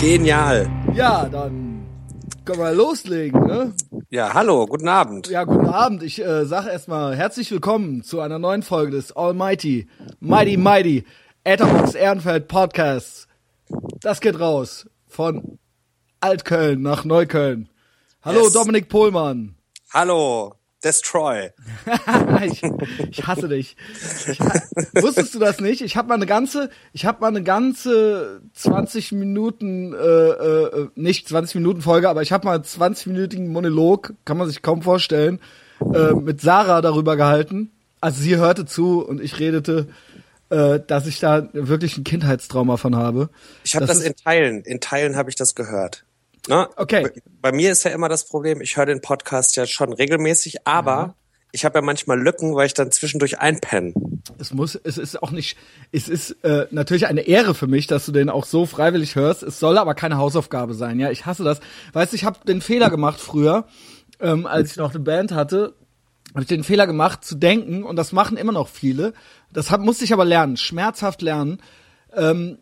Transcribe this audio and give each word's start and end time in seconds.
Genial. 0.00 0.66
Ja, 0.94 1.28
dann 1.28 1.86
können 2.46 2.58
wir 2.58 2.72
loslegen, 2.72 3.38
ne? 3.46 3.74
Ja, 4.08 4.32
hallo, 4.32 4.66
guten 4.66 4.88
Abend. 4.88 5.28
Ja, 5.28 5.44
guten 5.44 5.66
Abend. 5.66 6.02
Ich 6.02 6.18
äh, 6.24 6.46
sage 6.46 6.70
erstmal 6.70 7.14
herzlich 7.16 7.50
willkommen 7.50 8.02
zu 8.02 8.20
einer 8.20 8.38
neuen 8.38 8.62
Folge 8.62 8.92
des 8.92 9.12
Almighty, 9.14 9.88
Mighty 10.20 10.56
Mighty, 10.56 11.04
Etherbox 11.44 11.94
Ehrenfeld 11.94 12.48
Podcasts. 12.48 13.28
Das 14.00 14.22
geht 14.22 14.40
raus 14.40 14.88
von 15.06 15.58
Altköln 16.20 16.80
nach 16.80 17.04
Neukölln. 17.04 17.68
Hallo, 18.22 18.44
Yes. 18.44 18.54
Dominik 18.54 18.88
Pohlmann. 18.88 19.56
Hallo, 19.92 20.54
Destroy. 20.82 21.50
ich, 22.46 22.62
ich 23.10 23.26
hasse 23.26 23.48
dich. 23.48 23.76
Ich, 24.28 24.40
wusstest 25.02 25.34
du 25.34 25.38
das 25.38 25.60
nicht? 25.60 25.82
Ich 25.82 25.96
habe 25.96 26.08
mal 26.08 26.14
eine 26.14 26.26
ganze, 26.26 26.70
ich 26.92 27.04
habe 27.04 27.20
mal 27.20 27.28
eine 27.28 27.42
ganze 27.42 28.40
20 28.54 29.12
Minuten, 29.12 29.92
äh, 29.92 29.96
äh, 29.98 30.88
nicht 30.94 31.28
20 31.28 31.56
Minuten 31.56 31.82
Folge, 31.82 32.08
aber 32.08 32.22
ich 32.22 32.32
habe 32.32 32.46
mal 32.46 32.54
einen 32.54 32.64
20-minütigen 32.64 33.48
Monolog, 33.48 34.14
kann 34.24 34.38
man 34.38 34.48
sich 34.48 34.62
kaum 34.62 34.82
vorstellen, 34.82 35.40
äh, 35.94 36.12
mit 36.14 36.40
Sarah 36.40 36.80
darüber 36.80 37.16
gehalten. 37.16 37.70
Also 38.00 38.22
sie 38.22 38.36
hörte 38.36 38.64
zu 38.64 39.04
und 39.06 39.20
ich 39.20 39.38
redete, 39.38 39.88
äh, 40.48 40.80
dass 40.86 41.06
ich 41.06 41.20
da 41.20 41.48
wirklich 41.52 41.98
ein 41.98 42.04
Kindheitstrauma 42.04 42.78
von 42.78 42.96
habe. 42.96 43.28
Ich 43.64 43.76
habe 43.76 43.84
das, 43.86 43.98
ist- 43.98 44.06
in 44.06 44.16
Teilen, 44.16 44.62
in 44.62 44.80
Teilen 44.80 45.16
habe 45.16 45.28
ich 45.28 45.36
das 45.36 45.54
gehört. 45.54 46.04
Ne? 46.48 46.68
Okay. 46.76 47.02
Bei, 47.02 47.50
bei 47.50 47.52
mir 47.52 47.72
ist 47.72 47.84
ja 47.84 47.90
immer 47.90 48.08
das 48.08 48.26
Problem, 48.26 48.60
ich 48.60 48.76
höre 48.76 48.86
den 48.86 49.00
Podcast 49.00 49.56
ja 49.56 49.66
schon 49.66 49.92
regelmäßig, 49.92 50.66
aber 50.66 51.14
ich 51.52 51.64
habe 51.64 51.78
ja 51.78 51.82
manchmal 51.82 52.20
Lücken, 52.20 52.54
weil 52.54 52.66
ich 52.66 52.74
dann 52.74 52.92
zwischendurch 52.92 53.40
einpenne. 53.40 53.92
Es 54.38 54.52
muss, 54.52 54.74
es 54.76 54.98
ist 54.98 55.22
auch 55.22 55.30
nicht, 55.30 55.56
es 55.92 56.08
ist 56.08 56.30
äh, 56.44 56.66
natürlich 56.70 57.06
eine 57.06 57.22
Ehre 57.22 57.54
für 57.54 57.66
mich, 57.66 57.86
dass 57.86 58.06
du 58.06 58.12
den 58.12 58.28
auch 58.28 58.44
so 58.44 58.66
freiwillig 58.66 59.16
hörst. 59.16 59.42
Es 59.42 59.58
soll 59.58 59.78
aber 59.78 59.94
keine 59.94 60.16
Hausaufgabe 60.16 60.74
sein. 60.74 61.00
Ja, 61.00 61.10
ich 61.10 61.26
hasse 61.26 61.44
das. 61.44 61.60
Weißt, 61.92 62.12
du, 62.12 62.16
ich 62.16 62.24
habe 62.24 62.38
den 62.46 62.60
Fehler 62.60 62.90
gemacht 62.90 63.20
früher, 63.20 63.66
ähm, 64.20 64.46
als 64.46 64.72
ich 64.72 64.76
noch 64.76 64.90
eine 64.90 65.00
Band 65.00 65.32
hatte, 65.32 65.74
habe 66.30 66.42
ich 66.42 66.48
den 66.48 66.62
Fehler 66.62 66.86
gemacht 66.86 67.24
zu 67.24 67.34
denken 67.34 67.82
und 67.82 67.96
das 67.96 68.12
machen 68.12 68.36
immer 68.36 68.52
noch 68.52 68.68
viele. 68.68 69.12
Das 69.52 69.70
hab, 69.70 69.80
musste 69.80 70.04
ich 70.04 70.12
aber 70.12 70.24
lernen, 70.24 70.56
schmerzhaft 70.56 71.22
lernen. 71.22 71.60
Ähm, 72.14 72.58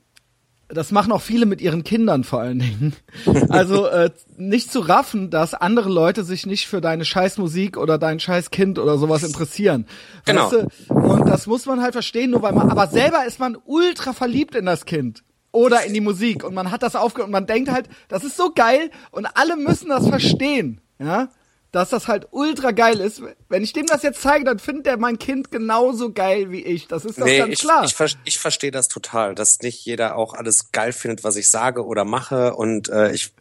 das 0.69 0.93
machen 0.93 1.13
auch 1.13 1.23
viele 1.23 1.47
mit 1.47 1.61
ihren 1.61 1.83
Kindern 1.83 2.25
vor 2.25 2.41
allen 2.41 2.59
Dingen. 2.59 2.95
Also 3.49 3.87
äh, 3.87 4.11
nicht 4.37 4.71
zu 4.71 4.81
raffen, 4.81 5.31
dass 5.31 5.55
andere 5.55 5.89
Leute 5.89 6.25
sich 6.25 6.47
nicht 6.47 6.67
für 6.67 6.81
deine 6.81 7.05
Scheißmusik 7.05 7.77
oder 7.77 7.99
dein 7.99 8.21
Scheißkind 8.21 8.79
oder 8.79 8.99
sowas 8.99 9.23
interessieren. 9.23 9.87
Genau. 10.25 10.53
Weißt 10.53 10.67
du? 10.89 10.95
Und 10.95 11.29
das 11.29 11.47
muss 11.47 11.67
man 11.67 11.81
halt 11.81 11.93
verstehen, 11.93 12.31
nur 12.31 12.43
weil 12.43 12.53
man, 12.53 12.71
aber 12.71 12.87
selber 12.89 13.25
ist 13.27 13.41
man 13.41 13.57
ultra 13.65 14.13
verliebt 14.13 14.55
in 14.55 14.67
das 14.67 14.85
Kind. 14.85 15.25
Oder 15.51 15.85
in 15.85 15.95
die 15.95 16.01
Musik. 16.01 16.45
Und 16.45 16.55
man 16.55 16.71
hat 16.71 16.83
das 16.83 16.95
aufgehört 16.95 17.29
und 17.29 17.33
man 17.33 17.47
denkt 17.47 17.71
halt, 17.71 17.89
das 18.09 18.23
ist 18.23 18.37
so 18.37 18.53
geil 18.55 18.91
und 19.11 19.27
alle 19.35 19.57
müssen 19.57 19.89
das 19.89 20.09
verstehen. 20.09 20.81
Ja? 20.99 21.29
Dass 21.71 21.91
das 21.91 22.09
halt 22.09 22.29
ultra 22.31 22.71
geil 22.71 22.99
ist. 22.99 23.23
Wenn 23.51 23.63
ich 23.63 23.75
dem 23.75 23.85
das 23.85 24.03
jetzt 24.03 24.23
zeige, 24.23 24.45
dann 24.45 24.59
findet 24.59 24.87
er 24.87 24.97
mein 24.97 25.19
Kind 25.19 25.51
genauso 25.51 26.13
geil 26.13 26.51
wie 26.51 26.63
ich. 26.63 26.89
Das 26.89 27.05
ist 27.05 27.21
doch 27.21 27.27
ganz 27.27 27.53
ich, 27.53 27.61
klar. 27.61 27.85
ich, 27.85 27.95
ver- 27.95 28.09
ich 28.25 28.39
verstehe 28.39 28.71
das 28.71 28.89
total, 28.89 29.35
dass 29.35 29.61
nicht 29.61 29.85
jeder 29.85 30.17
auch 30.17 30.33
alles 30.33 30.73
geil 30.73 30.93
findet, 30.93 31.25
was 31.25 31.37
ich 31.37 31.51
sage 31.51 31.85
oder 31.85 32.07
mache 32.07 32.55
und 32.55 32.89
äh, 32.89 33.13
ich 33.13 33.33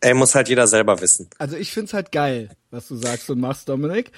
ey, 0.00 0.14
muss 0.14 0.34
halt 0.34 0.48
jeder 0.48 0.66
selber 0.66 1.00
wissen. 1.00 1.28
Also 1.38 1.56
ich 1.56 1.72
find's 1.72 1.94
halt 1.94 2.12
geil, 2.12 2.50
was 2.70 2.88
du 2.88 2.96
sagst 2.96 3.28
und 3.30 3.40
machst, 3.40 3.68
Dominik. 3.68 4.12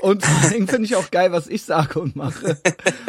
Und 0.00 0.24
allem 0.44 0.68
finde 0.68 0.84
ich 0.84 0.96
auch 0.96 1.10
geil, 1.10 1.32
was 1.32 1.48
ich 1.48 1.64
sage 1.64 2.00
und 2.00 2.16
mache. 2.16 2.58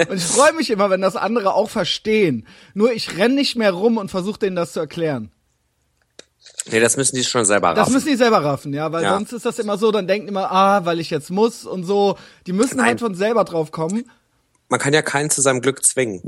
Und 0.09 0.17
ich 0.17 0.23
freue 0.23 0.53
mich 0.53 0.69
immer, 0.69 0.89
wenn 0.89 1.01
das 1.01 1.15
andere 1.15 1.53
auch 1.53 1.69
verstehen. 1.69 2.47
Nur 2.73 2.91
ich 2.91 3.17
renn 3.17 3.35
nicht 3.35 3.55
mehr 3.55 3.71
rum 3.71 3.97
und 3.97 4.09
versuche 4.09 4.39
denen 4.39 4.55
das 4.55 4.73
zu 4.73 4.79
erklären. 4.79 5.31
Nee, 6.71 6.79
das 6.79 6.95
müssen 6.97 7.15
die 7.15 7.23
schon 7.23 7.45
selber 7.45 7.69
Das 7.73 7.79
raffen. 7.87 7.93
müssen 7.93 8.07
die 8.07 8.15
selber 8.15 8.43
raffen, 8.43 8.73
ja, 8.73 8.91
weil 8.91 9.03
Ja. 9.03 9.13
sonst 9.15 9.33
ist 9.33 9.45
das 9.45 9.59
immer 9.59 9.77
so, 9.77 9.91
dann 9.91 10.07
denken 10.07 10.27
immer, 10.29 10.51
ah, 10.51 10.85
weil 10.85 10.99
ich 10.99 11.09
jetzt 11.09 11.29
muss 11.29 11.65
und 11.65 11.83
so. 11.83 12.17
Die 12.47 12.53
müssen 12.53 12.77
Nein. 12.77 12.85
halt 12.87 12.99
von 12.99 13.15
selber 13.15 13.43
drauf 13.43 13.71
kommen. 13.71 14.09
Man 14.69 14.79
kann 14.79 14.93
ja 14.93 15.01
keinen 15.01 15.29
zu 15.29 15.41
seinem 15.41 15.61
Glück 15.61 15.83
zwingen. 15.83 16.21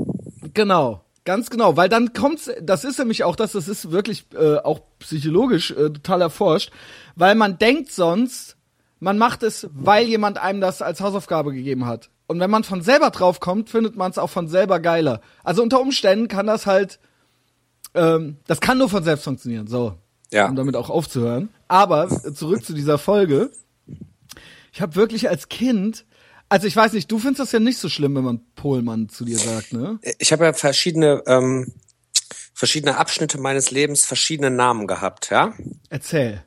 Genau, 0.52 1.00
ganz 1.24 1.48
genau, 1.50 1.76
weil 1.76 1.88
dann 1.88 2.12
kommt's, 2.12 2.50
das 2.60 2.84
ist 2.84 2.98
nämlich 2.98 3.24
auch 3.24 3.34
das, 3.34 3.52
das 3.52 3.66
ist 3.66 3.90
wirklich 3.90 4.26
äh, 4.38 4.56
auch 4.58 4.80
psychologisch 4.98 5.70
äh, 5.70 5.90
total 5.90 6.20
erforscht, 6.20 6.70
weil 7.14 7.34
man 7.34 7.58
denkt 7.58 7.90
sonst, 7.90 8.56
man 9.00 9.18
macht 9.18 9.42
es, 9.42 9.68
weil 9.72 10.06
jemand 10.06 10.38
einem 10.38 10.60
das 10.60 10.82
als 10.82 11.00
Hausaufgabe 11.00 11.52
gegeben 11.52 11.86
hat. 11.86 12.10
Und 12.28 12.40
wenn 12.40 12.50
man 12.50 12.64
von 12.64 12.82
selber 12.82 13.10
drauf 13.10 13.40
kommt, 13.40 13.70
findet 13.70 13.96
man 13.96 14.10
es 14.10 14.18
auch 14.18 14.30
von 14.30 14.48
selber 14.48 14.80
geiler. 14.80 15.20
Also 15.44 15.62
unter 15.62 15.80
Umständen 15.80 16.28
kann 16.28 16.46
das 16.46 16.66
halt, 16.66 16.98
ähm, 17.94 18.36
das 18.46 18.60
kann 18.60 18.78
nur 18.78 18.88
von 18.88 19.02
selbst 19.04 19.24
funktionieren, 19.24 19.66
so. 19.66 19.94
Ja. 20.32 20.48
Um 20.48 20.56
damit 20.56 20.76
auch 20.76 20.90
aufzuhören. 20.90 21.48
Aber 21.68 22.08
zurück 22.34 22.64
zu 22.64 22.72
dieser 22.72 22.98
Folge. 22.98 23.50
Ich 24.72 24.80
habe 24.80 24.94
wirklich 24.94 25.28
als 25.28 25.48
Kind, 25.48 26.04
also 26.48 26.66
ich 26.66 26.76
weiß 26.76 26.92
nicht, 26.92 27.10
du 27.10 27.18
findest 27.18 27.40
das 27.40 27.52
ja 27.52 27.60
nicht 27.60 27.78
so 27.78 27.88
schlimm, 27.88 28.14
wenn 28.14 28.24
man 28.24 28.40
Pohlmann 28.54 29.08
zu 29.08 29.24
dir 29.24 29.38
sagt, 29.38 29.72
ne? 29.72 29.98
Ich 30.18 30.32
habe 30.32 30.44
ja 30.44 30.52
verschiedene 30.52 31.22
ähm, 31.26 31.72
verschiedene 32.56 32.96
Abschnitte 32.96 33.38
meines 33.38 33.70
Lebens 33.70 34.06
verschiedene 34.06 34.50
Namen 34.50 34.86
gehabt, 34.86 35.30
ja. 35.30 35.54
Erzähl. 35.90 36.42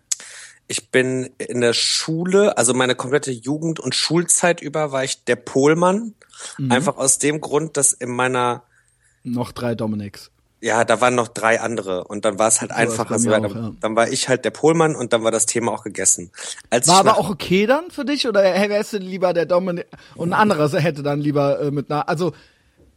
Ich 0.68 0.90
bin 0.90 1.30
in 1.38 1.62
der 1.62 1.74
Schule, 1.74 2.58
also 2.58 2.74
meine 2.74 2.96
komplette 2.96 3.32
Jugend- 3.32 3.80
und 3.80 3.96
Schulzeit 3.96 4.62
über 4.62 4.92
war 4.92 5.04
ich 5.04 5.24
der 5.24 5.36
Polmann. 5.36 6.16
Mhm. 6.58 6.72
Einfach 6.72 6.98
aus 6.98 7.18
dem 7.18 7.42
Grund, 7.42 7.78
dass 7.78 7.94
in 7.94 8.10
meiner, 8.10 8.64
Noch 9.24 9.52
drei 9.52 9.76
Dominics. 9.76 10.32
Ja, 10.62 10.84
da 10.84 11.00
waren 11.02 11.16
noch 11.16 11.30
drei 11.30 11.62
andere 11.62 12.04
und 12.04 12.26
dann 12.26 12.38
war 12.38 12.48
es 12.50 12.60
halt 12.62 12.72
So 12.72 12.78
einfacher. 12.78 13.10
bei 13.16 13.18
So, 13.20 13.30
mir 13.30 13.40
dann, 13.40 13.52
ja. 13.52 13.72
dann 13.80 13.96
war 13.96 14.10
ich 14.10 14.28
halt 14.28 14.44
der 14.46 14.52
Polmann 14.52 14.96
und 14.96 15.14
dann 15.14 15.24
war 15.24 15.32
das 15.32 15.46
Thema 15.46 15.72
auch 15.72 15.84
gegessen. 15.84 16.32
Als 16.70 16.88
War 16.88 16.98
aber 16.98 17.18
auch 17.18 17.30
okay 17.30 17.66
dann 17.66 17.92
für 17.92 18.04
dich 18.06 18.28
oder 18.28 18.42
wärst 18.44 18.94
du 18.94 18.98
lieber 18.98 19.34
der 19.34 19.46
Dominik 19.46 19.88
und 20.16 20.30
ein 20.34 20.40
anderer 20.40 20.70
hätte 20.80 21.02
dann 21.04 21.22
lieber 21.22 21.60
äh, 21.62 21.72
mit 21.72 21.90
einer, 21.92 22.08
also 22.10 22.34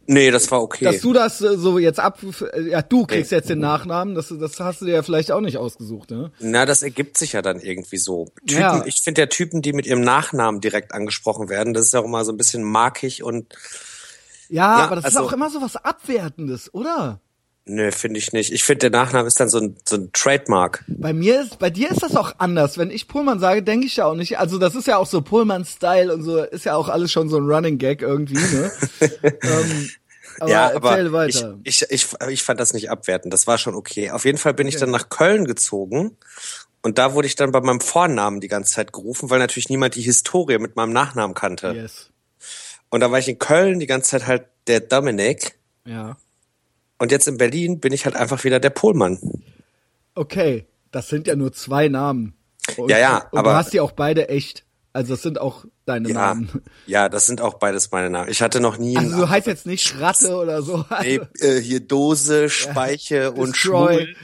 Nee, 0.05 0.31
das 0.31 0.51
war 0.51 0.61
okay. 0.61 0.83
dass 0.83 0.99
du 0.99 1.13
das 1.13 1.39
äh, 1.39 1.55
so 1.57 1.79
jetzt 1.79 2.01
ab, 2.01 2.19
äh, 2.53 2.63
ja 2.69 2.81
du 2.81 3.05
kriegst 3.05 3.31
Nee. 3.31 3.37
jetzt 3.37 3.49
den 3.49 3.59
Nachnamen, 3.59 4.15
das, 4.15 4.33
das 4.37 4.59
hast 4.59 4.81
du 4.81 4.85
dir 4.85 4.95
ja 4.95 5.01
vielleicht 5.01 5.31
auch 5.31 5.39
nicht 5.39 5.57
ausgesucht, 5.57 6.11
ne? 6.11 6.29
Na, 6.41 6.65
das 6.65 6.83
ergibt 6.83 7.17
sich 7.17 7.31
ja 7.31 7.41
dann 7.41 7.61
irgendwie 7.61 7.95
so. 7.97 8.25
Typen, 8.45 8.59
Ja. 8.61 8.83
Ich 8.85 8.99
finde 9.01 9.21
ja 9.21 9.27
Typen, 9.27 9.61
die 9.61 9.71
mit 9.71 9.85
ihrem 9.85 10.01
Nachnamen 10.01 10.59
direkt 10.59 10.93
angesprochen 10.93 11.47
werden, 11.47 11.73
das 11.73 11.85
ist 11.85 11.93
ja 11.93 12.01
auch 12.01 12.05
immer 12.05 12.25
so 12.25 12.33
ein 12.33 12.37
bisschen 12.37 12.63
markig 12.63 13.23
und 13.23 13.53
Ja, 14.49 14.79
Ja, 14.79 14.83
aber 14.87 14.97
das 14.97 15.05
also- 15.05 15.19
ist 15.21 15.25
auch 15.25 15.31
immer 15.31 15.49
so 15.49 15.61
was 15.61 15.77
Abwertendes, 15.77 16.73
oder? 16.73 17.21
Nö, 17.65 17.91
finde 17.91 18.19
ich 18.19 18.33
nicht. 18.33 18.51
Ich 18.51 18.63
finde, 18.63 18.89
der 18.89 18.99
Nachname 19.01 19.27
ist 19.27 19.39
dann 19.39 19.49
so 19.49 19.59
ein, 19.59 19.75
so 19.85 19.95
ein 19.95 20.11
Trademark. 20.13 20.83
Bei 20.87 21.13
mir 21.13 21.41
ist, 21.41 21.59
bei 21.59 21.69
dir 21.69 21.91
ist 21.91 22.03
das 22.03 22.15
auch 22.15 22.35
anders. 22.37 22.77
Wenn 22.77 22.91
ich 22.91 23.07
Pullman 23.07 23.39
sage, 23.39 23.63
denke 23.63 23.85
ich 23.85 23.97
ja 23.97 24.05
auch 24.05 24.15
nicht. 24.15 24.39
Also 24.39 24.57
das 24.57 24.75
ist 24.75 24.87
ja 24.87 24.97
auch 24.97 25.07
so 25.07 25.21
Pullman-Style 25.21 26.13
und 26.13 26.23
so, 26.23 26.43
ist 26.43 26.65
ja 26.65 26.75
auch 26.75 26.89
alles 26.89 27.11
schon 27.11 27.29
so 27.29 27.37
ein 27.37 27.45
Running 27.45 27.77
Gag 27.77 28.01
irgendwie, 28.01 28.35
ne? 28.35 28.71
ähm, 29.21 29.89
aber 30.39 30.49
ja, 30.49 30.75
aber 30.75 30.99
ich, 30.99 31.11
weiter. 31.35 31.59
ich, 31.63 31.85
ich, 31.89 32.07
ich 32.29 32.43
fand 32.43 32.59
das 32.59 32.73
nicht 32.73 32.89
abwertend. 32.89 33.33
Das 33.33 33.47
war 33.47 33.57
schon 33.57 33.75
okay. 33.75 34.11
Auf 34.11 34.25
jeden 34.25 34.37
Fall 34.37 34.53
bin 34.53 34.67
ich 34.67 34.77
dann 34.77 34.91
nach 34.91 35.09
Köln 35.09 35.45
gezogen. 35.45 36.17
Und 36.81 36.97
da 36.97 37.13
wurde 37.13 37.27
ich 37.27 37.35
dann 37.35 37.51
bei 37.51 37.61
meinem 37.61 37.79
Vornamen 37.79 38.41
die 38.41 38.49
ganze 38.49 38.73
Zeit 38.73 38.91
gerufen, 38.91 39.29
weil 39.29 39.39
natürlich 39.39 39.69
niemand 39.69 39.95
die 39.95 40.01
Historie 40.01 40.57
mit 40.57 40.75
meinem 40.75 40.91
Nachnamen 40.91 41.33
kannte. 41.33 41.71
yes. 41.71 42.09
Und 42.89 42.99
da 42.99 43.09
war 43.09 43.19
ich 43.19 43.27
in 43.27 43.39
Köln 43.39 43.79
die 43.79 43.87
ganze 43.87 44.11
Zeit 44.11 44.27
halt 44.27 44.43
der 44.67 44.79
Dominik. 44.81 45.57
Ja. 45.85 46.17
Und 47.03 47.11
jetzt 47.11 47.27
in 47.27 47.35
Berlin 47.37 47.81
bin 47.81 47.91
ich 47.91 48.05
halt 48.05 48.15
einfach 48.15 48.45
wieder 48.45 48.61
der 48.61 48.69
Polmann. 48.69 49.19
Okay, 50.15 50.65
das 50.93 51.09
sind 51.09 51.27
ja 51.27 51.35
nur 51.35 51.51
zwei 51.51 51.89
Namen. 51.89 52.33
Und, 52.77 52.89
Ja, 52.89 52.97
ja, 52.97 53.17
und 53.29 53.39
aber- 53.39 53.49
du 53.51 53.55
hast 53.57 53.73
die 53.73 53.81
auch 53.81 53.91
beide 53.91 54.29
echt. 54.29 54.63
Also 54.93 55.15
das 55.15 55.21
sind 55.21 55.37
auch 55.37 55.65
deine 55.85 56.07
Ja, 56.07 56.13
Namen. 56.13 56.49
ja, 56.85 57.09
das 57.09 57.25
sind 57.25 57.41
auch 57.41 57.55
beides 57.55 57.91
meine 57.91 58.09
Namen. 58.09 58.29
Ich 58.31 58.41
hatte 58.41 58.61
noch 58.61 58.77
nie 58.77 58.95
Also 58.95 59.17
du 59.17 59.27
heißt 59.29 59.47
jetzt 59.47 59.65
nicht 59.65 59.99
Ratte 59.99 60.33
oder 60.37 60.61
so. 60.61 60.85
Nee, 61.01 61.19
äh, 61.41 61.59
hier 61.59 61.81
Dose, 61.81 62.47
Speiche 62.49 63.33
und 63.33 63.49
Destroy. 63.53 63.95
Schwul. 63.95 64.15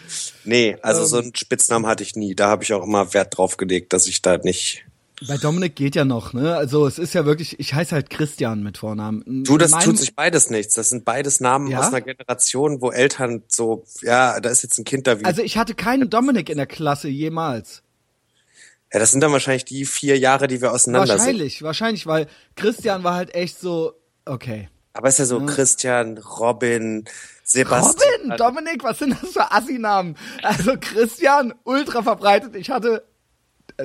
Nee, 0.46 0.78
also 0.82 1.02
Ähm. 1.02 1.08
so 1.08 1.18
einen 1.18 1.36
Spitznamen 1.36 1.86
hatte 1.86 2.04
ich 2.04 2.16
nie. 2.16 2.34
Da 2.34 2.48
habe 2.48 2.64
ich 2.64 2.72
auch 2.72 2.84
immer 2.86 3.14
Wert 3.14 3.38
drauf 3.38 3.58
gelegt, 3.58 3.92
dass 3.92 4.08
ich 4.08 4.22
da 4.22 4.38
nicht. 4.38 4.86
Bei 5.28 5.38
Dominik 5.38 5.76
geht 5.76 5.96
ja 5.96 6.06
noch, 6.06 6.34
ne? 6.34 6.56
Also 6.56 6.88
es 6.88 6.98
ist 7.00 7.14
ja 7.14 7.26
wirklich, 7.26 7.60
ich 7.60 7.74
heiße 7.74 7.94
halt 7.94 8.10
Christian 8.10 8.64
mit 8.64 8.78
Vornamen. 8.78 9.44
Du, 9.44 9.58
das 9.58 9.72
Mein- 9.72 9.84
tut 9.84 9.98
sich 9.98 10.16
beides 10.16 10.50
nichts. 10.50 10.74
Das 10.76 10.90
sind 10.90 11.06
beides 11.06 11.40
Namen 11.42 11.68
Ja? 11.68 11.80
aus 11.80 11.88
einer 11.88 12.02
Generation, 12.02 12.82
wo 12.82 12.92
Eltern 12.92 13.44
so, 13.48 13.84
ja, 14.02 14.40
da 14.40 14.50
ist 14.50 14.64
jetzt 14.64 14.78
ein 14.78 14.86
Kind 14.86 15.08
da 15.08 15.20
wie. 15.20 15.26
Also 15.26 15.42
ich 15.42 15.58
hatte 15.58 15.76
keinen 15.76 16.10
Dominik 16.10 16.50
in 16.50 16.58
der 16.58 16.68
Klasse 16.68 17.08
jemals. 17.10 17.84
ja, 18.94 19.00
das 19.00 19.12
sind 19.12 19.22
dann 19.22 19.32
wahrscheinlich 19.32 19.66
die 19.66 19.86
vier 19.86 20.18
Jahre, 20.18 20.48
die 20.48 20.62
wir 20.62 20.72
auseinander 20.72 21.08
sind. 21.08 21.18
Wahrscheinlich, 21.20 21.62
wahrscheinlich, 21.64 22.08
weil 22.08 22.28
Christian 22.56 23.04
war 23.04 23.16
halt 23.16 23.36
echt 23.36 23.60
so, 23.60 23.94
okay. 24.26 24.70
Aber 24.94 25.08
ist 25.10 25.20
ja 25.20 25.26
so 25.26 25.40
Christian, 25.46 26.18
Robin, 26.18 27.06
Sebastian. 27.44 28.22
Robin, 28.32 28.38
Dominik, 28.38 28.84
was 28.84 29.00
sind 29.00 29.16
das 29.22 29.32
für 29.32 29.52
Assi-Namen? 29.52 30.16
Also 30.44 30.74
Christian, 30.80 31.54
ultra 31.64 32.02
verbreitet. 32.04 32.56
Ich 32.56 32.70
hatte 32.70 33.04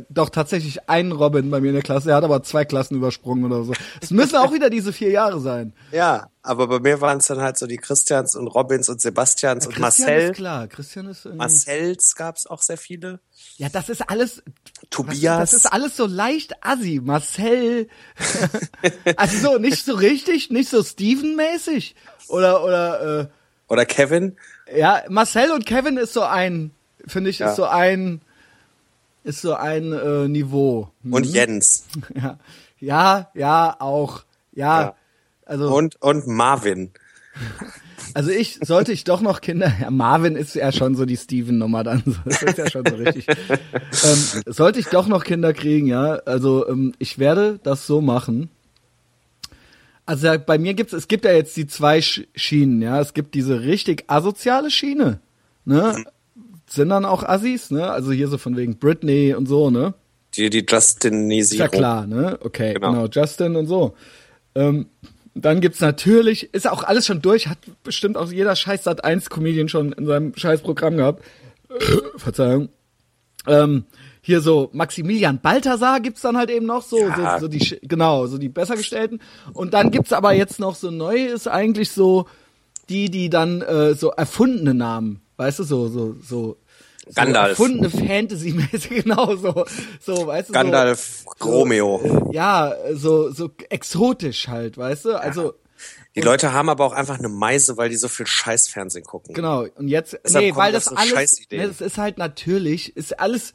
doch 0.09 0.29
tatsächlich 0.31 0.89
einen 0.89 1.13
Robin 1.13 1.51
bei 1.51 1.61
mir 1.61 1.69
in 1.69 1.75
der 1.75 1.83
Klasse, 1.83 2.07
der 2.09 2.17
hat 2.17 2.25
aber 2.25 2.43
zwei 2.43 2.65
Klassen 2.65 2.97
übersprungen 2.97 3.45
oder 3.45 3.65
so. 3.65 3.73
Es 4.01 4.11
müssen 4.11 4.37
auch 4.37 4.53
wieder 4.53 4.71
diese 4.71 4.93
vier 4.93 5.11
Jahre 5.11 5.41
sein. 5.41 5.73
Ja, 5.93 6.29
aber 6.43 6.67
bei 6.67 6.81
mir 6.81 7.01
waren 7.01 7.19
es 7.19 7.27
dann 7.27 7.41
halt 7.41 7.57
so 7.59 7.67
die 7.67 7.77
Christians 7.77 8.35
und 8.35 8.49
Robins 8.49 8.89
und 8.89 9.01
Sebastians 9.01 9.65
Ja, 9.65 9.69
und 9.71 9.77
Christian 9.77 10.09
Marcel. 10.11 10.31
ist 10.31 10.37
klar, 10.37 10.67
Christian 10.67 11.07
ist 11.07 11.25
irgendwie, 11.25 11.39
Marcells 11.39 12.17
gab's 12.17 12.47
auch 12.47 12.61
sehr 12.63 12.77
viele. 12.77 13.21
Ja, 13.57 13.69
das 13.69 13.89
ist 13.89 14.09
alles 14.11 14.43
Tobias. 14.91 15.39
Das 15.51 15.53
ist 15.55 15.67
alles 15.73 15.97
so 15.97 16.07
leicht 16.07 16.55
assi. 16.65 17.01
Marcel. 17.03 17.89
also 19.17 19.53
so, 19.53 19.59
nicht 19.59 19.85
so 19.85 19.95
richtig, 19.95 20.51
nicht 20.51 20.69
so 20.71 20.83
Steven-mäßig. 20.83 21.95
Oder, 22.29 22.65
oder, 22.65 23.21
äh, 23.21 23.27
Oder 23.69 23.85
Kevin. 23.87 24.37
ja, 24.75 25.03
Marcel 25.09 25.51
und 25.53 25.67
Kevin 25.67 25.97
ist 25.99 26.13
so 26.15 26.23
ein, 26.23 26.73
finde 27.07 27.31
ich, 27.31 27.39
Ja. 27.41 27.51
ist 27.51 27.57
so 27.57 27.65
ein, 27.65 28.23
ist 29.25 29.41
so 29.41 29.55
ein 29.55 29.93
äh, 29.93 30.29
Niveau. 30.29 30.91
Und 31.11 31.27
Jens. 31.27 31.87
Ja, 32.15 32.39
ja, 32.79 33.31
ja, 33.35 33.77
auch. 33.81 34.25
Ja, 34.53 34.81
Ja. 34.83 34.95
also, 35.47 35.75
Und, 35.75 36.01
und 36.03 36.27
Marvin. 36.27 36.91
also 38.15 38.31
ich, 38.31 38.61
sollte 38.63 38.93
ich 38.93 39.05
doch 39.05 39.21
noch 39.23 39.41
Kinder, 39.41 39.73
ja, 39.81 39.91
Marvin 39.91 40.37
ist 40.37 40.55
ja 40.55 40.71
schon 40.71 40.95
so 40.95 41.07
die 41.07 41.17
Steven-Nummer 41.17 41.83
dann, 41.83 42.03
das 42.25 42.43
ist 42.43 42.59
ja 42.59 42.71
schon 42.71 42.85
so 42.87 42.95
richtig. 42.97 43.27
ähm, 43.29 44.43
sollte 44.47 44.79
ich 44.79 44.87
doch 44.87 45.07
noch 45.07 45.25
Kinder 45.25 45.53
kriegen, 45.55 45.87
ja, 45.87 46.15
also 46.27 46.69
ähm, 46.69 46.93
ich 46.99 47.19
werde 47.19 47.59
das 47.63 47.87
so 47.87 48.01
machen. 48.01 48.51
Also 50.07 50.27
ja, 50.27 50.37
bei 50.37 50.59
mir 50.59 50.75
gibt's, 50.75 50.93
es 50.93 51.09
gibt 51.09 51.25
ja 51.25 51.33
jetzt 51.33 51.57
die 51.57 51.67
zwei 51.67 52.03
Sch 52.03 52.25
Schienen, 52.35 52.83
ja, 52.83 53.01
es 53.01 53.15
gibt 53.15 53.35
diese 53.35 53.63
richtig 53.63 54.05
asoziale 54.09 54.71
Schiene, 54.71 55.21
ne, 55.65 56.05
sind 56.67 56.89
dann 56.89 57.05
auch 57.05 57.23
Assis, 57.23 57.71
ne, 57.71 57.91
also 57.91 58.13
hier 58.13 58.29
so 58.29 58.39
von 58.39 58.57
wegen 58.57 58.79
Britney 58.79 59.35
und 59.35 59.47
so, 59.47 59.71
ne. 59.71 59.95
Die, 60.37 60.51
die 60.51 60.59
Ist 60.61 60.71
ja 60.71 60.77
Justinisierung. 60.79 61.71
klar, 61.71 62.07
ne? 62.07 62.39
Okay, 62.43 62.75
Genau. 62.75 62.91
genau, 62.93 63.07
Justin 63.07 63.55
und 63.57 63.67
so. 63.67 63.95
Ähm, 64.55 64.87
dann 65.35 65.61
gibt's 65.61 65.81
natürlich, 65.81 66.53
ist 66.55 66.69
auch 66.69 66.83
alles 66.85 67.07
schon 67.07 67.21
durch, 67.23 67.49
hat 67.49 67.59
bestimmt 67.83 68.17
auch 68.17 68.31
jeder 68.31 68.55
scheiß 68.57 68.85
Sat 68.85 69.05
1 69.05 69.31
Comedian 69.31 69.69
schon 69.69 69.93
in 69.93 70.07
seinem 70.07 70.33
scheiß 70.37 70.63
Programm 70.63 70.97
gehabt. 70.97 71.23
Verzeihung. 72.17 72.69
Ähm, 73.47 73.85
hier 74.23 74.41
so 74.41 74.71
Maximilian 74.73 75.41
Balthasar 75.41 76.01
gibt's 76.01 76.23
dann 76.23 76.37
halt 76.37 76.51
eben 76.51 76.67
noch 76.67 76.83
so, 76.83 76.99
Ja. 76.99 77.39
so, 77.39 77.47
so 77.47 77.49
die 77.49 77.79
genau, 77.83 78.27
so 78.27 78.39
die 78.39 78.49
besser 78.49 78.77
gestellten 78.77 79.21
und 79.53 79.75
dann 79.75 79.91
gibt's 79.91 80.13
aber 80.13 80.33
jetzt 80.33 80.59
noch 80.59 80.77
so 80.77 80.91
neu 80.91 81.27
ist 81.27 81.47
eigentlich 81.47 81.91
so 81.91 82.27
die, 82.89 83.11
die 83.11 83.29
dann 83.29 83.61
äh, 83.61 83.95
so 83.95 84.11
erfundene 84.11 84.73
Namen, 84.75 85.21
weißt 85.37 85.59
du, 85.61 85.65
so 85.65 85.89
so 85.89 86.15
so 86.21 86.57
so 87.07 87.13
Gandalf. 87.15 87.51
erfundene 87.51 87.91
Fantasy-mäßig, 87.91 88.89
genau 89.05 89.37
so, 89.37 89.67
so, 90.01 90.27
weißt 90.27 90.49
du, 90.49 90.53
so, 90.53 90.59
Gandalf, 90.59 91.25
Romeo. 91.43 92.31
ja, 92.33 92.75
so, 92.95 93.31
so 93.31 93.51
exotisch 93.69 94.49
halt, 94.49 94.79
weißt 94.79 95.05
du? 95.05 95.21
Also, 95.21 95.53
Die 96.15 96.23
Leute 96.23 96.55
haben 96.55 96.71
aber 96.71 96.83
auch 96.87 96.95
einfach 96.95 97.19
eine 97.19 97.29
Meise, 97.29 97.77
weil 97.77 97.91
die 97.91 97.97
so 97.97 98.09
viel 98.09 98.27
Scheißfernsehen 98.27 99.05
gucken. 99.05 99.35
genau. 99.35 99.67
Und 99.75 99.89
jetzt, 99.89 100.19
Deshalb 100.25 100.45
nee, 100.47 100.57
weil 100.57 100.73
das 100.73 100.85
das 100.85 100.93
so 100.93 100.97
alles, 100.97 101.11
Scheißideen. 101.13 101.61
ne, 101.61 101.69
das 101.69 101.83
ist 101.83 101.99
halt 101.99 102.17
natürlich, 102.17 102.97
ist 102.97 103.21
alles 103.21 103.53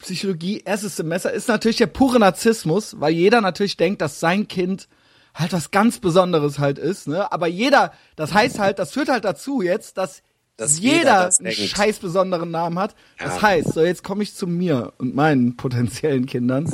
Psychologie, 0.00 0.62
erstes 0.64 0.96
Semester, 0.96 1.32
ist 1.32 1.46
natürlich 1.48 1.76
der 1.76 1.86
pure 1.86 2.18
Narzissmus, 2.18 3.00
weil 3.00 3.12
jeder 3.12 3.40
natürlich 3.40 3.76
denkt, 3.76 4.00
dass 4.00 4.18
sein 4.20 4.48
Kind 4.48 4.88
halt 5.34 5.52
was 5.52 5.70
ganz 5.70 5.98
Besonderes 6.00 6.58
halt 6.58 6.78
ist, 6.78 7.06
ne? 7.06 7.30
Aber 7.30 7.46
jeder, 7.46 7.92
das 8.16 8.32
heißt 8.34 8.58
halt, 8.58 8.78
das 8.80 8.92
führt 8.92 9.08
halt 9.08 9.24
dazu 9.24 9.60
jetzt, 9.62 9.98
dass, 9.98 10.22
Dass 10.58 10.78
jeder 10.78 10.96
jeder 10.98 11.24
das 11.24 11.38
einen 11.40 11.52
scheiß 11.52 11.98
besonderen 12.00 12.50
Namen 12.50 12.78
hat. 12.78 12.94
Das 13.18 13.36
Ja. 13.36 13.42
heißt, 13.42 13.72
so 13.74 13.82
jetzt 13.82 14.04
komme 14.04 14.22
ich 14.24 14.34
zu 14.34 14.46
mir 14.46 14.92
und 14.98 15.14
meinen 15.14 15.56
potenziellen 15.56 16.26
Kindern. 16.26 16.70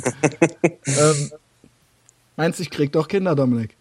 ähm, 0.85 1.31
meinst 2.35 2.59
du, 2.59 2.63
ich 2.63 2.71
krieg 2.71 2.91
doch 2.91 3.07
Kinder, 3.07 3.35
Dominik? 3.35 3.77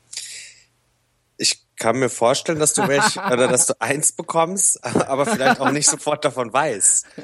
Ich 1.38 1.58
kann 1.76 1.98
mir 1.98 2.10
vorstellen, 2.10 2.58
dass 2.58 2.74
du 2.74 2.86
welche, 2.86 3.18
oder 3.32 3.48
dass 3.48 3.66
du 3.66 3.74
eins 3.80 4.12
bekommst, 4.12 4.84
aber 4.84 5.26
vielleicht 5.26 5.60
auch 5.60 5.70
nicht 5.72 5.88
sofort 5.88 6.24
davon 6.24 6.52
weißt. 6.52 7.06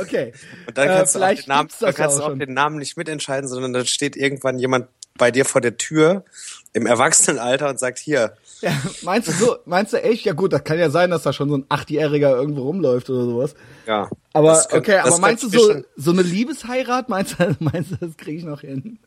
Okay. 0.00 0.32
Und 0.68 0.78
dann 0.78 0.88
Äh, 0.88 0.92
kannst, 0.98 1.16
du, 1.16 1.18
auch 1.20 1.28
den 1.34 1.44
Namen, 1.48 1.68
dann 1.68 1.88
das 1.88 1.96
kannst 1.96 2.16
ja 2.16 2.20
du 2.20 2.26
auch 2.26 2.34
auch 2.34 2.38
den 2.38 2.54
Namen 2.54 2.78
nicht 2.78 2.96
mitentscheiden, 2.96 3.48
sondern 3.48 3.72
dann 3.72 3.86
steht 3.86 4.14
irgendwann 4.16 4.58
jemand 4.60 4.86
bei 5.18 5.32
dir 5.32 5.44
vor 5.44 5.60
der 5.60 5.76
Tür 5.78 6.24
im 6.72 6.86
Erwachsenenalter 6.86 7.68
und 7.68 7.80
sagt, 7.80 7.98
hier, 7.98 8.36
Ja, 8.60 8.72
meinst 9.02 9.28
du 9.28 9.32
so, 9.32 9.56
meinst 9.64 9.92
du 9.92 10.02
echt? 10.02 10.24
Ja 10.24 10.32
gut, 10.34 10.52
das 10.52 10.64
kann 10.64 10.78
ja 10.78 10.90
sein, 10.90 11.10
dass 11.10 11.22
da 11.22 11.32
schon 11.32 11.48
so 11.48 11.56
ein 11.56 11.64
Achtjähriger 11.68 12.36
irgendwo 12.36 12.62
rumläuft 12.64 13.08
oder 13.10 13.24
sowas. 13.24 13.54
ja. 13.86 14.08
Aber 14.32 14.52
könnt- 14.68 14.82
okay, 14.82 14.96
aber 14.98 15.18
meinst 15.18 15.42
du 15.44 15.48
so, 15.48 15.82
so 15.96 16.10
eine 16.12 16.22
Liebesheirat, 16.22 17.08
meinst 17.08 17.36
du, 17.38 17.56
meinst 17.60 17.92
du, 17.92 17.96
das 17.96 18.16
kriege 18.16 18.38
ich 18.38 18.44
noch 18.44 18.60
hin? 18.60 18.98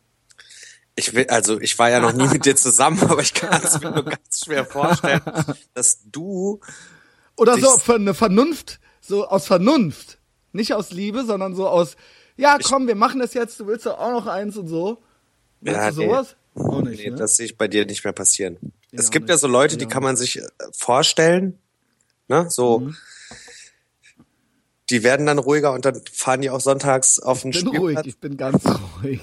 Ich 0.96 1.14
will, 1.14 1.26
also 1.28 1.60
ich 1.60 1.78
war 1.78 1.90
ja 1.90 1.98
noch 2.00 2.12
nie 2.12 2.28
mit 2.28 2.44
dir 2.44 2.54
zusammen, 2.56 3.00
aber 3.02 3.20
ich 3.22 3.34
kann 3.34 3.60
es 3.62 3.80
mir 3.80 3.90
nur 3.90 4.04
ganz 4.04 4.44
schwer 4.44 4.64
vorstellen, 4.64 5.22
dass 5.74 6.00
du, 6.10 6.60
Oder 7.36 7.58
so 7.58 7.78
für 7.78 7.94
eine 7.96 8.14
Vernunft, 8.14 8.78
so 9.00 9.26
aus 9.26 9.46
Vernunft. 9.46 10.18
Nicht 10.52 10.72
aus 10.74 10.90
Liebe, 10.92 11.24
sondern 11.24 11.56
so 11.56 11.66
aus, 11.68 11.96
ja 12.36 12.58
komm, 12.62 12.86
wir 12.86 12.94
machen 12.94 13.18
das 13.20 13.34
jetzt, 13.34 13.58
du 13.58 13.66
willst 13.66 13.86
doch 13.86 13.98
auch 13.98 14.12
noch 14.12 14.26
eins 14.28 14.56
und 14.56 14.68
so. 14.68 15.02
Meinst 15.60 15.80
Ja, 15.80 15.88
du 15.90 15.94
sowas? 15.96 16.36
Auch 16.54 16.82
nicht, 16.82 17.02
nee, 17.04 17.10
ne? 17.10 17.16
das 17.16 17.36
sehe 17.36 17.46
ich 17.46 17.56
bei 17.58 17.66
dir 17.68 17.84
nicht 17.86 18.04
mehr 18.04 18.12
passieren. 18.12 18.58
es 18.92 19.06
auch 19.06 19.10
gibt 19.10 19.28
ja 19.28 19.36
so 19.36 19.46
Leute, 19.48 19.76
die 19.76 19.84
Ja. 19.84 19.90
kann 19.90 20.02
man 20.02 20.16
sich 20.16 20.38
äh, 20.38 20.42
vorstellen, 20.72 21.58
ne, 22.28 22.46
so, 22.48 22.78
Mhm. 22.80 22.96
die 24.90 25.02
werden 25.02 25.26
dann 25.26 25.38
ruhiger 25.38 25.72
und 25.72 25.84
dann 25.84 26.00
fahren 26.12 26.42
die 26.42 26.50
auch 26.50 26.60
sonntags 26.60 27.18
auf 27.18 27.42
den 27.42 27.50
ich 27.50 27.58
bin 27.64 27.68
ruhig, 27.68 27.80
Spielplatz. 27.98 28.06
ich 28.06 28.18
bin 28.18 28.36
ganz 28.36 28.62
ruhig. 29.02 29.20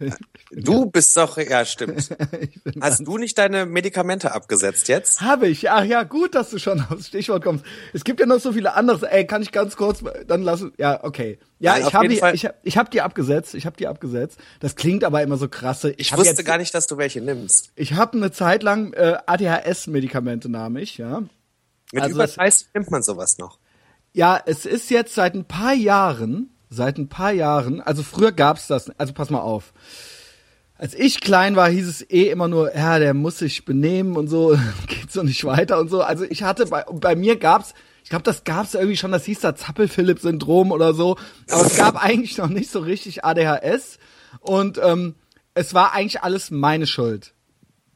Du 0.50 0.86
bist 0.86 1.16
doch, 1.16 1.36
ja 1.38 1.64
stimmt. 1.64 2.10
Ich 2.40 2.60
Hast 2.80 3.06
du 3.06 3.18
nicht 3.18 3.36
deine 3.38 3.66
Medikamente 3.66 4.32
abgesetzt 4.32 4.88
jetzt? 4.88 5.20
Habe 5.20 5.48
ich. 5.48 5.70
Ach 5.70 5.84
ja, 5.84 6.02
gut, 6.04 6.34
dass 6.34 6.50
du 6.50 6.58
schon 6.58 6.80
aufs 6.88 7.08
Stichwort 7.08 7.44
kommst. 7.44 7.64
Es 7.92 8.04
gibt 8.04 8.20
ja 8.20 8.26
noch 8.26 8.40
so 8.40 8.52
viele 8.52 8.74
andere. 8.74 9.10
Ey, 9.10 9.26
kann 9.26 9.42
ich 9.42 9.52
ganz 9.52 9.76
kurz 9.76 10.02
dann 10.26 10.42
lassen? 10.42 10.72
Ja, 10.78 11.02
okay. 11.04 11.38
Ja, 11.58 11.74
auf 11.74 11.78
ich 11.80 11.94
habe 11.94 12.08
die, 12.08 12.16
Fall. 12.16 12.34
ich 12.34 12.46
hab, 12.46 12.56
ich 12.62 12.78
hab 12.78 12.90
die 12.90 13.00
abgesetzt. 13.00 13.54
Ich 13.54 13.66
habe 13.66 13.76
die 13.76 13.86
abgesetzt. 13.86 14.38
Das 14.60 14.76
klingt 14.76 15.04
aber 15.04 15.22
immer 15.22 15.36
so 15.36 15.48
krasse. 15.48 15.90
Ich 15.96 16.12
hab 16.12 16.18
wusste 16.18 16.30
jetzt, 16.34 16.44
gar 16.46 16.58
nicht, 16.58 16.74
dass 16.74 16.86
du 16.86 16.96
welche 16.98 17.20
nimmst. 17.20 17.72
Ich 17.74 17.94
habe 17.94 18.16
eine 18.16 18.30
Zeit 18.30 18.62
lang 18.62 18.92
äh, 18.92 19.16
ADHS-Medikamente 19.26 20.48
nahm 20.48 20.76
ich, 20.76 20.98
ja. 20.98 21.20
Mit 21.92 22.02
Also 22.02 22.14
über 22.14 22.24
das- 22.24 22.34
30 22.36 22.68
nimmt 22.74 22.90
man 22.90 23.02
sowas 23.02 23.38
noch. 23.38 23.58
Ja, 24.12 24.40
es 24.46 24.66
ist 24.66 24.90
jetzt 24.90 25.14
seit 25.14 25.34
ein 25.34 25.44
paar 25.44 25.74
Jahren, 25.74 26.50
seit 26.70 26.98
ein 26.98 27.08
paar 27.08 27.32
Jahren, 27.32 27.80
also 27.80 28.02
früher 28.02 28.32
gab's 28.32 28.66
das, 28.66 28.90
also 28.98 29.12
pass 29.12 29.30
mal 29.30 29.40
auf. 29.40 29.72
Als 30.76 30.94
ich 30.94 31.20
klein 31.20 31.56
war, 31.56 31.68
hieß 31.68 31.88
es 31.88 32.08
eh 32.08 32.28
immer 32.28 32.46
nur, 32.46 32.74
ja, 32.74 32.98
der 32.98 33.12
muss 33.12 33.38
sich 33.38 33.64
benehmen 33.64 34.16
und 34.16 34.28
so, 34.28 34.56
geht 34.86 35.10
so 35.10 35.22
nicht 35.22 35.44
weiter 35.44 35.78
und 35.78 35.90
so. 35.90 36.02
Also 36.02 36.24
ich 36.24 36.42
hatte, 36.42 36.66
bei, 36.66 36.84
bei 36.92 37.16
mir 37.16 37.36
gab's, 37.36 37.74
ich 38.04 38.10
glaube, 38.10 38.22
das 38.22 38.44
gab's 38.44 38.74
irgendwie 38.74 38.96
schon, 38.96 39.12
das 39.12 39.24
hieß 39.24 39.40
da 39.40 39.56
Zappel-Philipp-Syndrom 39.56 40.70
oder 40.70 40.94
so, 40.94 41.16
aber 41.50 41.66
es 41.66 41.76
gab 41.76 42.02
eigentlich 42.02 42.38
noch 42.38 42.48
nicht 42.48 42.70
so 42.70 42.78
richtig 42.80 43.24
ADHS 43.24 43.98
und 44.40 44.80
ähm, 44.82 45.14
es 45.54 45.74
war 45.74 45.92
eigentlich 45.92 46.22
alles 46.22 46.50
meine 46.50 46.86
Schuld. 46.86 47.34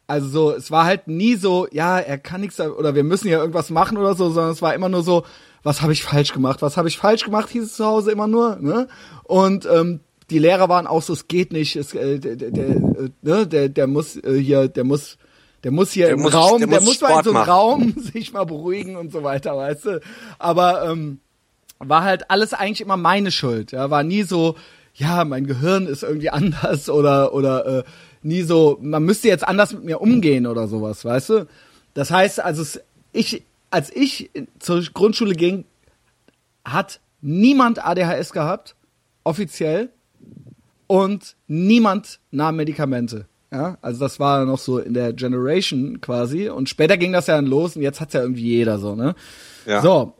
Also 0.09 0.29
so, 0.29 0.53
es 0.53 0.71
war 0.71 0.85
halt 0.85 1.07
nie 1.07 1.37
so, 1.37 1.69
ja, 1.71 1.99
er 1.99 2.19
kann 2.19 2.41
nichts 2.41 2.59
oder 2.59 2.95
wir 2.95 3.05
müssen 3.05 3.29
ja 3.29 3.39
irgendwas 3.39 3.71
machen 3.71 3.97
oder 3.97 4.15
so, 4.15 4.31
sondern 4.31 4.53
es 4.53 4.61
war 4.61 4.75
immer 4.75 4.89
nur 4.89 5.03
so, 5.03 5.25
was 5.63 5.83
habe 5.83 5.93
ich 5.93 6.03
falsch 6.03 6.33
gemacht? 6.33 6.63
Was 6.63 6.77
habe 6.77 6.89
ich 6.89 6.99
falsch 6.99 7.25
gemacht? 7.25 7.49
Hieß 7.51 7.63
es 7.65 7.75
zu 7.77 7.85
Hause 7.85 8.11
immer 8.13 8.27
nur, 8.27 8.57
ne? 8.57 8.89
Und 9.25 9.67
ähm, 9.67 10.01
die 10.31 10.39
Lehrer 10.39 10.69
waren 10.69 10.87
auch 10.87 11.03
so, 11.03 11.13
es 11.13 11.29
geht 11.29 11.53
nicht, 11.53 11.77
es, 11.77 11.95
äh, 11.95 12.19
der, 12.19 12.37
der, 12.37 12.51
der, 12.51 12.69
äh, 12.69 13.11
ne, 13.23 13.47
der, 13.47 13.69
der 13.69 13.87
muss 13.87 14.17
äh, 14.17 14.39
hier, 14.41 14.69
der 14.69 14.85
muss, 14.85 15.19
der 15.63 15.71
muss 15.71 15.93
hier 15.93 16.07
Der 16.07 16.15
im 16.15 16.23
muss- 16.23 16.35
Raum, 16.35 16.59
der 16.59 16.69
der, 16.69 16.81
muss 16.81 17.01
mal 17.01 17.19
in 17.19 17.25
so 17.25 17.31
einem 17.31 17.39
machen. 17.41 17.51
Raum 17.51 17.95
sich 18.13 18.33
mal 18.33 18.45
beruhigen 18.45 18.97
und 18.97 19.13
so 19.13 19.23
weiter, 19.23 19.57
weißt 19.57 19.85
du? 19.87 20.01
Aber 20.39 20.89
ähm, 20.91 21.21
war 21.79 22.03
halt 22.05 22.31
alles 22.31 22.55
eigentlich 22.55 22.81
immer 22.81 22.97
meine 22.97 23.31
Schuld. 23.31 23.73
Ja, 23.73 23.91
war 23.91 24.03
nie 24.05 24.23
so, 24.23 24.57
ja, 24.95 25.25
mein 25.25 25.47
Gehirn 25.47 25.87
ist 25.87 26.03
irgendwie 26.03 26.31
anders 26.39 26.89
oder 26.89 27.35
oder 27.35 27.67
äh, 27.67 27.83
nie 28.23 28.43
so, 28.43 28.79
man 28.81 29.03
müsste 29.03 29.29
jetzt 29.29 29.47
anders 29.47 29.73
mit 29.73 29.85
mir 29.85 30.01
umgehen 30.01 30.47
oder 30.47 30.67
sowas, 30.69 31.05
weißt 31.05 31.29
du? 31.31 31.47
Das 31.95 32.11
heißt, 32.11 32.41
also 32.41 32.79
ich, 33.13 33.43
als 33.73 33.91
ich 33.95 34.31
zur 34.59 34.83
Grundschule 34.83 35.35
ging, 35.35 35.65
hat 36.65 37.01
niemand 37.21 37.85
ADHS 37.85 38.33
gehabt, 38.33 38.77
offiziell, 39.25 39.91
und 40.87 41.37
niemand 41.47 42.21
nahm 42.31 42.57
Medikamente. 42.57 43.27
Ja, 43.51 43.79
also 43.81 44.01
das 44.01 44.21
war 44.21 44.45
noch 44.45 44.59
so 44.59 44.79
in 44.79 44.95
der 44.95 45.13
Generation 45.13 46.01
quasi. 46.01 46.49
Und 46.49 46.69
später 46.69 46.97
ging 46.97 47.13
das 47.13 47.27
ja 47.27 47.37
dann 47.37 47.47
los 47.47 47.77
und 47.77 47.83
jetzt 47.83 48.01
hat's 48.01 48.15
ja 48.15 48.21
irgendwie 48.21 48.43
jeder 48.43 48.79
so, 48.79 48.95
ne? 48.95 49.15
Ja. 49.67 49.83
So, 49.83 50.15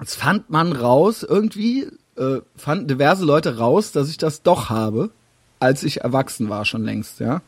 jetzt 0.00 0.16
fand 0.16 0.50
man 0.50 0.72
raus, 0.72 1.24
irgendwie, 1.24 1.88
äh, 2.16 2.40
fanden 2.56 2.88
diverse 2.88 3.24
Leute 3.24 3.58
raus, 3.58 3.92
dass 3.92 4.08
ich 4.08 4.16
das 4.16 4.42
doch 4.42 4.70
habe, 4.70 5.10
als 5.58 5.82
ich 5.82 6.02
erwachsen 6.02 6.48
war 6.48 6.64
schon 6.64 6.84
längst, 6.84 7.20
ja. 7.20 7.42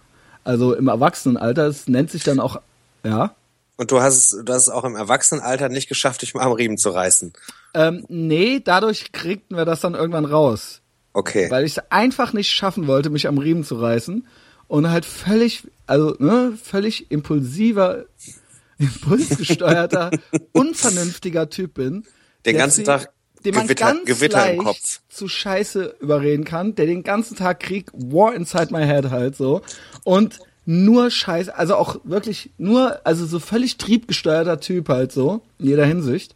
Also 0.45 0.75
im 0.75 0.89
Erwachsenenalter, 0.89 1.67
es 1.67 1.89
nennt 1.89 2.11
sich 2.11 2.25
dann 2.25 2.41
auch, 2.41 2.61
ja. 3.05 3.35
Und 3.79 3.91
du 3.93 4.01
hast 4.03 4.17
es, 4.33 4.45
du 4.45 4.53
hast 4.53 4.63
es 4.65 4.69
auch 4.69 4.85
im 4.85 4.97
Erwachsenenalter 4.97 5.69
nicht 5.71 5.89
geschafft, 5.89 6.21
dich 6.23 6.35
mal 6.35 6.43
am 6.43 6.53
Riemen 6.53 6.77
zu 6.77 6.91
reißen. 6.91 7.33
Ähm, 7.75 8.05
nee, 8.09 8.61
dadurch 8.63 9.13
kriegten 9.13 9.57
wir 9.57 9.65
das 9.65 9.81
dann 9.81 9.95
irgendwann 9.95 10.25
raus. 10.27 10.83
Okay. 11.13 11.51
Weil 11.51 11.65
ich 11.65 11.79
es 11.79 11.85
einfach 11.91 12.33
nicht 12.33 12.51
schaffen 12.51 12.87
wollte, 12.87 13.09
mich 13.09 13.29
am 13.29 13.39
Riemen 13.39 13.65
zu 13.65 13.77
reißen 13.81 14.27
und 14.67 14.91
halt 14.91 15.05
völlig, 15.07 15.63
also 15.87 16.15
ne, 16.19 16.59
völlig 16.63 17.11
impulsiver, 17.11 18.05
impulsgesteuerter, 18.79 20.11
unvernünftiger 20.53 21.49
Typ 21.49 21.75
bin. 21.75 22.05
Den 22.47 22.57
ganzen 22.57 22.79
sie- 22.79 22.85
Tag 22.85 23.13
den 23.45 23.55
man 23.55 23.67
Gewitter, 23.69 23.85
ganz 23.93 24.05
Gewitter 24.05 24.51
im 24.53 24.59
Kopf. 24.59 25.01
zu 25.09 25.29
Scheiße 25.29 25.95
überreden 26.01 26.45
kann, 26.45 26.75
der 26.75 26.87
den 26.87 27.05
ganzen 27.05 27.37
Tag 27.37 27.61
Krieg, 27.61 27.89
War 27.93 28.35
inside 28.35 28.73
my 28.73 28.85
head 28.85 29.11
halt 29.11 29.37
so 29.37 29.63
und 30.03 30.41
nur 30.71 31.11
Scheiße, 31.11 31.57
also 31.57 31.77
auch 31.77 31.97
wirklich 32.05 32.51
nur, 32.59 33.01
also 33.07 33.25
so 33.25 33.39
völlig 33.39 33.79
triebgesteuerter 33.79 34.61
Typ 34.61 34.91
halt 34.91 35.13
so, 35.13 35.41
in 35.59 35.69
jeder 35.69 35.87
Hinsicht. 35.87 36.35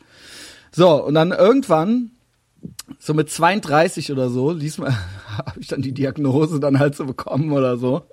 So, 0.70 1.04
und 1.04 1.12
dann 1.12 1.32
irgendwann, 1.32 2.12
so 2.98 3.12
mit 3.12 3.30
32 3.30 4.10
oder 4.10 4.30
so, 4.30 4.50
ließ 4.50 4.78
man, 4.78 4.96
habe 5.36 5.60
ich 5.60 5.66
dann 5.66 5.82
die 5.82 5.92
Diagnose 5.92 6.60
dann 6.60 6.78
halt 6.78 6.96
so 6.96 7.04
bekommen 7.04 7.52
oder 7.52 7.76
so. 7.76 8.06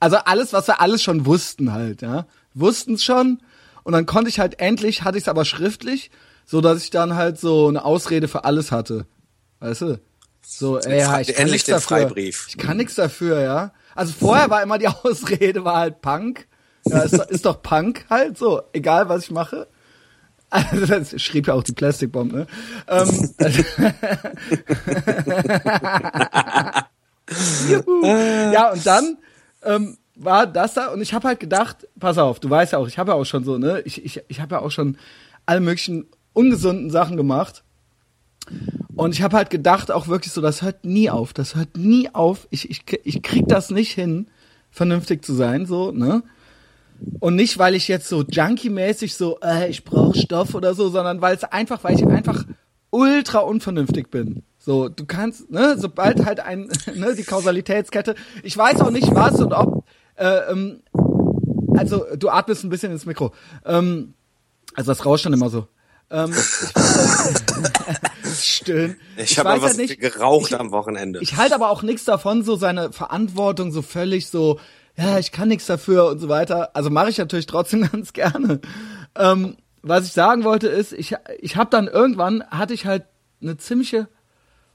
Also 0.00 0.16
alles, 0.16 0.54
was 0.54 0.66
wir 0.66 0.80
alles 0.80 1.02
schon 1.02 1.26
wussten 1.26 1.74
halt, 1.74 2.00
ja. 2.00 2.26
Wussten 2.54 2.94
es 2.94 3.04
schon. 3.04 3.42
Und 3.84 3.92
dann 3.92 4.06
konnte 4.06 4.30
ich 4.30 4.40
halt 4.40 4.58
endlich, 4.58 5.04
hatte 5.04 5.18
ich 5.18 5.24
es 5.24 5.28
aber 5.28 5.44
schriftlich, 5.44 6.10
so 6.46 6.62
dass 6.62 6.82
ich 6.82 6.88
dann 6.88 7.16
halt 7.16 7.38
so 7.38 7.68
eine 7.68 7.84
Ausrede 7.84 8.28
für 8.28 8.44
alles 8.44 8.72
hatte. 8.72 9.04
Weißt 9.60 9.82
du? 9.82 10.00
So, 10.40 10.78
ey, 10.78 11.00
ja, 11.00 11.20
ich 11.20 11.26
kann 11.26 11.36
Endlich 11.36 11.52
nichts 11.52 11.66
dafür. 11.66 11.98
Freibrief. 11.98 12.46
Ich 12.48 12.56
kann 12.56 12.78
nichts 12.78 12.94
dafür, 12.94 13.42
ja. 13.42 13.72
Also 13.96 14.12
vorher 14.12 14.48
war 14.50 14.62
immer 14.62 14.78
die 14.78 14.88
Ausrede, 15.02 15.64
war 15.64 15.76
halt 15.78 16.00
Punk. 16.02 16.46
Ja, 16.84 17.00
ist, 17.00 17.18
doch- 17.18 17.28
ist 17.28 17.44
doch 17.46 17.62
Punk 17.62 18.06
halt 18.08 18.38
so, 18.38 18.62
egal 18.72 19.08
was 19.08 19.24
ich 19.24 19.30
mache. 19.32 19.66
Also 20.50 20.86
das 20.86 21.20
schrieb 21.20 21.48
ja 21.48 21.54
auch 21.54 21.64
die 21.64 21.72
Plastic 21.72 22.12
Bomb, 22.12 22.32
ne? 22.32 22.46
Ähm, 22.86 23.30
Juhu. 27.68 28.04
ja, 28.06 28.72
und 28.72 28.86
dann 28.86 29.18
ähm, 29.64 29.98
war 30.14 30.46
das 30.46 30.74
da 30.74 30.88
und 30.88 31.00
ich 31.00 31.12
habe 31.12 31.26
halt 31.28 31.40
gedacht, 31.40 31.88
pass 31.98 32.18
auf, 32.18 32.38
du 32.40 32.48
weißt 32.48 32.72
ja 32.72 32.78
auch, 32.78 32.86
ich 32.86 32.98
habe 32.98 33.10
ja 33.12 33.16
auch 33.16 33.24
schon 33.24 33.44
so, 33.44 33.58
ne? 33.58 33.80
Ich, 33.84 34.04
ich, 34.04 34.22
ich 34.28 34.40
habe 34.40 34.54
ja 34.54 34.60
auch 34.62 34.70
schon 34.70 34.96
alle 35.44 35.60
möglichen 35.60 36.06
ungesunden 36.32 36.90
Sachen 36.90 37.16
gemacht. 37.16 37.64
Und 38.94 39.14
ich 39.14 39.22
habe 39.22 39.36
halt 39.36 39.50
gedacht, 39.50 39.90
auch 39.90 40.08
wirklich 40.08 40.32
so, 40.32 40.40
das 40.40 40.62
hört 40.62 40.84
nie 40.84 41.10
auf, 41.10 41.32
das 41.32 41.54
hört 41.54 41.76
nie 41.76 42.08
auf. 42.12 42.46
Ich, 42.50 42.70
ich, 42.70 42.84
ich 43.04 43.22
krieg 43.22 43.46
das 43.46 43.70
nicht 43.70 43.92
hin, 43.92 44.28
vernünftig 44.70 45.24
zu 45.24 45.34
sein, 45.34 45.66
so, 45.66 45.90
ne? 45.92 46.22
Und 47.20 47.36
nicht, 47.36 47.58
weil 47.58 47.74
ich 47.74 47.88
jetzt 47.88 48.08
so 48.08 48.22
junkie-mäßig 48.22 49.16
so, 49.16 49.38
äh, 49.40 49.68
ich 49.68 49.84
brauche 49.84 50.18
Stoff 50.18 50.54
oder 50.54 50.74
so, 50.74 50.88
sondern 50.88 51.20
weil 51.20 51.36
es 51.36 51.44
einfach, 51.44 51.84
weil 51.84 51.94
ich 51.94 52.06
einfach 52.06 52.44
ultra 52.90 53.40
unvernünftig 53.40 54.10
bin. 54.10 54.42
So, 54.58 54.88
du 54.88 55.04
kannst, 55.04 55.50
ne, 55.50 55.76
sobald 55.78 56.24
halt 56.24 56.40
ein, 56.40 56.68
ne, 56.94 57.14
die 57.14 57.24
Kausalitätskette, 57.24 58.14
ich 58.42 58.56
weiß 58.56 58.80
auch 58.80 58.90
nicht 58.90 59.14
was 59.14 59.40
und 59.40 59.52
ob, 59.52 59.84
äh, 60.16 60.50
ähm, 60.50 60.80
also 61.76 62.06
du 62.16 62.30
atmest 62.30 62.64
ein 62.64 62.70
bisschen 62.70 62.92
ins 62.92 63.04
Mikro. 63.04 63.32
Ähm, 63.64 64.14
also 64.74 64.90
das 64.90 65.04
rauscht 65.04 65.24
schon 65.24 65.32
immer 65.32 65.50
so. 65.50 65.68
Ähm, 66.10 66.32
ich, 66.32 66.74
stöhnen. 68.66 68.96
Ich, 69.16 69.38
habe 69.38 69.50
weiß 69.50 69.62
was 69.62 69.68
halt 69.70 69.78
nicht, 69.78 70.00
geraucht 70.00 70.50
ich, 70.50 70.60
am 70.60 70.70
Wochenende. 70.72 71.20
ich 71.22 71.36
halte 71.36 71.54
aber 71.54 71.70
auch 71.70 71.82
nichts 71.82 72.04
davon, 72.04 72.42
so 72.42 72.56
seine 72.56 72.92
Verantwortung 72.92 73.72
so 73.72 73.82
völlig 73.82 74.26
so, 74.26 74.60
ja, 74.96 75.18
ich 75.18 75.32
kann 75.32 75.48
nichts 75.48 75.66
dafür 75.66 76.06
und 76.08 76.18
so 76.18 76.28
weiter. 76.28 76.70
Also 76.74 76.90
mache 76.90 77.10
ich 77.10 77.18
natürlich 77.18 77.46
trotzdem 77.46 77.88
ganz 77.92 78.12
gerne. 78.12 78.60
Ähm, 79.14 79.56
was 79.82 80.06
ich 80.06 80.12
sagen 80.12 80.44
wollte 80.44 80.68
ist, 80.68 80.92
ich, 80.92 81.14
ich 81.38 81.56
habe 81.56 81.70
dann 81.70 81.86
irgendwann, 81.86 82.42
hatte 82.50 82.74
ich 82.74 82.86
halt 82.86 83.04
eine 83.40 83.56
ziemliche 83.56 84.08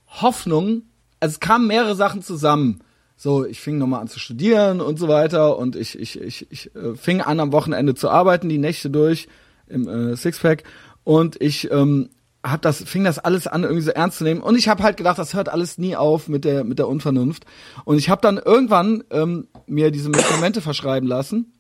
Hoffnung, 0.08 0.84
also 1.20 1.34
es 1.34 1.40
kamen 1.40 1.68
mehrere 1.68 1.96
Sachen 1.96 2.22
zusammen. 2.22 2.80
So, 3.16 3.46
ich 3.46 3.60
fing 3.60 3.78
nochmal 3.78 4.02
an 4.02 4.08
zu 4.08 4.20
studieren 4.20 4.82
und 4.82 4.98
so 4.98 5.08
weiter 5.08 5.58
und 5.58 5.76
ich, 5.76 6.00
ich, 6.00 6.20
ich, 6.20 6.48
ich 6.50 6.76
äh, 6.76 6.96
fing 6.96 7.22
an 7.22 7.40
am 7.40 7.52
Wochenende 7.52 7.94
zu 7.94 8.10
arbeiten, 8.10 8.50
die 8.50 8.58
Nächte 8.58 8.90
durch 8.90 9.28
im 9.68 9.88
äh, 9.88 10.16
Sixpack 10.18 10.64
und 11.04 11.40
ich 11.40 11.70
ähm, 11.72 12.10
hab 12.44 12.62
das, 12.62 12.84
fing 12.84 13.04
das 13.04 13.20
alles 13.20 13.48
an 13.48 13.64
irgendwie 13.64 13.84
so 13.84 13.92
ernst 13.92 14.18
zu 14.18 14.24
nehmen. 14.24 14.42
Und 14.42 14.58
ich 14.58 14.68
habe 14.68 14.84
halt 14.84 14.98
gedacht, 14.98 15.20
das 15.20 15.34
hört 15.34 15.50
alles 15.50 15.78
nie 15.78 15.96
auf 15.96 16.28
mit 16.28 16.44
der 16.44 16.64
mit 16.64 16.80
der 16.80 16.88
Unvernunft. 16.88 17.46
Und 17.86 17.98
ich 17.98 18.10
habe 18.10 18.22
dann 18.22 18.38
irgendwann 18.38 19.04
ähm, 19.12 19.48
mir 19.68 19.92
diese 19.92 20.10
Medikamente 20.10 20.62
verschreiben 20.62 21.08
lassen, 21.08 21.54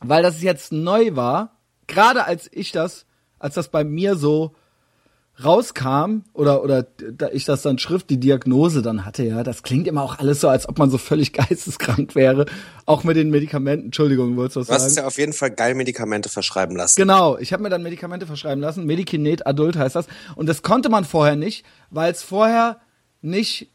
weil 0.00 0.22
das 0.22 0.42
jetzt 0.42 0.72
neu 0.72 1.16
war, 1.16 1.58
gerade 1.86 2.24
als 2.24 2.48
ich 2.52 2.72
das, 2.72 3.06
als 3.38 3.54
das 3.54 3.68
bei 3.68 3.84
mir 3.84 4.16
so 4.16 4.54
rauskam 5.44 6.22
oder 6.32 6.62
oder 6.62 6.82
da 6.82 7.28
ich 7.32 7.44
das 7.44 7.62
dann 7.62 7.78
Schrift 7.78 8.10
die 8.10 8.18
Diagnose 8.18 8.82
dann 8.82 9.04
hatte 9.04 9.24
ja 9.24 9.42
das 9.42 9.62
klingt 9.62 9.86
immer 9.86 10.02
auch 10.02 10.18
alles 10.18 10.40
so 10.40 10.48
als 10.48 10.68
ob 10.68 10.78
man 10.78 10.90
so 10.90 10.98
völlig 10.98 11.32
geisteskrank 11.34 12.14
wäre 12.14 12.46
auch 12.86 13.04
mit 13.04 13.16
den 13.16 13.30
Medikamenten 13.30 13.86
Entschuldigung 13.86 14.36
wolltest 14.36 14.56
du 14.56 14.60
was 14.60 14.66
Du 14.66 14.74
hast 14.74 14.82
sagen 14.82 14.96
ja 14.96 15.06
auf 15.06 15.18
jeden 15.18 15.32
Fall 15.32 15.50
geil 15.50 15.74
Medikamente 15.74 16.28
verschreiben 16.28 16.76
lassen. 16.76 17.00
Genau, 17.00 17.38
ich 17.38 17.52
habe 17.52 17.62
mir 17.62 17.70
dann 17.70 17.82
Medikamente 17.82 18.26
verschreiben 18.26 18.60
lassen, 18.60 18.86
Medikinet 18.86 19.46
Adult 19.46 19.76
heißt 19.76 19.96
das 19.96 20.06
und 20.36 20.48
das 20.48 20.62
konnte 20.62 20.88
man 20.88 21.04
vorher 21.04 21.36
nicht, 21.36 21.64
weil 21.90 22.12
es 22.12 22.22
vorher 22.22 22.80
nicht 23.22 23.70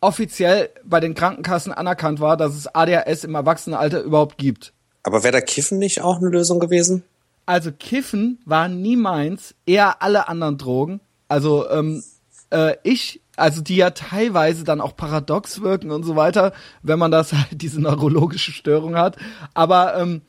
offiziell 0.00 0.70
bei 0.84 1.00
den 1.00 1.14
Krankenkassen 1.14 1.72
anerkannt 1.72 2.20
war, 2.20 2.36
dass 2.36 2.54
es 2.54 2.72
ADHS 2.72 3.24
im 3.24 3.34
Erwachsenenalter 3.34 4.02
überhaupt 4.02 4.38
gibt. 4.38 4.72
Aber 5.02 5.22
wäre 5.22 5.32
da 5.32 5.40
Kiffen 5.40 5.78
nicht 5.78 6.02
auch 6.02 6.18
eine 6.18 6.28
Lösung 6.28 6.60
gewesen? 6.60 7.02
Also 7.48 7.72
Kiffen 7.72 8.42
war 8.44 8.68
nie 8.68 8.96
meins, 8.96 9.54
eher 9.64 10.02
alle 10.02 10.28
anderen 10.28 10.58
Drogen. 10.58 11.00
Also 11.28 11.66
ähm, 11.70 12.02
äh, 12.50 12.74
ich, 12.82 13.22
also 13.38 13.62
die 13.62 13.76
ja 13.76 13.88
teilweise 13.88 14.64
dann 14.64 14.82
auch 14.82 14.94
paradox 14.94 15.62
wirken 15.62 15.90
und 15.90 16.02
so 16.02 16.14
weiter, 16.14 16.52
wenn 16.82 16.98
man 16.98 17.10
das 17.10 17.32
halt 17.32 17.62
diese 17.62 17.80
neurologische 17.80 18.52
Störung 18.52 18.96
hat. 18.96 19.16
Aber 19.54 19.96
ähm, 19.96 20.20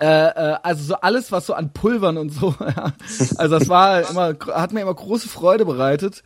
äh, 0.00 0.06
äh, 0.06 0.56
also 0.62 0.84
so 0.84 0.94
alles, 0.94 1.32
was 1.32 1.44
so 1.44 1.52
an 1.52 1.74
Pulvern 1.74 2.16
und 2.16 2.30
so, 2.30 2.54
ja. 2.60 2.94
also 3.36 3.58
das 3.58 3.68
war 3.68 4.08
immer, 4.08 4.34
hat 4.54 4.72
mir 4.72 4.80
immer 4.80 4.94
große 4.94 5.28
Freude 5.28 5.66
bereitet. 5.66 6.24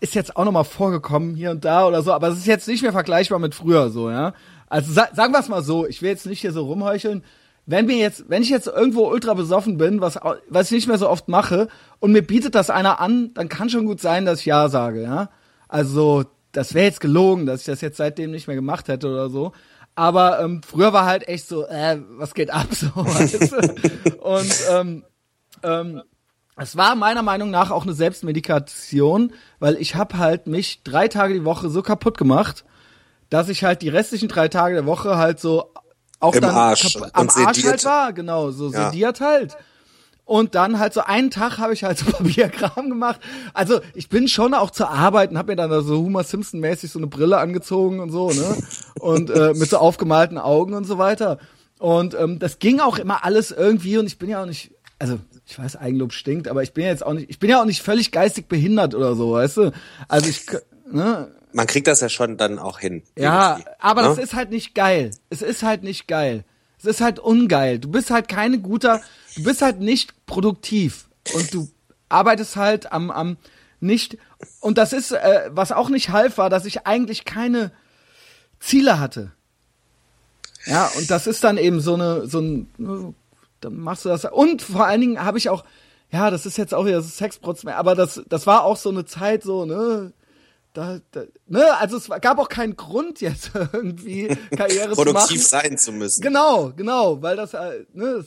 Ist 0.00 0.16
jetzt 0.16 0.36
auch 0.36 0.44
noch 0.44 0.50
mal 0.50 0.64
vorgekommen 0.64 1.36
hier 1.36 1.52
und 1.52 1.64
da 1.64 1.86
oder 1.86 2.02
so, 2.02 2.12
aber 2.12 2.26
es 2.30 2.38
ist 2.38 2.46
jetzt 2.46 2.66
nicht 2.66 2.82
mehr 2.82 2.90
vergleichbar 2.90 3.38
mit 3.38 3.54
früher 3.54 3.90
so, 3.90 4.10
ja. 4.10 4.34
Also 4.68 4.92
sa 4.92 5.06
sagen 5.12 5.32
wir 5.32 5.38
es 5.38 5.48
mal 5.48 5.62
so, 5.62 5.86
ich 5.86 6.02
will 6.02 6.10
jetzt 6.10 6.26
nicht 6.26 6.40
hier 6.40 6.50
so 6.50 6.64
rumheucheln. 6.64 7.22
Wenn 7.66 7.86
mir 7.86 7.96
jetzt, 7.96 8.28
wenn 8.28 8.42
ich 8.42 8.48
jetzt 8.48 8.68
irgendwo 8.68 9.08
ultra 9.08 9.34
besoffen 9.34 9.76
bin, 9.76 10.00
was, 10.00 10.18
was 10.48 10.66
ich 10.66 10.76
nicht 10.76 10.88
mehr 10.88 10.98
so 10.98 11.08
oft 11.08 11.28
mache, 11.28 11.68
und 11.98 12.12
mir 12.12 12.22
bietet 12.22 12.54
das 12.54 12.70
einer 12.70 13.00
an, 13.00 13.34
dann 13.34 13.48
kann 13.48 13.68
schon 13.70 13.86
gut 13.86 14.00
sein, 14.00 14.24
dass 14.24 14.40
ich 14.40 14.46
ja 14.46 14.68
sage, 14.68 15.02
ja. 15.02 15.30
Also 15.68 16.24
das 16.52 16.74
wäre 16.74 16.86
jetzt 16.86 17.00
gelogen, 17.00 17.44
dass 17.44 17.60
ich 17.60 17.66
das 17.66 17.80
jetzt 17.80 17.96
seitdem 17.96 18.30
nicht 18.30 18.46
mehr 18.46 18.56
gemacht 18.56 18.88
hätte 18.88 19.08
oder 19.08 19.28
so. 19.28 19.52
Aber 19.96 20.40
ähm, 20.40 20.60
früher 20.62 20.92
war 20.92 21.06
halt 21.06 21.26
echt 21.26 21.48
so, 21.48 21.66
äh, 21.66 21.98
was 22.16 22.34
geht 22.34 22.50
ab 22.50 22.68
so. 22.70 22.88
Weißt 22.94 23.52
du? 23.52 24.16
Und 24.22 24.54
ähm, 24.70 25.04
ähm, 25.62 26.02
es 26.56 26.76
war 26.76 26.94
meiner 26.94 27.22
Meinung 27.22 27.50
nach 27.50 27.70
auch 27.70 27.82
eine 27.82 27.92
Selbstmedikation, 27.92 29.32
weil 29.58 29.76
ich 29.76 29.94
habe 29.94 30.18
halt 30.18 30.46
mich 30.46 30.82
drei 30.84 31.08
Tage 31.08 31.34
die 31.34 31.44
Woche 31.44 31.68
so 31.68 31.82
kaputt 31.82 32.16
gemacht, 32.16 32.64
dass 33.28 33.48
ich 33.48 33.64
halt 33.64 33.82
die 33.82 33.88
restlichen 33.88 34.28
drei 34.28 34.48
Tage 34.48 34.74
der 34.74 34.86
Woche 34.86 35.16
halt 35.16 35.40
so 35.40 35.72
auch 36.20 36.34
Im 36.34 36.40
dann 36.42 36.54
Arsch 36.54 36.94
kap- 36.94 37.02
und 37.02 37.14
am 37.14 37.28
Arsch 37.46 37.64
halt 37.64 37.84
war, 37.84 38.12
genau, 38.12 38.50
so 38.50 38.70
Ja. 38.70 38.90
sediert 38.90 39.20
halt. 39.20 39.56
Und 40.24 40.56
dann 40.56 40.80
halt 40.80 40.92
so 40.92 41.02
einen 41.02 41.30
Tag 41.30 41.58
habe 41.58 41.72
ich 41.72 41.84
halt 41.84 41.98
so 41.98 42.06
Papierkram 42.10 42.88
gemacht. 42.88 43.20
Also 43.54 43.80
ich 43.94 44.08
bin 44.08 44.26
schon 44.26 44.54
auch 44.54 44.70
zur 44.72 44.90
Arbeit 44.90 45.30
und 45.30 45.38
habe 45.38 45.52
mir 45.52 45.56
dann 45.56 45.70
da 45.70 45.82
so 45.82 45.98
Homer 45.98 46.24
Simpson 46.24 46.58
mäßig 46.58 46.90
so 46.90 46.98
eine 46.98 47.06
Brille 47.06 47.38
angezogen 47.38 48.00
und 48.00 48.10
so, 48.10 48.30
ne? 48.30 48.56
Und 48.98 49.30
äh, 49.30 49.54
mit 49.54 49.70
so 49.70 49.76
aufgemalten 49.78 50.36
Augen 50.38 50.74
und 50.74 50.84
so 50.84 50.98
weiter. 50.98 51.38
Und 51.78 52.14
ähm, 52.14 52.40
das 52.40 52.58
ging 52.58 52.80
auch 52.80 52.98
immer 52.98 53.24
alles 53.24 53.52
irgendwie 53.52 53.98
und 53.98 54.06
ich 54.06 54.18
bin 54.18 54.28
ja 54.28 54.42
auch 54.42 54.46
nicht, 54.46 54.72
also 54.98 55.18
ich 55.46 55.56
weiß, 55.58 55.76
Eigenlob 55.76 56.12
stinkt, 56.12 56.48
aber 56.48 56.62
ich 56.64 56.72
bin 56.72 56.84
ja 56.84 56.90
jetzt 56.90 57.06
auch 57.06 57.12
nicht, 57.12 57.30
ich 57.30 57.38
bin 57.38 57.50
ja 57.50 57.60
auch 57.60 57.66
nicht 57.66 57.82
völlig 57.82 58.10
geistig 58.10 58.48
behindert 58.48 58.94
oder 58.96 59.14
so, 59.14 59.32
weißt 59.32 59.58
du? 59.58 59.72
Also 60.08 60.28
ich, 60.28 60.44
ne? 60.90 61.28
Man 61.52 61.66
kriegt 61.66 61.86
das 61.86 62.00
ja 62.00 62.08
schon 62.08 62.36
dann 62.36 62.58
auch 62.58 62.78
hin. 62.78 63.02
Ja, 63.16 63.60
aber 63.78 64.02
ne? 64.02 64.08
das 64.08 64.18
ist 64.18 64.34
halt 64.34 64.50
nicht 64.50 64.74
geil. 64.74 65.10
Es 65.30 65.42
ist 65.42 65.62
halt 65.62 65.82
nicht 65.82 66.06
geil. 66.06 66.44
Es 66.78 66.84
ist 66.84 67.00
halt 67.00 67.18
ungeil. 67.18 67.78
Du 67.78 67.90
bist 67.90 68.10
halt 68.10 68.28
keine 68.28 68.58
guter, 68.58 69.00
du 69.34 69.44
bist 69.44 69.62
halt 69.62 69.80
nicht 69.80 70.26
produktiv 70.26 71.08
und 71.34 71.52
du 71.54 71.68
arbeitest 72.08 72.56
halt 72.56 72.92
am 72.92 73.10
am 73.10 73.36
nicht 73.80 74.18
und 74.60 74.78
das 74.78 74.92
ist 74.92 75.12
äh, 75.12 75.50
was 75.50 75.72
auch 75.72 75.88
nicht 75.88 76.10
half 76.10 76.38
war, 76.38 76.50
dass 76.50 76.64
ich 76.64 76.86
eigentlich 76.86 77.24
keine 77.24 77.72
Ziele 78.60 78.98
hatte. 78.98 79.32
Ja, 80.66 80.90
und 80.96 81.10
das 81.10 81.26
ist 81.26 81.44
dann 81.44 81.58
eben 81.58 81.80
so 81.80 81.94
eine 81.94 82.26
so 82.26 82.40
ein 82.40 82.68
äh, 82.78 83.14
dann 83.60 83.78
machst 83.78 84.04
du 84.04 84.08
das 84.08 84.24
und 84.24 84.62
vor 84.62 84.86
allen 84.86 85.00
Dingen 85.00 85.24
habe 85.24 85.38
ich 85.38 85.48
auch 85.48 85.64
ja, 86.10 86.30
das 86.30 86.46
ist 86.46 86.56
jetzt 86.56 86.72
auch 86.72 86.86
wieder 86.86 87.02
Sexprotz 87.02 87.64
mehr, 87.64 87.78
aber 87.78 87.94
das 87.94 88.22
das 88.28 88.46
war 88.46 88.64
auch 88.64 88.76
so 88.76 88.90
eine 88.90 89.04
Zeit 89.06 89.42
so, 89.42 89.64
ne, 89.64 90.12
da, 90.76 91.00
da, 91.10 91.22
ne, 91.46 91.64
also 91.78 91.96
es 91.96 92.08
gab 92.20 92.38
auch 92.38 92.48
keinen 92.48 92.76
Grund 92.76 93.20
jetzt 93.20 93.50
irgendwie 93.72 94.28
Karriere 94.56 94.92
zu 94.94 95.00
machen. 95.00 95.04
produktiv 95.14 95.46
sein 95.46 95.78
zu 95.78 95.92
müssen. 95.92 96.20
Genau, 96.20 96.72
genau, 96.76 97.22
weil 97.22 97.36
das, 97.36 97.54
äh, 97.54 97.84
ne, 97.94 98.04
es 98.06 98.26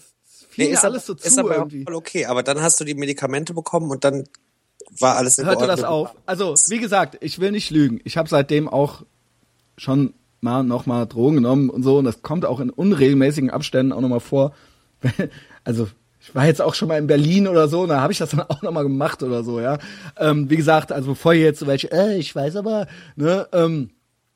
fiel 0.49 0.65
Nee, 0.65 0.71
ist 0.73 0.83
alles 0.83 1.07
aber, 1.09 1.19
so 1.19 1.27
ist 1.27 1.35
zu 1.35 1.39
aber 1.41 1.55
irgendwie. 1.55 1.83
voll 1.83 1.95
okay. 1.95 2.25
Aber 2.25 2.41
dann 2.43 2.61
hast 2.61 2.79
du 2.79 2.85
die 2.85 2.95
Medikamente 2.95 3.53
bekommen 3.53 3.91
und 3.91 4.03
dann 4.03 4.23
war 4.99 5.15
alles 5.17 5.37
in 5.37 5.45
hörte 5.45 5.59
Ordnung. 5.59 5.75
das 5.77 5.85
auf. 5.85 6.15
Also, 6.25 6.55
wie 6.69 6.79
gesagt, 6.79 7.17
ich 7.21 7.39
will 7.39 7.51
nicht 7.51 7.69
lügen. 7.69 8.01
Ich 8.03 8.17
habe 8.17 8.27
seitdem 8.27 8.67
auch 8.67 9.03
schon 9.77 10.13
mal 10.41 10.63
noch 10.63 10.85
mal 10.87 11.05
Drogen 11.05 11.35
genommen 11.35 11.69
und 11.69 11.83
so 11.83 11.99
und 11.99 12.05
das 12.05 12.21
kommt 12.23 12.45
auch 12.45 12.59
in 12.59 12.69
unregelmäßigen 12.71 13.49
Abständen 13.51 13.91
auch 13.93 14.01
noch 14.01 14.09
mal 14.09 14.19
vor. 14.19 14.53
Also, 15.65 15.87
ich 16.29 16.35
war 16.35 16.45
jetzt 16.45 16.61
auch 16.61 16.73
schon 16.75 16.87
mal 16.87 16.97
in 16.97 17.07
Berlin 17.07 17.47
oder 17.47 17.67
so, 17.67 17.81
und 17.81 17.89
da 17.89 17.99
habe 18.01 18.13
ich 18.13 18.19
das 18.19 18.29
dann 18.29 18.41
auch 18.41 18.61
noch 18.61 18.71
mal 18.71 18.83
gemacht 18.83 19.21
oder 19.23 19.43
so, 19.43 19.59
ja. 19.59 19.77
Ähm, 20.17 20.49
wie 20.49 20.55
gesagt, 20.57 20.91
also 20.91 21.09
bevor 21.09 21.33
ihr 21.33 21.41
jetzt 21.43 21.59
so 21.59 21.67
welche, 21.67 21.91
äh, 21.91 22.17
ich 22.17 22.35
weiß 22.35 22.55
aber, 22.55 22.87
ne, 23.15 23.47
ähm, 23.51 23.89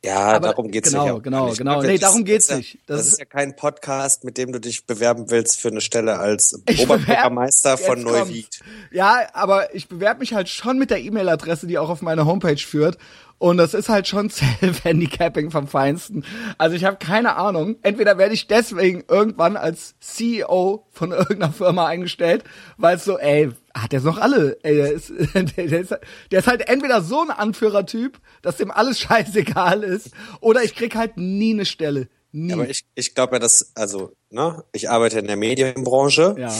Ja, 0.05 0.17
Aber 0.35 0.49
darum 0.49 0.69
geht's 0.69 0.89
genau, 0.91 1.13
nicht. 1.13 1.23
genau, 1.23 1.53
genau. 1.53 1.77
Weil 1.77 1.87
Nee, 1.87 1.93
das- 1.97 2.01
darum 2.09 2.25
geht's 2.25 2.47
das 2.47 2.57
ist 2.57 2.63
nicht. 2.63 2.73
Ja, 2.73 2.79
Das 2.87 2.97
das, 2.97 3.05
ist- 3.07 3.13
ist 3.13 3.19
ja 3.19 3.25
kein 3.25 3.55
Podcast, 3.55 4.25
mit 4.25 4.37
dem 4.37 4.51
du 4.51 4.59
dich 4.59 4.85
bewerben 4.85 5.29
willst 5.31 5.61
für 5.61 5.69
eine 5.69 5.79
Stelle 5.79 6.19
als 6.19 6.53
Oberbürgermeister 6.81 7.77
von. 7.77 8.03
Neuwied. 8.03 8.59
Ja, 8.91 9.21
aber 9.33 9.73
ich 9.73 9.87
bewerbe 9.87 10.19
mich 10.19 10.33
halt 10.33 10.49
schon 10.49 10.77
mit 10.77 10.89
der 10.89 10.99
E-Mail-Adresse, 10.99 11.67
die 11.67 11.77
auch 11.77 11.89
auf 11.89 12.01
meine 12.01 12.25
Homepage 12.25 12.57
führt. 12.57 12.97
Und 13.37 13.57
das 13.57 13.73
ist 13.73 13.89
halt 13.89 14.07
schon 14.07 14.29
Self-Handicapping 14.29 15.51
vom 15.51 15.67
Feinsten. 15.67 16.25
Also 16.57 16.75
ich 16.75 16.85
habe 16.85 16.97
keine 16.97 17.35
Ahnung. 17.35 17.77
Entweder 17.81 18.17
werde 18.17 18.33
ich 18.33 18.47
deswegen 18.47 19.03
irgendwann 19.07 19.57
als 19.57 19.95
CEO 19.99 20.85
von 20.91 21.11
irgendeiner 21.11 21.51
Firma 21.51 21.87
eingestellt, 21.87 22.43
weil 22.77 22.97
es 22.97 23.05
so, 23.05 23.17
ey, 23.17 23.51
hat 23.73 23.91
der 23.91 24.01
noch 24.01 24.17
alle? 24.17 24.57
Ey, 24.63 24.75
der, 24.75 24.91
ist, 24.91 25.11
der, 25.33 25.43
der, 25.43 25.79
ist, 25.79 25.95
der 26.31 26.39
ist 26.39 26.47
halt 26.47 26.67
entweder 26.69 27.01
so 27.01 27.21
ein 27.21 27.31
Anführertyp, 27.31 28.19
dass 28.41 28.57
dem 28.57 28.71
alles 28.71 28.99
scheißegal 29.01 29.83
ist, 29.83 30.11
oder 30.39 30.63
ich 30.63 30.75
krieg 30.75 30.95
halt 30.95 31.17
nie 31.17 31.53
eine 31.53 31.65
Stelle. 31.65 32.07
Nie. 32.31 32.53
Aber 32.53 32.67
ich, 32.67 32.85
ich 32.95 33.13
glaube 33.13 33.35
ja, 33.35 33.39
dass, 33.39 33.71
also, 33.75 34.15
ne, 34.29 34.63
ich 34.71 34.89
arbeite 34.89 35.19
in 35.19 35.27
der 35.27 35.37
Medienbranche. 35.37 36.35
ja. 36.37 36.53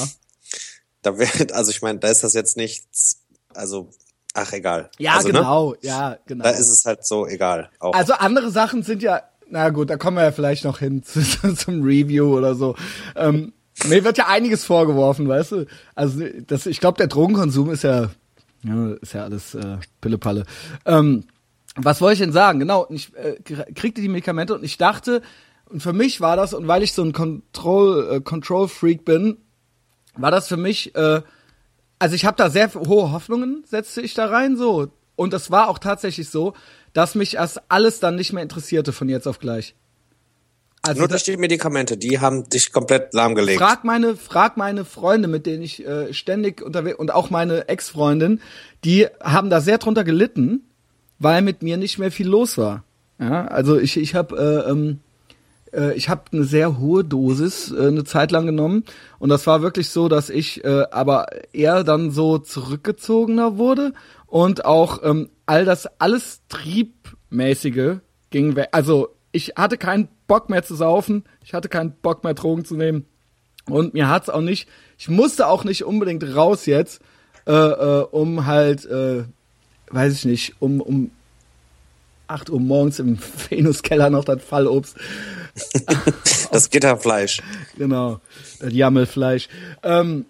Da 1.02 1.18
wird, 1.18 1.52
also 1.52 1.70
ich 1.70 1.82
meine, 1.82 2.00
da 2.00 2.08
ist 2.08 2.24
das 2.24 2.34
jetzt 2.34 2.56
nichts, 2.56 3.24
also, 3.54 3.90
ach 4.34 4.54
egal. 4.54 4.90
Ja, 4.98 5.16
also, 5.16 5.30
Ne, 5.30 5.34
genau, 5.34 5.76
ja, 5.82 6.18
genau. 6.26 6.44
da 6.44 6.52
ist 6.52 6.70
es 6.70 6.86
halt 6.86 7.06
so 7.06 7.28
egal. 7.28 7.70
Auch. 7.80 7.94
Also 7.94 8.14
andere 8.14 8.52
Sachen 8.52 8.84
sind 8.84 9.02
ja, 9.02 9.22
na 9.50 9.70
gut, 9.70 9.90
da 9.90 9.98
kommen 9.98 10.18
wir 10.18 10.24
ja 10.24 10.32
vielleicht 10.32 10.64
noch 10.64 10.80
hin 10.80 11.04
zu, 11.04 11.22
zum 11.56 11.84
Review 11.84 12.38
oder 12.38 12.56
so. 12.56 12.76
Ähm, 13.16 13.54
mir 13.86 14.04
wird 14.04 14.18
ja 14.18 14.28
einiges 14.28 14.66
vorgeworfen, 14.66 15.28
weißt 15.28 15.52
du? 15.52 15.66
Also 15.96 16.24
das, 16.48 16.66
ich 16.66 16.80
glaube, 16.80 16.98
der 16.98 17.08
Drogenkonsum 17.08 17.72
ist 17.72 17.84
ja, 17.84 18.10
ja, 18.64 18.94
ist 19.02 19.14
ja 19.14 19.24
alles 19.24 19.56
äh, 19.56 19.78
Pillepalle. 20.02 20.46
Ähm, 20.86 21.26
was 21.76 22.02
wollte 22.02 22.14
ich 22.14 22.20
denn 22.20 22.32
sagen? 22.32 22.60
Genau, 22.60 22.86
ich 22.90 23.12
äh, 23.16 23.36
kriegte 23.74 24.02
die 24.02 24.08
Medikamente 24.10 24.54
und 24.54 24.64
ich 24.64 24.78
dachte, 24.78 25.22
und 25.66 25.82
für 25.82 25.94
mich 25.94 26.22
war 26.22 26.36
das, 26.36 26.54
und 26.54 26.68
weil 26.68 26.84
ich 26.84 26.94
so 26.94 27.04
ein 27.04 27.14
Control, 27.14 28.12
äh, 28.12 28.22
Control 28.22 28.68
Freak 28.68 29.06
bin, 29.06 29.38
war 30.16 30.30
das 30.30 30.48
für 30.48 30.58
mich, 30.58 30.94
äh, 30.96 31.22
also 32.04 32.16
ich 32.16 32.26
habe 32.26 32.36
da 32.36 32.50
sehr 32.50 32.70
hohe 32.74 33.14
Hoffnungen, 33.14 33.64
setzte 33.66 34.02
ich 34.02 34.14
da 34.14 34.26
rein, 34.26 34.58
so. 34.58 34.90
Und 35.16 35.32
das 35.32 35.52
war 35.52 35.70
auch 35.70 35.80
tatsächlich 35.80 36.30
so, 36.30 36.54
dass 36.92 37.16
mich 37.16 37.32
das 37.32 37.62
alles 37.70 38.02
dann 38.02 38.18
nicht 38.18 38.34
mehr 38.34 38.44
interessierte 38.44 38.92
von 38.92 39.08
jetzt 39.08 39.26
auf 39.26 39.40
gleich. 39.40 39.74
Also 40.82 41.00
Nur 41.00 41.08
durch 41.08 41.24
die 41.24 41.38
Medikamente, 41.38 41.96
die 41.96 42.20
haben 42.20 42.50
dich 42.50 42.74
komplett 42.74 43.14
lahmgelegt. 43.14 43.58
frag 43.58 43.86
meine, 43.86 44.18
frag 44.18 44.58
meine 44.58 44.84
Freunde, 44.84 45.30
mit 45.30 45.46
denen 45.46 45.64
ich 45.64 45.88
äh, 45.88 46.14
ständig 46.14 46.62
unterwegs 46.62 47.00
und 47.00 47.14
auch 47.14 47.30
meine 47.30 47.70
Ex-Freundin, 47.70 48.42
die 48.84 49.08
haben 49.22 49.50
da 49.50 49.62
sehr 49.62 49.78
drunter 49.78 50.04
gelitten, 50.04 50.68
weil 51.20 51.42
mit 51.42 51.64
mir 51.64 51.78
nicht 51.78 52.00
mehr 52.00 52.12
viel 52.12 52.28
los 52.28 52.58
war. 52.58 52.84
Ja, 53.18 53.46
also 53.48 53.80
ich, 53.80 53.96
ich 53.96 54.14
habe 54.14 54.66
äh, 54.68 54.70
ähm, 54.70 55.00
äh, 55.74 55.94
ich 55.94 56.10
habe 56.10 56.24
eine 56.32 56.44
sehr 56.44 56.80
hohe 56.80 57.04
Dosis 57.04 57.72
äh, 57.72 57.88
eine 57.88 58.04
Zeit 58.04 58.32
lang 58.32 58.46
genommen. 58.46 58.84
Und 59.20 59.30
das 59.30 59.48
war 59.48 59.62
wirklich 59.62 59.90
so, 59.90 60.08
dass 60.08 60.30
ich 60.30 60.64
äh, 60.64 60.86
aber 60.92 61.28
eher 61.54 61.84
dann 61.84 62.12
so 62.12 62.38
zurückgezogener 62.38 63.58
wurde. 63.58 63.94
Und 64.28 64.66
auch 64.66 65.04
ähm, 65.04 65.30
all 65.46 65.66
das 65.66 65.88
alles 66.00 66.42
triebmäßige 66.50 67.98
ging 68.30 68.56
weg. 68.56 68.70
Also 68.72 69.10
ich 69.32 69.54
hatte 69.58 69.78
keinen 69.78 70.08
Bock 70.28 70.50
mehr 70.50 70.64
zu 70.64 70.76
saufen, 70.76 71.24
ich 71.44 71.54
hatte 71.54 71.70
keinen 71.70 71.92
Bock 72.02 72.24
mehr 72.24 72.34
Drogen 72.34 72.66
zu 72.66 72.76
nehmen. 72.76 73.06
Und 73.70 73.94
mir 73.94 74.10
hat's 74.10 74.30
auch 74.30 74.42
nicht, 74.42 74.68
ich 74.98 75.10
musste 75.10 75.48
auch 75.48 75.64
nicht 75.64 75.84
unbedingt 75.84 76.24
raus 76.36 76.66
jetzt, 76.66 77.02
äh, 77.46 77.52
äh, 77.52 78.06
um 78.12 78.46
halt, 78.46 78.86
äh, 78.86 79.24
weiß 79.90 80.14
ich 80.14 80.26
nicht, 80.26 80.56
um 80.60 80.82
um 80.82 81.12
8 82.28 82.50
Uhr 82.50 82.60
morgens 82.60 83.00
im 83.00 83.20
Venuskeller 83.50 84.10
noch 84.10 84.26
das 84.26 84.44
Fallobst 84.44 84.98
Das 86.52 86.70
Gitterfleisch. 86.70 87.42
Genau, 87.78 88.20
das 88.60 88.74
Jammelfleisch. 88.74 89.50
Ähm, 89.84 90.26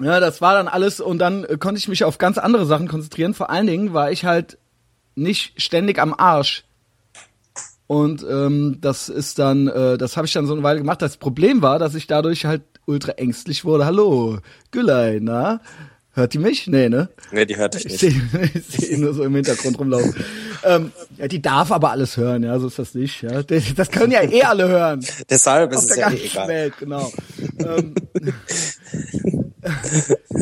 ja, 0.00 0.20
das 0.20 0.40
war 0.40 0.54
dann 0.54 0.68
alles 0.68 1.00
und 1.00 1.18
dann 1.18 1.44
äh, 1.44 1.56
konnte 1.58 1.78
ich 1.78 1.88
mich 1.88 2.04
auf 2.04 2.18
ganz 2.18 2.38
andere 2.38 2.66
Sachen 2.66 2.88
konzentrieren. 2.88 3.34
Vor 3.34 3.50
allen 3.50 3.66
Dingen 3.66 3.92
war 3.92 4.12
ich 4.12 4.24
halt 4.24 4.58
nicht 5.14 5.60
ständig 5.60 5.98
am 5.98 6.14
Arsch. 6.14 6.64
Und 7.86 8.24
ähm, 8.28 8.78
das 8.80 9.08
ist 9.08 9.38
dann, 9.38 9.66
äh, 9.66 9.96
das 9.96 10.16
habe 10.16 10.26
ich 10.26 10.32
dann 10.34 10.46
so 10.46 10.52
eine 10.52 10.62
Weile 10.62 10.78
gemacht. 10.78 11.00
Das 11.00 11.16
Problem 11.16 11.62
war, 11.62 11.78
dass 11.78 11.94
ich 11.94 12.06
dadurch 12.06 12.44
halt 12.44 12.62
ultra 12.86 13.12
ängstlich 13.12 13.64
wurde. 13.64 13.86
Hallo, 13.86 14.38
Gülay, 14.70 15.20
na? 15.20 15.60
Hört 16.18 16.34
die 16.34 16.38
mich? 16.38 16.66
Nee, 16.66 16.88
ne? 16.88 17.08
Nee, 17.30 17.46
die 17.46 17.56
hört 17.56 17.74
dich 17.74 17.86
Ich 17.86 17.92
nicht. 17.92 18.00
sehe 18.32 18.50
ich 18.54 18.64
seh 18.66 18.94
ihn 18.94 19.02
nur 19.02 19.14
so 19.14 19.22
im 19.22 19.34
Hintergrund 19.36 19.78
rumlaufen. 19.78 20.16
ähm, 20.64 20.90
ja, 21.16 21.28
die 21.28 21.40
darf 21.40 21.70
aber 21.70 21.92
alles 21.92 22.16
hören, 22.16 22.42
ja, 22.42 22.58
so 22.58 22.66
ist 22.66 22.78
das 22.80 22.94
nicht. 22.94 23.22
Ja. 23.22 23.44
Das 23.44 23.62
das 23.76 23.90
können 23.90 24.10
ja 24.10 24.22
eh 24.22 24.42
alle 24.42 24.66
hören. 24.66 25.06
Deshalb 25.30 25.72
ist 25.72 25.90
es 25.90 25.96
ja 25.96 26.10
eh 26.10 26.26
egal. 26.26 26.48
Welt, 26.48 26.74
genau. 26.80 27.12
ähm, 27.60 27.94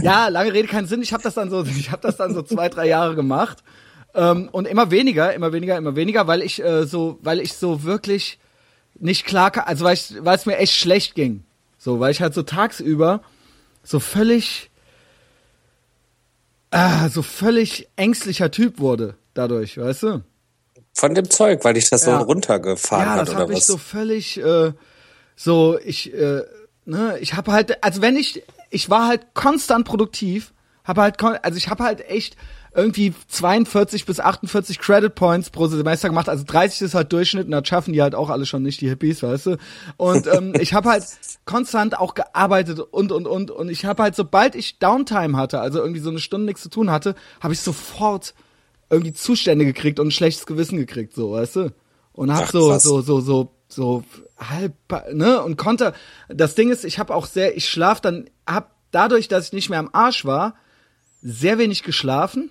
ja, 0.03 0.29
lange 0.29 0.55
Rede, 0.55 0.67
keinen 0.67 0.87
Sinn. 0.87 1.03
Ich 1.03 1.13
habe 1.13 1.23
das 1.23 1.35
dann 1.35 1.51
so, 1.51 1.63
ich 1.65 1.91
habe 1.91 2.01
das 2.03 2.17
dann 2.17 2.33
so 2.33 2.41
zwei, 2.41 2.71
drei 2.71 2.89
Jahre 2.89 3.15
gemacht 3.15 3.59
ähm, 4.15 4.49
und 4.53 4.67
immer 4.67 4.91
weniger, 4.91 5.35
immer 5.35 5.53
weniger, 5.53 5.77
immer 5.77 5.95
weniger, 5.95 6.27
weil 6.27 6.41
ich 6.41 6.65
äh, 6.65 6.87
so, 6.87 7.19
weil 7.23 7.39
ich 7.39 7.53
so 7.53 7.85
wirklich 7.85 8.39
nicht 8.99 9.27
klar, 9.27 9.53
also 9.67 9.85
weil 9.85 10.37
es 10.37 10.47
mir 10.47 10.57
echt 10.57 10.73
schlecht 10.73 11.15
ging, 11.15 11.43
so, 11.77 12.01
weil 12.01 12.13
ich 12.13 12.23
halt 12.23 12.33
so 12.33 12.43
tagsüber 12.43 13.21
so 13.83 14.01
völlig, 14.01 14.71
ah, 16.71 17.09
so 17.09 17.23
völlig 17.23 17.89
ängstlicher 17.97 18.51
Typ 18.51 18.79
wurde 18.79 19.17
dadurch, 19.35 19.79
weißt 19.79 20.03
du? 20.05 20.23
Von 20.93 21.15
dem 21.15 21.29
Zeug, 21.29 21.65
weil 21.65 21.75
dich 21.75 21.91
das 21.91 22.07
Ja. 22.07 22.19
so 22.19 22.25
runtergefahren 22.25 23.05
ja, 23.05 23.13
hat 23.13 23.21
das 23.21 23.31
oder 23.31 23.41
habe 23.41 23.53
ich 23.53 23.59
was? 23.59 23.67
so 23.67 23.77
völlig 23.77 24.39
äh, 24.39 24.73
so 25.37 25.79
ich 25.85 26.13
äh, 26.15 26.43
ne, 26.87 27.19
ich 27.21 27.35
habe 27.35 27.53
halt 27.53 27.83
also 27.85 28.01
wenn 28.01 28.17
ich 28.17 28.43
ich 28.71 28.89
war 28.89 29.07
halt 29.07 29.35
konstant 29.35 29.87
produktiv, 29.87 30.55
habe 30.85 31.03
halt 31.03 31.23
also 31.23 31.59
ich 31.59 31.69
habe 31.69 31.85
halt 31.85 32.09
echt 32.09 32.37
irgendwie 32.77 33.15
42 33.29 34.05
bis 34.05 34.21
48 34.21 34.79
Credit 34.79 35.15
Points 35.15 35.49
pro 35.49 35.67
Semester 35.67 36.09
gemacht, 36.09 36.29
also 36.29 36.45
30 36.47 36.83
ist 36.83 36.95
halt 36.95 37.11
Durchschnitt 37.11 37.47
und 37.47 37.53
das 37.53 37.67
schaffen 37.67 37.95
die 37.95 38.03
halt 38.03 38.15
auch 38.15 38.29
alle 38.29 38.45
schon 38.45 38.63
nicht 38.63 38.83
die 38.83 38.89
Hippies, 38.89 39.23
weißt 39.23 39.47
du? 39.47 39.57
Und 39.97 40.27
ähm, 40.27 40.53
ich 40.61 40.75
habe 40.75 40.91
halt 40.91 41.05
konstant 41.47 41.99
auch 41.99 42.15
gearbeitet 42.15 42.81
und 42.81 43.13
und 43.13 43.27
und 43.27 43.51
und 43.51 43.71
ich 43.71 43.87
habe 43.87 44.03
halt 44.03 44.15
sobald 44.15 44.55
ich 44.55 44.79
Downtime 44.79 45.39
hatte, 45.39 45.61
also 45.61 45.79
irgendwie 45.81 46.01
so 46.01 46.11
eine 46.11 46.19
Stunde 46.19 46.47
nichts 46.47 46.63
zu 46.63 46.69
tun 46.69 46.91
hatte, 46.91 47.15
habe 47.41 47.55
ich 47.55 47.61
sofort 47.61 48.35
irgendwie 48.91 49.15
Zustände 49.15 49.65
gekriegt 49.65 49.99
und 49.99 50.09
ein 50.09 50.13
schlechtes 50.13 50.45
Gewissen 50.45 50.77
gekriegt, 50.77 51.15
so, 51.15 51.33
weißt 51.33 51.57
du? 51.57 51.73
Und 52.13 52.33
hab 52.33 52.45
Ach, 52.45 52.51
so, 52.51 52.79
so, 52.79 53.01
so, 53.01 53.21
so, 53.21 53.53
so 53.69 54.05
halb, 54.39 54.75
ne? 55.13 55.43
Und 55.43 55.57
konnte, 55.57 55.95
das 56.29 56.55
Ding 56.55 56.71
ist, 56.71 56.85
ich 56.85 56.99
habe 56.99 57.15
auch 57.15 57.27
sehr, 57.27 57.57
ich 57.57 57.69
schlaf 57.69 58.03
dann, 58.03 58.29
hab 58.47 58.75
dadurch, 58.91 59.29
dass 59.29 59.47
ich 59.47 59.53
nicht 59.55 59.71
mehr 59.71 59.79
am 59.79 59.91
Arsch 59.93 60.25
war, 60.25 60.55
sehr 61.23 61.59
wenig 61.59 61.83
geschlafen 61.83 62.51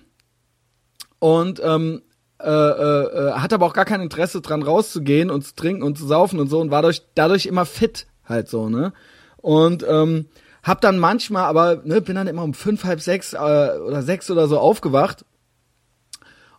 und 1.18 1.60
ähm, 1.64 2.02
äh, 2.38 2.50
äh, 2.50 2.50
äh, 2.50 3.32
hatte 3.32 3.54
aber 3.54 3.66
auch 3.66 3.72
gar 3.72 3.84
kein 3.84 4.00
Interesse 4.00 4.40
dran 4.40 4.62
rauszugehen 4.62 5.30
und 5.30 5.42
zu 5.42 5.54
trinken 5.54 5.82
und 5.82 5.96
zu 5.96 6.06
saufen 6.06 6.38
und 6.38 6.48
so 6.48 6.60
und 6.60 6.70
war 6.70 6.82
dadurch, 6.82 7.02
dadurch 7.14 7.46
immer 7.46 7.64
fit 7.64 8.06
halt 8.24 8.48
so, 8.48 8.68
ne? 8.68 8.92
Und 9.36 9.86
ähm, 9.88 10.26
hab 10.62 10.80
dann 10.80 10.98
manchmal, 10.98 11.44
aber 11.44 11.82
ne, 11.84 12.00
bin 12.00 12.16
dann 12.16 12.26
immer 12.26 12.42
um 12.42 12.52
fünf, 12.52 12.84
halb 12.84 13.00
sechs 13.00 13.32
äh, 13.32 13.36
oder 13.36 14.02
sechs 14.02 14.30
oder 14.30 14.48
so 14.48 14.58
aufgewacht 14.58 15.24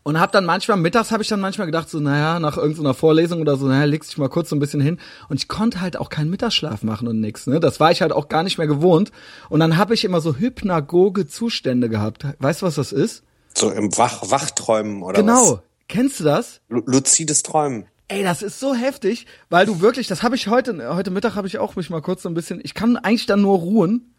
und 0.08 0.22
hab 0.22 0.32
dann 0.32 0.46
manchmal, 0.46 0.78
mittags 0.78 1.12
habe 1.12 1.22
ich 1.22 1.28
dann 1.28 1.42
manchmal 1.42 1.66
gedacht, 1.66 1.90
so, 1.90 2.00
naja, 2.00 2.40
nach 2.40 2.56
irgendeiner 2.56 2.94
Vorlesung 2.94 3.42
oder 3.42 3.58
so, 3.58 3.68
naja, 3.68 3.84
legst 3.84 4.12
dich 4.12 4.18
mal 4.18 4.30
kurz 4.30 4.48
so 4.48 4.56
ein 4.56 4.60
bisschen 4.60 4.80
hin. 4.80 5.00
Und 5.28 5.36
ich 5.36 5.50
konnte 5.50 5.82
halt 5.82 5.98
auch 5.98 6.08
keinen 6.08 6.30
Mittagsschlaf 6.30 6.82
machen 6.82 7.10
und 7.10 7.20
nix, 7.20 7.46
ne? 7.46 7.60
Das 7.60 7.82
war 7.82 7.92
ich 7.92 8.02
halt 8.02 8.14
auch 8.14 8.30
gar 8.30 8.44
nicht 8.44 8.58
mehr 8.58 8.68
gewohnt. 8.68 9.12
Und 9.50 9.60
dann 9.60 9.76
habe 9.76 9.94
ich 9.94 10.06
immer 10.06 10.22
so 10.22 10.36
hypnagoge 10.38 11.28
Zustände 11.28 11.90
gehabt. 11.90 12.26
Weißt 12.40 12.62
du, 12.62 12.68
was 12.68 12.76
das 12.76 12.94
ist? 12.94 13.26
So 13.58 13.72
im 13.72 13.98
Wach 13.98 14.30
Wachträumen 14.30 15.02
oder 15.04 15.22
genau. 15.22 15.54
was? 15.54 15.60
Kennst 15.88 16.20
du 16.20 16.24
das? 16.26 16.62
Lu 16.70 16.82
luzides 16.86 17.44
Träumen. 17.44 17.88
Ey, 18.10 18.24
das 18.24 18.42
ist 18.42 18.60
so 18.60 18.74
heftig, 18.74 19.26
weil 19.50 19.66
du 19.66 19.82
wirklich, 19.82 20.08
das 20.08 20.24
habe 20.24 20.36
ich 20.36 20.48
heute, 20.48 20.96
heute 20.96 21.12
Mittag 21.12 21.36
habe 21.36 21.48
ich 21.48 21.58
auch 21.58 21.76
mich 21.76 21.90
mal 21.90 22.02
kurz 22.02 22.22
so 22.22 22.30
ein 22.30 22.36
bisschen, 22.36 22.62
ich 22.64 22.74
kann 22.74 22.96
eigentlich 22.96 23.26
dann 23.26 23.42
nur 23.42 23.58
ruhen 23.58 24.14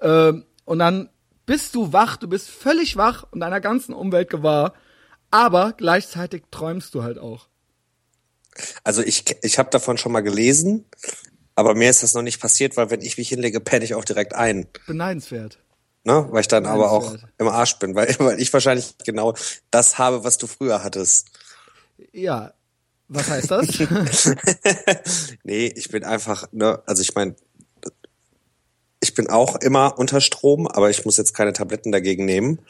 ähm, 0.00 0.44
und 0.64 0.78
dann 0.80 1.10
bist 1.46 1.74
du 1.74 1.92
wach, 1.92 2.16
du 2.16 2.26
bist 2.28 2.48
völlig 2.48 2.96
wach 2.96 3.24
und 3.30 3.40
deiner 3.40 3.60
ganzen 3.60 3.92
Umwelt 3.92 4.30
gewahr, 4.30 4.74
aber 5.30 5.74
gleichzeitig 5.76 6.44
träumst 6.50 6.94
du 6.94 7.02
halt 7.02 7.18
auch. 7.18 7.48
Also 8.82 9.02
ich, 9.02 9.24
ich 9.42 9.58
habe 9.58 9.70
davon 9.70 9.96
schon 9.96 10.10
mal 10.12 10.22
gelesen, 10.22 10.86
aber 11.54 11.74
mir 11.74 11.90
ist 11.90 12.02
das 12.02 12.14
noch 12.14 12.22
nicht 12.22 12.40
passiert, 12.40 12.76
weil 12.76 12.90
wenn 12.90 13.00
ich 13.00 13.16
mich 13.16 13.28
hinlege, 13.28 13.60
penne 13.60 13.84
ich 13.84 13.94
auch 13.94 14.04
direkt 14.04 14.34
ein. 14.34 14.66
Beneidenswert. 14.86 15.58
Ne? 16.04 16.26
Weil 16.30 16.40
ich 16.40 16.48
dann 16.48 16.66
aber 16.66 16.90
auch 16.90 17.14
im 17.38 17.48
Arsch 17.48 17.78
bin, 17.78 17.94
weil, 17.94 18.14
weil 18.18 18.40
ich 18.40 18.52
wahrscheinlich 18.52 18.94
genau 19.04 19.34
das 19.70 19.98
habe, 19.98 20.24
was 20.24 20.38
du 20.38 20.46
früher 20.46 20.82
hattest. 20.82 21.30
Ja. 22.12 22.52
Was 23.12 23.28
heißt 23.28 23.50
das? 23.50 23.66
nee, 25.42 25.66
ich 25.74 25.88
bin 25.88 26.04
einfach, 26.04 26.46
ne, 26.52 26.80
also 26.86 27.02
ich 27.02 27.16
meine, 27.16 27.34
ich 29.00 29.14
bin 29.14 29.28
auch 29.28 29.56
immer 29.56 29.98
unter 29.98 30.20
Strom, 30.20 30.68
aber 30.68 30.90
ich 30.90 31.04
muss 31.04 31.16
jetzt 31.16 31.34
keine 31.34 31.52
Tabletten 31.52 31.90
dagegen 31.90 32.24
nehmen. 32.24 32.60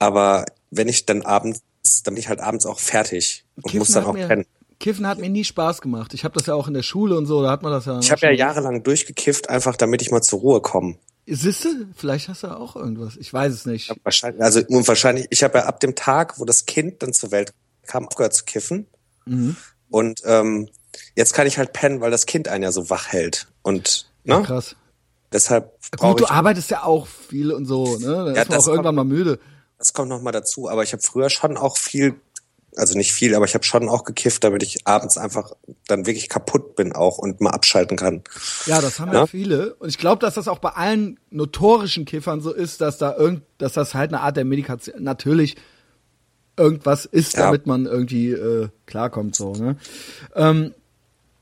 Aber 0.00 0.46
wenn 0.70 0.88
ich 0.88 1.06
dann 1.06 1.22
abends, 1.22 1.62
dann 2.02 2.14
bin 2.14 2.20
ich 2.20 2.28
halt 2.28 2.40
abends 2.40 2.66
auch 2.66 2.80
fertig 2.80 3.44
und 3.56 3.64
Kiffen 3.64 3.78
muss 3.78 3.92
dann 3.92 4.04
auch 4.04 4.14
pennen. 4.14 4.46
Kiffen 4.80 5.06
hat 5.06 5.18
mir 5.18 5.28
nie 5.28 5.44
Spaß 5.44 5.80
gemacht. 5.80 6.14
Ich 6.14 6.24
habe 6.24 6.34
das 6.38 6.46
ja 6.46 6.54
auch 6.54 6.68
in 6.68 6.74
der 6.74 6.82
Schule 6.82 7.16
und 7.16 7.26
so, 7.26 7.42
da 7.42 7.50
hat 7.50 7.62
man 7.62 7.72
das 7.72 7.86
ja. 7.86 7.98
Ich 7.98 8.10
habe 8.10 8.26
ja 8.26 8.32
jahrelang 8.32 8.82
durchgekifft, 8.82 9.48
einfach 9.48 9.76
damit 9.76 10.02
ich 10.02 10.10
mal 10.10 10.22
zur 10.22 10.40
Ruhe 10.40 10.60
komme. 10.60 10.96
Siehste, 11.30 11.86
vielleicht 11.94 12.28
hast 12.28 12.42
du 12.42 12.48
auch 12.48 12.76
irgendwas. 12.76 13.16
Ich 13.16 13.32
weiß 13.32 13.52
es 13.52 13.66
nicht. 13.66 13.92
Wahrscheinlich, 14.02 14.42
also 14.42 14.62
wahrscheinlich, 14.68 15.26
ich 15.30 15.42
habe 15.42 15.58
ja 15.58 15.64
ab 15.66 15.80
dem 15.80 15.94
Tag, 15.94 16.38
wo 16.38 16.44
das 16.44 16.66
Kind 16.66 17.02
dann 17.02 17.12
zur 17.12 17.30
Welt 17.30 17.52
kam, 17.86 18.06
aufgehört 18.06 18.34
zu 18.34 18.44
kiffen. 18.44 18.86
Mhm. 19.26 19.56
Und 19.90 20.22
ähm, 20.24 20.68
jetzt 21.16 21.32
kann 21.34 21.46
ich 21.46 21.58
halt 21.58 21.72
pennen, 21.72 22.00
weil 22.00 22.10
das 22.10 22.26
Kind 22.26 22.48
einen 22.48 22.62
ja 22.64 22.72
so 22.72 22.90
wach 22.90 23.08
hält. 23.08 23.48
Und 23.62 24.10
Ja, 24.24 24.38
ne? 24.40 24.44
krass. 24.46 24.76
deshalb 25.32 25.72
Gut, 25.98 26.20
du 26.20 26.26
arbeitest 26.26 26.70
ja 26.70 26.82
auch 26.84 27.06
viel 27.06 27.50
und 27.52 27.64
so, 27.64 27.98
ne? 27.98 28.06
Dann 28.06 28.34
Ja, 28.34 28.42
ist 28.42 28.48
man 28.50 28.56
das 28.58 28.64
auch 28.64 28.72
irgendwann 28.72 28.94
mal 28.94 29.04
müde. 29.04 29.38
das 29.78 29.92
kommt 29.94 30.08
noch 30.10 30.20
mal 30.20 30.32
dazu. 30.32 30.68
Aber 30.68 30.82
ich 30.82 30.92
habe 30.92 31.02
früher 31.02 31.30
schon 31.30 31.56
auch 31.56 31.78
viel, 31.78 32.14
also 32.78 32.96
nicht 32.96 33.12
viel, 33.12 33.34
aber 33.34 33.44
ich 33.44 33.54
habe 33.54 33.64
schon 33.64 33.88
auch 33.88 34.04
gekifft, 34.04 34.44
damit 34.44 34.62
ich 34.62 34.86
abends 34.86 35.18
einfach 35.18 35.52
dann 35.86 36.06
wirklich 36.06 36.28
kaputt 36.28 36.76
bin 36.76 36.92
auch 36.92 37.18
und 37.18 37.40
mal 37.40 37.50
abschalten 37.50 37.96
kann. 37.96 38.22
Ja, 38.66 38.80
das 38.80 39.00
haben 39.00 39.12
ja, 39.12 39.20
Ja? 39.20 39.26
viele. 39.26 39.74
Und 39.74 39.88
ich 39.88 39.98
glaube, 39.98 40.20
dass 40.20 40.34
das 40.34 40.48
auch 40.48 40.58
bei 40.58 40.70
allen 40.70 41.18
notorischen 41.30 42.04
Kiffern 42.04 42.40
so 42.40 42.52
ist, 42.52 42.80
dass 42.80 42.98
da 42.98 43.16
irgend, 43.16 43.42
dass 43.58 43.72
das 43.72 43.94
halt 43.94 44.12
eine 44.12 44.20
Art 44.22 44.36
der 44.36 44.44
Medikation, 44.44 45.02
natürlich 45.02 45.56
irgendwas 46.56 47.04
ist, 47.04 47.34
Ja. 47.34 47.44
damit 47.44 47.66
man 47.66 47.86
irgendwie 47.86 48.30
äh, 48.32 48.68
klarkommt, 48.86 49.36
so, 49.36 49.52
ne? 49.52 49.76
Ähm, 50.34 50.74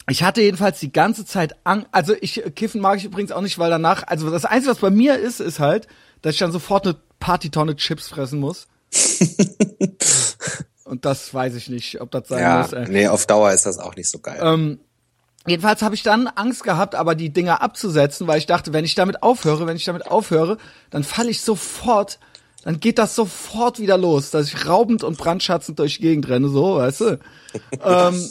ich 0.09 0.23
hatte 0.23 0.41
jedenfalls 0.41 0.79
die 0.79 0.93
ganze 0.93 1.25
Zeit 1.27 1.57
Angst, 1.65 1.89
also 1.91 2.15
ich, 2.21 2.43
Kiffen 2.55 2.81
mag 2.81 2.99
ich 2.99 3.05
übrigens 3.05 3.33
auch 3.33 3.41
nicht, 3.41 3.59
weil 3.59 3.71
danach, 3.71 4.05
also 4.07 4.31
das 4.31 4.45
Einzige, 4.45 4.71
was 4.71 4.79
bei 4.79 4.91
mir 4.91 5.19
ist, 5.19 5.41
ist 5.41 5.59
halt, 5.59 5.89
dass 6.23 6.35
ich 6.35 6.39
dann 6.39 6.53
sofort 6.53 6.87
eine 6.87 6.97
Partytonne 7.19 7.75
Chips 7.77 8.09
fressen 8.09 8.39
muss. 8.39 8.69
Und 10.87 11.05
das 11.05 11.35
weiß 11.35 11.55
ich 11.57 11.69
nicht, 11.69 12.01
ob 12.01 12.13
das 12.13 12.29
sein 12.29 12.41
Ja, 12.41 12.63
muss. 12.63 12.73
Ey. 12.73 12.89
nee, 12.89 13.09
auf 13.09 13.27
Dauer 13.27 13.51
ist 13.53 13.67
das 13.67 13.79
auch 13.79 13.97
nicht 13.97 14.09
so 14.09 14.21
geil. 14.21 14.39
Ähm, 14.41 14.79
jedenfalls 15.47 15.83
habe 15.83 15.97
ich 15.97 16.05
dann 16.05 16.29
Angst 16.29 16.63
gehabt, 16.63 16.95
aber 16.95 17.17
die 17.17 17.31
Dinger 17.31 17.61
abzusetzen, 17.61 18.29
weil 18.29 18.39
ich 18.39 18.47
dachte, 18.47 18.73
wenn 18.73 18.85
ich 18.85 18.95
damit 18.95 19.23
aufhöre, 19.23 19.67
wenn 19.67 19.77
ich 19.77 19.85
damit 19.85 20.07
aufhöre, 20.07 20.59
dann 20.91 21.03
falle 21.03 21.31
ich 21.31 21.43
sofort, 21.43 22.21
dann 22.67 22.81
geht 22.81 22.99
das 22.99 23.15
sofort 23.15 23.79
wieder 23.79 23.97
los, 23.97 24.33
dass 24.33 24.49
ich 24.49 24.67
raubend 24.67 25.05
und 25.05 25.17
brandschatzend 25.17 25.79
durch 25.79 25.99
die 25.99 26.03
Gegend 26.03 26.29
renne, 26.29 26.49
so, 26.49 26.79
weißt 26.79 27.01
du. 27.01 27.21
ähm, 27.81 28.29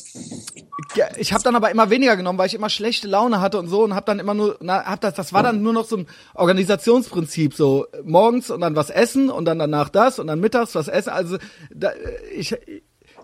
ich 1.16 1.32
habe 1.32 1.42
dann 1.42 1.56
aber 1.56 1.72
immer 1.72 1.90
weniger 1.90 2.18
genommen, 2.18 2.38
weil 2.38 2.48
ich 2.48 2.54
immer 2.54 2.70
schlechte 2.70 3.08
Laune 3.08 3.40
hatte 3.40 3.58
und 3.58 3.70
so 3.70 3.86
und 3.86 3.96
habe 3.96 4.06
dann 4.08 4.20
immer 4.20 4.34
nur, 4.34 4.58
na, 4.60 4.84
hab 4.84 5.00
das, 5.00 5.14
das 5.14 5.32
war 5.32 5.42
dann 5.42 5.62
nur 5.62 5.72
noch 5.72 5.86
so 5.86 5.96
ein 5.96 6.08
Organisationsprinzip, 6.34 7.54
so 7.54 7.88
morgens 8.04 8.52
und 8.52 8.60
dann 8.60 8.76
was 8.76 8.90
essen 8.90 9.30
und 9.30 9.46
dann 9.46 9.58
danach 9.58 9.88
das 9.88 10.20
und 10.20 10.28
dann 10.28 10.42
mittags 10.42 10.76
was 10.76 10.90
essen. 10.90 11.12
Also 11.12 11.38
da, 11.74 11.92
ich, 12.36 12.58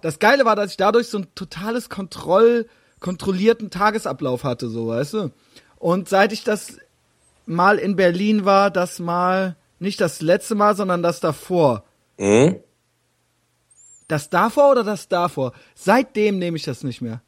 das 0.02 0.18
Geile 0.20 0.46
war, 0.46 0.56
dass 0.56 0.72
ich 0.72 0.78
dadurch 0.78 1.08
so 1.08 1.18
ein 1.18 1.28
totales 1.36 1.90
Kontroll, 1.90 2.70
kontrollierten 3.02 3.70
Tagesablauf 3.70 4.46
hatte, 4.46 4.70
so 4.70 4.88
weißt 4.88 5.14
du. 5.16 5.32
Und 5.78 6.08
seit 6.08 6.32
ich 6.32 6.46
das 6.46 6.78
mal 7.46 7.80
in 7.80 7.98
Berlin 7.98 8.46
war, 8.46 8.72
das 8.72 9.00
mal 9.00 9.58
nicht 9.82 10.00
das 10.00 10.22
letzte 10.22 10.56
Mal, 10.56 10.76
sondern 10.76 11.04
das 11.04 11.20
davor. 11.20 11.84
Mhm. 12.18 12.58
Das 14.08 14.30
davor 14.30 14.72
oder 14.72 14.84
das 14.84 15.08
davor? 15.08 15.54
Seitdem 15.76 16.38
nehme 16.38 16.58
ich 16.58 16.64
das 16.64 16.84
nicht 16.84 17.02
mehr. 17.02 17.22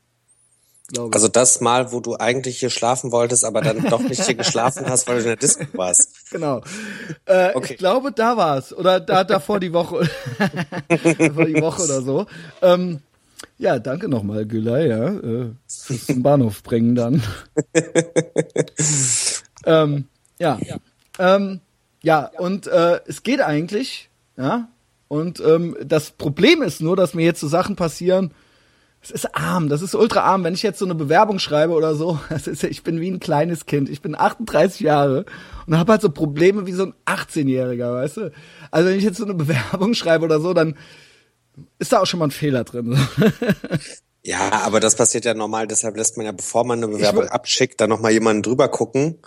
Also 1.11 1.29
das 1.29 1.61
Mal, 1.61 1.91
wo 1.91 2.01
du 2.01 2.17
eigentlich 2.17 2.59
hier 2.59 2.69
schlafen 2.69 3.11
wolltest, 3.11 3.45
aber 3.45 3.61
dann 3.61 3.83
doch 3.89 4.01
nicht 4.01 4.23
hier 4.25 4.35
geschlafen 4.35 4.85
hast, 4.87 5.07
weil 5.07 5.15
du 5.15 5.21
in 5.21 5.27
der 5.27 5.35
Disco 5.37 5.65
warst. 5.73 6.09
Genau. 6.31 6.61
Äh, 7.25 7.51
Okay. 7.55 7.73
Ich 7.73 7.79
glaube, 7.79 8.11
da 8.11 8.37
war's 8.37 8.73
Oder 8.73 8.99
da 8.99 9.23
davor 9.23 9.59
die 9.59 9.71
Woche. 9.71 10.09
davor 10.89 11.45
die 11.45 11.61
Woche 11.61 11.83
oder 11.83 12.01
so. 12.01 12.25
Ähm, 12.61 12.99
ja, 13.57 13.79
danke 13.79 14.09
nochmal, 14.09 14.45
Gülay, 14.45 14.89
ja. 14.89 15.07
Äh, 15.07 15.51
fürs 15.67 16.05
zum 16.07 16.23
Bahnhof 16.23 16.63
bringen 16.63 16.95
dann. 16.95 17.23
ähm, 19.65 20.05
ja. 20.39 20.59
Ähm, 21.19 21.61
ja, 22.03 22.29
und 22.37 22.67
äh, 22.67 22.99
es 23.07 23.23
geht 23.23 23.41
eigentlich, 23.41 24.09
ja. 24.37 24.69
Und 25.07 25.39
ähm, 25.41 25.75
das 25.83 26.11
Problem 26.11 26.61
ist 26.61 26.81
nur, 26.81 26.95
dass 26.95 27.13
mir 27.13 27.23
jetzt 27.25 27.39
so 27.39 27.47
Sachen 27.47 27.75
passieren, 27.75 28.33
es 29.01 29.11
ist 29.11 29.35
arm, 29.35 29.67
das 29.69 29.81
ist 29.81 29.95
ultra 29.95 30.21
arm. 30.21 30.43
Wenn 30.45 30.53
ich 30.53 30.63
jetzt 30.63 30.79
so 30.79 30.85
eine 30.85 30.95
Bewerbung 30.95 31.37
schreibe 31.39 31.73
oder 31.73 31.93
so, 31.95 32.19
das 32.29 32.47
ist, 32.47 32.63
ich 32.63 32.83
bin 32.83 32.99
wie 33.01 33.09
ein 33.11 33.19
kleines 33.19 33.65
Kind. 33.65 33.89
Ich 33.89 34.01
bin 34.01 34.15
38 34.15 34.79
Jahre 34.79 35.25
und 35.67 35.77
habe 35.77 35.91
halt 35.91 36.01
so 36.01 36.09
Probleme 36.09 36.65
wie 36.65 36.71
so 36.71 36.83
ein 36.85 36.93
18-Jähriger, 37.05 37.93
weißt 37.93 38.17
du? 38.17 38.31
Also 38.71 38.89
wenn 38.89 38.97
ich 38.97 39.03
jetzt 39.03 39.17
so 39.17 39.25
eine 39.25 39.33
Bewerbung 39.35 39.93
schreibe 39.93 40.25
oder 40.25 40.39
so, 40.39 40.53
dann 40.53 40.77
ist 41.79 41.91
da 41.93 41.99
auch 41.99 42.05
schon 42.07 42.19
mal 42.19 42.27
ein 42.27 42.31
Fehler 42.31 42.63
drin. 42.63 42.97
Ja, 44.25 44.61
aber 44.63 44.79
das 44.79 44.95
passiert 44.95 45.25
ja 45.25 45.33
normal, 45.33 45.67
deshalb 45.67 45.97
lässt 45.97 46.15
man 46.15 46.25
ja, 46.25 46.31
bevor 46.31 46.63
man 46.63 46.81
eine 46.81 46.87
Bewerbung 46.87 47.27
abschickt, 47.27 47.81
dann 47.81 47.89
nochmal 47.89 48.13
jemanden 48.13 48.41
drüber 48.41 48.69
gucken. 48.69 49.19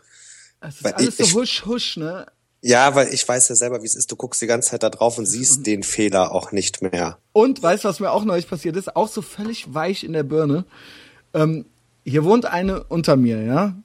Es 0.61 0.77
ist 0.77 0.85
Weil 0.85 0.95
alles 0.95 1.21
ich- 1.21 1.33
so 1.33 1.39
husch, 1.41 1.67
husch, 1.67 1.97
ne? 1.99 2.27
Ja, 2.63 2.95
weil 2.95 3.13
ich 3.13 3.27
weiß 3.27 3.49
ja 3.49 3.55
selber, 3.55 3.83
wie 3.83 3.87
es 3.87 3.95
ist. 3.95 4.11
Du 4.11 4.17
guckst 4.17 4.43
die 4.43 4.47
ganze 4.47 4.71
Zeit 4.71 4.83
da 4.83 4.91
drauf 4.91 5.19
und 5.19 5.27
siehst 5.27 5.67
den 5.67 5.83
Fehler 5.83 6.33
auch 6.33 6.53
nicht 6.53 6.83
mehr. 6.83 7.19
Und 7.33 7.63
weißt 7.63 7.85
du, 7.85 7.89
was 7.89 8.01
mir 8.01 8.11
auch 8.11 8.25
neulich 8.25 8.49
passiert 8.49 8.77
ist? 8.77 8.97
Auch 8.97 9.09
so 9.09 9.23
völlig 9.23 9.73
weich 9.75 10.05
in 10.05 10.13
der 10.13 10.23
Birne. 10.23 10.65
Ähm, 11.35 11.67
hier 12.05 12.25
wohnt 12.25 12.47
eine 12.47 12.85
unter 12.85 13.17
mir, 13.17 13.43
ja. 13.43 13.77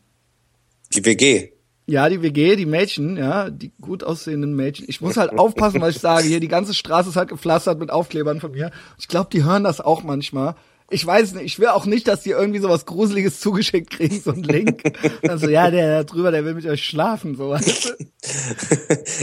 Die 0.93 1.05
WG. 1.05 1.49
Ja, 1.87 2.07
die 2.07 2.21
WG, 2.21 2.55
die 2.55 2.65
Mädchen, 2.65 3.17
ja, 3.17 3.49
die 3.49 3.71
gut 3.81 4.03
aussehenden 4.03 4.55
Mädchen. 4.55 4.85
Ich 4.87 5.01
muss 5.01 5.17
halt 5.17 5.37
aufpassen, 5.37 5.81
was 5.81 5.95
ich 5.95 6.01
sage. 6.01 6.27
Hier, 6.27 6.39
die 6.39 6.47
ganze 6.47 6.73
Straße 6.73 7.09
ist 7.09 7.15
halt 7.15 7.29
gepflastert 7.29 7.79
mit 7.79 7.89
Aufklebern 7.89 8.39
von 8.39 8.51
mir. 8.51 8.71
Ich 8.97 9.07
glaube, 9.07 9.29
die 9.31 9.43
hören 9.43 9.63
das 9.63 9.81
auch 9.81 10.03
manchmal. 10.03 10.55
Ich 10.93 11.05
weiß 11.05 11.33
nicht, 11.33 11.45
ich 11.45 11.57
will 11.59 11.67
auch 11.69 11.85
nicht, 11.85 12.07
dass 12.07 12.21
die 12.21 12.31
irgendwie 12.31 12.59
sowas 12.59 12.85
Gruseliges 12.85 13.39
zugeschickt 13.39 13.89
kriegen, 13.91 14.19
so 14.21 14.31
ein 14.31 14.43
Link. 14.43 14.83
Und 15.21 15.27
dann 15.29 15.39
so, 15.39 15.47
ja, 15.49 15.71
der 15.71 15.99
da 15.99 16.03
drüber, 16.03 16.31
der 16.31 16.43
will 16.43 16.53
mit 16.53 16.65
euch 16.65 16.83
schlafen, 16.83 17.35
so 17.37 17.49
weißt 17.49 17.85
du? 17.85 18.05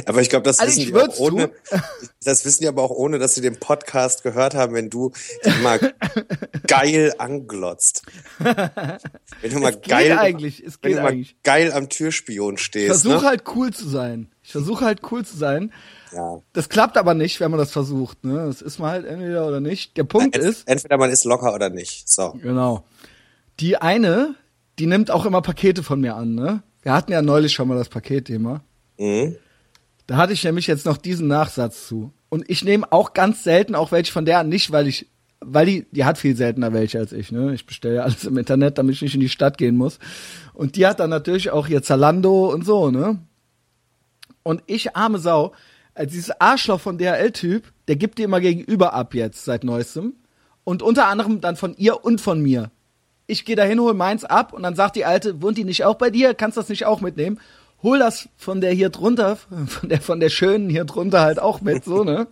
aber 0.07 0.21
ich 0.23 0.31
glaube, 0.31 0.45
das 0.45 0.59
Also 0.59 0.71
wissen 0.71 0.81
ich 0.81 0.87
die 0.89 0.95
auch 0.99 1.19
ohne. 1.19 1.49
tun. 1.49 1.81
Das 2.25 2.45
wissen 2.45 2.63
die 2.63 2.69
aber 2.69 2.83
auch 2.83 2.91
ohne, 2.91 3.19
dass 3.19 3.35
sie 3.35 3.41
den 3.41 3.59
Podcast 3.59 4.23
gehört 4.23 4.55
haben, 4.55 4.75
wenn 4.75 4.91
du 4.91 5.13
immer 5.45 5.79
geil 6.67 7.15
anglotzt. 7.19 8.03
Wenn 8.39 9.53
du 9.53 9.59
mal 9.61 9.73
Es 9.75 9.89
geil, 9.89 10.19
eigentlich, 10.19 10.63
es 10.65 10.79
wenn 10.83 10.91
geht 10.91 10.99
du 10.99 11.03
mal 11.03 11.13
eigentlich. 11.13 11.37
geil 11.43 11.73
am 11.73 11.89
Türspion 11.89 12.55
Ich 12.57 12.63
stehst. 12.65 12.87
versuche 13.03 13.23
Ne? 13.23 13.29
halt 13.29 13.45
cool 13.55 13.73
zu 13.73 13.89
sein. 13.89 14.31
Ich 14.43 14.53
versuche 14.53 14.85
halt 14.85 15.01
cool 15.11 15.25
zu 15.25 15.37
sein. 15.37 15.73
Ja. 16.13 16.41
Das 16.53 16.69
klappt 16.69 16.97
aber 16.97 17.15
nicht, 17.15 17.41
wenn 17.41 17.51
man 17.51 17.59
das 17.59 17.71
versucht, 17.71 18.25
ne? 18.25 18.47
Das 18.47 18.63
ist 18.63 18.79
man 18.79 18.91
halt 18.91 19.07
entweder 19.07 19.47
oder 19.47 19.61
nicht. 19.61 19.97
Der 19.97 20.05
Punkt 20.05 20.37
Ent- 20.37 20.45
ist, 20.45 20.67
Entweder 20.69 20.97
man 20.97 21.11
ist 21.11 21.25
locker 21.25 21.55
oder 21.55 21.71
nicht. 21.71 22.09
So. 22.09 22.33
Genau. 22.43 22.85
Die 23.61 23.77
eine, 23.77 24.35
die 24.79 24.87
nimmt 24.87 25.11
auch 25.11 25.27
immer 25.27 25.43
Pakete 25.43 25.83
von 25.83 26.01
mir 26.01 26.17
an, 26.17 26.35
ne? 26.35 26.63
Wir 26.83 26.93
hatten 26.93 27.13
ja 27.13 27.23
neulich 27.23 27.53
schon 27.53 27.69
mal 27.69 27.77
das 27.77 27.89
Paketthema. 27.89 28.63
Mhm. 28.99 29.37
Da 30.07 30.17
hatte 30.17 30.33
ich 30.33 30.43
nämlich 30.45 30.67
jetzt 30.67 30.87
noch 30.87 30.97
diesen 30.97 31.29
Nachsatz 31.29 31.87
zu. 31.89 32.13
Und 32.31 32.49
ich 32.49 32.65
nehme 32.65 32.91
auch 32.93 33.13
ganz 33.13 33.45
selten 33.45 33.75
auch 33.75 33.93
welche 33.93 34.13
von 34.13 34.25
der 34.25 34.39
an, 34.39 34.49
nicht 34.49 34.71
weil 34.71 34.87
ich, 34.87 35.07
weil 35.41 35.67
die, 35.67 35.87
die 35.91 36.05
hat 36.05 36.17
viel 36.19 36.37
seltener 36.37 36.73
welche 36.73 36.99
als 36.99 37.13
ich, 37.13 37.31
ne? 37.33 37.53
Ich 37.55 37.67
bestelle 37.67 37.97
ja 37.97 38.03
alles 38.05 38.25
im 38.25 38.39
Internet, 38.39 38.79
damit 38.79 38.95
ich 38.95 39.03
nicht 39.03 39.15
in 39.15 39.21
die 39.21 39.29
Stadt 39.29 39.59
gehen 39.59 39.77
muss. 39.77 39.99
Und 40.55 40.77
die 40.77 40.87
hat 40.87 41.01
dann 41.01 41.11
natürlich 41.11 41.51
auch 41.51 41.67
hier 41.67 41.83
Zalando 41.83 42.51
und 42.51 42.65
so, 42.65 42.91
ne? 42.91 43.19
Und 44.43 44.63
ich, 44.67 44.97
arme 44.97 45.19
Sau, 45.19 45.53
als 45.99 46.13
dieses 46.13 46.41
Arschloch 46.41 46.81
von 46.81 46.97
DHL-Typ, 46.97 47.73
der 47.89 47.97
gibt 47.97 48.19
dir 48.19 48.27
immer 48.27 48.41
gegenüber 48.41 48.95
ab 48.95 49.15
jetzt 49.15 49.45
seit 49.45 49.65
neuestem. 49.65 50.15
Und 50.65 50.83
unter 50.83 51.07
anderem 51.07 51.41
dann 51.41 51.57
von 51.57 51.75
ihr 51.77 52.05
und 52.05 52.21
von 52.21 52.41
mir. 52.41 52.71
Ich 53.27 53.45
gehe 53.45 53.57
dahin, 53.57 53.81
hol 53.81 53.95
meins 53.95 54.25
ab 54.25 54.53
und 54.53 54.63
dann 54.63 54.77
sagt 54.77 54.97
die 54.97 55.05
Alte, 55.05 55.43
wohnt 55.43 55.59
die 55.59 55.65
nicht 55.65 55.85
auch 55.85 55.97
bei 55.97 56.11
dir? 56.11 56.35
Kannst 56.35 56.57
das 56.57 56.69
nicht 56.69 56.87
auch 56.87 57.01
mitnehmen? 57.01 57.41
Hol 57.83 57.99
das 57.99 58.29
von 58.37 58.61
der 58.61 58.73
hier 58.73 58.91
drunter, 58.91 59.37
von 59.67 59.89
der, 59.89 60.01
von 60.01 60.21
der 60.21 60.29
schönen 60.29 60.71
hier 60.71 60.85
drunter 60.85 61.21
halt 61.21 61.39
auch 61.39 61.61
mit, 61.61 61.85
so, 61.85 62.05
ne? 62.05 62.29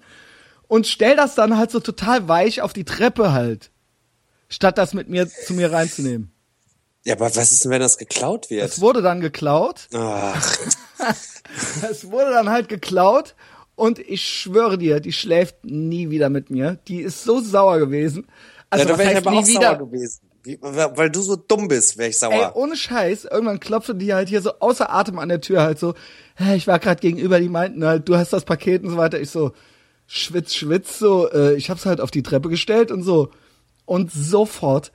Und 0.69 0.87
stell 0.87 1.17
das 1.17 1.35
dann 1.35 1.57
halt 1.57 1.71
so 1.71 1.81
total 1.81 2.29
weich 2.29 2.61
auf 2.63 2.73
die 2.73 2.85
Treppe 2.85 3.33
halt. 3.33 3.71
Statt 4.49 4.79
das 4.79 4.95
mit 4.95 5.09
mir 5.09 5.29
zu 5.29 5.55
mir 5.55 5.73
reinzunehmen. 5.73 6.33
Ja, 7.05 7.15
aber 7.15 7.35
was 7.37 7.53
ist 7.53 7.65
denn, 7.65 7.71
wenn 7.71 7.81
das 7.81 7.99
geklaut 7.99 8.51
wird? 8.51 8.65
Es 8.65 8.81
wurde 8.81 9.01
dann 9.01 9.21
geklaut. 9.21 9.89
Ach, 9.95 10.57
Es 11.91 12.11
wurde 12.11 12.31
dann 12.31 12.51
halt 12.51 12.69
geklaut 12.69 13.35
und 13.77 13.99
ich 13.99 14.23
schwöre 14.23 14.79
dir, 14.79 15.01
die 15.01 15.13
schläft 15.13 15.65
nie 15.65 16.11
wieder 16.11 16.31
mit 16.31 16.51
mir. 16.51 16.79
Die 16.89 17.01
ist 17.01 17.23
so 17.23 17.41
sauer 17.41 17.79
gewesen. 17.79 18.27
Also 18.71 18.87
ja, 18.87 18.93
da 18.93 18.99
wäre 18.99 19.13
ich 19.13 19.17
aber 19.19 19.31
nie 19.31 19.39
auch 19.39 19.47
wieder? 19.47 19.61
sauer 19.61 19.79
gewesen. 19.79 20.21
Wie, 20.43 20.59
weil 20.61 21.11
du 21.11 21.23
so 21.23 21.37
dumm 21.37 21.69
bist, 21.69 21.99
wäre 21.99 22.09
ich 22.09 22.17
Ey, 22.17 22.21
sauer. 22.21 22.57
ohne 22.57 22.77
Scheiß, 22.77 23.25
irgendwann 23.25 23.59
klopfte 23.61 23.95
die 23.95 24.15
halt 24.15 24.29
hier 24.29 24.41
so 24.43 24.53
außer 24.61 24.93
Atem 24.93 25.19
an 25.19 25.29
der 25.29 25.41
Tür 25.41 25.63
halt 25.63 25.79
so, 25.79 25.95
ich 26.55 26.67
war 26.67 26.79
gerade 26.79 27.01
gegenüber, 27.01 27.41
die 27.41 27.49
meinten 27.49 27.85
halt, 27.85 28.09
du 28.09 28.17
hast 28.17 28.33
das 28.33 28.45
Paket 28.45 28.83
und 28.83 28.91
so 28.91 28.97
weiter. 28.97 29.21
Ich 29.21 29.31
so, 29.31 29.53
schwitz, 30.07 30.55
schwitz, 30.55 30.99
so, 30.99 31.31
äh, 31.31 31.55
ich 31.55 31.71
hab's 31.71 31.87
halt 31.87 32.01
auf 32.01 32.11
die 32.11 32.23
Treppe 32.23 32.49
gestellt 32.49 32.91
und 32.91 33.03
so. 33.03 33.31
Und 33.85 34.13
sofort, 34.13 34.93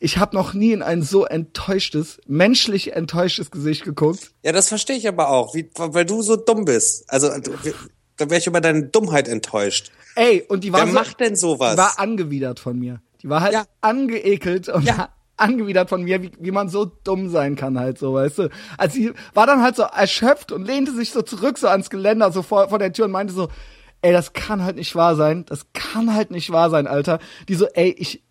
ich 0.00 0.18
habe 0.18 0.34
noch 0.34 0.54
nie 0.54 0.72
in 0.72 0.82
ein 0.82 1.02
so 1.02 1.24
enttäuschtes, 1.26 2.20
menschlich 2.26 2.94
enttäuschtes 2.94 3.50
Gesicht 3.50 3.84
geguckt. 3.84 4.32
Ja, 4.42 4.50
das 4.52 4.68
verstehe 4.68 4.96
ich 4.96 5.06
aber 5.06 5.28
auch, 5.28 5.54
wie, 5.54 5.70
weil 5.76 6.06
du 6.06 6.22
so 6.22 6.36
dumm 6.36 6.64
bist. 6.64 7.04
Also, 7.08 7.28
da 8.16 8.30
wäre 8.30 8.38
ich 8.38 8.46
über 8.46 8.60
deine 8.60 8.84
Dummheit 8.84 9.28
enttäuscht. 9.28 9.92
Ey, 10.16 10.42
und 10.48 10.64
die 10.64 10.72
war 10.72 10.80
Wer 10.80 10.86
so, 10.88 10.92
macht 10.94 11.20
denn 11.20 11.36
sowas? 11.36 11.72
Die 11.72 11.78
war 11.78 11.98
angewidert 12.00 12.58
von 12.58 12.78
mir. 12.78 13.00
Die 13.22 13.28
war 13.28 13.42
halt 13.42 13.52
Ja. 13.52 13.64
angeekelt 13.82 14.68
und 14.70 14.82
Ja. 14.84 15.10
angewidert 15.36 15.88
von 15.88 16.02
mir, 16.02 16.22
wie, 16.22 16.32
wie 16.38 16.50
man 16.50 16.68
so 16.68 16.84
dumm 16.86 17.28
sein 17.30 17.54
kann 17.56 17.78
halt 17.78 17.98
so, 17.98 18.14
weißt 18.14 18.38
du. 18.38 18.48
Also 18.78 18.94
sie 18.94 19.12
war 19.34 19.46
dann 19.46 19.62
halt 19.62 19.76
so 19.76 19.82
erschöpft 19.82 20.50
und 20.52 20.64
lehnte 20.66 20.92
sich 20.94 21.10
so 21.12 21.22
zurück 21.22 21.58
so 21.58 21.68
ans 21.68 21.90
Geländer 21.90 22.32
so 22.32 22.42
vor, 22.42 22.68
vor 22.70 22.78
der 22.78 22.92
Tür 22.92 23.04
und 23.06 23.10
meinte 23.12 23.32
so, 23.32 23.48
ey, 24.02 24.12
das 24.12 24.32
kann 24.32 24.64
halt 24.64 24.76
nicht 24.76 24.94
wahr 24.94 25.14
sein. 25.16 25.44
Das 25.46 25.66
kann 25.74 26.14
halt 26.14 26.30
nicht 26.30 26.50
wahr 26.50 26.70
sein, 26.70 26.86
Alter. 26.86 27.18
Die 27.48 27.54
so, 27.54 27.66
ey, 27.66 27.90
ich, 27.96 28.22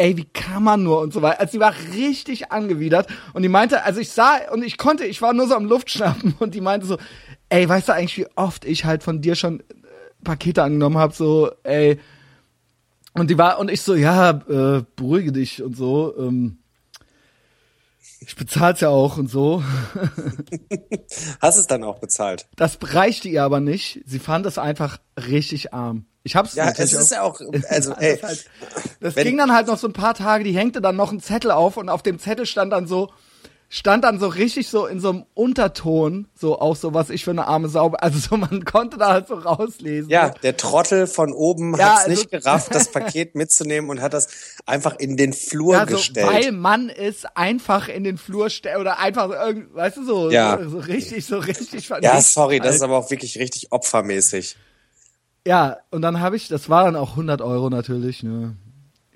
ey, 0.00 0.16
wie 0.16 0.24
kann 0.24 0.62
man 0.62 0.82
nur 0.82 1.00
und 1.00 1.12
so 1.12 1.20
weiter. 1.20 1.40
Also 1.40 1.52
sie 1.52 1.60
war 1.60 1.74
richtig 1.94 2.50
angewidert 2.50 3.06
und 3.34 3.42
die 3.42 3.50
meinte, 3.50 3.84
also 3.84 4.00
ich 4.00 4.08
sah 4.08 4.50
und 4.50 4.64
ich 4.64 4.78
konnte, 4.78 5.04
ich 5.04 5.20
war 5.20 5.34
nur 5.34 5.46
so 5.46 5.54
am 5.54 5.66
Luftschnappen 5.66 6.34
und 6.38 6.54
die 6.54 6.62
meinte 6.62 6.86
so, 6.86 6.96
ey, 7.50 7.68
weißt 7.68 7.88
du 7.88 7.92
eigentlich, 7.92 8.16
wie 8.16 8.26
oft 8.34 8.64
ich 8.64 8.86
halt 8.86 9.02
von 9.02 9.20
dir 9.20 9.34
schon 9.34 9.60
äh, 9.60 9.64
Pakete 10.24 10.62
angenommen 10.62 10.96
habe, 10.96 11.14
so, 11.14 11.50
ey, 11.64 12.00
und 13.12 13.28
die 13.28 13.36
war, 13.36 13.58
und 13.58 13.70
ich 13.70 13.82
so, 13.82 13.94
ja, 13.94 14.30
äh, 14.30 14.82
beruhige 14.96 15.32
dich 15.32 15.62
und 15.62 15.76
so. 15.76 16.14
Ähm, 16.16 16.59
ich 18.20 18.36
bezahl's 18.36 18.80
ja 18.80 18.90
auch 18.90 19.16
und 19.16 19.28
so. 19.28 19.64
Hast 21.40 21.56
es 21.56 21.66
dann 21.66 21.82
auch 21.84 21.98
bezahlt? 21.98 22.46
Das 22.56 22.78
reichte 22.80 23.28
ihr 23.28 23.42
aber 23.42 23.60
nicht. 23.60 24.02
Sie 24.04 24.18
fand 24.18 24.44
es 24.46 24.58
einfach 24.58 24.98
richtig 25.16 25.72
arm. 25.72 26.04
Ich 26.22 26.36
hab's 26.36 26.54
Ja, 26.54 26.70
es 26.70 26.92
ist 26.92 27.10
ja 27.10 27.22
auch, 27.22 27.40
also, 27.68 27.90
das 27.90 27.98
ey, 27.98 28.18
halt, 28.18 28.44
das 29.00 29.14
ging 29.14 29.38
dann 29.38 29.52
halt 29.52 29.68
noch 29.68 29.78
so 29.78 29.86
ein 29.86 29.94
paar 29.94 30.14
Tage, 30.14 30.44
die 30.44 30.52
hängte 30.52 30.82
dann 30.82 30.96
noch 30.96 31.12
ein 31.12 31.20
Zettel 31.20 31.50
auf 31.50 31.78
und 31.78 31.88
auf 31.88 32.02
dem 32.02 32.18
Zettel 32.18 32.44
stand 32.44 32.72
dann 32.72 32.86
so, 32.86 33.10
stand 33.72 34.02
dann 34.02 34.18
so 34.18 34.26
richtig 34.26 34.68
so 34.68 34.86
in 34.86 34.98
so 34.98 35.10
einem 35.10 35.24
Unterton, 35.34 36.26
so 36.34 36.58
auch 36.60 36.74
so, 36.74 36.92
was 36.92 37.08
ich 37.08 37.22
für 37.24 37.30
eine 37.30 37.46
arme 37.46 37.68
Sau, 37.68 37.90
also 37.92 38.18
so, 38.18 38.36
man 38.36 38.64
konnte 38.64 38.98
da 38.98 39.12
halt 39.12 39.28
so 39.28 39.34
rauslesen. 39.34 40.10
ja, 40.10 40.30
der 40.30 40.56
Trottel 40.56 41.06
von 41.06 41.32
oben 41.32 41.76
Ja, 41.76 41.90
hat's 41.92 41.98
also- 42.06 42.10
nicht 42.10 42.30
gerafft, 42.32 42.74
das 42.74 42.90
Paket 42.90 43.36
mitzunehmen 43.36 43.88
und 43.88 44.00
hat 44.02 44.12
das 44.12 44.26
einfach 44.66 44.98
in 44.98 45.16
den 45.16 45.32
Flur 45.32 45.74
Ja, 45.74 45.86
so, 45.86 45.96
gestellt. 45.96 46.26
weil 46.26 46.50
man 46.52 46.90
es 46.90 47.24
einfach 47.36 47.86
in 47.88 48.02
den 48.02 48.18
Flur 48.18 48.50
stellt 48.50 48.78
oder 48.78 48.98
einfach 48.98 49.28
so 49.30 49.62
weißt 49.74 49.96
du, 49.98 50.04
so, 50.04 50.30
Ja. 50.30 50.58
so, 50.60 50.68
so 50.70 50.78
richtig, 50.78 51.24
so 51.24 51.38
richtig. 51.38 51.88
ja, 52.02 52.20
sorry, 52.20 52.58
das 52.58 52.74
ist 52.74 52.80
halt. 52.82 52.90
aber 52.90 52.98
auch 52.98 53.10
wirklich 53.10 53.38
richtig 53.38 53.70
opfermäßig. 53.70 54.56
Ja, 55.46 55.78
und 55.92 56.02
dann 56.02 56.18
habe 56.20 56.34
ich, 56.36 56.48
das 56.48 56.68
war 56.68 56.84
dann 56.84 56.96
auch 56.96 57.10
100 57.10 57.40
Euro 57.40 57.70
natürlich, 57.70 58.24
ne. 58.24 58.56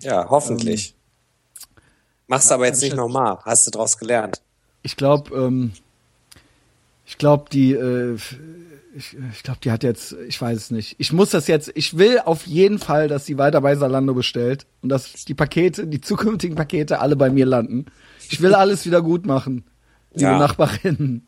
Ja, 0.01 0.29
hoffentlich. 0.31 0.95
Machst 2.29 2.51
du 2.51 2.55
aber 2.55 2.67
jetzt 2.67 2.81
nicht 2.81 2.93
halt- 2.93 2.99
nochmal. 3.01 3.39
Hast 3.45 3.67
du 3.67 3.71
draus 3.73 3.99
gelernt. 3.99 4.41
Ich 4.85 4.97
glaube, 4.97 5.35
ähm, 5.35 5.73
ich 7.05 7.19
glaube, 7.19 7.47
die, 7.51 7.73
äh, 7.73 8.15
ich, 8.97 9.17
ich 9.33 9.43
glaube, 9.43 9.59
die 9.65 9.73
hat 9.73 9.83
jetzt, 9.83 10.15
ich 10.29 10.41
weiß 10.41 10.57
es 10.57 10.71
nicht. 10.71 10.95
Ich 10.99 11.13
muss 11.13 11.31
das 11.31 11.49
jetzt, 11.49 11.73
ich 11.75 11.99
will 11.99 12.21
auf 12.25 12.47
jeden 12.47 12.79
Fall, 12.79 13.09
dass 13.09 13.27
sie 13.27 13.39
weiter 13.39 13.61
bei 13.61 13.75
Salando 13.75 14.15
bestellt 14.15 14.67
und 14.83 14.91
dass 14.91 15.25
die 15.25 15.35
Pakete, 15.35 15.87
die 15.89 16.01
zukünftigen 16.01 16.55
Pakete 16.57 17.01
alle 17.01 17.17
bei 17.17 17.31
mir 17.31 17.47
landen. 17.47 17.87
Ich 18.31 18.41
will 18.41 18.55
alles 18.55 18.87
wieder 18.87 19.03
gut 19.03 19.27
machen, 19.27 19.65
liebe 20.13 20.31
Ja. 20.31 20.39
Nachbarin. 20.39 21.27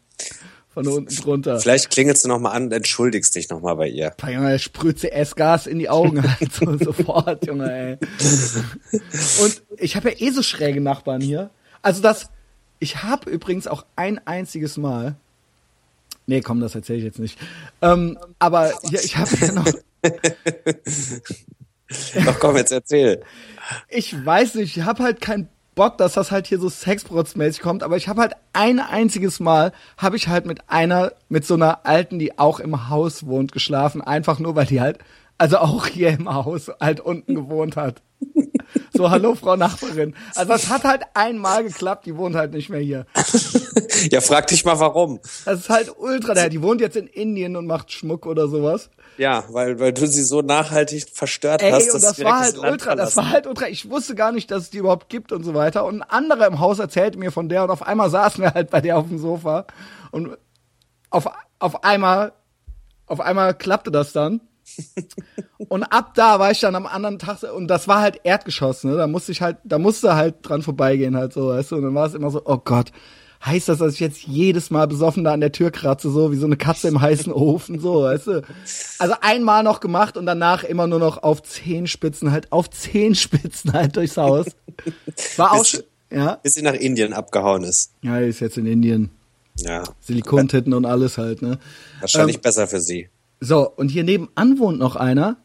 Von 0.69 0.87
unten 0.89 1.17
drunter. 1.17 1.59
Vielleicht 1.59 1.89
klingelst 1.91 2.25
du 2.25 2.29
nochmal 2.29 2.55
an 2.55 2.65
und 2.65 2.73
entschuldigst 2.73 3.35
dich 3.35 3.49
nochmal 3.49 3.77
bei 3.77 3.89
ihr. 3.89 4.13
Boah, 4.19 4.29
Junge, 4.29 4.59
sprüht 4.59 4.99
CS-Gas 5.01 5.67
in 5.67 5.79
die 5.79 5.89
Augen 5.89 6.23
halt 6.23 6.53
so 6.53 6.77
sofort, 6.77 7.47
Junge, 7.47 7.73
ey. 7.73 9.01
Und 9.43 9.63
ich 9.79 9.97
habe 9.97 10.11
ja 10.11 10.17
eh 10.21 10.31
so 10.31 10.43
schräge 10.43 10.83
Nachbarn 10.83 11.23
hier. 11.23 11.49
Also 11.81 12.03
das, 12.03 12.29
ich 12.79 13.03
habe 13.03 13.31
übrigens 13.31 13.67
auch 13.67 13.85
ein 13.97 14.25
einziges 14.27 14.77
Mal, 14.77 15.17
nee, 16.27 16.41
komm, 16.41 16.61
das 16.61 16.75
erzähle 16.75 16.99
ich 16.99 17.05
jetzt 17.05 17.19
nicht. 17.19 17.39
Ähm, 17.83 18.19
aber 18.39 18.73
hier, 18.83 19.03
ich 19.03 19.17
habe 19.17 19.31
ja 19.41 19.53
noch, 19.53 19.67
Doch 22.25 22.41
komm, 22.41 22.57
jetzt 22.57 22.73
erzähl. 22.73 23.23
ich 23.89 24.25
weiß 24.25 24.57
nicht, 24.57 24.77
ich 24.77 24.85
habe 24.85 25.03
halt 25.03 25.21
keinen 25.21 25.49
Bock, 25.77 25.99
dass 25.99 26.15
das 26.15 26.31
halt 26.31 26.47
hier 26.47 26.59
so 26.59 26.69
sexbrotzmäßig 26.69 27.61
kommt, 27.61 27.83
aber 27.83 27.97
ich 27.97 28.09
habe 28.09 28.23
halt 28.23 28.33
ein 28.53 28.81
einziges 28.81 29.41
Mal, 29.41 29.73
habe 29.99 30.17
ich 30.17 30.29
halt 30.29 30.47
mit 30.47 30.69
einer, 30.69 31.13
mit 31.29 31.47
so 31.47 31.55
einer 31.55 31.87
Alten, 31.87 32.19
die 32.19 32.39
auch 32.39 32.61
im 32.61 32.89
Haus 32.89 33.27
wohnt, 33.27 33.53
geschlafen, 33.53 34.01
einfach 34.01 34.39
nur, 34.39 34.57
weil 34.57 34.67
die 34.67 34.81
halt, 34.81 34.99
also 35.39 35.59
auch 35.59 35.87
hier 35.87 36.11
im 36.11 36.33
Haus 36.33 36.71
halt 36.81 37.01
unten 37.01 37.35
gewohnt 37.35 37.77
hat. 37.77 38.03
So, 38.93 39.11
hallo 39.11 39.35
Frau 39.35 39.57
Nachbarin. 39.57 40.15
Also 40.35 40.53
das 40.53 40.71
hat 40.71 40.85
halt 40.85 41.03
einmal 41.15 41.65
geklappt, 41.65 42.07
die 42.07 42.17
wohnt 42.17 42.35
halt 42.35 42.53
nicht 42.53 42.69
mehr 42.71 42.81
hier. 42.81 43.07
Ja, 44.11 44.21
frag 44.21 44.47
dich 44.49 44.65
mal 44.65 44.79
warum. 44.79 45.21
Das 45.47 45.61
ist 45.61 45.71
halt 45.71 45.91
ultra, 45.99 46.35
der, 46.35 46.51
die 46.51 46.61
wohnt 46.61 46.81
jetzt 46.83 46.97
in 46.97 47.07
Indien 47.07 47.57
und 47.57 47.67
macht 47.67 47.93
Schmuck 47.93 48.27
oder 48.27 48.47
sowas. 48.47 48.91
Ja, 49.17 49.45
weil, 49.49 49.81
weil 49.81 49.93
du 49.95 50.07
sie 50.07 50.23
so 50.23 50.43
nachhaltig 50.43 51.07
verstört 51.13 51.63
Ey, 51.63 51.71
hast, 51.73 51.91
und 51.95 52.03
das 52.03 52.23
war 52.23 52.41
halt 52.41 52.57
das 52.57 52.63
ultra, 52.63 52.95
das 52.95 53.15
verlassen. 53.15 53.17
war 53.17 53.31
halt 53.31 53.47
ultra. 53.47 53.69
Ich 53.69 53.89
wusste 53.89 54.15
gar 54.15 54.33
nicht, 54.33 54.51
dass 54.51 54.65
es 54.65 54.71
die 54.71 54.79
überhaupt 54.79 55.09
gibt 55.09 55.33
und 55.33 55.45
so 55.45 55.55
weiter. 55.55 55.87
Und 55.87 56.03
ein 56.03 56.11
anderer 56.11 56.47
im 56.47 56.61
Haus 56.61 56.79
erzählte 56.79 57.19
mir 57.19 57.33
von 57.33 57.49
der 57.49 57.65
und 57.65 57.71
auf 57.71 57.83
einmal 57.83 58.11
saßen 58.11 58.45
wir 58.45 58.53
halt 58.53 58.71
bei 58.71 58.83
der 58.83 58.99
auf 58.99 59.09
dem 59.09 59.19
Sofa 59.19 59.67
und 60.11 60.37
auf, 61.09 61.27
auf 61.59 61.85
einmal, 61.85 62.33
auf 63.07 63.21
einmal 63.21 63.55
klappte 63.55 63.91
das 63.91 64.13
dann. 64.13 64.41
Und 65.69 65.85
ab 65.85 66.13
da 66.15 66.39
war 66.39 66.51
ich 66.51 66.61
dann 66.61 66.75
am 66.75 66.87
anderen 66.87 67.19
Tag 67.19 67.43
und 67.55 67.69
das 67.69 67.89
war 67.89 68.01
halt 68.01 68.21
Erdgeschoss, 68.25 68.85
ne? 68.85 68.97
Da 68.97 69.07
musste 69.07 69.33
ich 69.33 69.41
halt, 69.41 69.57
da 69.65 69.79
musste 69.79 70.15
halt 70.17 70.37
dran 70.43 70.63
vorbeigehen 70.63 71.17
halt 71.17 71.33
so, 71.33 71.49
weißt 71.49 71.73
du? 71.73 71.77
Und 71.77 71.83
dann 71.83 71.95
war 71.95 72.07
es 72.07 72.15
immer 72.15 72.31
so, 72.31 72.43
oh 72.45 72.59
Gott, 72.59 72.93
heißt 73.45 73.69
das, 73.69 73.79
dass 73.79 73.95
ich 73.95 74.01
jetzt 74.01 74.23
jedes 74.23 74.71
Mal 74.71 74.87
besoffen 74.87 75.25
da 75.25 75.33
an 75.33 75.41
der 75.41 75.53
Tür 75.53 75.71
kratze, 75.71 76.11
so 76.11 76.33
wie 76.33 76.37
so 76.37 76.47
eine 76.47 76.57
Katze 76.57 76.89
im 76.89 77.01
heißen 77.01 77.33
Ofen, 77.33 77.81
so, 77.81 78.03
weißt 78.03 78.27
du? 78.27 78.43
Also 78.99 79.15
einmal 79.21 79.63
noch 79.63 79.81
gemacht 79.81 80.17
und 80.17 80.27
danach 80.27 80.65
immer 80.65 80.87
nur 80.87 80.99
noch 80.99 81.23
auf 81.23 81.43
Zehenspitzen, 81.43 82.33
halt 82.33 82.53
auf 82.53 82.71
Zehenspitzen 82.71 83.73
halt 83.73 83.97
durchs 83.97 84.17
Haus. 84.17 84.47
War 85.37 85.53
auch, 85.53 85.59
Bis- 85.61 85.85
ja? 86.11 86.35
Bis 86.43 86.55
sie 86.55 86.63
nach 86.63 86.75
Indien 86.75 87.13
abgehauen 87.13 87.63
ist. 87.65 87.93
Ja, 88.03 88.19
ist 88.19 88.41
jetzt 88.41 88.59
in 88.59 88.67
Indien. 88.67 89.11
Ja. 89.59 89.85
Silikontitten 90.01 90.75
und 90.75 90.85
alles 90.85 91.17
halt, 91.17 91.41
ne? 91.41 91.59
Wahrscheinlich 92.01 92.37
Ähm, 92.37 92.43
besser 92.43 92.67
für 92.67 92.81
sie. 92.81 93.09
So, 93.41 93.69
und 93.71 93.89
hier 93.91 94.05
nebenan 94.05 94.59
wohnt 94.59 94.79
noch 94.79 94.97
einer, 94.97 95.37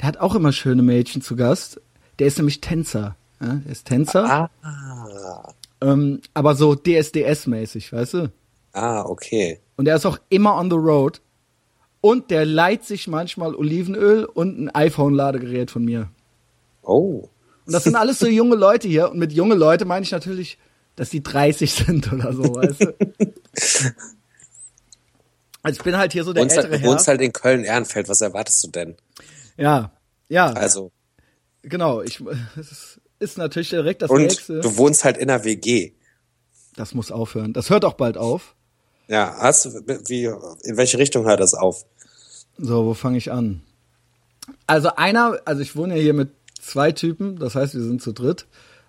der 0.00 0.08
hat 0.08 0.16
auch 0.18 0.34
immer 0.34 0.52
schöne 0.52 0.82
Mädchen 0.82 1.22
zu 1.22 1.36
Gast. 1.36 1.80
Der 2.18 2.26
ist 2.26 2.38
nämlich 2.38 2.60
Tänzer. 2.60 3.16
Ja, 3.40 3.54
der 3.54 3.72
ist 3.72 3.86
Tänzer, 3.86 4.50
Ah, 4.62 5.52
ähm, 5.80 6.20
aber 6.32 6.54
so 6.54 6.72
DSDS-mäßig, 6.74 7.92
weißt 7.92 8.14
du? 8.14 8.32
ah, 8.72 9.02
okay. 9.02 9.60
Und 9.76 9.84
der 9.86 9.96
ist 9.96 10.06
auch 10.06 10.18
immer 10.28 10.56
on 10.56 10.70
the 10.70 10.76
road. 10.76 11.20
Und 12.00 12.30
der 12.30 12.44
leiht 12.44 12.84
sich 12.84 13.08
manchmal 13.08 13.54
Olivenöl 13.54 14.24
und 14.24 14.58
ein 14.58 14.74
iPhone-Ladegerät 14.74 15.70
von 15.70 15.84
mir. 15.84 16.10
Oh. 16.82 17.28
Und 17.66 17.72
das 17.72 17.84
sind 17.84 17.96
alles 17.96 18.18
so 18.18 18.26
junge 18.26 18.56
Leute 18.56 18.88
hier. 18.88 19.10
Und 19.10 19.18
mit 19.18 19.32
junge 19.32 19.54
Leute 19.54 19.84
meine 19.84 20.04
ich 20.04 20.12
natürlich, 20.12 20.58
dass 20.96 21.10
die 21.10 21.22
30 21.22 21.72
sind 21.86 22.12
oder 22.12 22.32
so, 22.32 22.42
weißt 22.54 22.80
du? 22.80 22.94
Also 25.64 25.78
ich 25.78 25.82
bin 25.84 25.96
halt 25.96 26.12
hier 26.12 26.22
so 26.24 26.32
der 26.32 26.42
Wohnst 26.44 26.56
ältere 26.56 26.72
halt, 26.72 26.82
Herr. 26.82 26.90
wohnst 26.90 27.08
halt 27.08 27.20
in 27.20 27.32
Köln-Ehrenfeld. 27.32 28.08
Was 28.08 28.20
erwartest 28.20 28.62
du 28.64 28.70
denn? 28.70 28.96
ja, 29.56 29.90
ja, 30.28 30.52
Also, 30.52 30.92
genau. 31.62 32.02
Ich, 32.02 32.20
es 32.56 32.70
ist, 32.70 33.00
ist 33.18 33.38
natürlich 33.38 33.70
direkt 33.70 34.02
das 34.02 34.10
und 34.10 34.22
nächste. 34.22 34.60
du 34.60 34.76
wohnst 34.76 35.04
halt 35.04 35.16
in 35.16 35.30
einer 35.30 35.42
WG. 35.44 35.92
Das 36.76 36.94
muss 36.94 37.10
aufhören. 37.10 37.52
Das 37.52 37.70
hört 37.70 37.84
auch 37.84 37.94
bald 37.94 38.16
auf. 38.18 38.54
Ja, 39.08 39.34
hast 39.38 39.64
du, 39.64 39.70
wie, 40.06 40.24
in 40.68 40.76
welche 40.76 40.98
Richtung 40.98 41.24
hört 41.24 41.40
das 41.40 41.54
auf? 41.54 41.84
So, 42.58 42.86
wo 42.86 42.94
fange 42.94 43.18
ich 43.18 43.32
an? 43.32 43.62
Also 44.66 44.94
einer, 44.96 45.40
also 45.44 45.62
ich 45.62 45.76
wohne 45.76 45.96
ja 45.96 46.02
hier 46.02 46.14
mit 46.14 46.30
zwei 46.60 46.92
Typen, 46.92 47.38
das 47.38 47.54
heißt, 47.54 47.74
wir 47.74 47.82
sind 47.82 48.02
zu 48.02 48.12
dritt. 48.12 48.46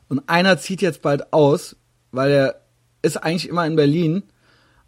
Und 0.10 0.28
einer 0.28 0.58
zieht 0.58 0.82
jetzt 0.82 1.02
bald 1.02 1.32
aus, 1.34 1.76
weil 2.12 2.32
er 2.32 2.62
ist 3.02 3.18
eigentlich 3.18 3.48
immer 3.48 3.66
in 3.66 3.76
Berlin 3.76 4.24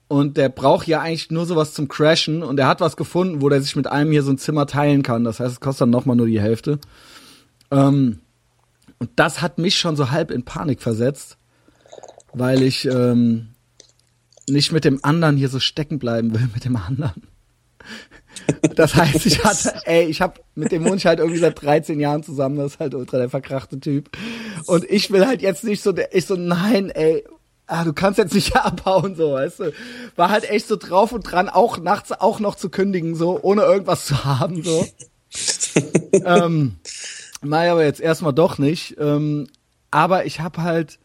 und 0.08 0.38
der 0.38 0.50
braucht 0.50 0.88
ja 0.88 1.02
eigentlich 1.02 1.32
nur 1.32 1.46
sowas 1.46 1.74
zum 1.74 1.88
Crashen 1.88 2.42
und 2.44 2.60
er 2.60 2.68
hat 2.68 2.80
was 2.80 2.96
gefunden, 2.96 3.42
wo 3.42 3.50
der 3.50 3.62
sich 3.62 3.76
mit 3.76 3.88
einem 3.88 4.12
hier 4.12 4.24
so 4.24 4.32
ein 4.32 4.38
Zimmer 4.38 4.66
teilen 4.66 5.04
kann. 5.04 5.24
Das 5.24 5.40
heißt, 5.40 5.52
es 5.52 5.60
kostet 5.60 5.82
dann 5.82 5.90
nochmal 5.90 6.16
nur 6.16 6.28
die 6.28 6.42
Hälfte. 6.42 6.80
Ähm, 7.72 8.20
und 9.00 9.10
das 9.16 9.42
hat 9.42 9.58
mich 9.58 9.78
schon 9.78 9.96
so 9.96 10.10
halb 10.12 10.32
in 10.32 10.44
Panik 10.44 10.82
versetzt, 10.82 11.38
weil 12.34 12.64
ich 12.64 12.86
ähm, 12.86 13.50
nicht 14.50 14.72
mit 14.72 14.86
dem 14.86 15.04
anderen 15.04 15.36
hier 15.36 15.50
so 15.50 15.60
stecken 15.60 16.00
bleiben 16.00 16.34
will, 16.34 16.48
mit 16.54 16.64
dem 16.64 16.78
anderen. 16.78 17.24
Das 18.76 18.96
heißt, 18.96 19.26
ich 19.26 19.44
hatte, 19.44 19.74
ey, 19.86 20.06
ich 20.06 20.22
hab 20.22 20.40
mit 20.56 20.72
dem 20.72 20.86
wohne 20.86 20.96
ich 20.96 21.06
halt 21.06 21.20
irgendwie 21.20 21.40
seit 21.40 21.62
13 21.62 22.00
Jahren 22.00 22.24
zusammen, 22.24 22.58
das 22.58 22.74
ist 22.74 22.80
halt 22.80 22.94
ultra 22.94 23.18
der 23.18 23.30
verkrachte 23.30 23.80
Typ. 23.80 24.16
Und 24.68 24.86
ich 24.90 25.12
will 25.12 25.26
halt 25.26 25.42
jetzt 25.42 25.64
nicht 25.64 25.82
so, 25.82 25.92
der, 25.92 26.16
ich 26.16 26.26
so, 26.26 26.36
nein, 26.36 26.90
ey, 26.90 27.26
ah, 27.68 27.84
du 27.84 27.94
kannst 27.94 28.18
jetzt 28.18 28.34
nicht 28.34 28.56
abhauen, 28.56 29.16
so, 29.16 29.34
weißt 29.34 29.60
du. 29.60 29.74
War 30.16 30.30
halt 30.30 30.50
echt 30.50 30.68
so 30.68 30.76
drauf 30.76 31.12
und 31.12 31.22
dran, 31.22 31.50
auch 31.50 31.78
nachts 31.78 32.12
auch 32.12 32.40
noch 32.40 32.56
zu 32.56 32.70
kündigen, 32.70 33.16
so, 33.16 33.40
ohne 33.42 33.64
irgendwas 33.64 34.06
zu 34.06 34.26
haben, 34.26 34.64
so. 34.64 34.88
ähm, 36.12 36.78
naja, 37.42 37.74
aber 37.74 37.86
jetzt 37.86 38.00
erstmal 38.00 38.34
doch 38.34 38.58
nicht. 38.58 38.96
Ähm, 39.00 39.48
aber 39.92 40.26
ich 40.26 40.40
habe 40.40 40.64
halt, 40.64 41.00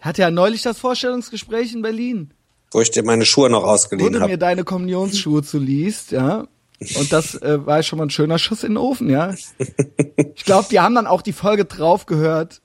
hatte 0.00 0.22
ja 0.22 0.30
neulich 0.30 0.62
das 0.62 0.78
Vorstellungsgespräch 0.78 1.74
in 1.74 1.82
Berlin. 1.82 2.32
Wo 2.70 2.80
ich 2.80 2.90
dir 2.90 3.02
meine 3.02 3.24
Schuhe 3.24 3.50
noch 3.50 3.64
ausgeliehen 3.64 4.14
habe. 4.14 4.16
Wo 4.16 4.26
du 4.26 4.30
mir 4.30 4.38
deine 4.38 4.64
Kommunionsschuhe 4.64 5.42
zuliest, 5.42 6.12
ja. 6.12 6.46
Und 6.78 7.10
das 7.10 7.34
äh, 7.36 7.64
war 7.64 7.82
schon 7.82 7.98
mal 7.98 8.06
ein 8.06 8.10
schöner 8.10 8.38
Schuss 8.38 8.62
in 8.62 8.72
den 8.72 8.78
Ofen, 8.78 9.08
ja. 9.08 9.34
Ich 10.34 10.44
glaube, 10.44 10.68
die 10.70 10.80
haben 10.80 10.94
dann 10.94 11.06
auch 11.06 11.22
die 11.22 11.32
Folge 11.32 11.64
drauf 11.64 12.04
gehört 12.06 12.60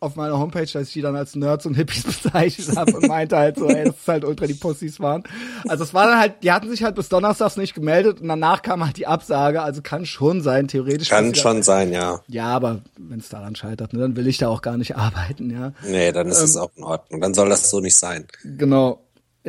auf 0.00 0.14
meiner 0.16 0.38
Homepage, 0.38 0.66
dass 0.66 0.88
ich 0.88 0.92
die 0.92 1.00
dann 1.00 1.16
als 1.16 1.34
Nerds 1.34 1.66
und 1.66 1.74
Hippies 1.74 2.02
bezeichnet 2.22 2.76
habe 2.76 2.96
und 2.96 3.08
meinte 3.08 3.36
halt 3.36 3.56
so, 3.58 3.68
ey, 3.68 3.84
das 3.84 3.96
ist 3.96 4.08
halt 4.08 4.24
ultra 4.24 4.46
die 4.46 4.54
Pussys 4.54 5.00
waren. 5.00 5.24
Also 5.66 5.84
es 5.84 5.92
war 5.92 6.06
dann 6.06 6.18
halt, 6.18 6.42
die 6.42 6.52
hatten 6.52 6.70
sich 6.70 6.84
halt 6.84 6.94
bis 6.94 7.08
Donnerstags 7.08 7.56
nicht 7.56 7.74
gemeldet 7.74 8.20
und 8.20 8.28
danach 8.28 8.62
kam 8.62 8.84
halt 8.84 8.96
die 8.96 9.06
Absage, 9.06 9.62
also 9.62 9.82
kann 9.82 10.06
schon 10.06 10.40
sein, 10.40 10.68
theoretisch. 10.68 11.08
Kann 11.08 11.34
schon 11.34 11.62
sein, 11.62 11.92
ja. 11.92 12.20
Ja, 12.28 12.46
aber 12.46 12.80
wenn 12.96 13.18
es 13.18 13.28
daran 13.28 13.56
scheitert, 13.56 13.92
ne, 13.92 14.00
dann 14.00 14.16
will 14.16 14.28
ich 14.28 14.38
da 14.38 14.48
auch 14.48 14.62
gar 14.62 14.76
nicht 14.76 14.96
arbeiten, 14.96 15.50
ja. 15.50 15.72
Nee, 15.84 16.12
dann 16.12 16.28
ist 16.28 16.38
ähm, 16.38 16.44
es 16.44 16.56
auch 16.56 16.70
in 16.76 16.84
Ordnung, 16.84 17.20
dann 17.20 17.34
soll 17.34 17.48
das 17.48 17.70
so 17.70 17.80
nicht 17.80 17.96
sein. 17.96 18.26
Genau. 18.44 19.02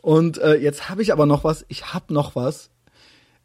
Und 0.00 0.38
äh, 0.38 0.56
jetzt 0.56 0.88
habe 0.88 1.02
ich 1.02 1.12
aber 1.12 1.26
noch 1.26 1.44
was, 1.44 1.64
ich 1.68 1.94
hab 1.94 2.10
noch 2.10 2.34
was, 2.34 2.70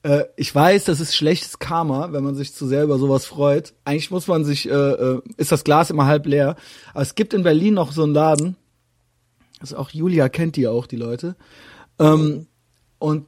äh, 0.08 0.26
ich 0.38 0.54
weiß, 0.56 0.86
das 0.86 1.02
ist 1.02 1.16
schlechtes 1.16 1.60
Karma, 1.60 2.14
wenn 2.14 2.24
man 2.24 2.36
sich 2.36 2.54
zu 2.54 2.66
sehr 2.66 2.84
über 2.84 2.98
sowas 2.98 3.26
freut. 3.26 3.74
Eigentlich 3.84 4.10
muss 4.10 4.28
man 4.28 4.46
sich, 4.46 4.70
äh, 4.70 4.72
äh, 4.72 5.22
ist 5.36 5.52
das 5.52 5.66
Glas 5.66 5.90
immer 5.90 6.06
halb 6.06 6.26
leer. 6.26 6.56
Aber 6.94 7.02
es 7.02 7.16
gibt 7.16 7.34
in 7.34 7.44
Berlin 7.44 7.74
noch 7.74 7.92
so 7.92 8.04
einen 8.04 8.14
Laden. 8.14 8.56
Also 9.60 9.76
auch 9.76 9.90
Julia 9.90 10.30
kennt 10.30 10.56
die 10.56 10.68
auch, 10.68 10.88
die 10.88 10.96
Leute. 10.96 11.36
Ähm, 12.00 12.48
und 13.00 13.26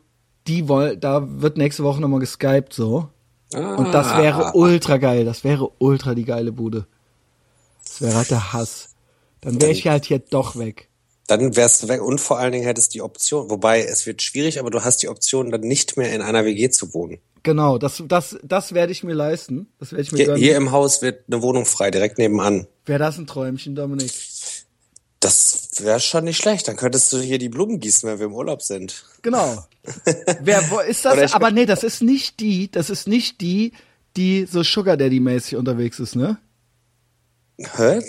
die 0.47 0.69
wollen, 0.69 0.99
da 0.99 1.27
wird 1.41 1.57
nächste 1.57 1.83
Woche 1.83 1.99
nochmal 1.99 2.21
geskypt 2.21 2.73
so. 2.73 3.09
Ah. 3.53 3.75
Und 3.75 3.93
das 3.93 4.07
ah. 4.07 4.21
wäre 4.21 4.51
ultra 4.53 4.97
geil. 4.97 5.25
Das 5.25 5.43
wäre 5.43 5.69
ultra 5.79 6.15
die 6.15 6.25
geile 6.25 6.53
Bude. 6.53 6.87
Das 7.83 8.01
wäre 8.01 8.15
halt 8.15 8.31
der 8.31 8.53
Hass. 8.53 8.95
Dann 9.41 9.61
wäre 9.61 9.71
ich 9.71 9.85
halt 9.85 10.05
hier 10.05 10.19
doch 10.19 10.55
weg 10.55 10.88
dann 11.29 11.55
wärst 11.55 11.83
du 11.83 11.87
weg 11.87 12.01
und 12.01 12.19
vor 12.19 12.39
allen 12.39 12.51
Dingen 12.51 12.65
hättest 12.65 12.93
die 12.95 13.01
Option, 13.01 13.49
wobei 13.49 13.83
es 13.83 14.05
wird 14.07 14.21
schwierig, 14.21 14.59
aber 14.59 14.71
du 14.71 14.83
hast 14.83 15.03
die 15.03 15.09
Option, 15.09 15.51
dann 15.51 15.61
nicht 15.61 15.95
mehr 15.95 16.11
in 16.13 16.21
einer 16.21 16.43
WG 16.43 16.69
zu 16.69 16.93
wohnen. 16.93 17.19
Genau, 17.43 17.77
das, 17.77 18.03
das, 18.07 18.37
das 18.43 18.73
werde 18.73 18.91
ich 18.91 19.03
mir 19.03 19.13
leisten. 19.13 19.67
Das 19.79 19.91
werde 19.91 20.03
ich 20.03 20.11
mir 20.11 20.17
hier, 20.17 20.35
hier 20.35 20.57
im 20.57 20.71
Haus 20.71 21.01
wird 21.01 21.23
eine 21.27 21.41
Wohnung 21.41 21.65
frei, 21.65 21.91
direkt 21.91 22.17
nebenan. 22.17 22.67
Wäre 22.85 22.99
das 22.99 23.17
ein 23.17 23.27
Träumchen, 23.27 23.75
Dominik? 23.75 24.11
Das 25.19 25.69
wäre 25.79 25.99
schon 25.99 26.23
nicht 26.23 26.37
schlecht. 26.37 26.67
Dann 26.67 26.77
könntest 26.77 27.13
du 27.13 27.19
hier 27.19 27.37
die 27.37 27.49
Blumen 27.49 27.79
gießen, 27.79 28.09
wenn 28.09 28.19
wir 28.19 28.25
im 28.25 28.33
Urlaub 28.33 28.61
sind. 28.61 29.03
Genau. 29.21 29.65
Wer, 30.41 30.69
wo 30.71 30.79
ist 30.79 31.05
das? 31.05 31.33
Aber 31.33 31.51
nee, 31.51 31.65
das 31.65 31.83
ist 31.83 32.01
nicht 32.01 32.39
die, 32.39 32.71
das 32.71 32.89
ist 32.89 33.07
nicht 33.07 33.39
die, 33.41 33.73
die 34.17 34.45
so 34.45 34.63
Sugar 34.63 34.97
Daddy 34.97 35.19
mäßig 35.19 35.57
unterwegs 35.57 35.99
ist, 35.99 36.15
ne? 36.15 36.37
Hä? 37.57 38.01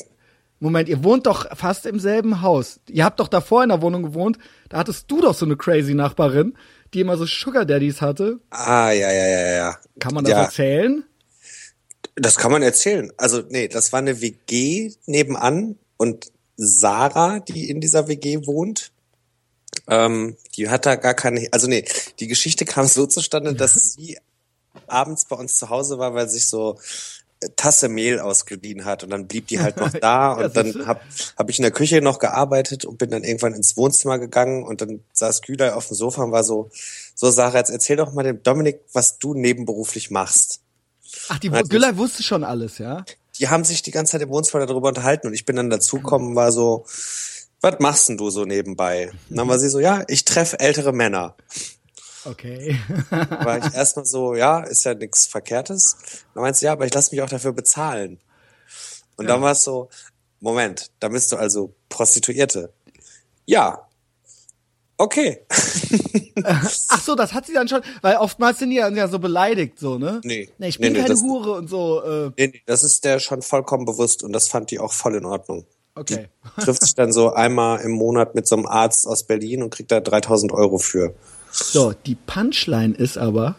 Moment, 0.61 0.88
ihr 0.88 1.03
wohnt 1.03 1.27
doch 1.27 1.57
fast 1.57 1.87
im 1.87 1.99
selben 1.99 2.42
Haus. 2.42 2.81
Ihr 2.88 3.05
habt 3.05 3.18
doch 3.18 3.29
davor 3.29 3.62
in 3.62 3.70
der 3.70 3.83
Wohnung 3.83 4.03
gewohnt. 4.03 4.38
Da 4.68 4.79
hattest 4.79 5.11
du 5.11 5.20
doch 5.20 5.35
so 5.35 5.46
eine 5.46 5.57
crazy 5.57 5.94
Nachbarin, 5.94 6.57
die 6.92 7.01
immer 7.01 7.16
so 7.16 7.27
Sugar 7.27 7.64
Daddies 7.64 8.01
hatte. 8.01 8.40
Ah, 8.51 8.90
ja, 8.90 9.11
ja, 9.11 9.27
ja, 9.27 9.53
ja. 9.53 9.79
Kann 9.99 10.14
man 10.14 10.25
das 10.25 10.33
ja. 10.33 10.42
erzählen? 10.42 11.05
Das 12.14 12.37
kann 12.37 12.53
man 12.53 12.62
erzählen. 12.62 13.11
Also, 13.16 13.42
nee, 13.49 13.68
das 13.68 13.92
war 13.92 14.01
eine 14.01 14.20
WG 14.20 14.92
nebenan 15.07 15.79
und 15.96 16.31
Sarah, 16.57 17.40
die 17.40 17.70
in 17.70 17.81
dieser 17.81 18.07
WG 18.09 18.46
wohnt, 18.46 18.92
ähm, 19.88 20.37
die 20.57 20.68
hat 20.68 20.85
da 20.85 20.96
gar 20.96 21.14
keine, 21.14 21.49
also 21.53 21.66
nee, 21.66 21.85
die 22.18 22.27
Geschichte 22.27 22.66
kam 22.66 22.87
so 22.87 23.07
zustande, 23.07 23.55
dass 23.55 23.75
sie 23.94 24.18
abends 24.87 25.25
bei 25.25 25.37
uns 25.37 25.57
zu 25.57 25.70
Hause 25.70 25.99
war, 25.99 26.14
weil 26.14 26.29
sich 26.29 26.46
so 26.46 26.79
Tasse 27.57 27.88
Mehl 27.88 28.20
ausgeliehen 28.20 28.85
hat 28.85 29.03
und 29.03 29.11
dann 29.11 29.26
blieb 29.26 29.46
die 29.48 29.61
halt 29.61 29.79
noch 29.79 29.92
da 30.00 30.33
und 30.33 30.57
dann 30.57 30.87
hab, 30.87 31.03
hab 31.37 31.50
ich 31.50 31.59
in 31.59 31.62
der 31.62 31.70
Küche 31.70 32.03
noch 32.03 32.18
gearbeitet 32.18 32.85
und 32.85 32.98
bin 32.98 33.11
dann 33.11 33.24
irgendwann 33.24 33.55
ins 33.55 33.76
Wohnzimmer 33.76 34.18
gegangen 34.18 34.62
und 34.62 34.81
dann 34.81 35.03
saß 35.12 35.42
Güler 35.42 35.76
auf 35.76 35.88
dem 35.88 35.96
Sofa 35.96 36.22
und 36.22 36.33
war 36.33 36.44
so, 36.44 36.70
so 37.14 37.31
Sarah, 37.31 37.59
jetzt 37.59 37.70
erzähl 37.70 37.96
doch 37.96 38.12
mal 38.12 38.22
dem 38.22 38.42
Dominik, 38.42 38.81
was 38.92 39.18
du 39.18 39.35
nebenberuflich 39.35 40.11
machst. 40.11 40.61
Ach, 41.29 41.38
die 41.38 41.50
Güller 41.50 41.96
wusste 41.96 42.22
schon 42.22 42.44
alles, 42.44 42.79
ja? 42.79 43.05
Die 43.38 43.48
haben 43.48 43.64
sich 43.64 43.83
die 43.83 43.90
ganze 43.90 44.12
Zeit 44.12 44.22
im 44.22 44.29
Wohnzimmer 44.29 44.66
darüber 44.66 44.88
unterhalten 44.88 45.26
und 45.26 45.35
ich 45.35 45.46
bin 45.46 45.57
dann 45.57 45.70
dazugekommen, 45.70 46.37
war 46.37 46.53
so, 46.53 46.85
was 47.61 47.79
machst 47.79 48.09
denn 48.09 48.16
du 48.16 48.31
so 48.31 48.44
nebenbei? 48.44 49.11
Und 49.29 49.37
dann 49.37 49.48
war 49.48 49.59
sie 49.59 49.68
so, 49.68 49.81
ja, 49.81 50.05
ich 50.09 50.24
treffe 50.24 50.61
ältere 50.61 50.92
Männer. 50.92 51.37
Okay. 52.24 52.78
war 53.11 53.59
ich 53.59 53.74
erstmal 53.74 54.04
so, 54.04 54.35
ja, 54.35 54.61
ist 54.61 54.85
ja 54.85 54.94
nichts 54.94 55.26
Verkehrtes. 55.26 55.96
Dann 56.35 56.42
meinst 56.42 56.62
du, 56.62 56.66
ja, 56.66 56.72
aber 56.72 56.87
ich 56.87 56.94
lasse 56.94 57.14
mich 57.14 57.22
auch 57.22 57.28
dafür 57.28 57.52
bezahlen. 57.52 58.18
Und 59.16 59.26
ja. 59.26 59.33
dann 59.33 59.42
war 59.42 59.52
es 59.52 59.62
so, 59.62 59.88
Moment, 60.40 60.90
da 61.00 61.09
bist 61.09 61.33
du 61.33 61.37
also 61.37 61.74
Prostituierte. 61.88 62.72
Ja. 63.46 63.87
Okay. 64.96 65.46
Ach 66.44 67.02
so, 67.02 67.14
das 67.14 67.33
hat 67.33 67.46
sie 67.46 67.54
dann 67.54 67.68
schon, 67.68 67.80
weil 68.02 68.16
oftmals 68.16 68.59
sind 68.59 68.70
die 68.70 68.76
ja 68.76 69.09
so 69.09 69.18
beleidigt, 69.18 69.78
so, 69.78 69.98
ne? 69.98 70.20
Nee. 70.24 70.50
Nee, 70.59 70.68
ich 70.68 70.78
bin 70.78 70.92
nee, 70.92 71.00
keine 71.00 71.14
nee, 71.14 71.20
Hure 71.20 71.52
und 71.52 71.68
so. 71.68 72.02
Äh. 72.02 72.30
Nee, 72.37 72.46
nee, 72.48 72.62
das 72.66 72.85
ist 72.85 73.04
der 73.04 73.18
schon 73.18 73.42
vollkommen 73.42 73.85
bewusst 73.85 74.22
und 74.22 74.33
das 74.33 74.48
fand 74.48 74.70
die 74.70 74.78
auch 74.78 74.92
voll 74.92 75.14
in 75.14 75.24
Ordnung. 75.24 75.66
Okay. 75.94 76.28
Die 76.56 76.62
trifft 76.62 76.83
sich 76.83 76.94
dann 76.94 77.12
so 77.12 77.33
einmal 77.33 77.80
im 77.80 77.92
Monat 77.92 78.35
mit 78.35 78.46
so 78.46 78.56
einem 78.56 78.66
Arzt 78.66 79.06
aus 79.06 79.24
Berlin 79.24 79.62
und 79.62 79.70
kriegt 79.70 79.90
da 79.90 80.00
3000 80.00 80.52
Euro 80.52 80.78
für. 80.78 81.14
So, 81.50 81.92
die 82.06 82.14
Punchline 82.14 82.94
ist 82.94 83.18
aber, 83.18 83.56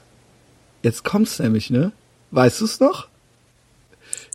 jetzt 0.84 1.04
kommt's 1.04 1.40
nämlich, 1.40 1.70
ne? 1.70 1.92
Weißt 2.32 2.62
du's 2.62 2.80
noch? 2.80 3.08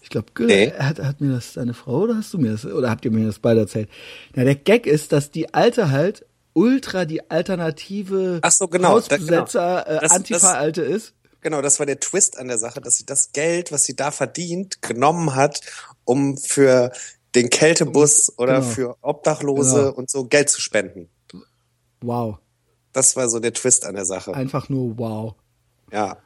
Ich 0.02 0.10
glaube, 0.10 0.28
nee. 0.38 0.72
hat, 0.72 1.00
hat 1.00 1.20
mir 1.20 1.32
das 1.32 1.54
deine 1.54 1.74
Frau 1.74 2.02
oder 2.02 2.16
hast 2.16 2.32
du 2.32 2.38
mir 2.38 2.52
das 2.52 2.64
oder 2.64 2.90
habt 2.90 3.04
ihr 3.04 3.10
mir 3.10 3.26
das 3.26 3.40
beide 3.40 3.60
erzählt? 3.60 3.88
Na, 4.34 4.44
der 4.44 4.54
Gag 4.54 4.86
ist, 4.86 5.10
dass 5.12 5.30
die 5.30 5.52
alte 5.52 5.90
halt 5.90 6.24
ultra 6.52 7.04
die 7.04 7.28
alternative 7.30 8.38
Ach 8.42 8.52
so, 8.52 8.68
genau, 8.68 8.90
Hausbesetzer 8.90 9.84
genau. 9.86 10.00
Äh, 10.00 10.08
Antifa-Alte 10.08 10.82
ist. 10.82 11.12
Genau, 11.40 11.60
das 11.60 11.78
war 11.78 11.86
der 11.86 12.00
Twist 12.00 12.38
an 12.38 12.48
der 12.48 12.58
Sache, 12.58 12.80
dass 12.80 12.96
sie 12.96 13.04
das 13.04 13.32
Geld, 13.32 13.72
was 13.72 13.84
sie 13.84 13.94
da 13.94 14.10
verdient, 14.10 14.80
genommen 14.80 15.34
hat, 15.34 15.60
um 16.04 16.38
für 16.38 16.92
den 17.34 17.50
Kältebus 17.50 18.32
oder 18.38 18.60
genau. 18.60 18.72
für 18.72 18.96
Obdachlose 19.02 19.76
genau. 19.76 19.92
und 19.92 20.10
so 20.10 20.24
Geld 20.24 20.50
zu 20.50 20.60
spenden. 20.60 21.08
Wow. 22.00 22.38
Das 22.96 23.14
war 23.14 23.28
so 23.28 23.40
der 23.40 23.52
Twist 23.52 23.84
an 23.84 23.94
der 23.94 24.06
Sache. 24.06 24.32
Einfach 24.32 24.70
nur 24.70 24.96
wow. 24.96 25.34
Ja. 25.92 26.16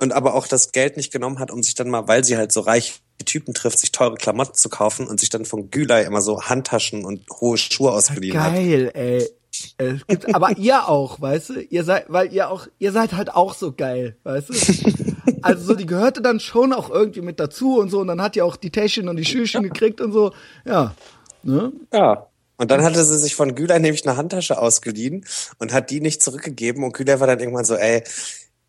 Und 0.00 0.14
aber 0.14 0.32
auch 0.32 0.46
das 0.46 0.72
Geld 0.72 0.96
nicht 0.96 1.12
genommen 1.12 1.38
hat, 1.38 1.50
um 1.50 1.62
sich 1.62 1.74
dann 1.74 1.90
mal, 1.90 2.08
weil 2.08 2.24
sie 2.24 2.38
halt 2.38 2.50
so 2.50 2.60
reiche 2.60 2.94
Typen 3.26 3.52
trifft, 3.52 3.78
sich 3.78 3.92
teure 3.92 4.14
Klamotten 4.14 4.54
zu 4.54 4.70
kaufen 4.70 5.06
und 5.06 5.20
sich 5.20 5.28
dann 5.28 5.44
von 5.44 5.70
Gülay 5.70 6.06
immer 6.06 6.22
so 6.22 6.40
Handtaschen 6.40 7.04
und 7.04 7.28
hohe 7.42 7.58
Schuhe 7.58 7.92
ausgeliehen 7.92 8.42
hat. 8.42 8.54
Geil, 8.54 8.90
ey. 8.94 9.28
Es 9.76 10.06
gibt, 10.06 10.34
aber 10.34 10.52
ihr 10.56 10.88
auch, 10.88 11.20
weißt 11.20 11.50
du? 11.50 11.60
Ihr 11.60 11.84
seid, 11.84 12.06
weil 12.08 12.32
ihr 12.32 12.48
auch, 12.48 12.68
ihr 12.78 12.92
seid 12.92 13.12
halt 13.12 13.34
auch 13.34 13.52
so 13.52 13.72
geil, 13.72 14.16
weißt 14.22 14.48
du? 14.48 14.54
Also 15.42 15.62
so, 15.62 15.74
die 15.74 15.84
gehörte 15.84 16.22
dann 16.22 16.40
schon 16.40 16.72
auch 16.72 16.88
irgendwie 16.88 17.20
mit 17.20 17.38
dazu 17.38 17.78
und 17.78 17.90
so 17.90 18.00
und 18.00 18.06
dann 18.06 18.22
hat 18.22 18.34
ihr 18.34 18.46
auch 18.46 18.56
die 18.56 18.70
Täschchen 18.70 19.10
und 19.10 19.16
die 19.16 19.26
Schüchen 19.26 19.62
gekriegt 19.62 20.00
und 20.00 20.10
so. 20.10 20.32
Ja. 20.64 20.94
Ne? 21.42 21.70
Ja. 21.92 22.28
Und 22.56 22.70
dann 22.70 22.82
hatte 22.82 23.04
sie 23.04 23.18
sich 23.18 23.34
von 23.34 23.54
Güler 23.54 23.78
nämlich 23.78 24.06
eine 24.06 24.16
Handtasche 24.16 24.58
ausgeliehen 24.58 25.24
und 25.58 25.72
hat 25.72 25.90
die 25.90 26.00
nicht 26.00 26.22
zurückgegeben. 26.22 26.84
Und 26.84 26.94
Güler 26.94 27.18
war 27.20 27.26
dann 27.26 27.40
irgendwann 27.40 27.64
so, 27.64 27.74
ey, 27.74 28.04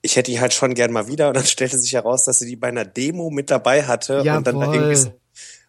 ich 0.02 0.15
hätte 0.15 0.32
die 0.32 0.39
halt 0.39 0.54
schon 0.54 0.74
gern 0.74 0.91
mal 0.91 1.08
wieder. 1.08 1.28
Und 1.28 1.36
dann 1.36 1.45
stellte 1.45 1.78
sich 1.78 1.93
heraus, 1.93 2.26
dass 2.26 2.39
sie 2.39 2.48
die 2.48 2.56
bei 2.56 2.67
einer 2.67 2.86
Demo 2.86 3.30
mit 3.30 3.52
dabei 3.52 3.84
hatte 3.84 4.21
Jawohl. 4.24 4.38
und 4.38 4.48
dann 4.48 4.60
da 4.60 4.74
irgendwie 4.74 4.95
so 4.95 5.13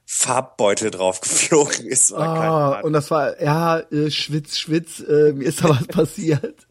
Farbbeutel 0.06 0.90
drauf 0.90 1.20
geflogen 1.20 1.86
ist. 1.86 2.12
War 2.12 2.80
oh, 2.82 2.86
und 2.86 2.92
das 2.92 3.10
war, 3.10 3.40
ja, 3.42 3.80
äh, 3.80 4.10
Schwitz, 4.10 4.56
Schwitz, 4.56 5.00
äh, 5.00 5.32
mir 5.32 5.46
ist 5.46 5.62
da 5.62 5.70
was 5.70 5.86
passiert. 5.88 6.66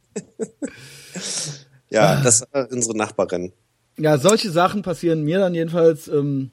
ja, 1.90 2.22
das 2.22 2.46
war 2.52 2.72
unsere 2.72 2.98
Nachbarin. 2.98 3.52
Ja, 3.98 4.18
solche 4.18 4.52
Sachen 4.52 4.82
passieren 4.82 5.24
mir 5.24 5.40
dann 5.40 5.54
jedenfalls. 5.54 6.08
Ähm, 6.08 6.52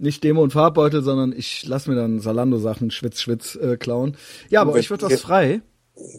nicht 0.00 0.24
Demo 0.24 0.42
und 0.42 0.52
Farbbeutel, 0.52 1.02
sondern 1.02 1.32
ich 1.36 1.64
lass 1.66 1.86
mir 1.86 1.94
dann 1.94 2.20
Salando-Sachen 2.20 2.90
Schwitz, 2.90 3.20
Schwitz 3.20 3.56
äh, 3.56 3.76
klauen. 3.76 4.16
Ja, 4.48 4.60
aber 4.60 4.78
ich 4.78 4.90
würde 4.90 5.08
das 5.08 5.20
frei. 5.20 5.60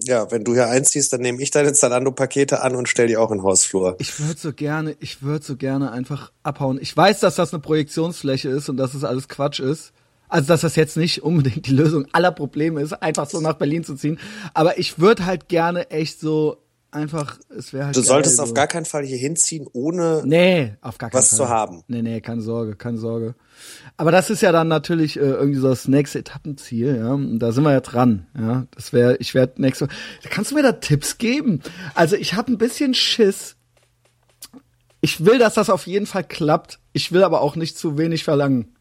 Ja, 0.04 0.30
wenn 0.32 0.44
du 0.44 0.54
hier 0.54 0.68
einziehst, 0.68 1.14
dann 1.14 1.22
nehme 1.22 1.42
ich 1.42 1.52
deine 1.52 1.74
Zalando-Pakete 1.74 2.62
an 2.62 2.76
und 2.76 2.90
stell 2.90 3.08
die 3.08 3.18
auch 3.18 3.32
in 3.32 3.38
den 3.38 3.44
Hausflur. 3.44 3.96
Ich 4.00 4.20
würde 4.20 4.40
so 4.40 4.52
gerne, 4.52 4.96
ich 5.00 5.24
würde 5.24 5.46
so 5.46 5.56
gerne 5.56 5.92
einfach 5.92 6.32
abhauen. 6.44 6.80
Ich 6.82 6.96
weiß, 6.96 7.22
dass 7.22 7.36
das 7.36 7.54
eine 7.54 7.62
Projektionsfläche 7.62 8.50
ist 8.50 8.70
und 8.70 8.78
dass 8.78 8.94
es 8.94 9.02
das 9.02 9.10
alles 9.10 9.30
Quatsch 9.30 9.60
ist. 9.60 9.94
Also, 10.28 10.48
dass 10.48 10.62
das 10.62 10.76
jetzt 10.76 10.96
nicht 10.96 11.24
unbedingt 11.24 11.66
die 11.66 11.74
Lösung 11.74 12.06
aller 12.12 12.32
Probleme 12.32 12.82
ist, 12.82 12.94
einfach 12.94 13.28
so 13.28 13.42
nach 13.42 13.56
Berlin 13.56 13.84
zu 13.84 13.96
ziehen. 13.96 14.20
Aber 14.54 14.78
ich 14.78 15.00
würde 15.00 15.26
halt 15.26 15.48
gerne 15.48 15.90
echt 15.90 16.20
so 16.20 16.58
einfach, 16.92 17.40
es 17.56 17.74
wäre 17.74 17.86
halt. 17.88 17.96
Du 17.96 18.02
geil, 18.02 18.08
solltest 18.08 18.38
so. 18.38 18.44
auf 18.44 18.54
gar 18.54 18.68
keinen 18.68 18.86
Fall 18.86 19.06
hier 19.06 19.18
hinziehen, 19.18 19.68
ohne 19.74 20.24
Nee, 20.26 20.76
auf 20.82 20.98
gar 20.98 21.10
keinen 21.10 21.20
was 21.20 21.30
Fall. 21.30 21.38
zu 21.38 21.50
haben. 21.50 21.84
Nee, 21.88 22.02
nee, 22.02 22.22
keine 22.22 22.42
Sorge, 22.42 22.76
keine 22.76 22.98
Sorge. 22.98 23.36
Aber 23.98 24.12
das 24.12 24.30
ist 24.30 24.42
ja 24.42 24.52
dann 24.52 24.68
natürlich 24.68 25.18
äh, 25.18 25.22
irgendwie 25.22 25.60
so 25.60 25.70
das 25.70 25.88
nächste 25.88 26.20
Etappenziel, 26.20 26.98
ja. 26.98 27.14
Und 27.14 27.40
da 27.40 27.52
sind 27.52 27.64
wir 27.64 27.72
ja 27.72 27.82
dran, 27.82 28.28
ja. 28.38 28.66
Das 28.76 28.94
wäre, 28.94 29.18
ich 29.18 29.34
werde 29.34 29.62
nächste 29.62 29.88
Kannst 30.30 30.52
du 30.52 30.56
mir 30.56 30.64
da 30.64 30.74
Tipps 30.74 31.18
geben? 31.18 31.62
Also 31.96 32.16
ich 32.16 32.34
habe 32.34 32.52
ein 32.52 32.58
bisschen 32.58 32.94
Schiss. 32.94 33.56
Ich 35.02 35.26
will, 35.26 35.40
dass 35.40 35.54
das 35.54 35.70
auf 35.70 35.88
jeden 35.88 36.06
Fall 36.06 36.24
klappt. 36.24 36.80
Ich 36.94 37.12
will 37.12 37.24
aber 37.24 37.42
auch 37.42 37.56
nicht 37.56 37.78
zu 37.78 37.98
wenig 37.98 38.24
verlangen. 38.24 38.76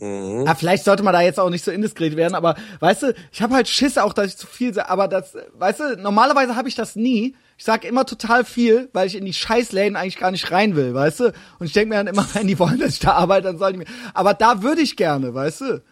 Mhm. 0.00 0.44
Ja, 0.46 0.54
vielleicht 0.54 0.84
sollte 0.84 1.02
man 1.02 1.12
da 1.14 1.22
jetzt 1.22 1.40
auch 1.40 1.48
nicht 1.50 1.64
so 1.64 1.70
indiskret 1.70 2.16
werden, 2.16 2.34
aber 2.34 2.54
weißt 2.80 3.02
du, 3.04 3.14
ich 3.32 3.40
habe 3.40 3.54
halt 3.54 3.66
Schiss 3.68 3.96
auch, 3.98 4.12
dass 4.12 4.26
ich 4.26 4.36
zu 4.36 4.46
viel 4.46 4.74
sage, 4.74 4.90
aber 4.90 5.08
das, 5.08 5.34
weißt 5.54 5.80
du, 5.80 5.96
normalerweise 5.96 6.54
habe 6.56 6.68
ich 6.68 6.74
das 6.74 6.96
nie. 6.96 7.34
Ich 7.58 7.64
sag 7.64 7.84
immer 7.86 8.04
total 8.04 8.44
viel, 8.44 8.90
weil 8.92 9.06
ich 9.06 9.14
in 9.16 9.24
die 9.24 9.32
Scheißläden 9.32 9.96
eigentlich 9.96 10.18
gar 10.18 10.30
nicht 10.30 10.50
rein 10.50 10.76
will, 10.76 10.92
weißt 10.92 11.20
du? 11.20 11.24
Und 11.58 11.66
ich 11.66 11.72
denke 11.72 11.88
mir 11.88 11.94
dann 11.96 12.06
immer, 12.08 12.26
wenn 12.34 12.46
die 12.46 12.58
wollen, 12.58 12.78
dass 12.78 12.90
ich 12.94 12.98
da 12.98 13.12
arbeite, 13.12 13.44
dann 13.48 13.58
sollen 13.58 13.72
die 13.74 13.78
mir. 13.78 13.86
Aber 14.12 14.34
da 14.34 14.62
würde 14.62 14.82
ich 14.82 14.96
gerne, 14.96 15.32
weißt 15.32 15.60
du? 15.62 15.82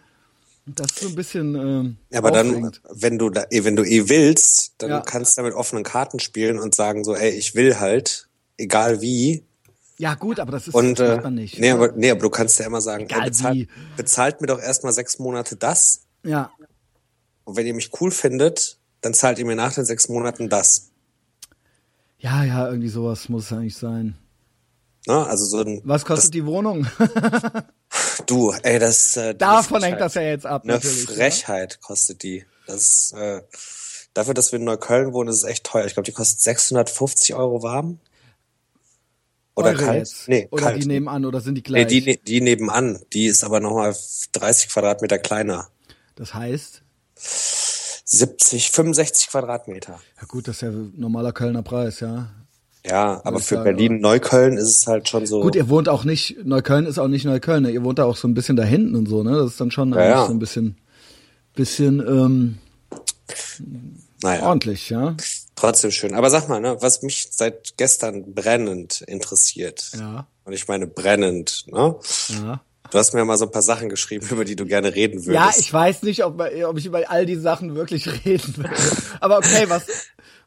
Das 0.67 0.87
ist 0.91 0.99
so 1.01 1.07
ein 1.09 1.15
bisschen. 1.15 1.55
Ähm, 1.55 1.97
Ja, 2.11 2.19
aber 2.19 2.31
dann, 2.31 2.49
aufregend. 2.49 2.81
wenn 2.91 3.17
du 3.19 3.29
da, 3.31 3.45
eh, 3.51 3.63
wenn 3.63 3.75
du 3.75 3.83
eh 3.83 4.09
willst, 4.09 4.73
dann 4.79 4.89
Ja. 4.91 4.99
kannst 5.01 5.37
du 5.37 5.41
da 5.41 5.47
mit 5.47 5.55
offenen 5.55 5.83
Karten 5.83 6.19
spielen 6.19 6.59
und 6.59 6.73
sagen 6.75 7.03
so, 7.03 7.15
ey, 7.15 7.29
ich 7.31 7.53
will 7.55 7.79
halt, 7.79 8.27
egal 8.57 9.01
wie. 9.01 9.43
Ja, 9.97 10.15
gut, 10.15 10.39
aber 10.39 10.51
das 10.51 10.67
ist 10.67 10.73
Und 10.73 10.99
das 10.99 11.09
äh, 11.09 11.13
macht 11.15 11.23
man 11.23 11.35
nicht. 11.35 11.59
nee, 11.59 11.71
aber 11.71 11.91
nee, 11.93 12.11
aber 12.11 12.21
du 12.21 12.29
kannst 12.29 12.59
ja 12.59 12.65
immer 12.65 12.81
sagen, 12.81 13.07
ey, 13.09 13.21
bezahlt, 13.29 13.69
bezahlt 13.95 14.41
mir 14.41 14.47
doch 14.47 14.59
erstmal 14.59 14.91
sechs 14.93 15.19
Monate 15.19 15.55
das. 15.55 16.01
ja. 16.23 16.51
Und 17.45 17.57
wenn 17.57 17.67
ihr 17.67 17.75
mich 17.75 17.91
cool 18.01 18.09
findet, 18.09 18.79
dann 19.01 19.13
zahlt 19.13 19.37
ihr 19.37 19.45
mir 19.45 19.55
nach 19.55 19.71
den 19.73 19.85
sechs 19.85 20.09
Monaten 20.09 20.49
das. 20.49 20.89
Ja, 22.17 22.43
ja, 22.43 22.67
irgendwie 22.67 22.89
sowas 22.89 23.29
muss 23.29 23.45
es 23.45 23.53
eigentlich 23.53 23.77
sein. 23.77 24.17
Ne? 25.05 25.25
Also 25.27 25.45
so 25.45 25.59
ein 25.59 25.79
Was 25.83 26.05
kostet 26.05 26.33
die 26.33 26.43
Wohnung? 26.45 26.87
das, 26.97 27.43
du, 28.25 28.51
ey, 28.63 28.79
das 28.79 29.15
äh, 29.17 29.35
Davon 29.35 29.83
hängt 29.83 30.01
das 30.01 30.15
ja 30.15 30.23
jetzt 30.23 30.47
ab, 30.47 30.63
Eine 30.63 30.73
natürlich. 30.73 31.05
Frechheit 31.05 31.79
kostet 31.81 32.23
die. 32.23 32.45
Das 32.65 33.13
äh, 33.15 33.41
dafür, 34.15 34.33
dass 34.33 34.51
wir 34.51 34.57
in 34.57 34.65
Neukölln 34.65 35.13
wohnen, 35.13 35.29
ist 35.29 35.37
es 35.37 35.43
echt 35.43 35.65
teuer. 35.65 35.85
Ich 35.85 35.93
glaube, 35.93 36.05
die 36.05 36.13
kostet 36.13 36.41
650 36.41 37.35
Euro 37.35 37.61
warm. 37.61 37.99
Oder 39.55 39.69
Eure 39.69 39.83
kalt? 39.83 39.99
Jetzt. 39.99 40.27
Nee, 40.27 40.47
oder 40.51 40.63
kalt. 40.63 40.83
die 40.83 40.87
nebenan 40.87 41.25
oder 41.25 41.41
sind 41.41 41.55
die 41.55 41.59
nee, 41.59 41.85
gleich? 41.85 41.87
die, 41.87 42.01
ne- 42.01 42.17
die 42.17 42.41
nebenan, 42.41 42.99
die 43.13 43.25
ist 43.25 43.43
aber 43.43 43.59
nochmal 43.59 43.95
30 44.33 44.69
Quadratmeter 44.69 45.17
kleiner. 45.17 45.67
das 46.15 46.33
heißt, 46.33 46.81
70, 48.05 48.71
65 48.71 49.29
Quadratmeter. 49.29 49.99
ja 50.19 50.27
gut, 50.27 50.47
das 50.47 50.57
ist 50.57 50.61
ja 50.61 50.71
normaler 50.95 51.31
Kölner 51.31 51.63
Preis, 51.63 52.01
ja. 52.01 52.29
Ja, 52.85 53.19
aber 53.23 53.39
für 53.39 53.55
sagen, 53.55 53.63
Berlin 53.63 53.99
Neukölln 53.99 54.57
ist 54.57 54.79
es 54.79 54.87
halt 54.87 55.09
schon 55.09 55.25
so. 55.25 55.41
Gut, 55.41 55.55
ihr 55.55 55.69
wohnt 55.69 55.89
auch 55.89 56.03
nicht, 56.03 56.45
Neukölln 56.45 56.85
ist 56.85 56.99
auch 56.99 57.07
nicht 57.07 57.25
Neukölln, 57.25 57.63
ne? 57.63 57.71
ihr 57.71 57.83
wohnt 57.83 57.97
da 57.97 58.05
auch 58.05 58.15
so 58.15 58.27
ein 58.27 58.35
bisschen 58.35 58.55
da 58.55 58.63
hinten 58.63 58.95
und 58.95 59.07
so, 59.07 59.23
ne? 59.23 59.31
Das 59.31 59.51
ist 59.51 59.61
dann 59.61 59.71
schon 59.71 59.93
eigentlich 59.93 60.09
ja. 60.09 60.27
so 60.27 60.33
ein 60.33 60.39
bisschen, 60.39 60.77
bisschen 61.55 61.99
ähm, 61.99 62.57
naja, 64.21 64.43
ordentlich, 64.43 64.89
ja. 64.89 65.15
Trotzdem 65.55 65.91
schön. 65.91 66.13
Aber 66.13 66.29
sag 66.29 66.47
mal, 66.47 66.59
ne, 66.59 66.77
was 66.81 67.01
mich 67.01 67.29
seit 67.31 67.77
gestern 67.77 68.33
brennend 68.33 69.01
interessiert. 69.01 69.91
Ja. 69.97 70.27
Und 70.43 70.53
ich 70.53 70.67
meine 70.67 70.87
brennend, 70.87 71.65
ne? 71.67 71.95
Ja. 72.29 72.61
Du 72.91 72.99
hast 72.99 73.13
mir 73.13 73.25
mal 73.25 73.37
so 73.37 73.45
ein 73.45 73.51
paar 73.51 73.61
Sachen 73.63 73.89
geschrieben, 73.89 74.27
über 74.31 74.45
die 74.45 74.55
du 74.55 74.65
gerne 74.65 74.93
reden 74.93 75.25
würdest. 75.25 75.33
Ja, 75.33 75.51
ich 75.59 75.73
weiß 75.73 76.03
nicht, 76.03 76.23
ob, 76.23 76.39
ob 76.39 76.77
ich 76.77 76.85
über 76.85 77.09
all 77.09 77.25
die 77.25 77.35
Sachen 77.35 77.75
wirklich 77.75 78.07
reden 78.25 78.57
will. 78.57 78.69
Aber 79.19 79.37
okay, 79.37 79.65
was, 79.67 79.85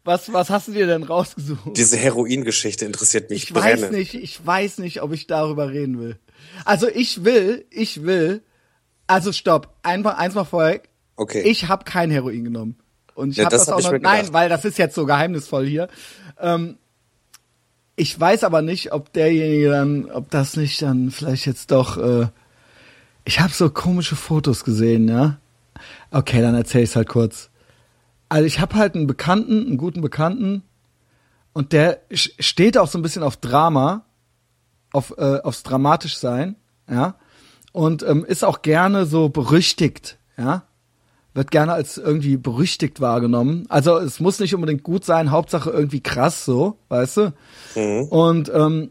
was, 0.05 0.33
was 0.33 0.51
hast 0.51 0.69
du 0.69 0.73
dir 0.73 0.87
denn 0.87 1.03
rausgesucht? 1.03 1.77
Diese 1.77 1.97
Heroingeschichte 1.97 2.85
interessiert 2.85 3.31
mich 3.31 3.45
Ich 3.45 3.55
weiß 3.55 3.81
brennend. 3.81 3.93
nicht, 3.99 4.15
ich 4.15 4.47
weiß 4.47 4.79
nicht, 4.79 5.03
ob 5.03 5.13
ich 5.13 5.27
darüber 5.27 5.71
reden 5.71 5.99
will. 5.99 6.19
Also 6.65 6.89
ich 6.89 7.25
will, 7.25 7.67
ich 7.71 8.05
will, 8.05 8.43
also 9.07 9.33
stopp, 9.33 9.75
einfach 9.83 10.17
eins 10.17 10.35
mal 10.35 10.45
vorweg. 10.45 10.89
Okay. 11.17 11.43
Ich 11.43 11.67
habe 11.67 11.85
kein 11.85 12.11
Heroin 12.11 12.45
genommen. 12.45 12.79
Und 13.19 13.31
ich 13.31 13.37
Ja, 13.39 13.47
habe 13.47 13.57
das 13.57 13.63
das, 13.63 13.69
hab 13.69 13.75
auch 13.75 13.81
ich 13.81 13.91
noch, 13.91 13.99
nein, 14.01 14.33
weil 14.33 14.49
das 14.49 14.65
ist 14.65 14.79
jetzt 14.79 14.95
so 14.95 15.05
geheimnisvoll 15.05 15.67
hier. 15.67 15.89
Ähm, 16.39 16.79
ich 17.97 18.19
weiß 18.19 18.45
aber 18.45 18.63
nicht, 18.63 18.93
ob 18.93 19.13
derjenige 19.13 19.71
dann, 19.71 20.09
ob 20.09 20.31
das 20.31 20.57
nicht 20.57 20.81
dann 20.83 21.11
vielleicht 21.11 21.45
jetzt 21.45 21.73
doch, 21.73 21.97
äh, 21.97 22.29
ich 23.25 23.41
habe 23.41 23.53
so 23.53 23.71
komische 23.71 24.15
Fotos 24.15 24.63
gesehen, 24.63 25.09
ja. 25.09 25.39
Okay, 26.13 26.41
dann 26.41 26.55
erzähl 26.55 26.85
ich's 26.85 26.95
halt 26.95 27.09
kurz. 27.09 27.51
Also 28.29 28.45
ich 28.47 28.61
habe 28.61 28.77
halt 28.77 28.95
einen 28.95 29.09
Bekannten, 29.09 29.67
einen 29.67 29.79
guten 29.79 30.01
Bekannten, 30.01 30.63
und 31.53 31.73
der 31.73 31.99
steht 32.13 32.79
auch 32.79 32.87
so 32.87 33.01
ein 33.01 33.03
bisschen 33.03 33.25
auf 33.25 33.37
Drama, 33.37 34.05
auf 34.93 35.13
äh, 35.19 35.41
aufs 35.41 35.65
dramatisch 35.65 36.19
sein, 36.19 36.55
ja, 36.89 37.17
und 37.73 38.05
ähm, 38.05 38.25
ist 38.25 38.45
auch 38.45 38.63
gerne 38.63 39.07
so 39.07 39.29
berüchtigt, 39.29 40.19
ja, 40.37 40.63
wird 41.39 41.51
gerne 41.51 41.73
als 41.73 41.97
irgendwie 41.97 42.37
berüchtigt 42.37 43.01
wahrgenommen. 43.01 43.65
Also 43.69 43.97
es 43.97 44.21
muss 44.21 44.41
nicht 44.41 44.55
unbedingt 44.55 44.83
gut 44.83 45.05
sein, 45.05 45.31
Hauptsache 45.31 45.71
irgendwie 45.71 46.03
krass, 46.03 46.45
so, 46.45 46.77
weißt 46.89 47.17
du. 47.17 47.33
Und 48.11 48.51
ähm, 48.53 48.91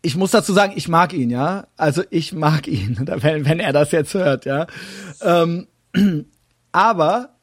ich 0.00 0.16
muss 0.16 0.30
dazu 0.30 0.52
sagen, 0.52 0.72
ich 0.76 0.88
mag 0.88 1.12
ihn, 1.12 1.30
ja. 1.30 1.66
Also 1.76 2.02
ich 2.10 2.32
mag 2.32 2.66
ihn, 2.68 2.96
wenn, 3.06 3.44
wenn 3.44 3.60
er 3.60 3.72
das 3.72 3.92
jetzt 3.92 4.14
hört, 4.14 4.46
ja. 4.46 4.66
Ähm, 5.20 5.66
aber 6.72 7.34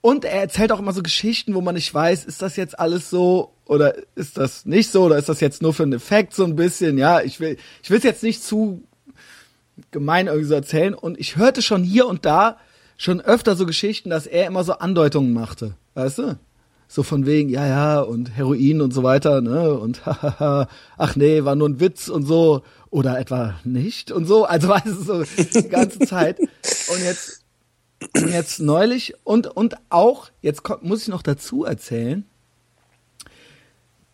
und 0.00 0.24
er 0.24 0.40
erzählt 0.40 0.72
auch 0.72 0.78
immer 0.78 0.94
so 0.94 1.02
Geschichten, 1.02 1.54
wo 1.54 1.60
man 1.60 1.74
nicht 1.74 1.92
weiß, 1.92 2.24
ist 2.24 2.40
das 2.40 2.56
jetzt 2.56 2.78
alles 2.78 3.10
so 3.10 3.52
oder 3.66 3.94
ist 4.14 4.38
das 4.38 4.64
nicht 4.64 4.90
so 4.90 5.04
oder 5.04 5.18
ist 5.18 5.28
das 5.28 5.40
jetzt 5.40 5.60
nur 5.60 5.74
für 5.74 5.82
einen 5.82 5.92
Effekt 5.92 6.34
so 6.34 6.44
ein 6.44 6.56
bisschen, 6.56 6.96
ja. 6.96 7.20
Ich 7.20 7.38
will, 7.38 7.58
ich 7.82 7.90
will 7.90 7.98
es 7.98 8.04
jetzt 8.04 8.22
nicht 8.22 8.42
zu 8.42 8.82
gemein 9.90 10.26
irgendwie 10.26 10.48
so 10.48 10.54
erzählen 10.54 10.94
und 10.94 11.20
ich 11.20 11.36
hörte 11.36 11.60
schon 11.60 11.84
hier 11.84 12.06
und 12.06 12.24
da 12.24 12.56
schon 13.00 13.22
öfter 13.22 13.56
so 13.56 13.64
Geschichten, 13.64 14.10
dass 14.10 14.26
er 14.26 14.46
immer 14.46 14.62
so 14.62 14.74
Andeutungen 14.74 15.32
machte, 15.32 15.74
weißt 15.94 16.18
du? 16.18 16.38
So 16.86 17.02
von 17.02 17.24
wegen, 17.24 17.48
ja, 17.48 17.66
ja, 17.66 18.00
und 18.00 18.36
Heroin 18.36 18.82
und 18.82 18.92
so 18.92 19.02
weiter, 19.02 19.40
ne? 19.40 19.72
Und 19.72 20.04
hahaha, 20.06 20.68
ach 20.98 21.16
nee, 21.16 21.44
war 21.44 21.54
nur 21.54 21.70
ein 21.70 21.80
Witz 21.80 22.08
und 22.08 22.26
so. 22.26 22.62
Oder 22.90 23.18
etwa 23.18 23.54
nicht 23.64 24.12
und 24.12 24.26
so. 24.26 24.44
Also 24.44 24.68
weißt 24.68 24.86
du, 24.86 25.02
so 25.02 25.22
die 25.22 25.68
ganze 25.68 26.00
Zeit. 26.00 26.40
Und 26.40 27.02
jetzt, 27.02 27.42
jetzt 28.14 28.60
neulich 28.60 29.14
und, 29.24 29.46
und 29.46 29.76
auch, 29.88 30.30
jetzt 30.42 30.62
muss 30.82 31.02
ich 31.02 31.08
noch 31.08 31.22
dazu 31.22 31.64
erzählen, 31.64 32.26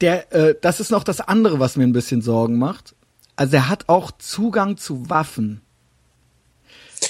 der, 0.01 0.33
äh, 0.33 0.55
das 0.61 0.79
ist 0.79 0.91
noch 0.93 1.03
das 1.03 1.21
andere, 1.21 1.59
was 1.59 1.77
mir 1.77 1.85
ein 1.85 1.93
bisschen 1.93 2.23
Sorgen 2.23 2.59
macht. 2.59 2.95
Also 3.35 3.57
er 3.57 3.69
hat 3.69 3.89
auch 3.89 4.13
Zugang 4.13 4.77
zu 4.77 5.11
Waffen. 5.11 5.61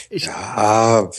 Ich, 0.09 0.31
Ah, 0.31 1.11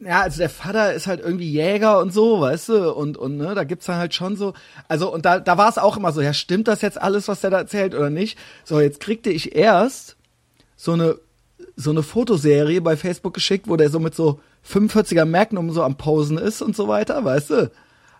ja, 0.00 0.22
also 0.22 0.38
der 0.38 0.50
Vater 0.50 0.92
ist 0.92 1.06
halt 1.06 1.20
irgendwie 1.20 1.50
Jäger 1.50 2.00
und 2.00 2.12
so, 2.12 2.40
weißt 2.40 2.68
du, 2.70 2.92
und, 2.94 3.16
und 3.16 3.36
ne, 3.36 3.54
da 3.54 3.64
gibt's 3.64 3.86
dann 3.86 3.96
halt 3.96 4.12
schon 4.14 4.36
so, 4.36 4.52
also 4.88 5.12
und 5.12 5.24
da, 5.24 5.38
da 5.40 5.56
war 5.56 5.68
es 5.68 5.78
auch 5.78 5.96
immer 5.96 6.12
so, 6.12 6.20
ja, 6.20 6.32
stimmt 6.34 6.68
das 6.68 6.82
jetzt 6.82 7.00
alles, 7.00 7.28
was 7.28 7.40
der 7.40 7.50
da 7.50 7.58
erzählt 7.58 7.94
oder 7.94 8.10
nicht? 8.10 8.38
So, 8.64 8.80
jetzt 8.80 9.00
kriegte 9.00 9.30
ich 9.30 9.54
erst 9.54 10.16
so 10.76 10.92
eine, 10.92 11.16
so 11.76 11.90
eine 11.90 12.02
Fotoserie 12.02 12.80
bei 12.80 12.96
Facebook 12.96 13.34
geschickt, 13.34 13.68
wo 13.68 13.76
der 13.76 13.88
so 13.90 13.98
mit 14.00 14.14
so 14.14 14.40
45er 14.68 15.24
Magnum 15.24 15.70
so 15.70 15.82
am 15.82 15.96
Posen 15.96 16.38
ist 16.38 16.60
und 16.60 16.74
so 16.76 16.88
weiter, 16.88 17.24
weißt 17.24 17.50
du? 17.50 17.70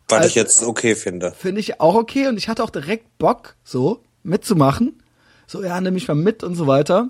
was 0.08 0.18
Also- 0.18 0.28
ich 0.28 0.34
jetzt 0.34 0.62
okay 0.62 0.94
finde. 0.94 1.32
Finde 1.32 1.60
ich 1.60 1.80
auch 1.80 1.94
okay 1.94 2.28
und 2.28 2.36
ich 2.36 2.48
hatte 2.48 2.62
auch 2.62 2.70
direkt 2.70 3.18
Bock, 3.18 3.56
so 3.64 4.00
mitzumachen. 4.22 5.02
So, 5.46 5.62
ja, 5.62 5.78
nimm 5.80 5.94
mich 5.94 6.08
mal 6.08 6.14
mit 6.14 6.42
und 6.42 6.54
so 6.54 6.66
weiter. 6.66 7.08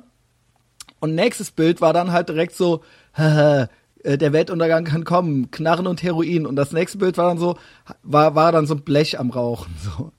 Und 1.00 1.14
nächstes 1.14 1.50
Bild 1.50 1.80
war 1.80 1.92
dann 1.92 2.12
halt 2.12 2.28
direkt 2.28 2.54
so, 2.56 2.82
äh, 4.04 4.16
der 4.16 4.32
Weltuntergang 4.32 4.84
kann 4.84 5.04
kommen, 5.04 5.50
Knarren 5.50 5.86
und 5.86 6.02
Heroin. 6.02 6.46
Und 6.46 6.56
das 6.56 6.72
nächste 6.72 6.98
Bild 6.98 7.16
war 7.18 7.28
dann 7.28 7.38
so, 7.38 7.58
war, 8.02 8.34
war 8.34 8.52
dann 8.52 8.66
so 8.66 8.74
ein 8.74 8.82
Blech 8.82 9.18
am 9.18 9.30
Rauchen, 9.30 9.74
so. 9.82 10.12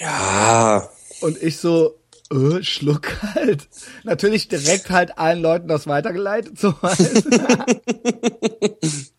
Ja, 0.00 0.88
Und 1.20 1.42
ich 1.42 1.58
so, 1.58 1.98
äh, 2.30 2.62
Schluck 2.62 3.22
halt. 3.34 3.68
Natürlich 4.02 4.48
direkt 4.48 4.90
halt 4.90 5.18
allen 5.18 5.40
Leuten 5.40 5.68
das 5.68 5.86
weitergeleitet, 5.86 6.58
so 6.58 6.74
halt. 6.82 7.24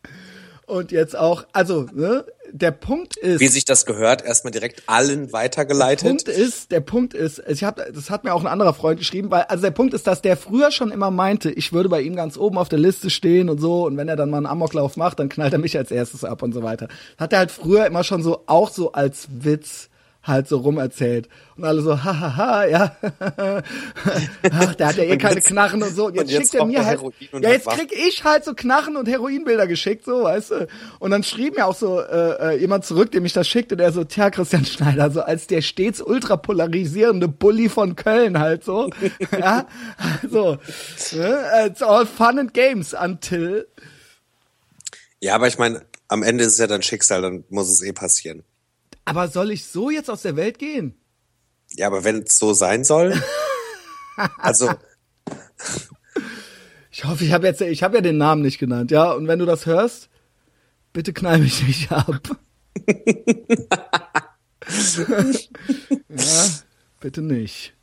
Und 0.67 0.91
jetzt 0.91 1.15
auch, 1.15 1.45
also, 1.53 1.87
ne, 1.93 2.25
der 2.51 2.71
Punkt 2.71 3.17
ist. 3.17 3.39
wie 3.39 3.47
sich 3.47 3.65
das 3.65 3.85
gehört, 3.85 4.23
erstmal 4.23 4.51
direkt 4.51 4.83
allen 4.87 5.31
weitergeleitet. 5.31 6.07
Punkt 6.07 6.27
ist, 6.27 6.71
der 6.71 6.79
Punkt 6.79 7.13
ist, 7.13 7.41
ich 7.47 7.63
hab, 7.63 7.77
das 7.93 8.09
hat 8.09 8.23
mir 8.23 8.33
auch 8.33 8.41
ein 8.41 8.47
anderer 8.47 8.73
Freund 8.73 8.97
geschrieben, 8.97 9.29
weil, 9.29 9.43
also 9.43 9.61
der 9.61 9.71
Punkt 9.71 9.93
ist, 9.93 10.07
dass 10.07 10.21
der 10.21 10.37
früher 10.37 10.71
schon 10.71 10.91
immer 10.91 11.11
meinte, 11.11 11.51
ich 11.51 11.73
würde 11.73 11.89
bei 11.89 12.01
ihm 12.01 12.15
ganz 12.15 12.37
oben 12.37 12.57
auf 12.57 12.69
der 12.69 12.79
Liste 12.79 13.09
stehen 13.09 13.49
und 13.49 13.59
so, 13.59 13.85
und 13.85 13.97
wenn 13.97 14.07
er 14.07 14.15
dann 14.15 14.29
mal 14.29 14.37
einen 14.37 14.45
Amoklauf 14.47 14.97
macht, 14.97 15.19
dann 15.19 15.29
knallt 15.29 15.53
er 15.53 15.59
mich 15.59 15.77
als 15.77 15.91
erstes 15.91 16.23
ab 16.23 16.41
und 16.41 16.53
so 16.53 16.63
weiter. 16.63 16.87
Hat 17.17 17.33
er 17.33 17.39
halt 17.39 17.51
früher 17.51 17.85
immer 17.85 18.03
schon 18.03 18.23
so, 18.23 18.43
auch 18.47 18.71
so 18.71 18.91
als 18.93 19.27
Witz, 19.29 19.89
halt 20.25 20.47
so 20.47 20.57
rum 20.57 20.77
erzählt. 20.77 21.29
Und 21.55 21.63
alle 21.63 21.81
so, 21.81 22.03
hahaha, 22.03 22.65
ja. 22.65 22.95
Ach, 24.51 24.75
der 24.75 24.87
hat 24.87 24.97
ja 24.97 25.03
eh 25.03 25.17
keine 25.17 25.41
Knarren 25.41 25.81
und 25.83 25.95
so. 25.95 26.07
Und 26.07 26.15
jetzt, 26.15 26.23
Und 26.23 26.29
jetzt 26.31 26.51
schickt 26.51 26.55
er 26.55 26.65
mir 26.65 26.85
halt, 26.85 27.01
ja, 27.31 27.49
jetzt 27.51 27.67
krieg 27.67 27.93
ich 27.93 28.23
halt 28.23 28.43
so 28.43 28.53
Knarren 28.53 28.97
und 28.97 29.07
Heroinbilder 29.07 29.67
geschickt, 29.67 30.05
so, 30.05 30.23
weißt 30.23 30.51
du. 30.51 30.67
Und 30.99 31.11
dann 31.11 31.23
schrieb 31.23 31.55
mir 31.55 31.65
auch 31.65 31.75
so 31.75 32.01
äh, 32.01 32.55
äh, 32.55 32.59
jemand 32.59 32.85
zurück, 32.85 33.11
dem 33.11 33.25
ich 33.25 33.33
das 33.33 33.47
schickte, 33.47 33.77
der 33.77 33.91
so, 33.91 34.03
tja, 34.03 34.29
Christian 34.29 34.65
Schneider, 34.65 35.11
so 35.11 35.21
als 35.21 35.47
der 35.47 35.61
stets 35.61 36.01
ultra 36.01 36.37
polarisierende 36.37 37.27
Bully 37.27 37.69
von 37.69 37.95
Köln 37.95 38.39
halt 38.39 38.63
so. 38.63 38.89
ja, 39.31 39.67
so. 40.29 40.57
Ne? 41.13 41.45
It's 41.67 41.81
all 41.81 42.05
fun 42.05 42.39
and 42.39 42.53
games 42.53 42.93
until 42.93 43.67
Ja, 45.19 45.35
aber 45.35 45.47
ich 45.47 45.57
meine, 45.57 45.85
am 46.07 46.23
Ende 46.23 46.43
ist 46.43 46.53
es 46.53 46.59
ja 46.59 46.67
dann 46.67 46.81
Schicksal, 46.81 47.21
dann 47.21 47.45
muss 47.49 47.69
es 47.69 47.81
eh 47.81 47.93
passieren. 47.93 48.43
Aber 49.05 49.27
soll 49.27 49.51
ich 49.51 49.65
so 49.65 49.89
jetzt 49.89 50.09
aus 50.09 50.23
der 50.23 50.35
Welt 50.35 50.59
gehen? 50.59 50.95
Ja, 51.75 51.87
aber 51.87 52.03
wenn 52.03 52.23
es 52.23 52.37
so 52.37 52.53
sein 52.53 52.83
soll, 52.83 53.19
also 54.37 54.71
Ich 56.91 57.03
hoffe, 57.03 57.25
ich 57.25 57.33
habe 57.33 57.45
jetzt, 57.45 57.59
ich 57.59 57.83
habe 57.83 57.97
ja 57.97 58.01
den 58.01 58.17
Namen 58.17 58.41
nicht 58.41 58.57
genannt, 58.57 58.89
ja. 58.89 59.11
Und 59.11 59.27
wenn 59.27 59.39
du 59.39 59.45
das 59.45 59.65
hörst, 59.65 60.07
bitte 60.93 61.11
knall 61.11 61.39
mich 61.39 61.61
nicht 61.67 61.91
ab. 61.91 62.21
ja, 66.07 66.45
bitte 67.01 67.21
nicht. 67.21 67.73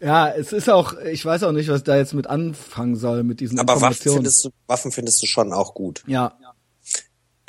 Ja, 0.00 0.30
es 0.30 0.54
ist 0.54 0.70
auch, 0.70 0.96
ich 0.98 1.22
weiß 1.22 1.42
auch 1.42 1.52
nicht, 1.52 1.68
was 1.68 1.84
da 1.84 1.98
jetzt 1.98 2.14
mit 2.14 2.26
anfangen 2.28 2.96
soll 2.96 3.24
mit 3.24 3.40
diesen 3.40 3.58
aber 3.58 3.74
Waffen 3.74 3.82
Informationen. 3.88 4.16
findest 4.16 4.44
du, 4.46 4.50
Waffen 4.66 4.90
findest 4.90 5.22
du 5.22 5.26
schon 5.26 5.52
auch 5.52 5.74
gut. 5.74 6.02
ja, 6.06 6.32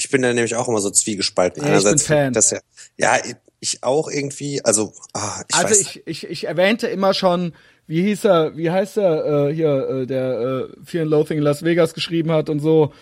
Ich 0.04 0.10
bin 0.10 0.24
da 0.24 0.34
nämlich 0.34 0.56
auch 0.56 0.68
immer 0.68 0.82
so 0.82 0.90
zwiegespalten. 0.90 1.64
Ja, 1.64 1.78
ich 1.78 1.84
bin 1.84 2.00
Fan. 2.00 2.34
Das 2.34 2.50
ja, 2.50 2.60
ja, 2.98 3.18
ich 3.60 3.84
auch 3.84 4.10
irgendwie, 4.10 4.66
also 4.66 4.94
ah, 5.14 5.44
ich 5.48 5.56
also 5.56 5.80
ich, 5.80 6.02
ich, 6.08 6.28
ich 6.28 6.48
erwähnte 6.48 6.88
immer 6.88 7.14
schon, 7.14 7.54
wie 7.86 8.02
hieß 8.02 8.26
er, 8.26 8.58
wie 8.58 8.72
heißt 8.72 8.98
er 8.98 9.50
äh, 9.50 9.54
hier, 9.54 9.90
äh, 9.90 10.08
der 10.08 10.40
äh, 10.40 10.84
Fear 10.84 11.04
and 11.04 11.12
Loathing 11.12 11.38
in 11.38 11.44
Las 11.44 11.64
Vegas 11.64 11.94
geschrieben 11.94 12.32
hat 12.32 12.50
und 12.50 12.60
so. 12.60 12.94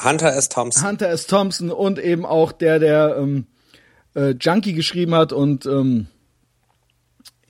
Hunter 0.00 0.32
S. 0.36 0.48
Thompson. 0.48 0.86
Hunter 0.86 1.08
S. 1.08 1.26
Thompson 1.26 1.72
und 1.72 1.98
eben 1.98 2.24
auch 2.24 2.52
der, 2.52 2.78
der 2.78 3.16
ähm, 3.18 3.46
äh, 4.14 4.34
Junkie 4.40 4.74
geschrieben 4.74 5.16
hat 5.16 5.32
und 5.32 5.66
ähm, 5.66 6.06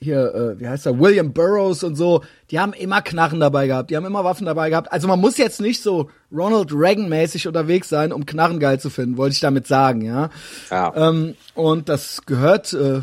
hier, 0.03 0.35
äh, 0.35 0.61
wie 0.61 0.69
heißt 0.69 0.87
er, 0.87 0.99
William 0.99 1.33
Burroughs 1.33 1.85
und 1.85 1.95
so, 1.95 2.23
die 2.51 2.59
haben 2.59 2.73
immer 2.73 3.03
Knarren 3.03 3.41
dabei 3.41 3.67
gehabt, 3.67 3.91
die 3.91 3.97
haben 3.97 4.05
immer 4.05 4.25
Waffen 4.25 4.47
dabei 4.47 4.71
gehabt. 4.71 4.93
Also 4.93 5.09
man 5.09 5.21
muss 5.21 5.39
jetzt 5.39 5.61
nicht 5.61 5.83
so 5.83 6.11
Ronald 6.33 6.73
Reagan-mäßig 6.73 7.47
unterwegs 7.47 7.89
sein, 7.89 8.13
um 8.13 8.27
Knarren 8.27 8.59
geil 8.59 8.81
zu 8.81 8.91
finden, 8.91 9.17
wollte 9.17 9.35
ich 9.35 9.41
damit 9.41 9.67
sagen, 9.67 10.03
ja. 10.03 10.31
Ja. 10.71 10.93
Ähm, 10.97 11.37
und 11.55 11.89
das 11.89 12.23
gehört 12.27 12.73
äh, 12.73 13.03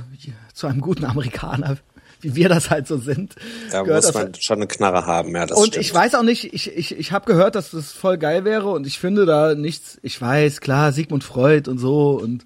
zu 0.54 0.68
einem 0.68 0.82
guten 0.82 1.06
Amerikaner, 1.06 1.78
wie 2.22 2.36
wir 2.36 2.50
das 2.50 2.70
halt 2.70 2.88
so 2.88 2.98
sind. 2.98 3.36
da 3.72 3.84
gehört 3.84 4.04
muss 4.04 4.14
man 4.14 4.34
schon 4.36 4.58
eine 4.58 4.68
Knarre 4.68 5.06
haben, 5.06 5.34
ja, 5.36 5.46
das 5.46 5.58
und 5.58 5.68
stimmt. 5.68 5.86
ich 5.86 5.94
weiß 5.94 6.16
auch 6.16 6.24
nicht, 6.24 6.54
ich, 6.54 6.76
ich, 6.76 6.98
ich 6.98 7.12
habe 7.12 7.26
gehört, 7.26 7.56
dass 7.56 7.72
das 7.72 7.94
voll 7.94 8.18
geil 8.18 8.44
wäre 8.44 8.70
und 8.70 8.86
ich 8.86 9.00
finde 9.00 9.26
da 9.26 9.56
nichts, 9.56 9.98
ich 10.02 10.22
weiß, 10.22 10.60
klar, 10.60 10.92
Sigmund 10.92 11.24
Freud 11.24 11.70
und 11.70 11.78
so 11.78 12.20
und 12.22 12.44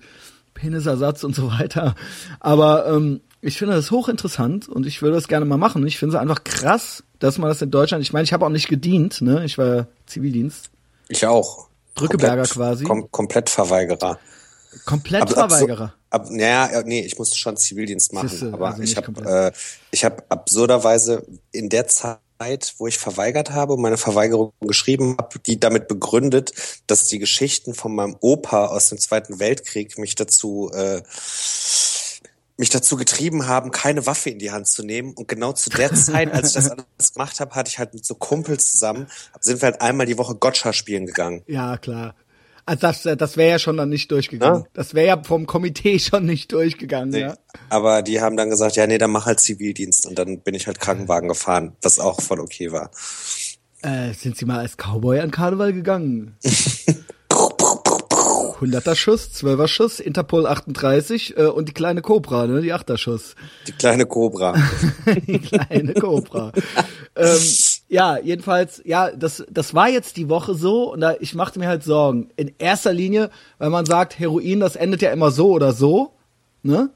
Penisersatz 0.54 1.24
und 1.24 1.36
so 1.36 1.52
weiter. 1.52 1.96
Aber 2.40 2.88
ähm, 2.88 3.22
ich 3.44 3.58
finde 3.58 3.76
das 3.76 3.92
hochinteressant 3.92 4.70
und 4.70 4.86
ich 4.88 5.02
würde 5.02 5.16
das 5.16 5.28
gerne 5.28 5.46
mal 5.46 5.58
machen. 5.58 5.86
Ich 5.86 5.98
finde 5.98 6.16
es 6.16 6.22
einfach 6.22 6.44
krass, 6.44 7.04
dass 7.20 7.38
man 7.38 7.50
das 7.50 7.62
in 7.62 7.72
Deutschland, 7.72 8.02
ich 8.04 8.14
meine, 8.14 8.24
ich 8.24 8.34
habe 8.34 8.46
auch 8.46 8.50
nicht 8.50 8.70
gedient, 8.70 9.22
ne? 9.22 9.44
Ich 9.46 9.58
war 9.58 9.88
Zivildienst. 10.06 10.70
ich 11.10 11.26
auch. 11.26 11.68
Drückeberger 11.96 12.44
Komplett- 12.44 12.52
quasi. 12.54 12.84
Kom 12.86 13.12
komplett 13.12 13.50
Verweigerer. 13.50 14.18
Komplett 14.86 15.22
Ab- 15.24 15.34
Verweigerer. 15.34 15.94
Ab, 16.10 16.28
naja, 16.30 16.70
ja, 16.72 16.82
nee, 16.84 17.02
ich 17.02 17.18
musste 17.20 17.38
schon 17.38 17.58
Zivildienst 17.58 18.14
machen, 18.14 18.30
Siehste, 18.30 18.54
aber 18.54 18.68
also 18.70 18.82
ich 18.82 18.96
habe 18.98 19.26
äh, 19.26 19.52
ich 19.92 20.04
habe 20.06 20.24
absurderweise 20.30 21.26
in 21.52 21.70
der 21.70 21.88
Zeit, 21.88 22.20
wo 22.78 22.88
ich 22.88 22.98
verweigert 22.98 23.52
habe, 23.52 23.78
meine 23.78 23.98
Verweigerung 23.98 24.54
geschrieben 24.62 25.16
habe, 25.20 25.40
die 25.40 25.60
damit 25.60 25.88
begründet, 25.88 26.54
dass 26.88 27.06
die 27.06 27.20
Geschichten 27.20 27.74
von 27.74 27.94
meinem 27.96 28.16
Opa 28.20 28.68
aus 28.68 28.90
dem 28.90 29.00
Zweiten 29.00 29.40
Weltkrieg 29.40 29.98
mich 29.98 30.16
dazu 30.16 30.72
äh, 30.74 31.02
mich 32.64 32.70
dazu 32.70 32.96
getrieben 32.96 33.46
haben, 33.46 33.72
keine 33.72 34.06
Waffe 34.06 34.30
in 34.30 34.40
die 34.40 34.52
Hand 34.52 34.68
zu 34.68 34.84
nehmen. 34.84 35.14
Und 35.14 35.28
genau 35.28 35.52
zu 35.52 35.70
der 35.70 35.94
Zeit, 35.94 36.32
als 36.32 36.48
ich 36.50 36.54
das 36.54 36.70
alles 36.72 37.14
gemacht 37.14 37.42
habe, 37.42 37.54
hatte 37.56 37.68
ich 37.70 37.78
halt 37.78 37.94
mit 37.94 38.06
so 38.06 38.16
Kumpels 38.16 38.72
zusammen, 38.72 39.08
sind 39.42 39.62
wir 39.62 39.66
halt 39.66 39.82
einmal 39.82 40.06
die 40.06 40.18
Woche 40.18 40.36
Gotcha 40.36 40.72
spielen 40.72 41.06
gegangen. 41.06 41.44
Ja, 41.46 41.76
klar. 41.78 42.16
Also 42.66 42.80
das, 42.80 43.04
das 43.18 43.36
wäre 43.36 43.50
ja 43.50 43.60
schon 43.60 43.76
dann 43.76 43.90
nicht 43.90 44.10
durchgegangen. 44.10 44.62
Ja? 44.62 44.68
Das 44.74 44.94
wäre 44.94 45.08
ja 45.08 45.22
vom 45.22 45.46
Komitee 45.46 46.00
schon 46.00 46.26
nicht 46.26 46.54
durchgegangen, 46.54 47.10
Nee. 47.10 47.20
ja. 47.20 47.38
Aber 47.70 48.02
die 48.02 48.22
haben 48.22 48.38
dann 48.38 48.50
gesagt, 48.50 48.78
ja, 48.78 48.88
nee, 48.88 48.98
dann 48.98 49.12
mach 49.12 49.26
halt 49.26 49.42
Zivildienst. 49.42 50.06
Und 50.08 50.18
dann 50.18 50.40
bin 50.40 50.56
ich 50.56 50.66
halt 50.66 50.80
Krankenwagen 50.80 51.28
gefahren, 51.28 51.76
was 51.82 52.00
auch 52.00 52.22
voll 52.22 52.40
okay 52.40 52.72
war. 52.72 52.92
Äh, 53.82 54.14
sind 54.14 54.38
Sie 54.38 54.46
mal 54.46 54.60
als 54.60 54.78
Cowboy 54.78 55.20
an 55.20 55.32
Karneval 55.32 55.74
gegangen? 55.74 56.38
100er 58.64 58.96
Schuss, 58.96 59.30
12er 59.36 59.68
Schuss, 59.68 60.00
Interpol 60.00 60.48
38 60.48 61.38
äh, 61.38 61.46
und 61.46 61.70
die 61.70 61.74
kleine 61.74 62.02
Cobra, 62.02 62.48
ne, 62.48 62.62
die 62.62 62.74
8er 62.74 62.98
Schuss. 62.98 63.36
Die 63.68 63.72
kleine 63.72 64.06
Cobra. 64.06 64.56
die 65.28 65.40
kleine 65.40 65.94
Cobra. 65.94 66.52
ähm, 67.16 67.40
ja, 67.90 68.18
jedenfalls, 68.18 68.82
ja, 68.86 69.12
das, 69.12 69.44
das 69.50 69.74
war 69.74 69.90
jetzt 69.90 70.18
die 70.18 70.30
Woche 70.30 70.56
so 70.56 70.94
und 70.94 71.02
da, 71.02 71.16
ich 71.20 71.36
machte 71.36 71.60
mir 71.60 71.68
halt 71.68 71.84
Sorgen. 71.84 72.30
In 72.36 72.54
erster 72.58 72.94
Linie, 72.94 73.30
weil 73.58 73.70
man 73.70 73.86
sagt, 73.86 74.18
Heroin, 74.20 74.60
das 74.60 74.76
endet 74.76 75.02
ja 75.02 75.12
immer 75.12 75.32
so 75.32 75.52
oder 75.52 75.74
so, 75.74 76.14
ne? 76.64 76.90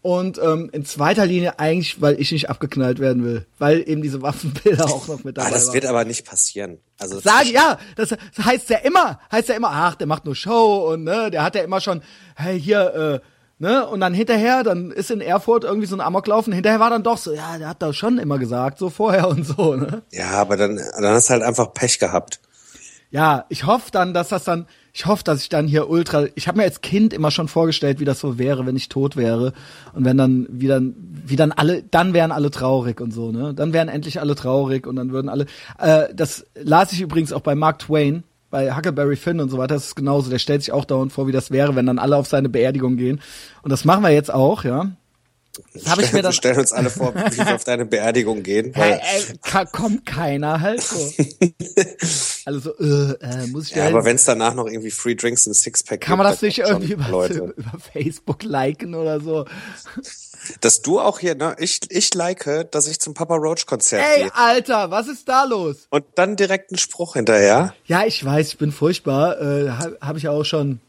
Und 0.00 0.38
ähm, 0.38 0.70
in 0.72 0.84
zweiter 0.84 1.26
Linie 1.26 1.58
eigentlich, 1.58 2.00
weil 2.00 2.20
ich 2.20 2.30
nicht 2.30 2.48
abgeknallt 2.48 3.00
werden 3.00 3.24
will, 3.24 3.46
weil 3.58 3.82
eben 3.86 4.00
diese 4.00 4.22
Waffenbilder 4.22 4.84
auch 4.86 5.08
noch 5.08 5.24
mit 5.24 5.36
dabei 5.36 5.48
Ah, 5.48 5.50
das 5.50 5.66
waren. 5.66 5.74
wird 5.74 5.86
aber 5.86 6.04
nicht 6.04 6.24
passieren. 6.24 6.78
Also 6.98 7.18
Sag 7.18 7.46
ja, 7.46 7.78
das 7.96 8.16
heißt 8.42 8.70
ja 8.70 8.78
immer, 8.78 9.18
heißt 9.32 9.48
ja 9.48 9.56
immer, 9.56 9.70
ach, 9.72 9.96
der 9.96 10.06
macht 10.06 10.24
nur 10.24 10.36
Show 10.36 10.88
und 10.92 11.02
ne, 11.04 11.30
der 11.32 11.42
hat 11.42 11.56
ja 11.56 11.62
immer 11.62 11.80
schon, 11.80 12.02
hey, 12.36 12.60
hier, 12.60 13.20
äh, 13.22 13.26
ne, 13.58 13.88
und 13.88 13.98
dann 14.00 14.14
hinterher, 14.14 14.62
dann 14.62 14.92
ist 14.92 15.10
in 15.10 15.20
Erfurt 15.20 15.64
irgendwie 15.64 15.88
so 15.88 15.96
ein 15.96 16.00
Amoklauf 16.00 16.46
und 16.46 16.52
hinterher 16.52 16.78
war 16.78 16.90
dann 16.90 17.02
doch 17.02 17.18
so, 17.18 17.32
ja, 17.32 17.58
der 17.58 17.68
hat 17.68 17.82
da 17.82 17.92
schon 17.92 18.18
immer 18.18 18.38
gesagt, 18.38 18.78
so 18.78 18.90
vorher 18.90 19.26
und 19.28 19.44
so, 19.44 19.74
ne. 19.74 20.02
ja, 20.12 20.30
aber 20.30 20.56
dann, 20.56 20.76
dann 20.76 21.12
hast 21.12 21.28
du 21.28 21.32
halt 21.34 21.42
einfach 21.42 21.72
Pech 21.74 21.98
gehabt. 21.98 22.38
Ja, 23.10 23.46
ich 23.48 23.66
hoffe 23.66 23.90
dann, 23.90 24.14
dass 24.14 24.28
das 24.28 24.44
dann, 24.44 24.66
ich 24.98 25.06
hoffe, 25.06 25.22
dass 25.22 25.42
ich 25.42 25.48
dann 25.48 25.68
hier 25.68 25.88
ultra, 25.88 26.24
ich 26.34 26.48
habe 26.48 26.58
mir 26.58 26.64
als 26.64 26.80
Kind 26.80 27.12
immer 27.12 27.30
schon 27.30 27.46
vorgestellt, 27.46 28.00
wie 28.00 28.04
das 28.04 28.18
so 28.18 28.36
wäre, 28.36 28.66
wenn 28.66 28.74
ich 28.74 28.88
tot 28.88 29.14
wäre 29.14 29.52
und 29.92 30.04
wenn 30.04 30.16
dann, 30.16 30.48
wie 30.50 30.66
dann, 30.66 30.96
wie 31.24 31.36
dann 31.36 31.52
alle, 31.52 31.84
dann 31.88 32.14
wären 32.14 32.32
alle 32.32 32.50
traurig 32.50 33.00
und 33.00 33.12
so, 33.12 33.30
ne? 33.30 33.54
Dann 33.54 33.72
wären 33.72 33.88
endlich 33.88 34.18
alle 34.18 34.34
traurig 34.34 34.88
und 34.88 34.96
dann 34.96 35.12
würden 35.12 35.28
alle, 35.28 35.46
äh, 35.78 36.12
das 36.12 36.46
las 36.60 36.90
ich 36.90 37.00
übrigens 37.00 37.32
auch 37.32 37.42
bei 37.42 37.54
Mark 37.54 37.78
Twain, 37.78 38.24
bei 38.50 38.74
Huckleberry 38.74 39.14
Finn 39.14 39.38
und 39.38 39.50
so 39.50 39.58
weiter, 39.58 39.76
das 39.76 39.86
ist 39.86 39.94
genauso, 39.94 40.30
der 40.30 40.40
stellt 40.40 40.62
sich 40.62 40.72
auch 40.72 40.84
dauernd 40.84 41.12
vor, 41.12 41.28
wie 41.28 41.32
das 41.32 41.52
wäre, 41.52 41.76
wenn 41.76 41.86
dann 41.86 42.00
alle 42.00 42.16
auf 42.16 42.26
seine 42.26 42.48
Beerdigung 42.48 42.96
gehen 42.96 43.20
und 43.62 43.70
das 43.70 43.84
machen 43.84 44.02
wir 44.02 44.10
jetzt 44.10 44.34
auch, 44.34 44.64
ja? 44.64 44.90
Habe 45.86 46.02
ich 46.02 46.08
mir 46.12 46.18
wir 46.18 46.22
dann, 46.22 46.32
stellen 46.32 46.58
uns 46.58 46.72
alle 46.72 46.90
vor, 46.90 47.14
wie 47.14 47.36
wir 47.38 47.54
auf 47.54 47.64
deine 47.64 47.84
Beerdigung 47.86 48.42
gehen. 48.42 48.74
Äh, 48.74 48.98
ka- 49.42 49.64
kommt 49.66 50.06
keiner 50.06 50.60
halt 50.60 50.82
so. 50.82 50.96
Alle 52.44 52.60
so, 52.60 52.74
äh, 52.78 53.12
äh, 53.20 53.46
muss 53.48 53.68
ich 53.68 53.74
ja, 53.76 53.86
aber 53.88 54.04
wenn 54.04 54.16
es 54.16 54.24
danach 54.24 54.54
noch 54.54 54.66
irgendwie 54.66 54.90
Free 54.90 55.14
Drinks 55.14 55.46
und 55.46 55.52
Sixpack 55.54 56.00
Kann 56.00 56.16
man 56.16 56.26
gibt, 56.26 56.36
das 56.36 56.42
nicht 56.42 56.58
irgendwie 56.60 56.92
über, 56.94 57.08
Leute. 57.08 57.38
über 57.56 57.72
Facebook 57.92 58.42
liken 58.42 58.94
oder 58.94 59.20
so? 59.20 59.44
Dass 60.62 60.80
du 60.80 60.98
auch 60.98 61.18
hier, 61.18 61.34
ne, 61.34 61.56
ich, 61.58 61.80
ich 61.90 62.14
like, 62.14 62.68
dass 62.70 62.86
ich 62.86 63.00
zum 63.00 63.12
Papa 63.12 63.34
Roach 63.36 63.66
Konzert 63.66 64.02
Ey, 64.16 64.22
gehe. 64.22 64.34
Alter, 64.34 64.90
was 64.90 65.08
ist 65.08 65.28
da 65.28 65.44
los? 65.44 65.86
Und 65.90 66.04
dann 66.14 66.36
direkt 66.36 66.70
einen 66.70 66.78
Spruch 66.78 67.14
hinterher. 67.14 67.74
Ja, 67.84 68.04
ich 68.06 68.24
weiß, 68.24 68.48
ich 68.48 68.58
bin 68.58 68.72
furchtbar. 68.72 69.40
Äh, 69.40 69.70
Habe 69.70 69.98
hab 70.00 70.16
ich 70.16 70.28
auch 70.28 70.44
schon 70.44 70.80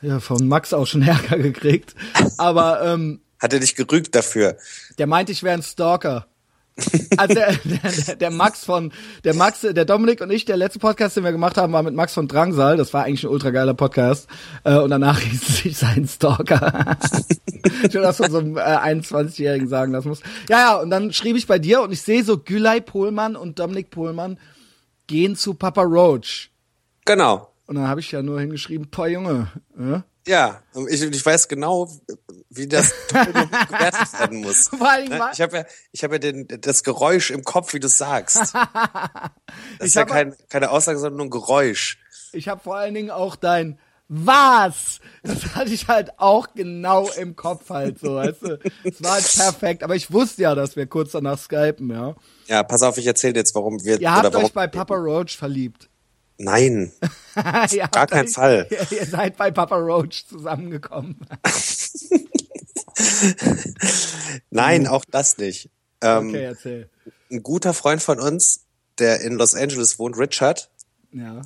ja, 0.00 0.20
von 0.20 0.48
Max 0.48 0.72
auch 0.72 0.86
schon 0.86 1.02
Ärger 1.06 1.36
gekriegt. 1.38 1.94
Aber 2.38 2.82
ähm, 2.82 3.20
Hat 3.38 3.52
er 3.52 3.60
dich 3.60 3.74
gerügt 3.74 4.14
dafür? 4.14 4.56
der 4.98 5.06
meinte, 5.06 5.32
ich 5.32 5.42
wäre 5.42 5.54
ein 5.54 5.62
Stalker. 5.62 6.26
Also 7.16 7.34
der, 7.34 7.56
der, 7.64 8.16
der 8.16 8.30
Max 8.30 8.64
von, 8.64 8.92
der 9.24 9.34
Max, 9.34 9.62
der 9.62 9.84
Dominik 9.84 10.20
und 10.20 10.30
ich, 10.30 10.44
der 10.44 10.56
letzte 10.56 10.78
Podcast, 10.78 11.16
den 11.16 11.24
wir 11.24 11.32
gemacht 11.32 11.56
haben, 11.56 11.72
war 11.72 11.82
mit 11.82 11.94
Max 11.94 12.14
von 12.14 12.28
Drangsal. 12.28 12.76
Das 12.76 12.94
war 12.94 13.04
eigentlich 13.04 13.24
ein 13.24 13.30
ultra 13.30 13.50
geiler 13.50 13.74
Podcast. 13.74 14.28
Äh, 14.64 14.76
und 14.76 14.90
danach 14.90 15.18
hieß 15.20 15.48
es, 15.48 15.64
ich 15.64 15.76
sei 15.76 15.88
ein 15.88 16.06
Stalker. 16.06 16.96
würde 17.82 18.00
das 18.00 18.16
von 18.18 18.30
so 18.30 18.38
einem 18.38 18.56
äh, 18.56 18.60
21-Jährigen 18.60 19.68
sagen 19.68 19.92
lassen 19.92 20.08
muss. 20.08 20.20
Ja, 20.48 20.58
ja, 20.58 20.76
und 20.76 20.90
dann 20.90 21.12
schrieb 21.12 21.36
ich 21.36 21.46
bei 21.46 21.58
dir 21.58 21.82
und 21.82 21.92
ich 21.92 22.02
sehe 22.02 22.22
so 22.22 22.38
Gülay 22.38 22.80
Pohlmann 22.80 23.34
und 23.34 23.58
Dominik 23.58 23.90
Pohlmann 23.90 24.38
gehen 25.06 25.34
zu 25.34 25.54
Papa 25.54 25.82
Roach. 25.82 26.50
Genau. 27.04 27.52
Und 27.66 27.74
dann 27.74 27.88
habe 27.88 28.00
ich 28.00 28.12
ja 28.12 28.22
nur 28.22 28.40
hingeschrieben, 28.40 28.88
boah 28.90 29.08
Junge, 29.08 29.48
äh? 29.78 30.00
Ja, 30.28 30.62
ich, 30.88 31.02
ich 31.02 31.24
weiß 31.24 31.48
genau, 31.48 31.90
wie 32.50 32.68
das 32.68 32.92
gewertet 33.08 34.12
werden 34.18 34.40
muss. 34.40 34.68
Vor 34.68 34.88
allen 34.88 35.06
Dingen 35.06 35.18
Ne? 35.18 35.30
Ich 35.32 35.40
habe 35.40 35.56
ja, 35.58 35.64
ich 35.92 36.04
habe 36.04 36.14
ja 36.16 36.18
den, 36.18 36.46
das 36.60 36.84
Geräusch 36.84 37.30
im 37.30 37.42
Kopf, 37.44 37.72
wie 37.74 37.80
du 37.80 37.88
sagst. 37.88 38.54
Das 39.78 39.88
ist 39.88 39.94
ja 39.94 40.02
hab- 40.02 40.08
kein, 40.08 40.36
keine 40.48 40.70
Aussage, 40.70 40.98
sondern 40.98 41.16
nur 41.16 41.26
ein 41.26 41.30
Geräusch. 41.30 41.98
Ich 42.32 42.48
habe 42.48 42.60
vor 42.62 42.76
allen 42.76 42.94
Dingen 42.94 43.10
auch 43.10 43.34
dein 43.36 43.78
Was? 44.08 45.00
Das 45.22 45.54
hatte 45.54 45.72
ich 45.72 45.88
halt 45.88 46.18
auch 46.18 46.48
genau 46.54 47.08
im 47.10 47.34
Kopf 47.36 47.70
halt 47.70 47.98
so, 47.98 48.14
weißt 48.16 48.42
du. 48.42 48.58
Es 48.84 49.02
war 49.02 49.12
halt 49.12 49.32
perfekt, 49.32 49.82
aber 49.82 49.96
ich 49.96 50.12
wusste 50.12 50.42
ja, 50.42 50.54
dass 50.54 50.76
wir 50.76 50.86
kurz 50.86 51.12
danach 51.12 51.38
skypen, 51.38 51.90
ja. 51.90 52.14
Ja, 52.46 52.62
pass 52.62 52.82
auf, 52.82 52.98
ich 52.98 53.06
erzähle 53.06 53.34
jetzt, 53.34 53.54
warum 53.54 53.82
wir. 53.84 54.00
Ihr 54.00 54.14
habt 54.14 54.32
warum, 54.32 54.44
euch 54.46 54.52
bei 54.52 54.66
Papa 54.66 54.94
Roach 54.94 55.36
verliebt. 55.36 55.88
Nein, 56.38 56.92
habt 57.36 57.92
gar 57.92 58.06
keinen 58.06 58.28
euch- 58.28 58.34
Fall. 58.34 58.66
Ihr, 58.70 58.98
ihr 58.98 59.06
seid 59.06 59.36
bei 59.36 59.50
Papa 59.50 59.76
Roach 59.76 60.24
zusammengekommen. 60.28 61.16
Nein, 64.50 64.86
auch 64.86 65.04
das 65.10 65.38
nicht. 65.38 65.70
Ähm, 66.00 66.28
Okay, 66.28 66.44
erzähl. 66.44 66.90
Ein 67.30 67.42
guter 67.42 67.74
Freund 67.74 68.02
von 68.02 68.20
uns, 68.20 68.64
der 68.98 69.20
in 69.20 69.34
Los 69.34 69.54
Angeles 69.54 69.98
wohnt, 69.98 70.16
Richard, 70.18 70.70
Ja. 71.12 71.42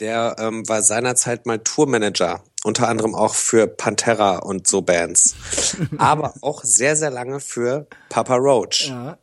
der 0.00 0.36
ähm, 0.38 0.68
war 0.68 0.82
seinerzeit 0.82 1.46
mal 1.46 1.58
Tourmanager, 1.60 2.42
unter 2.64 2.88
anderem 2.88 3.14
auch 3.14 3.34
für 3.34 3.66
Pantera 3.66 4.38
und 4.38 4.66
so 4.66 4.82
Bands, 4.82 5.34
aber 5.98 6.34
auch 6.40 6.64
sehr, 6.64 6.96
sehr 6.96 7.10
lange 7.10 7.40
für 7.40 7.86
Papa 8.08 8.36
Roach. 8.36 8.88
Ja. 8.88 9.18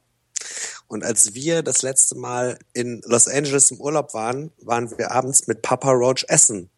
Und 0.90 1.04
als 1.06 1.34
wir 1.36 1.62
das 1.64 1.82
letzte 1.84 2.16
Mal 2.16 2.60
in 2.74 3.02
Los 3.06 3.28
Angeles 3.30 3.72
im 3.72 3.80
Urlaub 3.80 4.14
waren, 4.14 4.52
waren 4.62 4.92
wir 4.98 5.12
abends 5.12 5.48
mit 5.48 5.62
Papa 5.62 5.92
Roach 5.92 6.26
essen. 6.28 6.70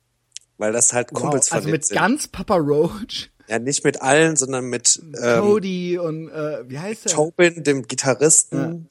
Weil 0.58 0.74
das 0.74 0.94
halt 0.94 1.08
Wow. 1.12 1.22
Kumpels 1.22 1.48
von 1.48 1.56
Also 1.56 1.66
denen 1.68 1.72
mit 1.74 1.86
sind. 1.86 1.98
ganz 1.98 2.28
Papa 2.28 2.58
Roach, 2.58 3.32
Ja, 3.48 3.58
nicht 3.58 3.84
mit 3.84 4.02
allen, 4.02 4.36
sondern 4.36 4.66
mit 4.66 5.02
ähm, 5.20 5.40
Cody 5.42 5.98
und 5.98 6.30
äh, 6.30 6.70
wie 6.70 6.78
heißt 6.78 7.06
der? 7.06 7.12
Tobin, 7.14 7.64
dem 7.64 7.88
Gitarristen 7.88 8.88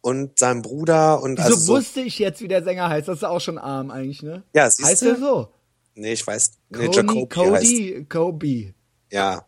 und 0.00 0.38
seinem 0.38 0.62
Bruder 0.62 1.20
und 1.20 1.38
Wieso 1.38 1.44
also 1.48 1.56
so, 1.58 1.72
wusste 1.74 2.00
ich 2.00 2.18
jetzt, 2.18 2.40
wie 2.40 2.48
der 2.48 2.62
Sänger 2.62 2.88
heißt? 2.88 3.08
Das 3.08 3.18
ist 3.18 3.24
auch 3.24 3.40
schon 3.40 3.58
arm 3.58 3.90
eigentlich, 3.90 4.22
ne? 4.22 4.44
Ja, 4.54 4.70
siehst 4.70 4.88
heißt 4.88 5.02
du? 5.02 5.06
der 5.06 5.16
so? 5.16 5.48
nee, 5.96 6.12
ich 6.12 6.24
weiß, 6.26 6.52
nee, 6.70 6.86
Cody, 6.86 6.96
Jacoby 6.96 7.34
heißt. 7.34 7.64
Cody, 7.66 8.06
Kobe. 8.08 8.74
Ja. 9.10 9.46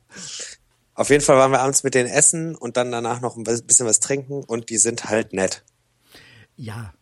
Auf 0.99 1.11
jeden 1.11 1.23
Fall 1.23 1.37
waren 1.37 1.53
wir 1.53 1.61
abends 1.61 1.85
mit 1.85 1.95
denen 1.95 2.09
essen 2.09 2.57
und 2.57 2.77
dann 2.77 2.91
danach 2.91 3.21
noch 3.21 3.37
ein 3.37 3.45
bisschen 3.45 3.87
was 3.87 4.01
trinken 4.01 4.43
und 4.43 4.69
die 4.69 4.79
sind 4.79 5.05
halt 5.05 5.33
nett. 5.33 5.63
Ja. 6.57 6.93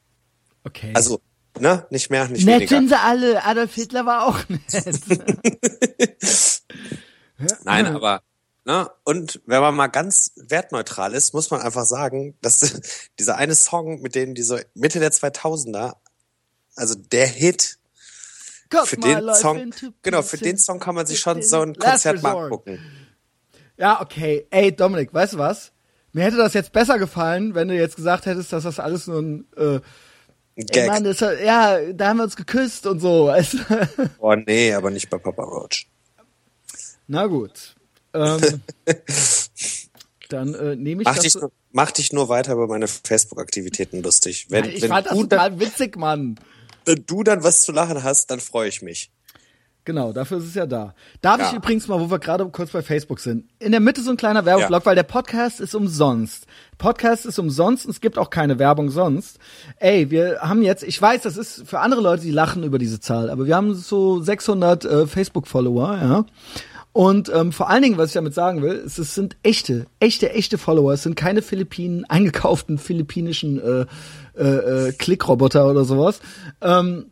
Okay. 0.65 0.93
Also, 0.95 1.23
ne, 1.59 1.87
nicht 1.89 2.11
mehr, 2.11 2.29
nicht 2.29 2.45
nett 2.45 2.57
weniger. 2.61 2.77
sind 2.77 2.89
sie 2.91 2.99
alle. 2.99 3.43
Adolf 3.43 3.73
Hitler 3.75 4.05
war 4.05 4.27
auch 4.27 4.47
nett. 4.51 4.61
Nein, 7.65 7.87
aber 7.87 8.21
ne, 8.67 8.91
und 9.05 9.41
wenn 9.47 9.63
man 9.63 9.75
mal 9.75 9.87
ganz 9.87 10.33
wertneutral 10.37 11.15
ist, 11.15 11.33
muss 11.33 11.51
man 11.51 11.63
einfach 11.63 11.87
sagen, 11.87 12.37
dass 12.43 12.79
dieser 13.19 13.39
eine 13.39 13.55
Song, 13.55 14.03
mit 14.03 14.15
dem 14.15 14.35
diese 14.35 14.67
Mitte 14.75 15.01
der 15.01 15.11
2000er, 15.11 15.95
also 16.75 16.97
der 16.97 17.29
Hit, 17.29 17.79
Cut 18.69 18.89
für 18.89 18.99
den 18.99 19.35
Song, 19.35 19.73
genau, 20.03 20.21
für 20.21 20.37
den 20.37 20.59
Song 20.59 20.81
kann 20.81 20.95
man 20.95 21.07
sich 21.07 21.19
schon 21.19 21.39
in 21.39 21.43
so 21.43 21.63
ein 21.63 21.75
Konzert 21.79 22.23
mal 22.23 22.33
resort. 22.33 22.51
gucken. 22.51 23.06
Ja, 23.79 24.01
okay. 24.01 24.47
Ey, 24.51 24.75
Dominik, 24.75 25.13
weißt 25.13 25.35
du 25.35 25.39
was? 25.39 25.73
Mir 26.13 26.25
hätte 26.25 26.37
das 26.39 26.55
jetzt 26.55 26.73
besser 26.73 26.99
gefallen, 26.99 27.55
wenn 27.55 27.69
du 27.69 27.75
jetzt 27.75 27.97
gesagt 27.97 28.27
hättest, 28.27 28.53
dass 28.53 28.65
das 28.65 28.79
alles 28.81 29.07
nur 29.07 29.21
ein 29.21 29.47
äh, 29.57 29.81
Gag. 30.57 30.87
Mann, 30.89 31.05
das, 31.05 31.21
ja, 31.21 31.93
da 31.93 32.09
haben 32.09 32.17
wir 32.17 32.25
uns 32.25 32.37
geküsst 32.37 32.87
und 32.87 33.01
so. 33.01 33.27
Weißt 33.27 33.55
du? 33.55 33.59
Oh 34.19 34.35
nee, 34.35 34.73
aber 34.73 34.91
nicht 34.91 35.11
bei 35.11 35.19
Papa 35.19 35.43
Roach. 35.43 35.87
Na 37.07 37.27
gut. 37.27 37.75
Ähm, 38.15 38.41
dann 40.31 40.55
äh, 40.55 40.75
nehme 40.77 41.03
ich 41.03 41.07
Mach 41.07 41.15
das. 41.17 41.25
dich, 41.25 41.35
nur- 41.35 41.53
mach 41.73 41.91
dich 41.91 42.13
nur 42.13 42.29
weiter 42.31 42.55
über 42.55 42.67
meine 42.67 42.89
Facebook-Aktivitäten 42.89 44.03
lustig. 44.03 44.47
Wenn, 44.49 44.65
ich 44.65 44.83
wenn, 44.83 44.89
fand 44.89 45.07
das 45.07 45.13
total 45.19 45.61
witzig, 45.61 45.97
Mann. 45.97 46.41
wenn 46.87 47.05
du 47.07 47.23
dann 47.23 47.45
was 47.45 47.63
zu 47.63 47.73
lachen 47.73 48.03
hast, 48.03 48.31
dann 48.31 48.41
freue 48.41 48.69
ich 48.69 48.81
mich. 48.81 49.11
Genau, 49.87 50.13
dafür 50.13 50.39
ist 50.39 50.47
es 50.47 50.55
ja 50.55 50.67
da. 50.67 50.95
Darf 51.23 51.39
Ja. 51.41 51.47
ich 51.49 51.53
übrigens 51.55 51.87
mal, 51.87 52.01
wo 52.01 52.11
wir 52.11 52.19
gerade 52.19 52.45
kurz 52.47 52.73
bei 52.73 52.83
Facebook 52.83 53.21
sind, 53.21 53.45
in 53.61 53.71
der 53.71 53.81
Mitte 53.81 54.03
so 54.03 54.11
ein 54.11 54.17
kleiner 54.17 54.45
Werbeblock, 54.45 54.83
Ja. 54.83 54.87
weil 54.87 54.97
der 54.97 55.05
Podcast 55.05 55.61
ist 55.61 55.77
umsonst. 55.77 56.47
Podcast 56.77 57.25
ist 57.25 57.39
umsonst 57.39 57.87
und 57.87 57.93
es 57.93 58.01
gibt 58.01 58.19
auch 58.19 58.29
keine 58.29 58.59
Werbung 58.59 58.91
sonst. 58.91 59.39
Ey, 59.79 60.11
wir 60.11 60.41
haben 60.41 60.63
jetzt, 60.63 60.83
ich 60.83 61.01
weiß, 61.01 61.23
das 61.23 61.37
ist 61.37 61.63
für 61.69 61.79
andere 61.79 62.01
Leute, 62.01 62.23
die 62.25 62.33
lachen 62.33 62.65
über 62.65 62.79
diese 62.79 62.99
Zahl, 62.99 63.31
aber 63.31 63.47
wir 63.47 63.55
haben 63.55 63.75
so 63.75 64.21
600 64.21 64.85
äh, 64.85 65.07
Facebook-Follower, 65.07 65.95
ja. 66.03 66.25
Und 66.93 67.29
ähm, 67.33 67.53
vor 67.53 67.69
allen 67.71 67.83
Dingen, 67.83 67.99
was 67.99 68.09
ich 68.09 68.15
damit 68.15 68.35
sagen 68.35 68.63
will, 68.63 68.83
es, 68.85 68.99
es 68.99 69.15
sind 69.15 69.37
echte, 69.43 69.87
echte, 70.01 70.31
echte 70.33 70.57
Follower. 70.59 70.95
Es 70.95 71.03
sind 71.05 71.15
keine 71.15 71.43
Philippinen, 71.43 72.05
eingekauften 72.09 72.79
philippinischen 72.79 73.61
äh, 73.63 73.87
äh, 74.37 74.89
äh, 74.89 74.93
Klickroboter 74.93 75.71
oder 75.71 75.85
sowas. 75.85 76.21
Ähm, 76.63 77.07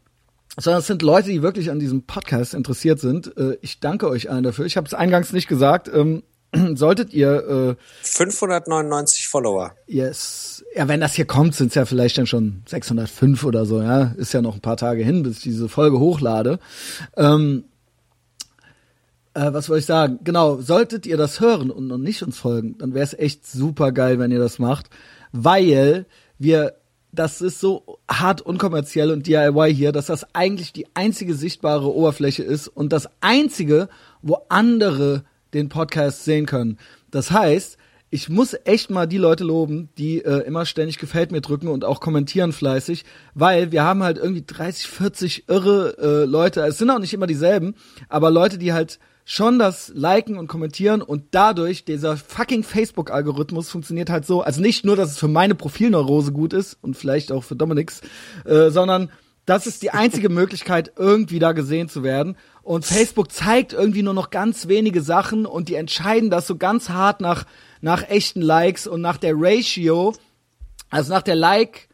sondern 0.58 0.80
es 0.80 0.86
sind 0.86 1.02
Leute, 1.02 1.30
die 1.30 1.42
wirklich 1.42 1.70
an 1.70 1.78
diesem 1.78 2.02
Podcast 2.04 2.54
interessiert 2.54 3.00
sind. 3.00 3.36
Äh, 3.36 3.58
ich 3.60 3.80
danke 3.80 4.08
euch 4.08 4.30
allen 4.30 4.44
dafür. 4.44 4.66
Ich 4.66 4.76
habe 4.76 4.86
es 4.86 4.94
eingangs 4.94 5.32
nicht 5.32 5.48
gesagt. 5.48 5.90
Ähm, 5.92 6.22
solltet 6.74 7.12
ihr, 7.12 7.76
599 8.02 9.26
Follower. 9.26 9.72
äh, 9.86 9.96
yes, 9.96 10.64
ja, 10.74 10.88
wenn 10.88 11.00
das 11.00 11.14
hier 11.14 11.24
kommt, 11.24 11.54
sind 11.54 11.68
es 11.68 11.74
ja 11.74 11.84
vielleicht 11.84 12.18
dann 12.18 12.26
schon 12.26 12.62
605 12.66 13.44
oder 13.44 13.66
so. 13.66 13.82
Ja, 13.82 14.14
ist 14.16 14.32
ja 14.32 14.42
noch 14.42 14.54
ein 14.54 14.60
paar 14.60 14.76
Tage 14.76 15.02
hin, 15.02 15.22
bis 15.22 15.38
ich 15.38 15.42
diese 15.42 15.68
Folge 15.68 15.98
hochlade. 15.98 16.58
Ähm, 17.16 17.64
äh, 19.34 19.52
was 19.52 19.68
wollte 19.68 19.80
ich 19.80 19.86
sagen? 19.86 20.20
Genau, 20.22 20.60
solltet 20.60 21.06
ihr 21.06 21.16
das 21.16 21.40
hören 21.40 21.70
und 21.70 21.88
noch 21.88 21.98
nicht 21.98 22.22
uns 22.22 22.38
folgen, 22.38 22.78
dann 22.78 22.94
wäre 22.94 23.04
es 23.04 23.14
echt 23.14 23.46
super 23.46 23.92
geil, 23.92 24.18
wenn 24.18 24.30
ihr 24.30 24.38
das 24.38 24.58
macht, 24.58 24.90
weil 25.32 26.06
wir, 26.38 26.76
das 27.14 27.40
ist 27.40 27.60
so 27.60 27.98
hart 28.10 28.40
unkommerziell 28.40 29.10
und 29.10 29.26
DIY 29.26 29.74
hier, 29.74 29.92
dass 29.92 30.06
das 30.06 30.34
eigentlich 30.34 30.72
die 30.72 30.86
einzige 30.94 31.34
sichtbare 31.34 31.92
Oberfläche 31.92 32.42
ist 32.42 32.68
und 32.68 32.92
das 32.92 33.08
einzige, 33.20 33.88
wo 34.22 34.38
andere 34.48 35.24
den 35.52 35.68
Podcast 35.68 36.24
sehen 36.24 36.46
können. 36.46 36.78
Das 37.10 37.30
heißt, 37.30 37.78
ich 38.10 38.28
muss 38.28 38.56
echt 38.64 38.90
mal 38.90 39.06
die 39.06 39.18
Leute 39.18 39.42
loben, 39.42 39.88
die 39.98 40.24
äh, 40.24 40.46
immer 40.46 40.66
ständig 40.66 40.98
gefällt 40.98 41.32
mir 41.32 41.40
drücken 41.40 41.68
und 41.68 41.84
auch 41.84 42.00
kommentieren 42.00 42.52
fleißig, 42.52 43.04
weil 43.34 43.72
wir 43.72 43.82
haben 43.82 44.02
halt 44.02 44.18
irgendwie 44.18 44.44
30, 44.46 44.86
40 44.86 45.48
irre 45.48 45.96
äh, 45.98 46.24
Leute, 46.24 46.60
es 46.62 46.78
sind 46.78 46.90
auch 46.90 47.00
nicht 47.00 47.12
immer 47.12 47.26
dieselben, 47.26 47.74
aber 48.08 48.30
Leute, 48.30 48.56
die 48.58 48.72
halt 48.72 49.00
schon 49.24 49.58
das 49.58 49.90
liken 49.94 50.36
und 50.36 50.48
kommentieren 50.48 51.00
und 51.00 51.24
dadurch 51.30 51.84
dieser 51.84 52.16
fucking 52.16 52.62
Facebook-Algorithmus 52.62 53.70
funktioniert 53.70 54.10
halt 54.10 54.26
so, 54.26 54.42
also 54.42 54.60
nicht 54.60 54.84
nur, 54.84 54.96
dass 54.96 55.12
es 55.12 55.18
für 55.18 55.28
meine 55.28 55.54
Profilneurose 55.54 56.32
gut 56.32 56.52
ist 56.52 56.76
und 56.82 56.96
vielleicht 56.96 57.32
auch 57.32 57.42
für 57.42 57.56
Dominiks, 57.56 58.02
äh, 58.44 58.70
sondern 58.70 59.10
das 59.46 59.66
ist 59.66 59.82
die 59.82 59.90
einzige 59.90 60.28
Möglichkeit, 60.30 60.92
irgendwie 60.96 61.38
da 61.38 61.52
gesehen 61.52 61.88
zu 61.88 62.02
werden. 62.02 62.36
Und 62.62 62.84
Facebook 62.84 63.32
zeigt 63.32 63.72
irgendwie 63.72 64.02
nur 64.02 64.14
noch 64.14 64.30
ganz 64.30 64.68
wenige 64.68 65.02
Sachen 65.02 65.46
und 65.46 65.68
die 65.68 65.74
entscheiden 65.74 66.30
das 66.30 66.46
so 66.46 66.56
ganz 66.56 66.90
hart 66.90 67.20
nach, 67.20 67.44
nach 67.80 68.08
echten 68.08 68.42
Likes 68.42 68.86
und 68.86 69.00
nach 69.00 69.16
der 69.16 69.34
Ratio, 69.36 70.14
also 70.90 71.12
nach 71.12 71.22
der 71.22 71.34
Like- 71.34 71.88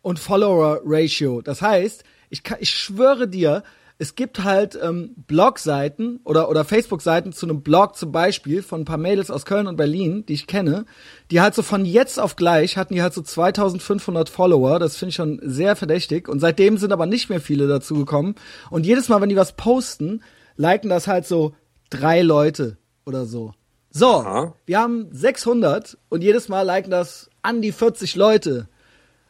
und 0.00 0.18
Follower-Ratio. 0.18 1.42
Das 1.42 1.62
heißt, 1.62 2.04
ich, 2.30 2.42
kann, 2.42 2.58
ich 2.60 2.70
schwöre 2.70 3.28
dir, 3.28 3.62
es 4.02 4.16
gibt 4.16 4.42
halt 4.42 4.76
ähm, 4.82 5.14
Blogseiten 5.28 6.18
oder, 6.24 6.48
oder 6.48 6.64
Facebook-Seiten 6.64 7.32
zu 7.32 7.46
einem 7.46 7.62
Blog 7.62 7.96
zum 7.96 8.10
Beispiel 8.10 8.60
von 8.64 8.80
ein 8.80 8.84
paar 8.84 8.96
Mädels 8.96 9.30
aus 9.30 9.46
Köln 9.46 9.68
und 9.68 9.76
Berlin, 9.76 10.26
die 10.26 10.32
ich 10.32 10.48
kenne, 10.48 10.86
die 11.30 11.40
halt 11.40 11.54
so 11.54 11.62
von 11.62 11.84
jetzt 11.84 12.18
auf 12.18 12.34
gleich 12.34 12.76
hatten 12.76 12.94
die 12.94 13.02
halt 13.02 13.14
so 13.14 13.22
2500 13.22 14.28
Follower, 14.28 14.80
das 14.80 14.96
finde 14.96 15.10
ich 15.10 15.14
schon 15.14 15.38
sehr 15.44 15.76
verdächtig 15.76 16.28
und 16.28 16.40
seitdem 16.40 16.78
sind 16.78 16.92
aber 16.92 17.06
nicht 17.06 17.30
mehr 17.30 17.40
viele 17.40 17.68
dazu 17.68 17.94
gekommen 17.94 18.34
und 18.70 18.86
jedes 18.86 19.08
Mal, 19.08 19.20
wenn 19.20 19.28
die 19.28 19.36
was 19.36 19.52
posten, 19.52 20.24
liken 20.56 20.90
das 20.90 21.06
halt 21.06 21.24
so 21.24 21.54
drei 21.88 22.22
Leute 22.22 22.78
oder 23.06 23.24
so. 23.24 23.52
So, 23.90 24.16
Aha. 24.16 24.56
wir 24.66 24.80
haben 24.80 25.10
600 25.12 25.96
und 26.08 26.24
jedes 26.24 26.48
Mal 26.48 26.62
liken 26.62 26.90
das 26.90 27.30
an 27.42 27.62
die 27.62 27.70
40 27.70 28.16
Leute. 28.16 28.68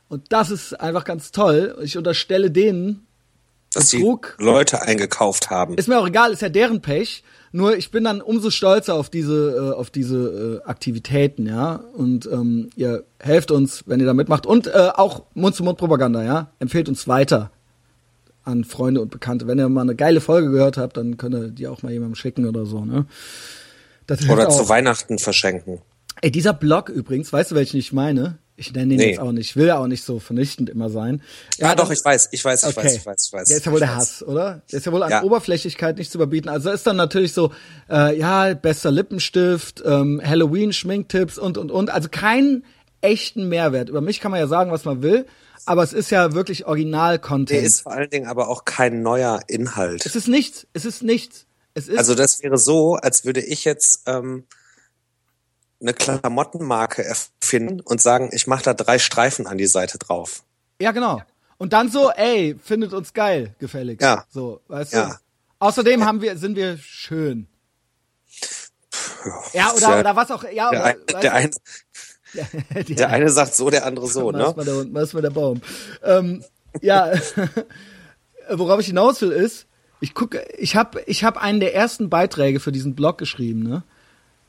Und 0.08 0.32
das 0.32 0.50
ist 0.50 0.80
einfach 0.80 1.04
ganz 1.04 1.30
toll. 1.30 1.76
Ich 1.82 1.98
unterstelle 1.98 2.50
denen, 2.50 3.06
Dass 3.72 3.88
die 3.88 3.98
Betrug. 3.98 4.36
Leute 4.38 4.82
eingekauft 4.82 5.50
haben. 5.50 5.74
ist 5.74 5.88
mir 5.88 5.98
auch 5.98 6.06
egal, 6.06 6.32
ist 6.32 6.42
ja 6.42 6.48
deren 6.48 6.82
Pech. 6.82 7.22
Nur 7.54 7.76
ich 7.76 7.90
bin 7.90 8.04
dann 8.04 8.22
umso 8.22 8.50
stolzer 8.50 8.94
auf 8.94 9.10
diese, 9.10 9.72
äh, 9.74 9.78
auf 9.78 9.90
diese 9.90 10.60
äh, 10.64 10.68
Aktivitäten, 10.68 11.46
ja. 11.46 11.80
Und 11.94 12.26
ähm, 12.26 12.70
ihr 12.76 13.04
helft 13.18 13.50
uns, 13.50 13.84
wenn 13.86 14.00
ihr 14.00 14.06
da 14.06 14.14
mitmacht. 14.14 14.46
Und 14.46 14.66
äh, 14.66 14.90
auch 14.94 15.24
Mund-zu-Mund-Propaganda, 15.34 16.22
ja. 16.24 16.50
Empfehlt 16.60 16.88
uns 16.88 17.06
weiter 17.08 17.50
an 18.44 18.64
Freunde 18.64 19.00
und 19.00 19.10
Bekannte. 19.10 19.46
Wenn 19.46 19.58
ihr 19.58 19.68
mal 19.68 19.82
eine 19.82 19.94
geile 19.94 20.20
Folge 20.20 20.50
gehört 20.50 20.76
habt, 20.78 20.96
dann 20.96 21.16
könnt 21.16 21.34
ihr 21.34 21.48
die 21.48 21.68
auch 21.68 21.82
mal 21.82 21.92
jemandem 21.92 22.16
schicken 22.16 22.46
oder 22.46 22.66
so, 22.66 22.84
ne? 22.84 23.06
Das 24.06 24.28
Oder 24.28 24.48
zu 24.48 24.68
Weihnachten 24.68 25.18
verschenken. 25.18 25.80
Ey, 26.22 26.30
dieser 26.30 26.52
Blog 26.52 26.88
übrigens, 26.88 27.32
weißt 27.32 27.52
du, 27.52 27.54
welchen 27.54 27.78
ich 27.78 27.92
meine? 27.92 28.38
Ich 28.55 28.72
nenne 28.72 28.88
den 28.88 28.98
Nee. 28.98 29.11
jetzt 29.12 29.20
auch 29.20 29.32
nicht. 29.32 29.50
Ich 29.50 29.57
will 29.57 29.66
ja 29.66 29.78
auch 29.78 29.86
nicht 29.86 30.05
so 30.05 30.18
vernichtend 30.20 30.68
immer 30.68 30.90
sein. 30.90 31.22
Ja, 31.59 31.74
doch, 31.74 31.84
dann- 31.84 31.94
ich 31.96 32.05
weiß, 32.05 32.28
ich 32.32 32.44
weiß, 32.44 32.64
ich 32.64 32.76
Okay. 32.76 32.84
weiß, 32.86 32.96
ich 32.96 33.07
weiß, 33.07 33.26
ich 33.26 33.32
weiß. 33.32 33.48
Der 33.48 33.57
ist 33.57 33.66
ja 33.66 33.72
wohl 33.72 33.78
der. 33.80 33.96
Hass, 33.96 34.22
oder? 34.22 34.62
Der 34.70 34.78
ist 34.78 34.84
ja 34.86 34.92
wohl 34.92 35.03
an 35.03 35.11
Ja. 35.11 35.22
Oberflächlichkeit 35.22 35.96
nicht 35.96 36.12
zu 36.12 36.18
überbieten. 36.18 36.48
Also 36.50 36.70
ist 36.70 36.86
dann 36.86 36.96
natürlich 36.96 37.32
so, 37.32 37.50
äh, 37.90 38.16
ja, 38.18 38.53
bester 38.55 38.90
Lippenstift, 38.90 39.82
ähm, 39.86 40.20
Halloween-Schminktipps 40.22 41.38
und, 41.38 41.57
und, 41.59 41.70
und. 41.70 41.90
Also 41.90 42.09
keinen 42.11 42.64
echten 43.00 43.48
Mehrwert. 43.48 43.88
Über 43.88 44.00
mich 44.00 44.20
kann 44.20 44.30
man 44.30 44.38
ja 44.38 44.46
sagen, 44.46 44.70
was 44.70 44.84
man 44.84 45.03
will, 45.03 45.26
aber 45.66 45.82
es 45.82 45.92
ist 45.92 46.11
ja 46.11 46.34
wirklich 46.34 46.66
Original-Content. 46.66 47.50
Der 47.50 47.62
ist 47.62 47.80
vor 47.80 47.92
allen 47.92 48.11
Dingen 48.11 48.26
aber 48.28 48.48
auch 48.48 48.64
kein 48.64 49.03
neuer 49.03 49.40
Inhalt. 49.48 50.05
Es 50.07 50.14
ist 50.14 50.28
nichts, 50.28 50.66
es 50.72 50.84
ist 50.84 51.03
nichts. 51.03 51.46
Es 51.74 51.88
ist 51.88 51.98
Also 51.98 52.14
das 52.14 52.42
wäre 52.42 52.59
so, 52.59 52.94
als 52.96 53.24
würde 53.24 53.40
ich 53.40 53.64
jetzt 53.64 54.03
ähm, 54.07 54.44
eine 55.83 55.93
Klamottenmarke 55.95 57.05
erfinden 57.05 57.80
und 57.80 58.01
sagen, 58.01 58.30
ich 58.33 58.47
mache 58.47 58.62
da 58.62 58.74
drei 58.74 58.99
Streifen 58.99 59.47
an 59.47 59.59
die 59.59 59.66
Seite 59.66 59.99
drauf. 59.99 60.43
Ja, 60.80 60.93
genau. 60.93 61.22
Und 61.59 61.72
dann 61.72 61.91
so, 61.91 62.11
ey, 62.11 62.57
findet 62.62 62.93
uns 62.93 63.12
geil, 63.12 63.55
gefälligst. 63.59 64.03
Ja. 64.03 64.24
So, 64.30 64.61
weißt 64.68 64.93
Ja. 64.95 65.07
du? 65.09 65.14
Außerdem 65.59 66.05
haben 66.05 66.20
wir, 66.22 66.37
sind 66.39 66.57
wir 66.57 66.78
schön. 66.78 67.47
Ja, 69.53 69.72
oder, 69.72 69.80
Ja. 69.91 70.01
oder 70.01 70.16
was 70.16 70.30
auch, 70.30 70.45
ja, 70.45 70.70
Der, 70.70 70.80
oder, 70.80 70.85
ein, 70.85 70.97
der, 71.22 71.35
ein, 71.35 71.51
weißt 72.74 72.89
der 72.99 73.09
eine 73.11 73.28
sagt 73.30 73.55
so, 73.55 73.70
der 73.70 73.87
andere 73.87 74.09
so, 74.09 74.30
ne? 74.33 74.41
was 74.41 74.57
war 74.57 74.64
der, 74.64 74.87
was 74.95 75.14
war 75.14 75.22
der 75.22 75.30
Baum? 75.30 75.61
Ähm, 76.03 76.45
ja, 76.80 77.12
worauf 78.51 78.80
ich 78.80 78.87
hinaus 78.87 79.20
will 79.20 79.30
ist, 79.30 79.66
ich 80.01 80.14
gucke, 80.14 80.45
ich 80.59 80.74
habe 80.74 81.01
ich 81.07 81.22
hab 81.22 81.37
einen 81.37 81.61
der 81.61 81.74
ersten 81.74 82.11
Beiträge 82.11 82.59
für 82.59 82.72
diesen 82.72 82.97
Blog 82.97 83.18
geschrieben, 83.18 83.62
ne? 83.62 83.85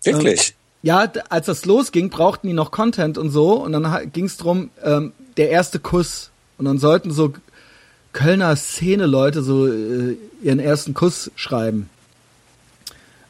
Wirklich. 0.03 0.55
Ja, 0.83 1.11
als 1.29 1.45
das 1.47 1.65
losging, 1.65 2.09
brauchten 2.09 2.47
die 2.47 2.53
noch 2.53 2.69
Content 2.71 3.17
und 3.17 3.29
so 3.31 3.53
und 3.63 3.71
dann 3.71 4.11
ging 4.11 4.25
es 4.25 4.37
drum, 4.37 4.69
ähm, 4.83 5.13
der 5.37 5.49
erste 5.49 5.79
Kuss 5.79 6.29
und 6.57 6.65
dann 6.65 6.77
sollten 6.77 7.11
so 7.11 7.33
Kölner 8.11 8.55
Szene-Leute 8.55 9.41
so 9.41 9.65
äh, 9.67 10.17
ihren 10.43 10.59
ersten 10.59 10.93
Kuss 10.93 11.31
schreiben, 11.35 11.89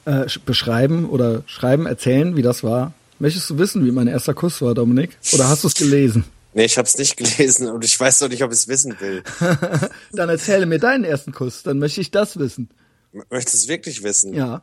äh, 0.05 0.23
sch- 0.25 0.39
beschreiben 0.45 1.05
oder 1.07 1.43
schreiben, 1.45 1.85
erzählen, 1.85 2.35
wie 2.35 2.41
das 2.41 2.63
war. 2.63 2.93
Möchtest 3.19 3.49
du 3.49 3.57
wissen, 3.59 3.85
wie 3.85 3.91
mein 3.91 4.07
erster 4.07 4.33
Kuss 4.33 4.61
war, 4.61 4.73
Dominik? 4.73 5.17
Oder 5.33 5.47
hast 5.47 5.63
du 5.63 5.67
es 5.67 5.75
gelesen? 5.75 6.25
Nee, 6.55 6.65
ich 6.65 6.77
habe 6.77 6.87
es 6.87 6.97
nicht 6.97 7.15
gelesen 7.17 7.69
und 7.69 7.85
ich 7.85 7.97
weiß 7.99 8.19
doch 8.19 8.29
nicht, 8.29 8.43
ob 8.43 8.51
ich 8.51 8.57
es 8.57 8.67
wissen 8.67 8.95
will. 8.99 9.23
Dann 10.11 10.27
erzähle 10.29 10.65
mir 10.65 10.79
deinen 10.79 11.03
ersten 11.03 11.31
Kuss, 11.31 11.63
dann 11.63 11.79
möchte 11.79 12.01
ich 12.01 12.11
das 12.11 12.37
wissen. 12.37 12.69
Möchtest 13.29 13.53
du 13.53 13.57
es 13.59 13.67
wirklich 13.67 14.03
wissen? 14.03 14.33
Ja. 14.33 14.61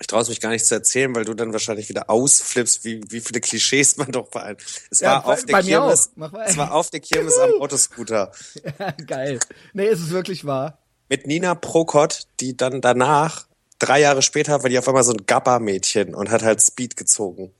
Ich 0.00 0.06
traue 0.06 0.22
es 0.22 0.28
mich 0.30 0.40
gar 0.40 0.48
nicht 0.50 0.64
zu 0.64 0.74
erzählen, 0.74 1.14
weil 1.14 1.24
du 1.26 1.34
dann 1.34 1.52
wahrscheinlich 1.52 1.88
wieder 1.90 2.08
ausflippst, 2.08 2.84
wie, 2.84 3.02
wie 3.10 3.20
viele 3.20 3.40
Klischees 3.40 3.96
man 3.98 4.10
doch 4.10 4.28
bei 4.28 4.56
Es 4.90 5.00
Ja, 5.00 5.12
war 5.12 5.26
auf 5.26 5.40
bei- 5.40 5.42
der 5.46 5.52
bei 5.52 5.62
mir 5.62 5.78
Kirmes, 5.78 6.10
es 6.46 6.56
war 6.56 6.72
auf 6.74 6.90
der 6.90 7.00
Kirmes 7.00 7.36
am 7.38 7.50
Autoscooter 7.60 8.32
Geil. 9.06 9.38
Nee, 9.74 9.86
ist 9.86 10.00
es 10.00 10.10
wirklich 10.10 10.44
wahr? 10.44 10.78
mit 11.08 11.26
Nina 11.26 11.54
Prokot, 11.56 12.28
die 12.38 12.56
dann 12.56 12.80
danach 12.80 13.46
drei 13.80 14.00
Jahre 14.00 14.22
später 14.22 14.62
war 14.62 14.70
die 14.70 14.78
auf 14.78 14.86
einmal 14.88 15.02
so 15.04 15.12
ein 15.12 15.26
Gabba-Mädchen 15.26 16.14
und 16.14 16.30
hat 16.30 16.42
halt 16.42 16.62
Speed 16.62 16.96
gezogen. 16.96 17.52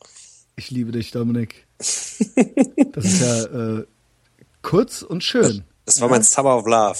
Ich 0.56 0.70
liebe 0.70 0.92
dich, 0.92 1.10
Dominik. 1.10 1.66
Das 2.92 3.04
ist 3.04 3.20
ja 3.20 3.44
äh, 3.78 3.86
kurz 4.62 5.02
und 5.02 5.24
schön. 5.24 5.64
Das 5.84 6.00
war 6.00 6.08
mein 6.08 6.22
Summer 6.22 6.56
of 6.56 6.66
Love. 6.66 6.98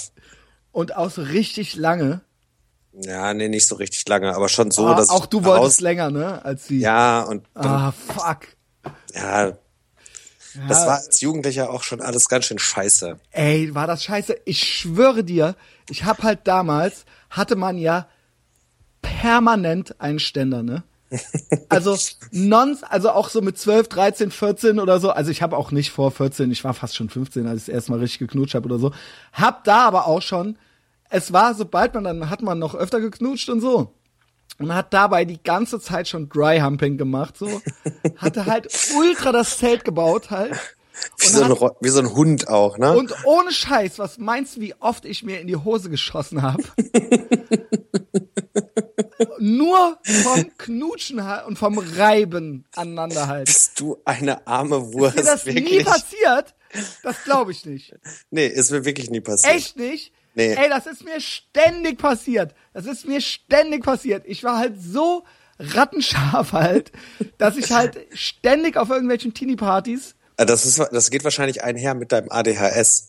Und 0.72 0.96
auch 0.96 1.10
so 1.10 1.22
richtig 1.22 1.76
lange. 1.76 2.20
Ja, 2.92 3.32
nee, 3.34 3.48
nicht 3.48 3.66
so 3.66 3.76
richtig 3.76 4.06
lange, 4.08 4.34
aber 4.34 4.48
schon 4.48 4.70
so, 4.70 4.86
ah, 4.88 4.94
dass 4.94 5.10
auch 5.10 5.26
du 5.26 5.44
wolltest 5.44 5.78
raus- 5.78 5.80
länger, 5.80 6.10
ne? 6.10 6.44
Als 6.44 6.66
sie. 6.66 6.80
Ja, 6.80 7.22
und 7.22 7.46
Ah, 7.54 7.92
fuck. 7.92 8.48
ja, 9.14 9.52
das 10.68 10.80
Ja. 10.80 10.86
war 10.86 10.94
als 10.96 11.20
Jugendlicher 11.20 11.70
auch 11.70 11.84
schon 11.84 12.00
alles 12.00 12.28
ganz 12.28 12.46
schön 12.46 12.58
scheiße. 12.58 13.18
Ey, 13.30 13.72
war 13.74 13.86
das 13.86 14.02
scheiße. 14.02 14.36
Ich 14.44 14.62
schwöre 14.64 15.22
dir, 15.22 15.54
ich 15.88 16.04
hab 16.04 16.22
halt 16.24 16.40
damals, 16.48 17.04
hatte 17.30 17.54
man 17.54 17.78
ja 17.78 18.08
permanent 19.02 20.00
einen 20.00 20.18
Ständer, 20.18 20.62
ne? 20.62 20.82
Also 21.68 21.96
non, 22.32 22.76
also 22.88 23.10
auch 23.10 23.28
so 23.28 23.40
mit 23.42 23.58
12, 23.58 23.88
13, 23.88 24.30
14 24.30 24.78
oder 24.80 25.00
so. 25.00 25.10
Also 25.10 25.30
ich 25.30 25.42
habe 25.42 25.56
auch 25.56 25.70
nicht 25.72 25.90
vor 25.90 26.10
14, 26.10 26.50
ich 26.50 26.62
war 26.64 26.74
fast 26.74 26.96
schon 26.96 27.08
15, 27.08 27.46
als 27.46 27.60
ich 27.62 27.66
das 27.66 27.74
erste 27.74 27.92
Mal 27.92 28.00
richtig 28.00 28.18
geknutscht 28.20 28.54
habe 28.54 28.66
oder 28.66 28.78
so. 28.78 28.92
Hab 29.32 29.64
da 29.64 29.86
aber 29.86 30.06
auch 30.06 30.22
schon, 30.22 30.56
es 31.10 31.32
war, 31.32 31.54
sobald 31.54 31.94
man, 31.94 32.04
dann 32.04 32.30
hat 32.30 32.42
man 32.42 32.58
noch 32.58 32.74
öfter 32.74 33.00
geknutscht 33.00 33.48
und 33.50 33.60
so. 33.60 33.94
Und 34.58 34.74
hat 34.74 34.92
dabei 34.92 35.24
die 35.24 35.42
ganze 35.42 35.80
Zeit 35.80 36.08
schon 36.08 36.28
Dry 36.28 36.60
Humping 36.60 36.98
gemacht, 36.98 37.36
so. 37.38 37.62
Hatte 38.16 38.46
halt 38.46 38.68
ultra 38.96 39.32
das 39.32 39.58
Zelt 39.58 39.84
gebaut 39.84 40.30
halt. 40.30 40.52
Wie 41.18 41.26
so, 41.28 41.42
ein, 41.42 41.58
hat- 41.58 41.76
wie 41.80 41.88
so 41.88 42.00
ein 42.00 42.12
Hund 42.12 42.48
auch, 42.48 42.76
ne? 42.76 42.94
und 42.94 43.14
ohne 43.24 43.52
Scheiß, 43.52 43.98
was 43.98 44.18
meinst 44.18 44.56
du, 44.56 44.60
wie 44.60 44.74
oft 44.80 45.06
ich 45.06 45.22
mir 45.22 45.40
in 45.40 45.46
die 45.46 45.56
Hose 45.56 45.88
geschossen 45.88 46.42
habe? 46.42 46.62
Nur 49.38 49.98
vom 50.02 50.50
Knutschen 50.58 51.20
und 51.46 51.58
vom 51.58 51.78
Reiben 51.78 52.64
aneinander 52.74 53.28
halt. 53.28 53.46
Bist 53.46 53.80
du 53.80 53.96
eine 54.04 54.46
arme 54.46 54.92
Wurst, 54.92 55.16
Ist 55.16 55.24
dir 55.26 55.30
das 55.30 55.46
nie 55.46 55.54
wirklich? 55.54 55.84
passiert? 55.86 56.54
Das 57.02 57.24
glaube 57.24 57.52
ich 57.52 57.64
nicht. 57.64 57.94
Nee, 58.30 58.46
ist 58.46 58.70
mir 58.70 58.84
wirklich 58.84 59.10
nie 59.10 59.20
passiert. 59.20 59.54
Echt 59.54 59.76
nicht? 59.78 60.12
Nee. 60.34 60.54
Ey, 60.54 60.68
das 60.68 60.86
ist 60.86 61.04
mir 61.04 61.20
ständig 61.20 61.98
passiert. 61.98 62.54
Das 62.72 62.86
ist 62.86 63.06
mir 63.06 63.20
ständig 63.20 63.82
passiert. 63.84 64.24
Ich 64.26 64.44
war 64.44 64.58
halt 64.58 64.80
so 64.80 65.24
rattenscharf 65.58 66.52
halt, 66.52 66.92
dass 67.38 67.56
ich 67.56 67.70
halt 67.72 67.98
ständig 68.12 68.76
auf 68.76 68.90
irgendwelchen 68.90 69.34
Teenie-Partys 69.34 70.14
Äh, 70.36 70.46
Das, 70.46 70.64
ist, 70.64 70.78
das 70.78 71.10
geht 71.10 71.24
wahrscheinlich 71.24 71.62
einher 71.64 71.94
mit 71.94 72.12
deinem 72.12 72.30
ADHS. 72.30 73.08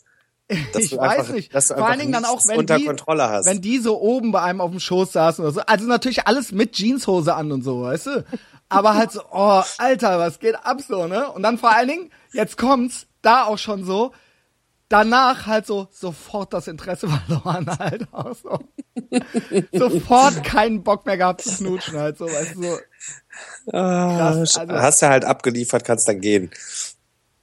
Dass 0.74 0.84
ich 0.84 0.89
du 0.89 0.97
weiß 0.97 1.19
einfach, 1.19 1.34
nicht. 1.34 1.55
Dass 1.55 1.69
du 1.69 1.76
Vor 1.76 1.88
allen 1.88 1.99
Dingen 1.99 2.11
dann 2.11 2.26
auch, 2.26 2.45
wenn 2.45 2.57
unter 2.59 2.78
die, 2.78 2.84
Kontrolle 2.86 3.30
hast. 3.30 3.45
wenn 3.45 3.61
die 3.61 3.78
so 3.78 4.01
oben 4.01 4.34
bei 4.34 4.41
einem 4.41 4.59
auf 4.59 4.72
dem 4.72 4.82
Schoß 4.82 5.13
saßen 5.13 5.45
oder 5.45 5.53
so. 5.53 5.61
Also 5.61 5.86
natürlich 5.86 6.28
alles 6.28 6.51
mit 6.51 6.74
Jeanshose 6.74 7.34
an 7.34 7.53
und 7.53 7.63
so, 7.63 7.84
weißt 7.84 8.07
du? 8.07 8.26
Aber 8.67 8.95
halt 8.95 9.13
so, 9.13 9.22
oh, 9.32 9.61
Alter, 9.78 10.19
was 10.19 10.39
geht 10.39 10.55
ab 10.55 10.82
so, 10.86 11.07
ne? 11.07 11.32
Und 11.32 11.43
dann 11.43 11.57
vor 11.57 11.74
allen 11.74 11.88
Dingen, 11.88 12.11
jetzt 12.34 12.57
kommt's, 12.57 13.07
da 13.22 13.45
auch 13.45 13.57
schon 13.57 13.86
so, 13.86 14.11
danach 14.91 15.45
halt 15.47 15.65
so 15.65 15.87
sofort 15.91 16.53
das 16.53 16.67
Interesse 16.67 17.07
verloren 17.27 17.67
halt 17.79 18.07
auch 18.11 18.35
so. 18.35 18.59
sofort 19.71 20.43
keinen 20.43 20.83
Bock 20.83 21.05
mehr 21.05 21.17
gehabt 21.17 21.41
zu 21.41 21.55
knutschen 21.63 21.97
halt 21.97 22.17
so, 22.17 22.25
weißt 22.25 22.55
du, 22.55 22.63
so. 22.63 22.79
ah, 23.73 24.17
krass, 24.17 24.57
also- 24.57 24.73
hast 24.73 25.01
du 25.01 25.07
halt 25.09 25.25
abgeliefert, 25.25 25.83
kannst 25.85 26.07
dann 26.07 26.21
gehen. 26.21 26.51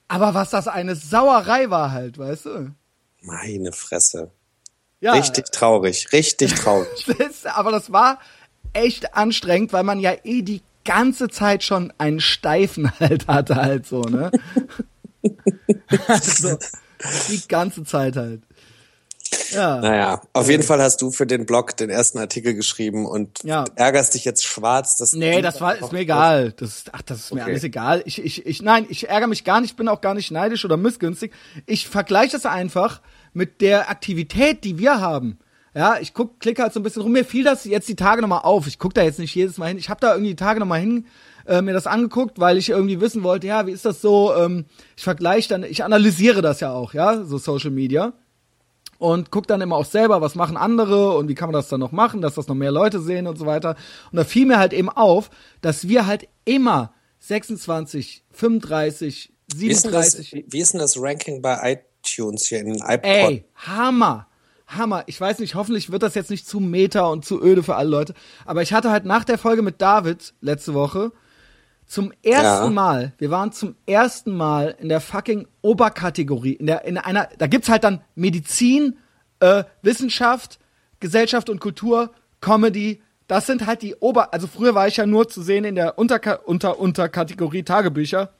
Aber 0.09 0.35
was 0.35 0.51
das 0.51 0.69
eine 0.69 0.95
Sauerei 0.97 1.69
war 1.71 1.93
halt, 1.93 2.17
weißt 2.19 2.47
du? 2.47 2.75
Meine 3.23 3.73
Fresse. 3.73 4.31
Ja, 5.01 5.13
Richtig 5.13 5.47
traurig, 5.51 6.13
richtig 6.13 6.55
traurig. 6.55 7.07
Aber 7.55 7.71
das 7.71 7.93
war 7.93 8.19
echt 8.73 9.15
anstrengend, 9.15 9.73
weil 9.73 9.85
man 9.85 10.01
ja 10.01 10.15
eh 10.25 10.43
die 10.43 10.63
ganze 10.85 11.29
Zeit 11.29 11.63
schon 11.63 11.93
einen 11.99 12.21
Steifen 12.21 12.91
halt 13.01 13.27
hatte, 13.29 13.57
halt 13.57 13.87
so, 13.87 14.01
ne? 14.03 14.31
also, 16.09 16.59
die 17.29 17.47
ganze 17.49 17.85
Zeit 17.85 18.17
halt. 18.17 18.43
Ja. 19.53 19.81
Naja, 19.81 20.23
auf 20.33 20.49
jeden 20.49 20.63
Fall 20.63 20.81
hast 20.81 21.03
du 21.03 21.11
für 21.11 21.27
den 21.27 21.45
Blog 21.45 21.77
den 21.77 21.91
ersten 21.91 22.19
Artikel 22.19 22.55
geschrieben 22.55 23.05
und 23.07 23.43
Ja. 23.45 23.65
ärgerst 23.77 24.15
dich 24.15 24.25
jetzt 24.25 24.45
schwarz, 24.45 24.97
dass 24.97 25.13
Nee, 25.13 25.43
das 25.43 25.61
war, 25.61 25.77
ist 25.77 25.93
mir 25.93 26.01
egal. 26.01 26.53
Das, 26.53 26.85
ach, 26.93 27.03
das 27.03 27.19
ist 27.21 27.35
mir 27.35 27.43
Okay. 27.43 27.51
alles 27.51 27.65
egal. 27.65 28.03
Ich, 28.07 28.23
ich, 28.25 28.47
ich, 28.47 28.63
nein, 28.63 28.87
ich 28.89 29.09
ärgere 29.09 29.29
mich 29.29 29.45
gar 29.45 29.61
nicht, 29.61 29.73
ich 29.73 29.77
bin 29.77 29.89
auch 29.89 30.01
gar 30.01 30.15
nicht 30.15 30.31
neidisch 30.31 30.65
oder 30.65 30.77
missgünstig. 30.79 31.33
Ich 31.67 31.89
vergleiche 31.89 32.33
das 32.33 32.47
einfach 32.47 33.01
mit 33.35 33.61
der 33.61 33.91
Aktivität, 33.91 34.65
die 34.65 34.79
wir 34.79 35.01
haben. 35.01 35.39
Ja, 35.75 35.99
ich 36.01 36.15
guck, 36.15 36.41
klicke 36.41 36.63
halt 36.63 36.73
so 36.73 36.81
ein 36.81 36.83
bisschen 36.83 37.03
rum. 37.03 37.13
Mir 37.13 37.25
fiel 37.25 37.45
das 37.45 37.65
jetzt 37.65 37.89
die 37.89 37.97
Tage 37.97 38.23
nochmal 38.23 38.41
auf. 38.43 38.67
Ich 38.67 38.79
guck 38.79 38.95
da 38.95 39.03
jetzt 39.03 39.19
nicht 39.19 39.35
jedes 39.35 39.59
Mal 39.59 39.69
hin. 39.69 39.79
Ich 39.79 39.91
habe 39.91 40.01
da 40.01 40.13
irgendwie 40.13 40.31
die 40.31 40.37
Tage 40.37 40.59
nochmal 40.59 40.81
hin 40.81 41.07
äh, 41.49 41.63
mir 41.63 41.73
das 41.73 41.87
angeguckt, 41.87 42.39
weil 42.39 42.59
ich 42.59 42.69
irgendwie 42.69 43.01
wissen 43.01 43.23
wollte, 43.23 43.47
ja, 43.47 43.67
wie 43.67 43.73
ist 43.73 43.85
das 43.85 44.01
so? 44.01 44.35
Ähm, 44.35 44.67
ich 44.97 45.03
vergleiche 45.03 45.49
dann, 45.49 45.65
ich 45.65 45.83
analysiere 45.83 46.43
das 46.43 46.61
ja 46.61 46.73
auch, 46.73 46.95
ja, 46.95 47.25
so 47.25 47.39
Social 47.39 47.71
Media 47.71 48.13
und 48.99 49.31
guck 49.31 49.47
dann 49.47 49.61
immer 49.61 49.77
auch 49.77 49.85
selber, 49.85 50.21
was 50.21 50.35
machen 50.35 50.57
andere 50.57 51.17
und 51.17 51.29
wie 51.29 51.35
kann 51.35 51.49
man 51.49 51.55
das 51.55 51.69
dann 51.69 51.81
noch 51.81 51.93
machen, 51.93 52.21
dass 52.21 52.35
das 52.35 52.49
noch 52.49 52.55
mehr 52.55 52.73
Leute 52.73 53.01
sehen 53.01 53.27
und 53.27 53.39
so 53.39 53.47
weiter. 53.47 53.77
Und 54.11 54.17
da 54.17 54.25
fiel 54.25 54.47
mir 54.47 54.59
halt 54.59 54.73
eben 54.73 54.91
auf, 54.91 55.31
dass 55.61 55.89
wir 55.89 56.07
halt 56.07 56.29
immer 56.45 56.93
26, 57.21 58.25
35, 58.31 59.33
Wie 59.55 59.69
ist, 59.69 59.85
denn 59.85 59.93
das, 59.93 60.13
37. 60.13 60.53
wie 60.53 60.61
ist 60.61 60.73
denn 60.73 60.81
das 60.81 61.01
Ranking 61.01 61.41
bei 61.41 61.81
iTunes 62.05 62.47
hier 62.47 62.61
in 62.61 62.75
iPod? 62.75 63.05
Ey, 63.05 63.45
Hammer. 63.55 64.27
Hammer. 64.67 65.05
Ich 65.07 65.19
weiß 65.19 65.39
nicht, 65.39 65.55
hoffentlich 65.55 65.91
wird 65.91 66.03
das 66.03 66.15
jetzt 66.15 66.31
nicht 66.31 66.47
zu 66.47 66.61
meta 66.61 67.07
und 67.07 67.25
zu 67.25 67.43
öde 67.43 67.63
für 67.63 67.77
alle 67.77 67.89
Leute. 67.89 68.15
Aber 68.45 68.61
ich 68.63 68.75
hatte 68.75 68.91
halt 68.91 69.07
nach 69.07 69.25
der 69.25 69.39
Folge 69.39 69.63
mit 69.63 69.81
David 69.81 70.35
letzte 70.43 70.75
Woche 70.75 71.13
zum 71.89 72.13
ersten 72.23 72.65
Ja. 72.65 72.71
Mal, 72.71 73.13
wir 73.19 73.31
waren 73.31 73.51
zum 73.51 73.75
ersten 73.87 74.37
Mal 74.37 74.77
in 74.79 74.89
der 74.89 75.01
fucking 75.01 75.49
Oberkategorie, 75.63 76.53
in 76.53 76.67
der, 76.67 76.85
in 76.85 76.99
einer, 76.99 77.29
da 77.39 77.47
gibt's 77.47 77.69
halt 77.69 77.83
dann 77.83 78.03
Medizin, 78.15 78.99
äh, 79.41 79.65
Wissenschaft, 79.83 80.59
Gesellschaft 81.01 81.49
und 81.49 81.61
Kultur, 81.61 82.13
Comedy, 82.41 83.03
das 83.27 83.47
sind 83.47 83.67
halt 83.67 83.83
die 83.83 83.95
Ober, 83.97 84.33
also 84.33 84.47
früher 84.47 84.75
war 84.75 84.87
ich 84.87 84.99
ja 84.99 85.07
nur 85.07 85.29
zu 85.29 85.43
sehen 85.43 85.65
in 85.65 85.75
der 85.75 85.99
Unterka 85.99 86.35
unter, 86.35 86.79
Unterkategorie 86.79 87.63
Tagebücher. 87.63 88.31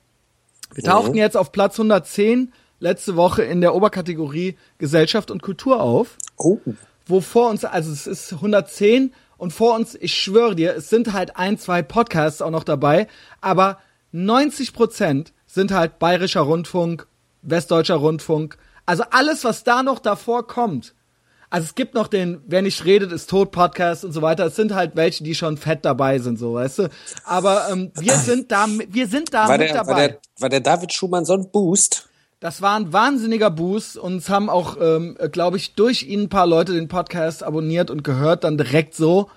Wir 0.75 0.85
tauchten 0.85 1.15
jetzt 1.15 1.37
auf 1.37 1.51
Platz 1.51 1.79
110 1.79 2.53
letzte 2.81 3.17
Woche 3.17 3.43
in 3.43 3.63
der 3.63 3.75
Oberkategorie 3.75 4.57
Gesellschaft 4.77 5.31
und 5.31 5.43
Kultur 5.43 5.81
auf 5.81 6.19
Oh, 6.37 6.59
wo 7.07 7.21
vor 7.21 7.49
uns, 7.49 7.65
also 7.65 7.91
es 7.91 8.07
ist 8.07 8.35
110 8.35 9.13
und 9.39 9.53
vor 9.53 9.75
uns, 9.75 9.97
ich 9.99 10.15
schwöre 10.15 10.55
dir, 10.55 10.77
es 10.77 10.91
sind 10.91 11.13
halt 11.15 11.37
ein, 11.37 11.59
zwei 11.59 11.81
Podcasts 11.83 12.43
auch 12.43 12.51
noch 12.51 12.65
dabei, 12.65 13.07
aber 13.41 13.79
90 14.13 14.73
Prozent 14.75 15.33
sind 15.47 15.71
halt 15.73 15.99
Bayerischer 15.99 16.43
Rundfunk, 16.43 17.07
Westdeutscher 17.43 17.95
Rundfunk, 17.97 18.59
Also 18.85 19.05
alles, 19.11 19.45
was 19.45 19.65
da 19.65 19.83
noch 19.83 19.99
davor 19.99 20.47
kommt. 20.47 20.95
Also 21.51 21.65
es 21.65 21.75
gibt 21.75 21.95
noch 21.95 22.09
den 22.09 22.43
Wer 22.47 22.61
nicht 22.63 22.85
redet, 22.85 23.11
ist 23.13 23.31
tot 23.31 23.53
Podcast 23.53 24.05
und 24.05 24.13
so 24.13 24.21
weiter. 24.21 24.47
Es 24.47 24.57
sind 24.57 24.75
halt 24.75 24.97
welche, 24.97 25.25
die 25.25 25.35
schon 25.35 25.57
fett 25.57 25.85
dabei 25.85 26.19
sind, 26.19 26.39
so 26.39 26.55
weißt 26.55 26.81
du. 26.81 26.89
Aber 27.25 27.69
ähm, 27.71 27.91
wir 27.95 28.17
sind 28.17 28.51
da, 28.53 28.67
wir 28.67 29.07
sind 29.07 29.33
da 29.33 29.49
War 29.49 29.57
mit 29.57 29.69
der, 29.69 29.75
dabei. 29.77 29.91
war, 29.91 30.09
der, 30.09 30.19
war 30.39 30.49
der 30.51 30.61
David 30.61 30.93
Schumann 30.93 31.25
so 31.25 31.33
ein 31.35 31.51
Boost? 31.51 32.08
Das 32.41 32.63
war 32.63 32.77
ein 32.79 32.93
wahnsinniger 32.93 33.51
Boost 33.51 33.97
und 33.97 34.19
es 34.19 34.29
haben 34.29 34.49
auch, 34.49 34.77
ähm, 34.81 35.17
glaube 35.33 35.57
ich, 35.57 35.75
durch 35.75 36.05
ihn 36.05 36.23
ein 36.23 36.29
paar 36.29 36.47
Leute 36.47 36.73
den 36.73 36.87
Podcast 36.87 37.43
abonniert 37.43 37.91
und 37.91 38.05
gehört, 38.05 38.45
dann 38.45 38.57
direkt 38.57 38.95
so. 38.95 39.29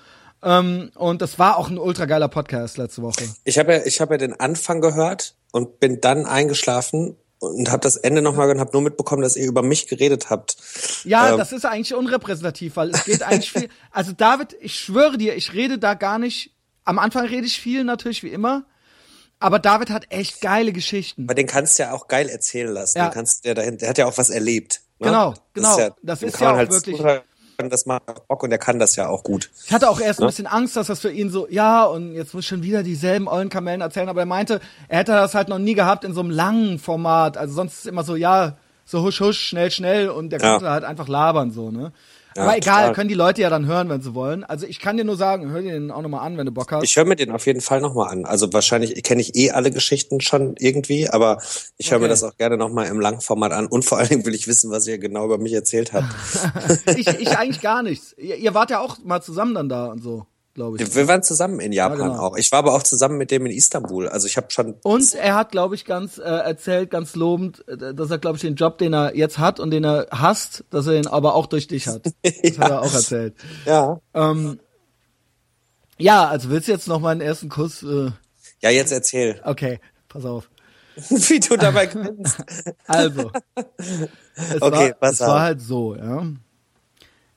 Ähm, 0.44 0.92
und 0.96 1.22
das 1.22 1.40
war 1.40 1.58
auch 1.58 1.70
ein 1.70 1.80
ultra 1.80 2.06
geiler 2.06 2.28
Podcast 2.28 2.78
letzte 2.78 3.02
Woche. 3.02 3.24
Ich 3.44 3.58
habe 3.58 3.74
ja, 3.74 3.86
ich 3.86 4.02
habe 4.02 4.14
ja 4.14 4.18
den 4.20 4.40
Anfang 4.40 4.82
gehört 4.82 5.34
und 5.52 5.80
bin 5.80 6.00
dann 6.00 6.26
eingeschlafen 6.28 7.16
und 7.40 7.72
habe 7.72 7.82
das 7.82 7.98
Ende 7.98 8.22
nochmal 8.22 8.46
gehört 8.46 8.58
und 8.58 8.62
habe 8.62 8.72
nur 8.74 8.84
mitbekommen, 8.84 9.24
dass 9.24 9.36
ihr 9.36 9.48
über 9.48 9.64
mich 9.64 9.88
geredet 9.88 10.30
habt. 10.30 10.58
Ja, 11.04 11.32
Ähm. 11.32 11.38
das 11.40 11.52
ist 11.54 11.66
eigentlich 11.66 11.96
unrepräsentativ, 11.96 12.76
weil 12.76 12.92
es 12.92 13.06
geht 13.06 13.24
eigentlich 13.24 13.52
viel. 13.52 13.70
Also 13.90 14.12
David, 14.12 14.56
ich 14.62 14.76
schwöre 14.80 15.18
dir, 15.18 15.36
ich 15.36 15.54
rede 15.54 15.80
da 15.80 15.96
gar 15.96 16.20
nicht. 16.20 16.52
Am 16.84 17.00
Anfang 17.00 17.26
rede 17.26 17.48
ich 17.48 17.60
viel 17.60 17.84
natürlich 17.84 18.22
wie 18.22 18.30
immer, 18.30 18.64
aber 19.42 19.60
David 19.60 19.90
hat 19.90 20.06
echt 20.10 20.42
geile 20.42 20.72
Geschichten. 20.72 21.24
Aber 21.26 21.36
den 21.36 21.48
kannst 21.48 21.78
du 21.80 21.84
ja 21.84 21.92
auch 21.94 22.08
geil 22.08 22.30
erzählen 22.30 22.72
lassen. 22.74 22.98
Ja. 22.98 23.10
Den 23.10 23.14
kannst 23.14 23.44
du 23.44 23.50
ja 23.50 23.54
dahin, 23.56 23.78
der 23.78 23.90
hat 23.90 23.98
ja 23.98 24.06
auch 24.06 24.18
was 24.18 24.30
erlebt. 24.30 24.82
Ne? 25.00 25.08
Genau, 25.08 25.34
genau. 25.54 25.78
Das 26.04 26.22
ist 26.24 26.34
kann 26.36 26.44
ja 26.44 26.50
man 26.52 26.58
halt 26.58 26.70
auch 26.70 26.74
wirklich- 26.74 26.98
zuhören, 26.98 27.22
Das 27.70 27.86
macht 27.86 28.04
Bock 28.28 28.42
und 28.42 28.50
der 28.50 28.58
kann 28.58 28.80
das 28.80 28.96
ja 28.96 29.08
auch 29.08 29.24
gut. 29.24 29.52
Ich 29.68 29.72
hatte 29.74 29.88
auch 29.90 30.00
erst 30.00 30.20
ein 30.20 30.24
Ne? 30.24 30.30
bisschen 30.30 30.48
Angst, 30.48 30.76
dass 30.76 30.88
das 30.88 31.00
für 31.00 31.12
ihn 31.12 31.30
so, 31.30 31.48
ja, 31.48 31.84
und 31.84 32.14
jetzt 32.16 32.34
muss 32.34 32.44
ich 32.46 32.48
schon 32.50 32.64
wieder 32.64 32.82
dieselben 32.82 33.28
ollen 33.28 33.50
Kamellen 33.50 33.82
erzählen, 33.82 34.10
aber 34.10 34.22
er 34.22 34.26
meinte, 34.26 34.62
er 34.88 34.98
hätte 35.00 35.12
das 35.12 35.36
halt 35.36 35.48
noch 35.48 35.60
nie 35.60 35.76
gehabt 35.76 36.04
in 36.04 36.14
so 36.16 36.22
einem 36.22 36.32
langen 36.32 36.80
Format. 36.80 37.38
Also 37.38 37.54
sonst 37.54 37.74
ist 37.74 37.80
es 37.82 37.86
immer 37.86 38.04
so, 38.04 38.16
ja, 38.16 38.58
so 38.86 39.04
husch, 39.04 39.20
husch, 39.22 39.40
schnell, 39.40 39.70
schnell 39.70 40.10
und 40.10 40.32
der 40.32 40.40
Ja. 40.40 40.54
konnte 40.54 40.70
halt 40.72 40.84
einfach 40.84 41.08
labern, 41.08 41.52
so, 41.52 41.70
ne? 41.70 41.92
Ja, 42.36 42.44
aber 42.44 42.58
egal, 42.58 42.82
total. 42.82 42.94
können 42.96 43.10
die 43.10 43.16
Leute 43.16 43.42
ja 43.42 43.50
dann 43.50 43.66
hören, 43.66 43.90
wenn 43.90 44.02
sie 44.02 44.14
wollen. 44.14 44.44
Also 44.44 44.66
ich 44.66 44.80
kann 44.80 44.96
dir 44.98 45.04
nur 45.04 45.18
sagen, 45.18 45.52
hör 45.52 45.62
dir 45.62 45.72
den 45.74 45.92
auch 45.92 46.02
nochmal 46.02 46.26
an, 46.26 46.38
wenn 46.38 46.46
du 46.46 46.52
Bock 46.52 46.72
hast. 46.72 46.84
Ich 46.84 46.96
höre 46.96 47.06
mir 47.06 47.16
den 47.16 47.32
auf 47.32 47.46
jeden 47.46 47.62
Fall 47.62 47.82
nochmal 47.82 48.10
an. 48.10 48.26
Also 48.26 48.52
wahrscheinlich 48.54 49.02
kenne 49.04 49.22
ich 49.22 49.36
eh 49.36 49.52
alle 49.52 49.72
Geschichten 49.72 50.22
schon 50.22 50.56
irgendwie, 50.58 51.10
aber 51.10 51.42
ich 51.78 51.92
höre 51.92 52.00
mir 52.00 52.06
Okay. 52.06 52.10
das 52.12 52.24
auch 52.24 52.38
gerne 52.38 52.58
nochmal 52.58 52.88
im 52.88 53.00
Langformat 53.00 53.52
an. 53.52 53.68
Und 53.68 53.84
vor 53.86 53.98
allen 53.98 54.10
Dingen 54.10 54.26
will 54.26 54.34
ich 54.36 54.48
wissen, 54.48 54.72
was 54.72 54.88
ihr 54.88 54.98
genau 54.98 55.26
über 55.26 55.38
mich 55.38 55.54
erzählt 55.54 55.92
habt. 55.94 56.08
ich, 56.98 57.08
ich 57.08 57.38
eigentlich 57.38 57.62
gar 57.62 57.84
nichts. 57.84 58.16
Ihr, 58.18 58.38
ihr 58.38 58.54
wart 58.54 58.70
ja 58.70 58.80
auch 58.80 58.98
mal 59.04 59.22
zusammen 59.22 59.54
dann 59.56 59.70
da 59.70 59.88
und 59.88 60.02
so, 60.02 60.26
glaube 60.54 60.78
ich. 60.82 60.96
Wir 60.96 61.08
waren 61.08 61.24
zusammen 61.24 61.60
in 61.60 61.72
Japan 61.72 62.00
Ja, 62.00 62.08
genau. 62.10 62.20
auch. 62.20 62.38
Ich 62.38 62.52
war 62.52 62.60
aber 62.60 62.74
auch 62.74 62.84
zusammen 62.84 63.18
mit 63.18 63.32
dem 63.32 63.46
in 63.46 63.52
Istanbul. 63.52 64.08
Also 64.10 64.28
ich 64.28 64.38
habe 64.38 64.48
schon 64.52 64.76
Und 64.84 65.14
er 65.14 65.36
hat, 65.36 65.52
glaube 65.52 65.76
ich, 65.76 65.86
ganz 65.86 66.18
äh, 66.18 66.22
erzählt, 66.24 66.90
ganz 66.92 67.16
lobend, 67.16 67.68
äh, 67.68 67.94
dass 67.94 68.12
er, 68.12 68.18
glaube 68.18 68.36
ich, 68.38 68.42
den 68.42 68.56
Job, 68.56 68.78
den 68.78 68.94
er 68.94 69.16
jetzt 69.16 69.38
hat 69.38 69.60
und 69.60 69.72
den 69.72 69.84
er 69.86 70.08
hasst, 70.12 70.64
dass 70.70 70.88
er 70.88 70.94
ihn 70.96 71.08
aber 71.08 71.36
auch 71.36 71.48
durch 71.48 71.68
dich 71.68 71.88
hat. 71.88 72.02
Das 72.24 72.58
hat 72.60 72.70
er 72.72 72.82
auch 72.82 72.94
erzählt. 72.94 73.34
ja. 73.66 74.00
Ähm, 74.14 74.60
ja, 75.98 76.28
also 76.28 76.50
willst 76.50 76.68
du 76.68 76.72
jetzt 76.72 76.88
noch 76.88 77.00
mal 77.00 77.12
einen 77.12 77.22
ersten 77.22 77.50
Kuss? 77.50 77.84
Äh, 77.84 78.12
Ja, 78.62 78.70
jetzt 78.72 78.92
erzähl, 78.92 79.40
okay, 79.44 79.80
pass 80.10 80.26
auf. 80.26 80.50
wie 81.10 81.40
du 81.40 81.56
dabei 81.58 81.86
grinst. 81.88 82.38
Also, 82.88 83.32
es, 84.36 84.62
Okay, 84.62 84.90
war, 84.90 84.94
pass 84.96 85.14
es 85.14 85.22
auf. 85.22 85.28
war 85.30 85.42
halt 85.42 85.62
so, 85.62 85.96
ja. 85.96 86.26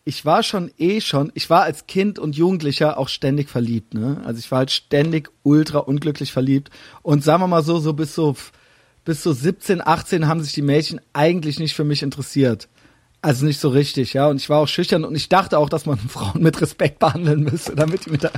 Ich 0.06 0.24
war 0.24 0.42
schon 0.42 0.70
eh 0.76 1.00
schon, 1.00 1.32
ich 1.34 1.48
war 1.48 1.62
als 1.62 1.86
Kind 1.86 2.18
und 2.18 2.36
Jugendlicher 2.36 2.98
auch 2.98 3.08
ständig 3.08 3.48
verliebt, 3.48 3.94
ne? 3.94 4.20
Also 4.24 4.38
ich 4.38 4.50
war 4.50 4.58
halt 4.58 4.70
ständig 4.70 5.30
ultra 5.42 5.78
unglücklich 5.78 6.30
verliebt 6.30 6.70
und 7.02 7.24
sagen 7.24 7.42
wir 7.42 7.46
mal 7.46 7.62
so, 7.62 7.78
so 7.78 7.94
bis 7.94 8.14
so 8.14 8.36
bis 9.04 9.22
so 9.22 9.32
17, 9.32 9.86
18 9.86 10.28
haben 10.28 10.42
sich 10.42 10.52
die 10.52 10.62
Mädchen 10.62 11.00
eigentlich 11.12 11.58
nicht 11.58 11.74
für 11.74 11.84
mich 11.84 12.02
interessiert. 12.02 12.68
Also 13.22 13.46
nicht 13.46 13.60
so 13.60 13.70
richtig, 13.70 14.12
ja. 14.12 14.28
Und 14.28 14.36
ich 14.36 14.50
war 14.50 14.58
auch 14.58 14.68
schüchtern 14.68 15.04
und 15.04 15.14
ich 15.14 15.28
dachte 15.28 15.58
auch, 15.58 15.68
dass 15.68 15.86
man 15.86 15.98
Frauen 16.08 16.42
mit 16.42 16.60
Respekt 16.60 16.98
behandeln 16.98 17.42
müsste, 17.42 17.74
damit 17.74 18.06
die 18.06 18.10
mit 18.10 18.22
der 18.22 18.32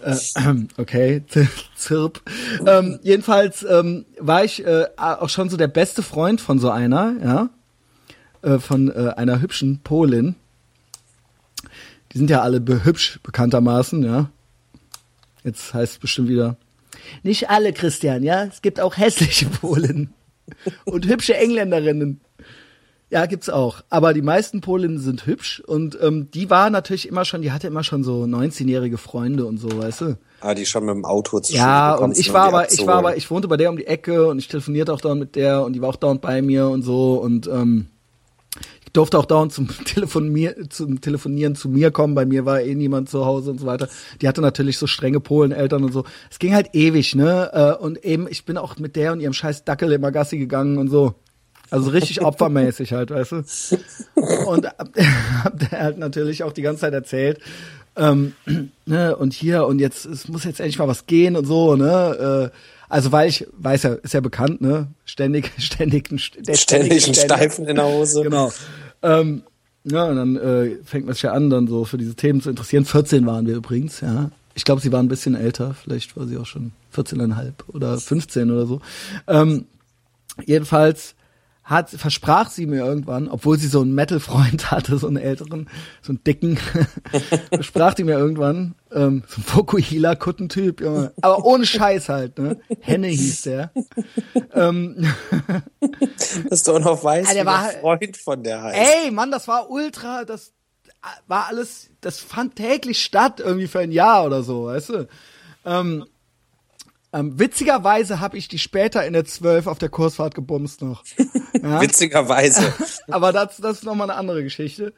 äh, 0.00 0.16
okay, 0.78 1.22
Zirp. 1.76 2.22
Ähm, 2.66 2.98
jedenfalls 3.02 3.62
ähm, 3.62 4.06
war 4.18 4.44
ich 4.44 4.64
äh, 4.64 4.86
auch 4.96 5.28
schon 5.28 5.48
so 5.50 5.56
der 5.56 5.68
beste 5.68 6.02
Freund 6.02 6.40
von 6.40 6.58
so 6.58 6.70
einer, 6.70 7.14
ja, 7.22 7.50
äh, 8.42 8.58
von 8.58 8.90
äh, 8.90 9.14
einer 9.16 9.40
hübschen 9.40 9.80
Polin. 9.82 10.34
Die 12.12 12.18
sind 12.18 12.30
ja 12.30 12.42
alle 12.42 12.60
be 12.60 12.84
hübsch 12.84 13.20
bekanntermaßen, 13.22 14.02
ja. 14.02 14.30
Jetzt 15.44 15.72
heißt 15.74 15.94
es 15.94 15.98
bestimmt 15.98 16.28
wieder. 16.28 16.56
Nicht 17.22 17.50
alle, 17.50 17.72
Christian, 17.72 18.22
ja. 18.22 18.44
Es 18.44 18.62
gibt 18.62 18.80
auch 18.80 18.96
hässliche 18.96 19.46
Polen 19.46 20.12
und 20.84 21.06
hübsche 21.06 21.36
Engländerinnen. 21.36 22.20
Ja, 23.12 23.26
gibt's 23.26 23.50
auch. 23.50 23.82
Aber 23.90 24.14
die 24.14 24.22
meisten 24.22 24.62
Polinnen 24.62 24.98
sind 24.98 25.26
hübsch 25.26 25.60
und 25.60 25.98
ähm, 26.00 26.30
die 26.30 26.48
war 26.48 26.70
natürlich 26.70 27.06
immer 27.06 27.26
schon, 27.26 27.42
die 27.42 27.52
hatte 27.52 27.66
immer 27.66 27.84
schon 27.84 28.04
so 28.04 28.22
19-jährige 28.22 28.96
Freunde 28.96 29.44
und 29.44 29.58
so, 29.58 29.68
weißt 29.68 30.00
du. 30.00 30.18
Ah, 30.40 30.54
die 30.54 30.64
schon 30.64 30.86
mit 30.86 30.94
dem 30.94 31.04
Auto 31.04 31.38
zur 31.40 31.54
Ja, 31.54 31.94
und 31.94 32.18
ich 32.18 32.32
war 32.32 32.44
aber, 32.44 32.72
ich 32.72 32.86
war 32.86 32.96
aber, 32.96 33.16
ich 33.18 33.30
wohnte 33.30 33.48
bei 33.48 33.58
der 33.58 33.68
um 33.68 33.76
die 33.76 33.86
Ecke 33.86 34.28
und 34.28 34.38
ich 34.38 34.48
telefonierte 34.48 34.94
auch 34.94 35.00
dauernd 35.02 35.20
mit 35.20 35.36
der 35.36 35.62
und 35.62 35.74
die 35.74 35.82
war 35.82 35.90
auch 35.90 35.96
dauernd 35.96 36.22
bei 36.22 36.40
mir 36.40 36.68
und 36.68 36.82
so 36.82 37.14
und 37.14 37.46
ähm, 37.48 37.88
durfte 38.92 39.18
auch 39.18 39.24
dauernd 39.24 39.52
zum 39.52 39.68
Telefonieren, 39.84 40.70
zum 40.70 41.00
Telefonieren 41.00 41.54
zu 41.56 41.68
mir 41.68 41.90
kommen. 41.90 42.14
Bei 42.14 42.26
mir 42.26 42.44
war 42.44 42.60
eh 42.60 42.74
niemand 42.74 43.08
zu 43.08 43.24
Hause 43.24 43.50
und 43.52 43.60
so 43.60 43.66
weiter. 43.66 43.88
Die 44.20 44.28
hatte 44.28 44.40
natürlich 44.40 44.78
so 44.78 44.86
strenge 44.86 45.20
Poleneltern 45.20 45.84
und 45.84 45.92
so. 45.92 46.04
Es 46.30 46.38
ging 46.38 46.54
halt 46.54 46.70
ewig, 46.74 47.14
ne? 47.14 47.50
Äh, 47.78 47.82
Und 47.82 48.04
eben, 48.04 48.26
ich 48.28 48.44
bin 48.44 48.56
auch 48.58 48.76
mit 48.78 48.96
der 48.96 49.12
und 49.12 49.20
ihrem 49.20 49.32
scheiß 49.32 49.64
Dackel 49.64 49.92
immer 49.92 50.12
Gassi 50.12 50.38
gegangen 50.38 50.78
und 50.78 50.88
so. 50.88 51.14
Also 51.70 51.90
richtig 51.90 52.20
opfermäßig 52.24 52.92
halt, 52.92 53.10
weißt 53.10 53.32
du? 53.32 53.42
Und 54.46 54.66
hab, 54.66 54.90
hab 55.44 55.58
der 55.70 55.80
halt 55.80 55.98
natürlich 55.98 56.42
auch 56.42 56.52
die 56.52 56.62
ganze 56.62 56.82
Zeit 56.82 56.92
erzählt, 56.92 57.38
ähm, 57.96 58.34
ne, 58.86 59.16
und 59.16 59.32
hier 59.32 59.66
und 59.66 59.78
jetzt, 59.78 60.04
es 60.06 60.28
muss 60.28 60.44
jetzt 60.44 60.60
endlich 60.60 60.78
mal 60.78 60.88
was 60.88 61.06
gehen 61.06 61.34
und 61.36 61.46
so, 61.46 61.76
ne? 61.76 62.50
Äh, 62.52 62.56
also 62.88 63.10
weil 63.10 63.26
ich 63.30 63.46
weiß 63.56 63.84
ja, 63.84 63.94
ist 63.94 64.12
ja 64.12 64.20
bekannt, 64.20 64.60
ne? 64.60 64.88
Ständig, 65.06 65.50
ständig, 65.58 66.10
ein 66.10 66.18
St- 66.18 66.44
der 66.44 66.54
ständig 66.56 67.06
einen 67.06 67.14
Steifen 67.14 67.66
in 67.66 67.76
der 67.76 67.86
Hose. 67.86 68.22
Genau. 68.22 68.52
Ähm, 69.02 69.42
ja, 69.84 70.04
und 70.04 70.16
dann 70.16 70.36
äh, 70.36 70.76
fängt 70.84 71.06
man 71.06 71.14
sich 71.14 71.22
ja 71.22 71.32
an, 71.32 71.50
dann 71.50 71.66
so 71.66 71.84
für 71.84 71.98
diese 71.98 72.14
Themen 72.14 72.40
zu 72.40 72.50
interessieren. 72.50 72.84
14 72.84 73.26
waren 73.26 73.46
wir 73.46 73.56
übrigens, 73.56 74.00
ja. 74.00 74.30
Ich 74.54 74.64
glaube, 74.64 74.80
sie 74.80 74.92
war 74.92 75.02
ein 75.02 75.08
bisschen 75.08 75.34
älter, 75.34 75.74
vielleicht 75.74 76.16
war 76.16 76.26
sie 76.26 76.36
auch 76.36 76.46
schon 76.46 76.72
14,5 76.94 77.52
oder 77.68 77.98
15 77.98 78.50
oder 78.50 78.66
so. 78.66 78.80
Ähm, 79.26 79.64
jedenfalls 80.44 81.14
hat, 81.72 81.90
versprach 81.90 82.50
sie 82.50 82.66
mir 82.66 82.84
irgendwann, 82.84 83.26
obwohl 83.28 83.58
sie 83.58 83.66
so 83.66 83.80
einen 83.80 83.94
Metal-Freund 83.94 84.70
hatte, 84.70 84.96
so 84.98 85.08
einen 85.08 85.16
älteren, 85.16 85.68
so 86.02 86.10
einen 86.12 86.22
dicken, 86.24 86.58
versprach 87.52 87.94
die 87.94 88.04
mir 88.04 88.16
irgendwann, 88.18 88.74
ähm, 88.92 89.24
so 89.26 89.40
ein 89.40 89.44
Fokuhila-Kuttentyp, 89.44 90.80
Junge. 90.80 91.12
Aber 91.20 91.44
ohne 91.44 91.66
Scheiß 91.66 92.08
halt, 92.08 92.38
ne? 92.38 92.60
Henne 92.80 93.08
hieß 93.08 93.42
der. 93.42 93.72
ähm, 94.54 95.04
Dass 96.50 96.62
du 96.62 96.72
auch 96.72 96.80
noch 96.80 97.02
weißt, 97.02 97.30
Ah, 97.30 97.34
der 97.34 97.46
war- 97.46 97.70
Freund 97.80 98.16
von 98.16 98.42
der 98.42 98.62
heißt. 98.62 98.78
Ey, 99.04 99.10
Mann, 99.10 99.30
das 99.30 99.48
war 99.48 99.70
ultra, 99.70 100.24
das 100.24 100.52
war 101.26 101.46
alles, 101.48 101.90
das 102.00 102.20
fand 102.20 102.56
täglich 102.56 103.02
statt, 103.02 103.40
irgendwie 103.40 103.66
für 103.66 103.80
ein 103.80 103.90
Jahr 103.92 104.24
oder 104.24 104.42
so, 104.42 104.66
weißt 104.66 104.88
du? 104.90 105.08
Ähm, 105.64 106.04
ähm, 107.12 107.38
witzigerweise 107.38 108.20
habe 108.20 108.38
ich 108.38 108.48
die 108.48 108.58
später 108.58 109.04
in 109.06 109.12
der 109.12 109.24
12 109.24 109.66
auf 109.66 109.78
der 109.78 109.90
Kursfahrt 109.90 110.34
gebumst 110.34 110.82
noch. 110.82 111.04
Ja? 111.62 111.80
Witzigerweise. 111.80 112.72
Aber 113.08 113.30
das, 113.30 113.58
das 113.58 113.78
ist 113.78 113.84
nochmal 113.84 114.10
eine 114.10 114.18
andere 114.18 114.42
Geschichte. 114.42 114.94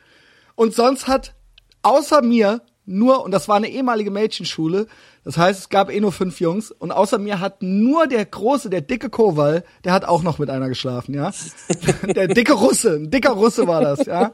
Und 0.55 0.73
sonst 0.73 1.09
hat 1.09 1.35
außer 1.83 2.23
mir 2.23 2.63
nur, 2.87 3.25
und 3.25 3.33
das 3.33 3.49
war 3.49 3.57
eine 3.57 3.69
ehemalige 3.69 4.11
Mädchenschule, 4.11 4.87
das 5.25 5.37
heißt, 5.37 5.61
es 5.61 5.69
gab 5.69 5.91
eh 5.91 6.01
nur 6.01 6.13
fünf 6.13 6.41
Jungs, 6.41 6.71
und 6.71 6.93
außer 6.93 7.19
mir 7.19 7.41
hat 7.41 7.63
nur 7.63 8.07
der 8.07 8.25
große, 8.25 8.71
der 8.71 8.83
dicke 8.83 9.11
Kowal, 9.11 9.65
der 9.83 9.93
hat 9.93 10.05
auch 10.05 10.23
noch 10.23 10.39
mit 10.39 10.49
einer 10.49 10.69
geschlafen, 10.69 11.13
ja. 11.13 11.33
der 12.15 12.29
dicke 12.29 12.53
Russe, 12.53 12.95
ein 12.95 13.11
dicker 13.11 13.33
Russe 13.33 13.67
war 13.67 13.81
das, 13.83 14.07
ja. 14.07 14.33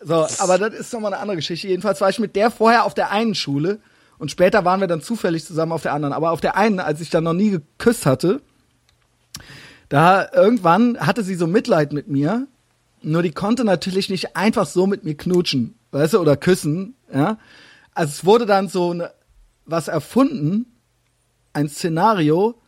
So, 0.00 0.26
aber 0.38 0.58
das 0.58 0.74
ist 0.74 0.92
nochmal 0.92 1.14
eine 1.14 1.22
andere 1.22 1.36
Geschichte. 1.36 1.66
Jedenfalls 1.66 2.00
war 2.00 2.10
ich 2.10 2.18
mit 2.18 2.36
der 2.36 2.50
vorher 2.50 2.84
auf 2.84 2.94
der 2.94 3.10
einen 3.10 3.34
Schule 3.34 3.80
und 4.18 4.30
später 4.30 4.64
waren 4.64 4.80
wir 4.80 4.86
dann 4.86 5.02
zufällig 5.02 5.44
zusammen 5.44 5.72
auf 5.72 5.82
der 5.82 5.92
anderen. 5.92 6.12
Aber 6.12 6.30
auf 6.30 6.40
der 6.40 6.56
einen, 6.56 6.80
als 6.80 7.00
ich 7.00 7.10
dann 7.10 7.24
noch 7.24 7.32
nie 7.32 7.50
geküsst 7.50 8.06
hatte, 8.06 8.40
da 9.88 10.28
irgendwann 10.32 10.98
hatte 10.98 11.22
sie 11.22 11.34
so 11.34 11.46
Mitleid 11.46 11.92
mit 11.92 12.08
mir, 12.08 12.46
nur 13.02 13.22
die 13.22 13.32
konnte 13.32 13.64
natürlich 13.64 14.08
nicht 14.08 14.36
einfach 14.36 14.66
so 14.66 14.86
mit 14.86 15.04
mir 15.04 15.14
knutschen, 15.16 15.74
weißt 15.90 16.14
du, 16.14 16.18
oder 16.20 16.36
küssen, 16.36 16.94
ja. 17.12 17.38
Also 17.92 18.10
es 18.12 18.24
wurde 18.24 18.46
dann 18.46 18.68
so 18.68 18.90
eine, 18.90 19.12
was 19.66 19.88
erfunden, 19.88 20.66
ein 21.52 21.68
Szenario, 21.68 22.60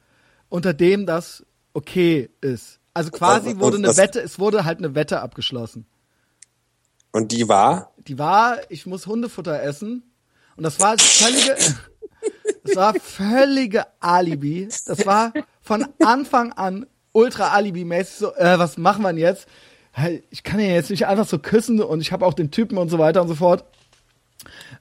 unter 0.48 0.72
dem 0.74 1.06
das 1.06 1.44
okay 1.72 2.30
ist. 2.40 2.78
Also 2.94 3.10
quasi 3.10 3.50
Und- 3.50 3.60
wurde 3.60 3.76
und 3.76 3.84
eine 3.84 3.90
was- 3.90 3.96
Wette, 3.96 4.20
es 4.20 4.38
wurde 4.38 4.64
halt 4.64 4.78
eine 4.78 4.94
Wette 4.94 5.20
abgeschlossen. 5.20 5.86
Und 7.12 7.32
die 7.32 7.48
war? 7.48 7.92
Die 8.06 8.18
war, 8.18 8.58
ich 8.68 8.86
muss 8.86 9.06
Hundefutter 9.06 9.62
essen. 9.62 10.02
Und 10.56 10.62
das 10.62 10.80
war 10.80 10.96
völlige, 10.98 11.56
das 12.64 12.76
war 12.76 12.94
völlige 12.94 13.86
Alibi. 14.00 14.68
Das 14.86 15.04
war 15.06 15.32
von 15.60 15.86
Anfang 16.04 16.52
an 16.52 16.86
ultra 17.12 17.48
alibi-mäßig 17.48 18.16
so, 18.16 18.34
äh, 18.34 18.58
was 18.58 18.76
machen 18.76 19.02
wir 19.02 19.08
denn 19.08 19.18
jetzt? 19.18 19.46
Ich 20.30 20.42
kann 20.42 20.60
ihn 20.60 20.70
jetzt 20.70 20.90
nicht 20.90 21.06
einfach 21.06 21.26
so 21.26 21.38
küssen 21.38 21.80
und 21.80 22.00
ich 22.00 22.12
habe 22.12 22.26
auch 22.26 22.34
den 22.34 22.50
Typen 22.50 22.76
und 22.76 22.90
so 22.90 22.98
weiter 22.98 23.22
und 23.22 23.28
so 23.28 23.34
fort. 23.34 23.64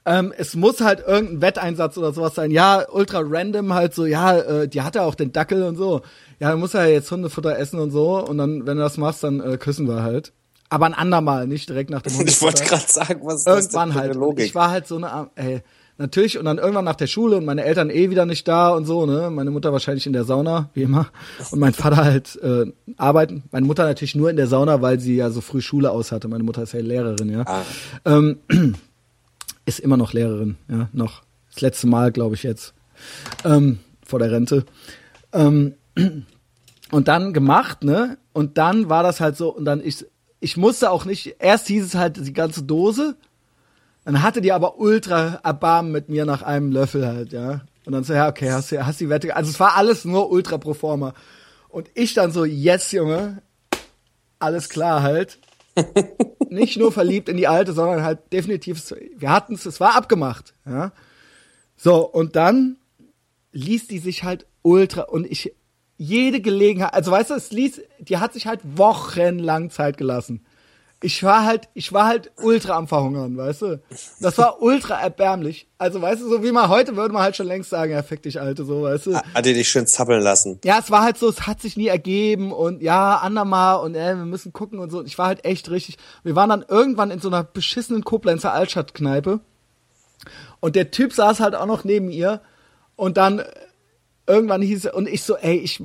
Ähm, 0.06 0.34
es 0.38 0.56
muss 0.56 0.82
halt 0.82 1.00
irgendein 1.00 1.42
Wetteinsatz 1.42 1.98
oder 1.98 2.14
sowas 2.14 2.36
sein. 2.36 2.52
Ja, 2.52 2.86
ultra 2.92 3.22
random 3.24 3.74
halt 3.74 3.94
so, 3.94 4.06
ja, 4.06 4.38
äh, 4.38 4.68
die 4.68 4.82
hat 4.82 4.96
ja 4.96 5.04
auch 5.04 5.16
den 5.16 5.32
Dackel 5.32 5.64
und 5.64 5.78
so. 5.78 6.02
Ja, 6.40 6.52
du 6.52 6.58
musst 6.58 6.74
ja 6.74 6.86
jetzt 6.86 7.10
Hundefutter 7.10 7.58
essen 7.58 7.80
und 7.80 7.92
so. 7.92 8.24
Und 8.24 8.38
dann, 8.38 8.68
wenn 8.68 8.78
du 8.78 8.84
das 8.84 8.98
machst, 8.98 9.24
dann 9.24 9.40
äh, 9.40 9.58
küssen 9.58 9.88
wir 9.88 10.04
halt. 10.04 10.34
Aber 10.70 10.86
ein 10.88 10.94
andermal, 10.94 11.48
nicht 11.48 11.70
direkt 11.70 11.90
nach 11.90 12.02
dem 12.02 12.12
Ich 12.14 12.18
Hundefutter. 12.20 12.46
wollte 12.60 12.64
gerade 12.66 12.92
sagen, 12.92 13.22
was 13.24 13.36
ist 13.38 13.48
das 13.48 13.70
denn 13.70 13.92
für 13.92 13.94
halt. 13.96 14.04
eine 14.06 14.14
Und 14.14 14.20
Logik? 14.20 14.46
Ich 14.46 14.56
war 14.56 14.72
halt 14.72 14.88
so 14.88 14.98
eine, 14.98 15.30
ey, 15.36 15.62
natürlich. 15.98 16.38
Und 16.38 16.46
dann 16.46 16.58
irgendwann 16.58 16.86
nach 16.86 16.96
der 16.96 17.08
Schule 17.08 17.38
und 17.38 17.46
meine 17.46 17.64
Eltern 17.64 17.90
eh 17.90 18.10
wieder 18.10 18.26
nicht 18.26 18.48
da 18.48 18.70
und 18.70 18.86
so, 18.86 19.06
ne. 19.06 19.30
Meine 19.30 19.52
Mutter 19.52 19.72
wahrscheinlich 19.72 20.08
in 20.08 20.14
der 20.14 20.24
Sauna, 20.24 20.70
wie 20.74 20.84
immer. 20.84 21.08
Und 21.52 21.60
mein 21.60 21.74
Vater 21.74 21.98
halt 22.04 22.36
äh, 22.42 22.66
arbeiten. 22.98 23.44
Meine 23.52 23.66
Mutter 23.68 23.86
natürlich 23.86 24.16
nur 24.16 24.30
in 24.30 24.38
der 24.38 24.48
Sauna, 24.48 24.82
weil 24.82 25.00
sie 25.00 25.16
ja 25.16 25.30
so 25.30 25.42
früh 25.42 25.62
Schule 25.62 25.92
aus 25.92 26.12
hatte. 26.12 26.28
Meine 26.28 26.44
Mutter 26.44 26.64
ist 26.64 26.74
ja 26.74 26.80
Lehrerin, 26.82 27.30
ja. 27.30 27.44
Ah. 27.46 27.62
Ähm, 28.06 28.40
ist 29.66 29.80
immer 29.80 29.98
noch 29.98 30.14
Lehrerin, 30.14 30.58
ja, 30.68 30.90
noch. 30.94 31.22
Das 31.54 31.62
letzte 31.62 31.88
Mal, 31.88 32.12
glaube 32.12 32.36
ich, 32.36 32.44
jetzt. 32.44 32.74
Ähm, 33.46 33.80
vor 34.06 34.20
der 34.20 34.32
Rente. 34.32 34.66
Ähm, 35.32 35.76
und 36.92 37.08
dann 37.08 37.34
gemacht, 37.34 37.84
ne? 37.84 38.18
Und 38.34 38.58
dann 38.58 38.90
war 38.90 39.04
das 39.04 39.22
halt 39.22 39.38
so, 39.38 39.56
und 39.56 39.64
dann 39.66 39.82
ich, 39.84 40.06
ich 40.40 40.58
musste 40.58 40.92
auch 40.92 41.06
nicht, 41.06 41.36
erst 41.40 41.68
hieß 41.68 41.84
es 41.86 41.96
halt 41.96 42.18
die 42.26 42.34
ganze 42.34 42.64
Dose, 42.64 43.16
dann 44.04 44.22
hatte 44.22 44.42
die 44.42 44.52
aber 44.52 44.78
ultra 44.78 45.40
Erbarmen 45.44 45.92
mit 45.92 46.10
mir 46.10 46.26
nach 46.26 46.44
einem 46.44 46.72
Löffel 46.72 47.08
halt, 47.08 47.34
ja. 47.34 47.62
Und 47.86 47.94
dann 47.94 48.04
so, 48.04 48.14
ja, 48.14 48.28
okay, 48.28 48.52
hast 48.52 48.72
du 48.72 48.86
hast 48.86 49.00
die 49.00 49.10
Wette, 49.10 49.36
also 49.36 49.50
es 49.50 49.60
war 49.60 49.76
alles 49.76 50.06
nur 50.06 50.30
ultra 50.32 50.58
pro 50.58 50.74
forma. 50.74 51.14
Und 51.70 51.90
ich 51.94 52.14
dann 52.14 52.32
so, 52.32 52.46
yes, 52.46 52.92
Junge, 52.92 53.42
alles 54.40 54.70
klar 54.70 55.02
halt. 55.02 55.40
Nicht 56.50 56.78
nur 56.78 56.92
verliebt 56.92 57.28
in 57.30 57.38
die 57.38 57.48
alte, 57.48 57.74
sondern 57.74 58.04
halt 58.04 58.32
definitiv, 58.32 58.82
wir 59.18 59.30
hatten 59.30 59.56
es, 59.56 59.66
es 59.66 59.80
war 59.80 59.96
abgemacht, 59.96 60.54
ja. 60.66 60.92
So, 61.76 62.08
und 62.08 62.36
dann 62.36 62.78
ließ 63.52 63.88
die 63.88 64.00
sich 64.00 64.24
halt 64.24 64.46
ultra 64.62 65.02
und 65.04 65.26
ich 65.30 65.54
jede 65.98 66.42
Gelegenheit, 66.42 66.94
also 66.94 67.12
weißt 67.12 67.30
du, 67.30 67.36
es 67.36 67.52
ließ, 67.52 67.82
die 68.00 68.18
hat 68.18 68.34
sich 68.34 68.48
halt 68.48 68.60
wochenlang 68.64 69.70
Zeit 69.70 69.98
gelassen. 69.98 70.46
Ich 71.02 71.22
war 71.24 71.46
halt, 71.46 71.70
ich 71.74 71.94
war 71.94 72.08
halt 72.08 72.32
ultra 72.42 72.78
am 72.78 72.88
Verhungern, 72.88 73.38
weißt 73.38 73.62
du? 73.62 73.82
Das 74.22 74.38
war 74.38 74.62
ultra 74.62 75.00
erbärmlich. 75.00 75.68
Also 75.78 76.02
weißt 76.02 76.22
du, 76.22 76.30
so 76.30 76.44
wie 76.44 76.52
man 76.52 76.70
heute 76.70 76.96
würde 76.96 77.14
man 77.14 77.22
halt 77.22 77.36
schon 77.36 77.48
längst 77.48 77.70
sagen, 77.70 77.92
ja, 77.92 78.02
fick 78.02 78.24
dich, 78.24 78.40
Alte, 78.40 78.66
so, 78.66 78.84
weißt 78.84 79.08
du? 79.08 79.16
Hat 79.16 79.46
die 79.46 79.54
dich 79.54 79.70
schön 79.70 79.86
zappeln 79.86 80.24
lassen? 80.24 80.60
Ja, 80.64 80.80
es 80.80 80.90
war 80.90 81.04
halt 81.04 81.18
so, 81.18 81.30
es 81.30 81.46
hat 81.46 81.62
sich 81.62 81.78
nie 81.78 81.88
ergeben 81.88 82.52
und 82.52 82.82
ja, 82.82 83.18
andermal 83.18 83.82
und 83.82 83.94
äh, 83.96 84.16
wir 84.16 84.26
müssen 84.26 84.54
gucken 84.54 84.80
und 84.80 84.90
so. 84.90 85.04
Ich 85.04 85.18
war 85.18 85.28
halt 85.28 85.46
echt 85.46 85.70
richtig. 85.70 85.98
Wir 86.24 86.36
waren 86.36 86.50
dann 86.50 86.66
irgendwann 86.68 87.12
in 87.12 87.20
so 87.20 87.28
einer 87.28 87.44
beschissenen 87.44 88.04
Koblenzer 88.04 88.54
Altstadtkneipe 88.54 89.42
und 90.60 90.76
der 90.76 90.92
Typ 90.92 91.14
saß 91.14 91.40
halt 91.40 91.56
auch 91.56 91.68
noch 91.68 91.84
neben 91.84 92.10
ihr 92.10 92.42
und 92.96 93.18
dann 93.18 93.44
irgendwann 94.28 94.62
hieß 94.62 94.88
und 94.94 95.08
ich 95.08 95.24
so, 95.24 95.36
ey, 95.36 95.58
ich 95.58 95.82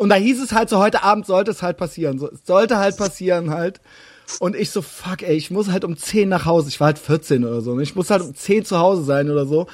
und 0.00 0.08
da 0.08 0.14
hieß 0.14 0.42
es 0.42 0.52
halt 0.52 0.70
so, 0.70 0.78
heute 0.78 1.02
Abend 1.02 1.26
sollte 1.26 1.50
es 1.50 1.62
halt 1.62 1.76
passieren. 1.76 2.18
So, 2.18 2.30
es 2.30 2.46
sollte 2.46 2.78
halt 2.78 2.96
passieren 2.96 3.50
halt. 3.50 3.82
Und 4.38 4.56
ich 4.56 4.70
so, 4.70 4.80
fuck, 4.80 5.22
ey, 5.22 5.36
ich 5.36 5.50
muss 5.50 5.70
halt 5.70 5.84
um 5.84 5.94
10 5.94 6.26
nach 6.26 6.46
Hause. 6.46 6.70
Ich 6.70 6.80
war 6.80 6.86
halt 6.86 6.98
14 6.98 7.44
oder 7.44 7.60
so. 7.60 7.72
Und 7.72 7.82
ich 7.82 7.94
muss 7.94 8.08
halt 8.08 8.22
um 8.22 8.34
10 8.34 8.64
zu 8.64 8.78
Hause 8.78 9.04
sein 9.04 9.28
oder 9.28 9.44
so. 9.44 9.66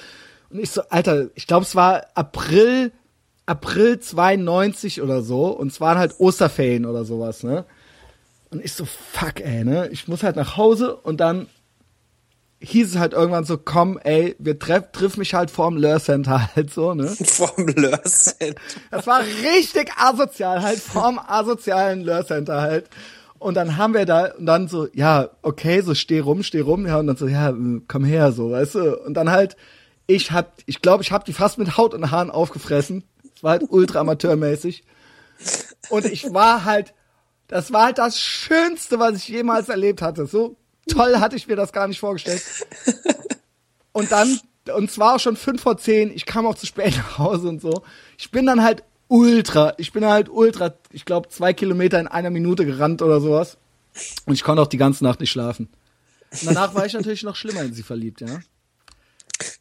Und 0.51 0.59
ich 0.59 0.71
so, 0.71 0.83
Alter, 0.89 1.29
ich 1.37 1.47
glaube, 1.47 1.65
es 1.65 1.77
war 1.77 2.07
April, 2.15 2.91
April 3.47 4.01
92 4.01 5.01
oder 5.01 5.23
so. 5.23 5.47
Und 5.47 5.69
es 5.69 5.81
waren 5.81 5.97
halt 5.97 6.19
Osterferien 6.19 6.87
oder 6.87 7.05
sowas, 7.05 7.45
ne? 7.45 7.65
Und 8.51 8.65
ich 8.65 8.73
so, 8.73 8.85
fuck, 8.85 9.41
ey, 9.41 9.65
ne? 9.65 9.89
Ich 9.93 10.09
muss 10.09 10.25
halt 10.25 10.35
nach 10.35 10.57
Hause 10.57 10.97
und 10.97 11.21
dann 11.21 11.47
hieß 12.61 12.91
es 12.95 12.99
halt 12.99 13.13
irgendwann 13.13 13.45
so, 13.45 13.59
komm, 13.59 13.99
ey, 14.03 14.35
wir 14.39 14.59
treff, 14.59 14.91
triff 14.93 15.17
mich 15.17 15.35
halt 15.35 15.51
vorm 15.51 15.77
Lör 15.77 16.01
Center 16.01 16.51
halt 16.57 16.73
so, 16.73 16.95
ne? 16.95 17.09
Vom 17.25 17.67
Lörsen. 17.67 18.55
Das 18.91 19.07
war 19.07 19.21
richtig 19.21 19.91
asozial, 19.97 20.63
halt 20.63 20.79
vorm 20.79 21.19
asozialen 21.19 22.03
Lör 22.03 22.27
Center 22.27 22.61
halt. 22.61 22.89
Und 23.39 23.55
dann 23.55 23.77
haben 23.77 23.93
wir 23.93 24.07
da, 24.07 24.33
und 24.33 24.47
dann 24.47 24.67
so, 24.67 24.89
ja, 24.95 25.29
okay, 25.43 25.83
so 25.83 25.95
steh 25.95 26.21
rum, 26.21 26.43
steh 26.43 26.61
rum, 26.61 26.87
ja, 26.87 26.99
und 26.99 27.07
dann 27.07 27.17
so, 27.17 27.29
ja, 27.29 27.55
komm 27.87 28.05
her, 28.05 28.33
so, 28.33 28.51
weißt 28.51 28.75
du. 28.77 28.99
Und 29.01 29.15
dann 29.15 29.31
halt, 29.31 29.57
ich 30.07 30.33
hab, 30.33 30.55
ich 30.65 30.81
glaube, 30.81 31.03
ich 31.03 31.13
hab 31.13 31.25
die 31.27 31.35
fast 31.35 31.59
mit 31.59 31.77
Haut 31.77 31.93
und 31.93 32.11
Haaren 32.11 32.31
aufgefressen. 32.31 33.05
Es 33.35 33.43
war 33.43 33.53
halt 33.53 33.65
ultra 33.69 34.01
amateurmäßig. 34.01 34.85
Und 35.91 36.07
ich 36.07 36.33
war 36.33 36.65
halt, 36.65 36.95
das 37.49 37.73
war 37.73 37.85
halt 37.85 37.99
das 37.99 38.19
Schönste, 38.19 38.99
was 38.99 39.17
ich 39.17 39.29
jemals 39.29 39.69
erlebt 39.69 40.01
hatte. 40.01 40.27
So 40.27 40.57
toll 40.89 41.18
hatte 41.18 41.37
ich 41.37 41.47
mir 41.47 41.57
das 41.57 41.72
gar 41.72 41.89
nicht 41.89 42.01
vorgestellt. 42.01 42.43
Und 43.93 44.12
dann, 44.12 44.41
und 44.74 44.91
zwar 44.91 45.16
auch 45.16 45.20
schon 45.20 45.37
fünf 45.37 45.62
vor 45.62 45.78
zehn, 45.78 46.11
ich 46.11 46.26
kam 46.26 46.47
auch 46.47 46.55
zu 46.55 46.66
spät 46.66 46.97
nach 46.97 47.18
Hause 47.18 47.49
und 47.49 47.61
so. 47.61 47.82
Ich 48.18 48.30
bin 48.30 48.47
dann 48.47 48.62
halt 48.62 48.82
ultra, 49.09 49.74
ich 49.78 49.93
bin 49.93 50.05
halt 50.05 50.28
ultra, 50.28 50.74
ich 50.93 51.05
glaube, 51.05 51.28
zwei 51.28 51.53
Kilometer 51.53 52.01
in 52.01 52.07
einer 52.07 52.30
Minute 52.30 52.66
gerannt 52.66 53.03
oder 53.03 53.20
sowas. 53.20 53.57
Und 54.26 54.34
ich 54.34 54.43
konnte 54.43 54.62
auch 54.62 54.66
die 54.66 54.76
ganze 54.76 55.05
Nacht 55.05 55.20
nicht 55.20 55.30
schlafen. 55.30 55.68
Und 56.30 56.47
danach 56.47 56.74
war 56.74 56.84
ich 56.84 56.93
natürlich 56.93 57.22
noch 57.22 57.37
schlimmer 57.37 57.62
in 57.62 57.72
sie 57.72 57.82
verliebt, 57.82 58.20
ja. 58.20 58.41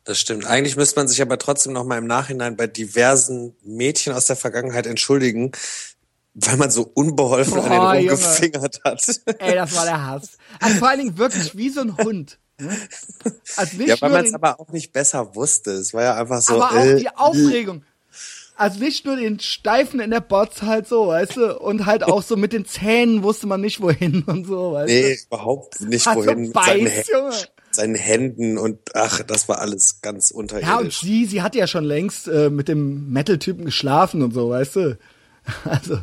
Das 0.04 0.20
stimmt. 0.20 0.46
Eigentlich 0.46 0.78
müsste 0.78 1.00
man 1.00 1.08
sich 1.08 1.22
aber 1.22 1.38
trotzdem 1.38 1.74
noch 1.74 1.84
mal 1.84 1.98
im 1.98 2.08
Nachhinein 2.08 2.56
bei 2.56 2.68
diversen 2.68 3.56
Mädchen 3.64 4.14
aus 4.14 4.26
der 4.26 4.36
Vergangenheit 4.36 4.88
entschuldigen, 4.88 5.52
weil 6.36 6.58
man 6.58 6.70
so 6.70 6.90
unbeholfen 6.94 7.54
Boah, 7.56 7.64
an 7.66 7.98
den 7.98 8.06
Junge. 8.08 8.18
rumgefingert 8.22 8.82
hat. 8.84 9.22
Ey, 9.40 9.56
das 9.56 9.76
war 9.76 9.86
der 9.86 10.06
Hass. 10.06 10.38
Also 10.60 10.78
vor 10.80 10.90
allen 10.90 11.00
Dingen 11.00 11.18
wirklich 11.18 11.56
wie 11.58 11.70
so 11.70 11.82
ein 11.82 11.98
Hund. 11.98 12.38
ne? 12.60 12.76
Also 13.56 13.82
Ja, 13.84 13.96
weil 14.02 14.12
man 14.12 14.26
es 14.26 14.34
aber 14.34 14.60
auch 14.60 14.70
nicht 14.70 14.92
besser 14.94 15.36
wusste. 15.36 15.72
Es 15.72 15.94
war 15.94 16.04
ja 16.04 16.16
einfach 16.16 16.42
so. 16.42 16.62
aber 16.62 16.72
auch 16.78 16.86
äh, 16.86 16.98
die 16.98 17.10
Aufregung. 17.10 17.84
Also 18.58 18.80
nicht 18.80 19.06
nur 19.06 19.18
den 19.18 19.40
Steifen 19.42 20.00
in 20.00 20.12
der 20.12 20.22
Bots 20.22 20.62
halt 20.62 20.88
so, 20.88 21.08
weißt 21.08 21.36
du, 21.36 21.60
und 21.60 21.86
halt 21.86 22.04
auch 22.04 22.24
so 22.24 22.38
mit 22.38 22.54
den 22.54 22.66
Zähnen 22.66 23.22
wusste 23.24 23.48
man 23.48 23.60
nicht 23.60 23.82
wohin 23.82 24.24
und 24.24 24.46
so, 24.48 24.72
weißt 24.74 24.88
Nee, 24.88 25.18
überhaupt 25.28 25.82
nicht 25.82 26.08
Also 26.08 26.22
wohin 26.24 26.42
mit 26.44 26.54
seinen, 26.54 26.86
beiß, 26.86 27.08
Junge. 27.10 27.34
seinen 27.72 27.96
Händen 27.96 28.58
und 28.58 28.80
ach, 28.94 29.22
das 29.24 29.50
war 29.50 29.60
alles 29.60 30.00
ganz 30.02 30.30
du. 30.30 30.36
Ja, 30.36 30.42
und 30.44 30.54
unterirdisch. 30.54 31.02
sie, 31.02 31.26
sie 31.26 31.42
hatte 31.42 31.58
ja 31.58 31.68
schon 31.68 31.84
längst 31.84 32.30
äh, 32.30 32.50
mit 32.50 32.70
dem 32.70 33.12
Metal-Typen 33.12 33.66
geschlafen 33.66 34.22
und 34.22 34.34
so, 34.34 34.50
weißt 34.50 34.76
du. 34.78 34.98
Also, 35.66 36.00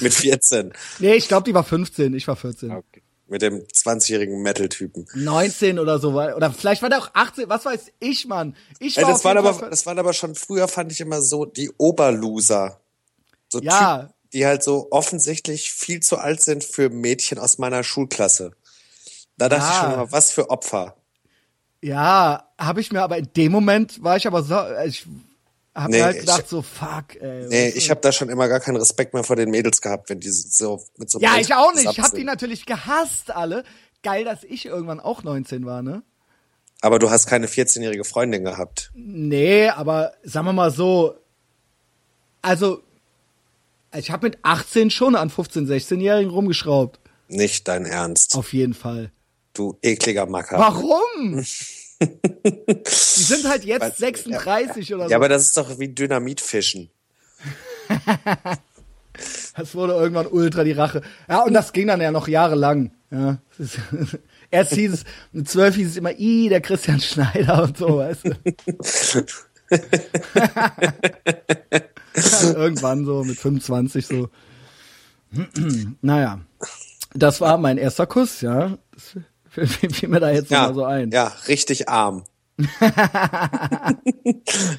mit 0.00 0.14
14. 0.14 0.72
nee, 1.00 1.14
ich 1.14 1.28
glaube, 1.28 1.44
die 1.44 1.54
war 1.54 1.64
15, 1.64 2.14
ich 2.14 2.26
war 2.28 2.36
14. 2.36 2.70
Okay. 2.70 3.02
Mit 3.28 3.42
dem 3.42 3.60
20-jährigen 3.60 4.42
Metal-Typen. 4.42 5.06
19 5.14 5.78
oder 5.78 5.98
so, 5.98 6.10
oder 6.12 6.50
vielleicht 6.52 6.82
war 6.82 6.88
der 6.90 6.98
auch 6.98 7.10
18, 7.14 7.48
was 7.48 7.64
weiß 7.64 7.92
ich, 8.00 8.26
Mann. 8.26 8.56
Ich 8.78 8.96
Ey, 8.98 9.04
war 9.04 9.10
das, 9.10 9.18
auf 9.20 9.24
waren 9.24 9.38
aber, 9.38 9.54
Fall- 9.54 9.70
das 9.70 9.86
waren 9.86 9.98
aber 9.98 10.12
schon 10.12 10.34
früher, 10.34 10.68
fand 10.68 10.92
ich 10.92 11.00
immer 11.00 11.22
so, 11.22 11.44
die 11.44 11.70
Oberloser. 11.78 12.80
So 13.48 13.60
Ja. 13.60 13.98
Typen, 14.00 14.14
die 14.32 14.46
halt 14.46 14.62
so 14.62 14.88
offensichtlich 14.90 15.72
viel 15.72 16.00
zu 16.00 16.18
alt 16.18 16.40
sind 16.42 16.64
für 16.64 16.88
Mädchen 16.90 17.38
aus 17.38 17.58
meiner 17.58 17.84
Schulklasse. 17.84 18.52
Da 19.36 19.48
dachte 19.48 19.64
ich 19.66 19.74
Ja. 19.76 19.80
schon 19.84 19.92
immer, 19.94 20.12
was 20.12 20.30
für 20.32 20.50
Opfer. 20.50 20.96
Ja, 21.82 22.48
habe 22.58 22.80
ich 22.80 22.92
mir, 22.92 23.02
aber 23.02 23.18
in 23.18 23.28
dem 23.36 23.52
Moment 23.52 24.02
war 24.02 24.16
ich 24.16 24.26
aber 24.26 24.42
so, 24.42 24.56
ich 24.86 25.06
habe 25.74 25.90
Nee, 25.90 25.98
mir 25.98 26.04
halt 26.04 26.14
ich- 26.16 26.20
gedacht 26.22 26.48
so, 26.48 26.62
fuck, 26.62 27.16
ey. 27.20 27.46
Nee, 27.48 27.68
ich 27.70 27.90
habe 27.90 28.00
da 28.00 28.12
schon 28.12 28.28
immer 28.28 28.48
gar 28.48 28.60
keinen 28.60 28.76
Respekt 28.76 29.14
mehr 29.14 29.24
vor 29.24 29.36
den 29.36 29.50
Mädels 29.50 29.80
gehabt, 29.80 30.10
wenn 30.10 30.20
die 30.20 30.30
so 30.30 30.82
mit 30.98 31.10
so 31.10 31.18
Ja, 31.20 31.36
ich 31.38 31.52
auch 31.54 31.72
nicht. 31.74 31.90
Ich 31.90 31.98
habe 32.00 32.16
die 32.16 32.24
natürlich 32.24 32.66
gehasst 32.66 33.30
alle. 33.30 33.64
Geil, 34.02 34.24
dass 34.24 34.44
ich 34.44 34.66
irgendwann 34.66 35.00
auch 35.00 35.22
19 35.22 35.64
war, 35.64 35.80
ne? 35.82 36.02
Aber 36.80 36.98
du 36.98 37.10
hast 37.10 37.26
keine 37.26 37.46
14-jährige 37.46 38.04
Freundin 38.04 38.44
gehabt. 38.44 38.90
Nee, 38.94 39.68
aber 39.68 40.12
sagen 40.24 40.46
wir 40.46 40.52
mal 40.52 40.72
so, 40.72 41.14
also 42.42 42.82
ich 43.96 44.10
habe 44.10 44.26
mit 44.26 44.38
18 44.42 44.90
schon 44.90 45.14
an 45.14 45.30
15, 45.30 45.66
16-Jährigen 45.68 46.30
rumgeschraubt. 46.32 46.98
Nicht 47.28 47.68
dein 47.68 47.86
Ernst. 47.86 48.34
Auf 48.36 48.52
jeden 48.52 48.74
Fall. 48.74 49.12
Du 49.54 49.78
ekliger 49.82 50.26
Macker. 50.26 50.58
Warum? 50.58 51.44
Die 52.02 53.24
sind 53.24 53.48
halt 53.48 53.64
jetzt 53.64 53.82
Weil- 53.82 53.92
36 53.92 54.94
oder 54.94 55.04
so. 55.04 55.10
Ja, 55.10 55.16
aber 55.16 55.28
das 55.28 55.42
ist 55.44 55.56
doch 55.56 55.78
wie 55.78 55.88
Dynamitfischen. 55.88 56.90
Das 59.54 59.74
wurde 59.74 59.92
irgendwann 59.92 60.26
ultra 60.26 60.64
die 60.64 60.72
Rache. 60.72 61.02
Ja, 61.28 61.42
und 61.42 61.52
das 61.52 61.74
ging 61.74 61.86
dann 61.86 62.00
ja 62.00 62.10
noch 62.10 62.26
jahrelang. 62.28 62.92
Ja. 63.10 63.36
Erst 64.50 64.72
hieß 64.72 64.92
es, 64.92 65.04
mit 65.32 65.46
zwölf 65.48 65.74
hieß 65.74 65.88
es 65.88 65.96
immer, 65.96 66.18
i, 66.18 66.48
der 66.48 66.62
Christian 66.62 67.00
Schneider 67.00 67.64
und 67.64 67.76
so, 67.76 67.98
weißt 67.98 68.24
du. 68.24 68.30
Irgendwann 72.56 73.04
so 73.04 73.22
mit 73.24 73.38
25 73.38 74.06
so. 74.06 74.28
naja. 76.00 76.40
Das 77.14 77.40
war 77.42 77.58
mein 77.58 77.76
erster 77.78 78.06
Kuss, 78.06 78.40
ja. 78.40 78.78
Das 78.92 79.16
fiel 79.52 80.08
mir 80.08 80.20
da 80.20 80.30
jetzt 80.30 80.50
Ja, 80.50 80.68
mal 80.68 80.74
so 80.74 80.84
ein. 80.84 81.10
ja, 81.10 81.32
richtig 81.48 81.88
arm. 81.88 82.24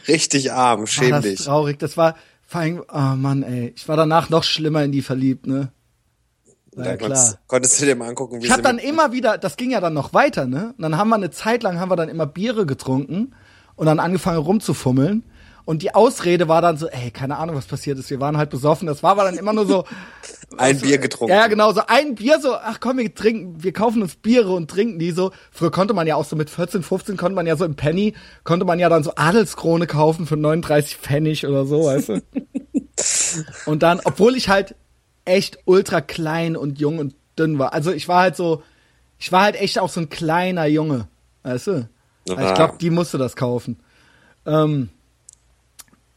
richtig 0.07 0.51
arm, 0.51 0.81
War 0.81 0.87
schäm 0.87 1.09
das 1.11 1.23
dich. 1.23 1.43
traurig. 1.43 1.79
Das 1.79 1.97
war 1.97 2.15
Vor 2.45 2.61
allem, 2.61 2.83
oh 2.91 3.15
Mann, 3.15 3.43
ey, 3.43 3.73
ich 3.75 3.87
war 3.87 3.97
danach 3.97 4.29
noch 4.29 4.43
schlimmer 4.43 4.83
in 4.83 4.91
die 4.91 5.01
verliebt, 5.01 5.47
ne? 5.47 5.71
War 6.75 6.85
ja, 6.85 6.97
klar. 6.97 7.35
Konntest 7.47 7.81
du 7.81 7.85
dir 7.85 7.95
mal 7.95 8.09
angucken, 8.09 8.41
wie 8.41 8.45
Ich 8.45 8.51
hab 8.51 8.61
dann 8.63 8.77
immer 8.79 9.11
wieder, 9.11 9.37
das 9.37 9.57
ging 9.57 9.71
ja 9.71 9.79
dann 9.79 9.93
noch 9.93 10.13
weiter, 10.13 10.45
ne? 10.45 10.73
Und 10.77 10.81
dann 10.81 10.97
haben 10.97 11.09
wir 11.09 11.15
eine 11.15 11.31
Zeit 11.31 11.63
lang 11.63 11.79
haben 11.79 11.89
wir 11.89 11.95
dann 11.95 12.09
immer 12.09 12.25
Biere 12.25 12.65
getrunken 12.65 13.33
und 13.75 13.85
dann 13.85 13.99
angefangen 13.99 14.37
rumzufummeln. 14.39 15.23
Und 15.65 15.81
die 15.81 15.95
Ausrede 15.95 16.49
war 16.49 16.61
dann 16.61 16.77
so, 16.77 16.87
ey, 16.87 17.09
keine 17.11 17.37
Ahnung, 17.37 17.55
was 17.55 17.65
passiert 17.65 17.97
ist. 17.97 18.09
Wir 18.09 18.19
waren 18.19 18.37
halt 18.37 18.49
besoffen. 18.49 18.85
Das 18.85 19.01
war 19.01 19.11
aber 19.11 19.23
dann 19.23 19.37
immer 19.37 19.53
nur 19.53 19.65
so. 19.65 19.85
ein 20.57 20.79
Bier 20.79 20.97
getrunken. 20.97 21.33
Ja, 21.33 21.47
genau, 21.47 21.71
so 21.71 21.81
ein 21.87 22.15
Bier, 22.15 22.39
so, 22.41 22.55
ach 22.55 22.79
komm, 22.79 22.97
wir 22.97 23.13
trinken, 23.13 23.63
wir 23.63 23.71
kaufen 23.71 24.01
uns 24.01 24.15
Biere 24.15 24.51
und 24.51 24.69
trinken 24.69 24.99
die 24.99 25.11
so. 25.11 25.31
Früher 25.51 25.71
konnte 25.71 25.93
man 25.93 26.05
ja 26.05 26.15
auch 26.15 26.25
so 26.25 26.35
mit 26.35 26.49
14, 26.49 26.83
15 26.83 27.17
konnte 27.17 27.35
man 27.35 27.47
ja 27.47 27.55
so 27.55 27.65
im 27.65 27.75
Penny, 27.75 28.13
konnte 28.43 28.65
man 28.65 28.77
ja 28.77 28.89
dann 28.89 29.03
so 29.03 29.13
Adelskrone 29.15 29.87
kaufen 29.87 30.27
für 30.27 30.37
39 30.37 30.97
Pfennig 30.97 31.47
oder 31.47 31.65
so, 31.65 31.85
weißt 31.85 32.09
du? 32.09 32.21
und 33.65 33.83
dann, 33.83 34.01
obwohl 34.03 34.35
ich 34.35 34.49
halt 34.49 34.75
echt 35.25 35.59
ultra 35.65 36.01
klein 36.01 36.57
und 36.57 36.79
jung 36.79 36.99
und 36.99 37.15
dünn 37.39 37.57
war. 37.57 37.73
Also 37.73 37.91
ich 37.91 38.07
war 38.07 38.21
halt 38.21 38.35
so, 38.35 38.63
ich 39.17 39.31
war 39.31 39.43
halt 39.43 39.55
echt 39.55 39.79
auch 39.79 39.89
so 39.89 40.01
ein 40.01 40.09
kleiner 40.09 40.65
Junge, 40.65 41.07
weißt 41.43 41.67
du? 41.67 41.89
Also 42.29 42.41
ich 42.41 42.53
glaube, 42.53 42.75
die 42.79 42.89
musste 42.89 43.17
das 43.17 43.35
kaufen. 43.35 43.79
Ähm, 44.45 44.89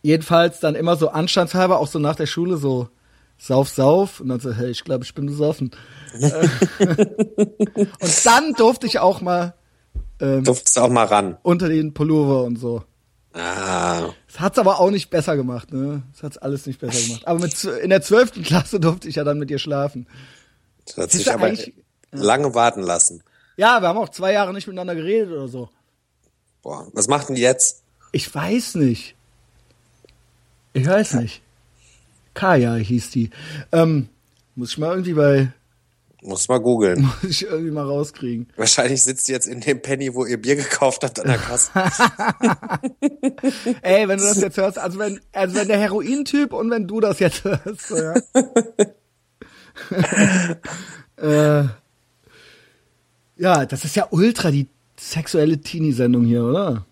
jedenfalls 0.07 0.61
dann 0.61 0.75
immer 0.75 0.97
so 0.97 1.09
anstandshalber, 1.09 1.79
auch 1.79 1.89
so 1.89 1.99
nach 1.99 2.17
der 2.17 2.27
Schule 2.27 2.57
so 2.57 2.89
sauf, 3.39 3.69
sauf. 3.69 4.21
Und 4.21 4.29
dann 4.29 4.41
so, 4.41 4.53
hey, 4.53 4.71
ich 4.71 4.85
glaube, 4.85 5.05
ich 5.05 5.15
bin 5.15 5.27
besoffen. 5.27 5.71
und 6.19 8.27
dann 8.27 8.53
durfte 8.55 8.87
ich 8.87 9.01
auch 9.01 9.21
mal 9.21 9.55
ähm, 10.21 10.45
Durftest 10.45 10.79
auch 10.79 10.89
mal 10.89 11.05
ran. 11.05 11.37
Unter 11.43 11.69
den 11.69 11.93
Pullover 11.93 12.45
und 12.45 12.57
so. 12.57 12.85
Ah. 13.35 14.09
Das 14.29 14.41
hat's 14.41 14.59
aber 14.59 14.81
auch 14.81 14.91
nicht 14.91 15.11
besser 15.11 15.37
gemacht, 15.37 15.73
ne? 15.73 16.03
Das 16.13 16.23
hat's 16.23 16.39
alles 16.39 16.67
nicht 16.67 16.81
besser 16.81 17.07
gemacht. 17.07 17.27
Aber 17.27 17.41
mit, 17.41 17.63
in 17.65 17.91
der 17.91 18.01
zwölften 18.01 18.43
Klasse 18.43 18.81
durfte 18.81 19.09
ich 19.09 19.17
ja 19.17 19.25
dann 19.25 19.39
mit 19.39 19.51
ihr 19.51 19.59
schlafen. 19.59 20.07
Das 20.87 20.97
hat 20.97 21.11
sich 21.11 21.31
aber 21.31 21.53
lange 22.13 22.55
warten 22.55 22.83
lassen. 22.83 23.23
Ja, 23.59 23.81
wir 23.81 23.89
haben 23.89 23.99
auch 23.99 24.09
zwei 24.09 24.33
Jahre 24.33 24.55
nicht 24.55 24.67
miteinander 24.67 24.95
geredet 24.95 25.33
oder 25.33 25.49
so. 25.49 25.69
Boah, 26.63 26.87
was 26.95 27.09
macht 27.09 27.29
denn 27.29 27.37
die 27.37 27.43
jetzt? 27.43 27.83
Ich 28.13 28.35
weiß 28.35 28.77
nicht. 28.77 29.17
Ich 30.77 30.87
weiß 30.87 31.15
nicht. 31.15 31.41
Kaya 32.35 32.75
hieß 32.75 33.11
die. 33.11 33.31
Ähm, 33.73 34.09
muss 34.55 34.73
ich 34.73 34.79
mal 34.79 34.91
irgendwie 34.91 35.15
bei. 35.15 35.53
Muss 36.23 36.49
mal 36.49 36.59
googeln. 36.59 37.03
Muss 37.23 37.31
ich 37.31 37.45
irgendwie 37.45 37.71
mal 37.71 37.87
rauskriegen. 37.87 38.49
Wahrscheinlich 38.57 39.03
sitzt 39.03 39.29
die 39.29 39.33
jetzt 39.33 39.47
in 39.47 39.61
dem 39.61 39.81
Penny, 39.81 40.15
wo 40.15 40.27
ihr 40.27 40.41
Bier 40.41 40.57
gekauft 40.57 41.03
habt 41.03 41.19
an 41.21 41.29
der 41.29 41.39
Kasse. 41.39 41.71
Ey, 43.83 44.07
wenn 44.09 44.19
du 44.19 44.25
das 44.25 44.41
jetzt 44.41 44.57
hörst, 44.59 44.79
also 44.79 44.99
wenn, 44.99 45.21
also 45.33 45.55
wenn 45.55 45.69
der 45.69 45.79
Heroin-Typ 45.79 46.53
und 46.53 46.71
wenn 46.71 46.87
du 46.87 47.01
das 47.01 47.21
jetzt 47.21 47.45
hörst, 47.45 47.89
so, 47.89 47.97
ja. 47.97 48.15
äh, 51.63 51.69
ja, 53.37 53.67
das 53.67 53.85
ist 53.85 53.97
ja 53.97 54.09
ultra 54.11 54.51
die 54.51 54.69
sexuelle 54.99 55.59
Teenie-Sendung 55.59 56.25
hier, 56.25 56.45
oder? 56.45 56.87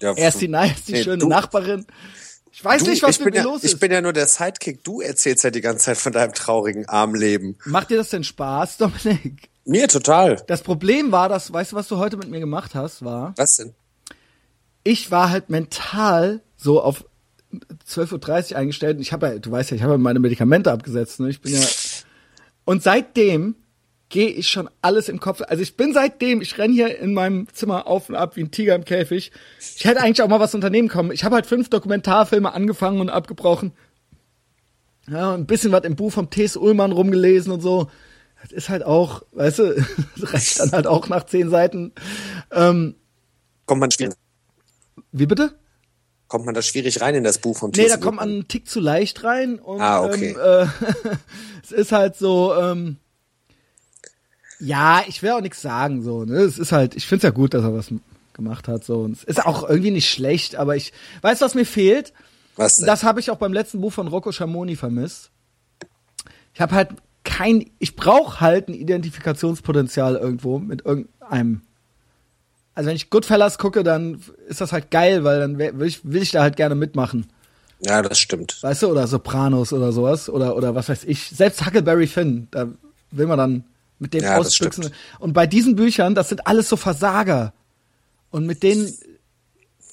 Ja, 0.00 0.14
Erst 0.14 0.40
die 0.40 0.48
nice, 0.48 0.84
die 0.84 0.92
nee, 0.92 1.02
schöne 1.02 1.18
du, 1.18 1.28
Nachbarin. 1.28 1.86
Ich 2.58 2.64
weiß 2.64 2.82
du, 2.82 2.90
nicht, 2.90 3.04
was 3.04 3.20
mit 3.20 3.34
mir 3.34 3.36
ja, 3.36 3.42
los 3.44 3.62
ist. 3.62 3.74
Ich 3.74 3.78
bin 3.78 3.92
ja 3.92 4.00
nur 4.00 4.12
der 4.12 4.26
Sidekick. 4.26 4.82
Du 4.82 5.00
erzählst 5.00 5.44
ja 5.44 5.50
die 5.50 5.60
ganze 5.60 5.84
Zeit 5.84 5.96
von 5.96 6.12
deinem 6.12 6.34
traurigen 6.34 6.88
Armleben. 6.88 7.56
Macht 7.64 7.90
dir 7.90 7.98
das 7.98 8.10
denn 8.10 8.24
Spaß, 8.24 8.78
Dominik? 8.78 9.48
Mir 9.64 9.86
total. 9.86 10.42
Das 10.48 10.62
Problem 10.62 11.12
war, 11.12 11.28
dass, 11.28 11.52
weißt 11.52 11.70
du, 11.70 11.76
was 11.76 11.86
du 11.86 11.98
heute 11.98 12.16
mit 12.16 12.28
mir 12.30 12.40
gemacht 12.40 12.74
hast, 12.74 13.04
war? 13.04 13.32
Was 13.36 13.58
denn? 13.58 13.74
Ich 14.82 15.12
war 15.12 15.30
halt 15.30 15.50
mental 15.50 16.42
so 16.56 16.82
auf 16.82 17.04
12.30 17.88 18.50
Uhr 18.50 18.58
eingestellt. 18.58 18.96
Und 18.96 19.02
ich 19.02 19.12
habe 19.12 19.28
ja, 19.28 19.38
du 19.38 19.52
weißt 19.52 19.70
ja, 19.70 19.76
ich 19.76 19.84
habe 19.84 19.92
ja 19.92 19.98
meine 19.98 20.18
Medikamente 20.18 20.72
abgesetzt. 20.72 21.20
Ne? 21.20 21.30
Ich 21.30 21.40
bin 21.40 21.54
ja. 21.54 21.60
Und 22.64 22.82
seitdem 22.82 23.54
gehe 24.08 24.28
ich 24.28 24.48
schon 24.48 24.70
alles 24.80 25.08
im 25.08 25.20
Kopf. 25.20 25.42
Also 25.46 25.62
ich 25.62 25.76
bin 25.76 25.92
seitdem, 25.92 26.40
ich 26.40 26.56
renn 26.58 26.72
hier 26.72 26.98
in 26.98 27.12
meinem 27.12 27.46
Zimmer 27.52 27.86
auf 27.86 28.08
und 28.08 28.14
ab 28.14 28.36
wie 28.36 28.42
ein 28.42 28.50
Tiger 28.50 28.74
im 28.74 28.84
Käfig. 28.84 29.32
Ich 29.76 29.84
hätte 29.84 30.00
eigentlich 30.00 30.22
auch 30.22 30.28
mal 30.28 30.40
was 30.40 30.54
unternehmen 30.54 30.88
kommen. 30.88 31.12
Ich 31.12 31.24
habe 31.24 31.34
halt 31.34 31.46
fünf 31.46 31.68
Dokumentarfilme 31.68 32.52
angefangen 32.52 33.00
und 33.00 33.10
abgebrochen. 33.10 33.72
Ja, 35.10 35.34
ein 35.34 35.46
bisschen 35.46 35.72
was 35.72 35.84
im 35.84 35.96
Buch 35.96 36.12
vom 36.12 36.30
T.S. 36.30 36.56
Ullmann 36.56 36.92
rumgelesen 36.92 37.52
und 37.52 37.60
so. 37.60 37.90
Das 38.42 38.52
ist 38.52 38.68
halt 38.68 38.82
auch, 38.82 39.22
weißt 39.32 39.58
du, 39.58 39.84
das 40.16 40.32
reicht 40.32 40.60
dann 40.60 40.72
halt 40.72 40.86
auch 40.86 41.08
nach 41.08 41.24
zehn 41.24 41.50
Seiten. 41.50 41.92
Ähm, 42.50 42.94
kommt 43.66 43.80
man 43.80 43.90
schwierig. 43.90 44.14
Wie 45.12 45.26
bitte? 45.26 45.54
Kommt 46.28 46.44
man 46.44 46.54
da 46.54 46.60
schwierig 46.60 47.00
rein 47.00 47.14
in 47.14 47.24
das 47.24 47.38
Buch 47.38 47.56
vom 47.56 47.72
T.S. 47.72 47.86
Nee, 47.86 47.92
da 47.92 47.96
kommt 47.98 48.18
man 48.18 48.28
einen 48.28 48.48
Tick 48.48 48.68
zu 48.68 48.80
leicht 48.80 49.24
rein. 49.24 49.58
Und, 49.58 49.80
ah, 49.80 50.04
okay. 50.04 50.36
Ähm, 50.38 50.38
äh, 50.40 50.66
es 51.62 51.72
ist 51.72 51.92
halt 51.92 52.16
so, 52.16 52.54
ähm, 52.54 52.98
ja, 54.60 55.02
ich 55.06 55.22
will 55.22 55.30
auch 55.30 55.40
nichts 55.40 55.62
sagen, 55.62 56.02
so, 56.02 56.24
ne? 56.24 56.38
Es 56.38 56.58
ist 56.58 56.72
halt, 56.72 56.94
ich 56.96 57.06
find's 57.06 57.22
ja 57.22 57.30
gut, 57.30 57.54
dass 57.54 57.64
er 57.64 57.74
was 57.74 57.92
gemacht 58.32 58.68
hat, 58.68 58.84
so. 58.84 59.00
Und 59.00 59.16
es 59.16 59.24
ist 59.24 59.44
auch 59.44 59.68
irgendwie 59.68 59.90
nicht 59.90 60.10
schlecht, 60.10 60.56
aber 60.56 60.76
ich, 60.76 60.92
weißt 61.22 61.40
du, 61.40 61.44
was 61.44 61.54
mir 61.54 61.66
fehlt? 61.66 62.12
Was 62.56 62.76
denn? 62.76 62.86
Das 62.86 63.04
habe 63.04 63.20
ich 63.20 63.30
auch 63.30 63.36
beim 63.36 63.52
letzten 63.52 63.80
Buch 63.80 63.92
von 63.92 64.08
Rocco 64.08 64.32
Schamoni 64.32 64.76
vermisst. 64.76 65.30
Ich 66.54 66.60
habe 66.60 66.74
halt 66.74 66.90
kein, 67.24 67.70
ich 67.78 67.94
brauche 67.94 68.40
halt 68.40 68.68
ein 68.68 68.74
Identifikationspotenzial 68.74 70.16
irgendwo 70.16 70.58
mit 70.58 70.84
irgendeinem. 70.84 71.62
Also 72.74 72.88
wenn 72.88 72.96
ich 72.96 73.10
Goodfellas 73.10 73.58
gucke, 73.58 73.84
dann 73.84 74.22
ist 74.48 74.60
das 74.60 74.72
halt 74.72 74.90
geil, 74.90 75.24
weil 75.24 75.40
dann 75.40 75.58
will 75.58 75.86
ich, 75.86 76.00
will 76.04 76.22
ich 76.22 76.30
da 76.30 76.42
halt 76.42 76.56
gerne 76.56 76.74
mitmachen. 76.74 77.26
Ja, 77.80 78.02
das 78.02 78.18
stimmt. 78.18 78.60
Weißt 78.62 78.82
du, 78.82 78.88
oder 78.88 79.06
Sopranos 79.06 79.72
oder 79.72 79.92
sowas, 79.92 80.28
oder, 80.28 80.56
oder 80.56 80.74
was 80.74 80.88
weiß 80.88 81.04
ich. 81.04 81.30
Selbst 81.30 81.64
Huckleberry 81.64 82.06
Finn, 82.06 82.48
da 82.50 82.68
will 83.10 83.26
man 83.26 83.38
dann 83.38 83.64
mit 83.98 84.14
dem 84.14 84.22
ja, 84.22 84.36
Ausbüchsen. 84.36 84.92
Und 85.18 85.32
bei 85.32 85.46
diesen 85.46 85.76
Büchern, 85.76 86.14
das 86.14 86.28
sind 86.28 86.46
alles 86.46 86.68
so 86.68 86.76
Versager. 86.76 87.52
Und 88.30 88.46
mit 88.46 88.62
denen, 88.62 88.92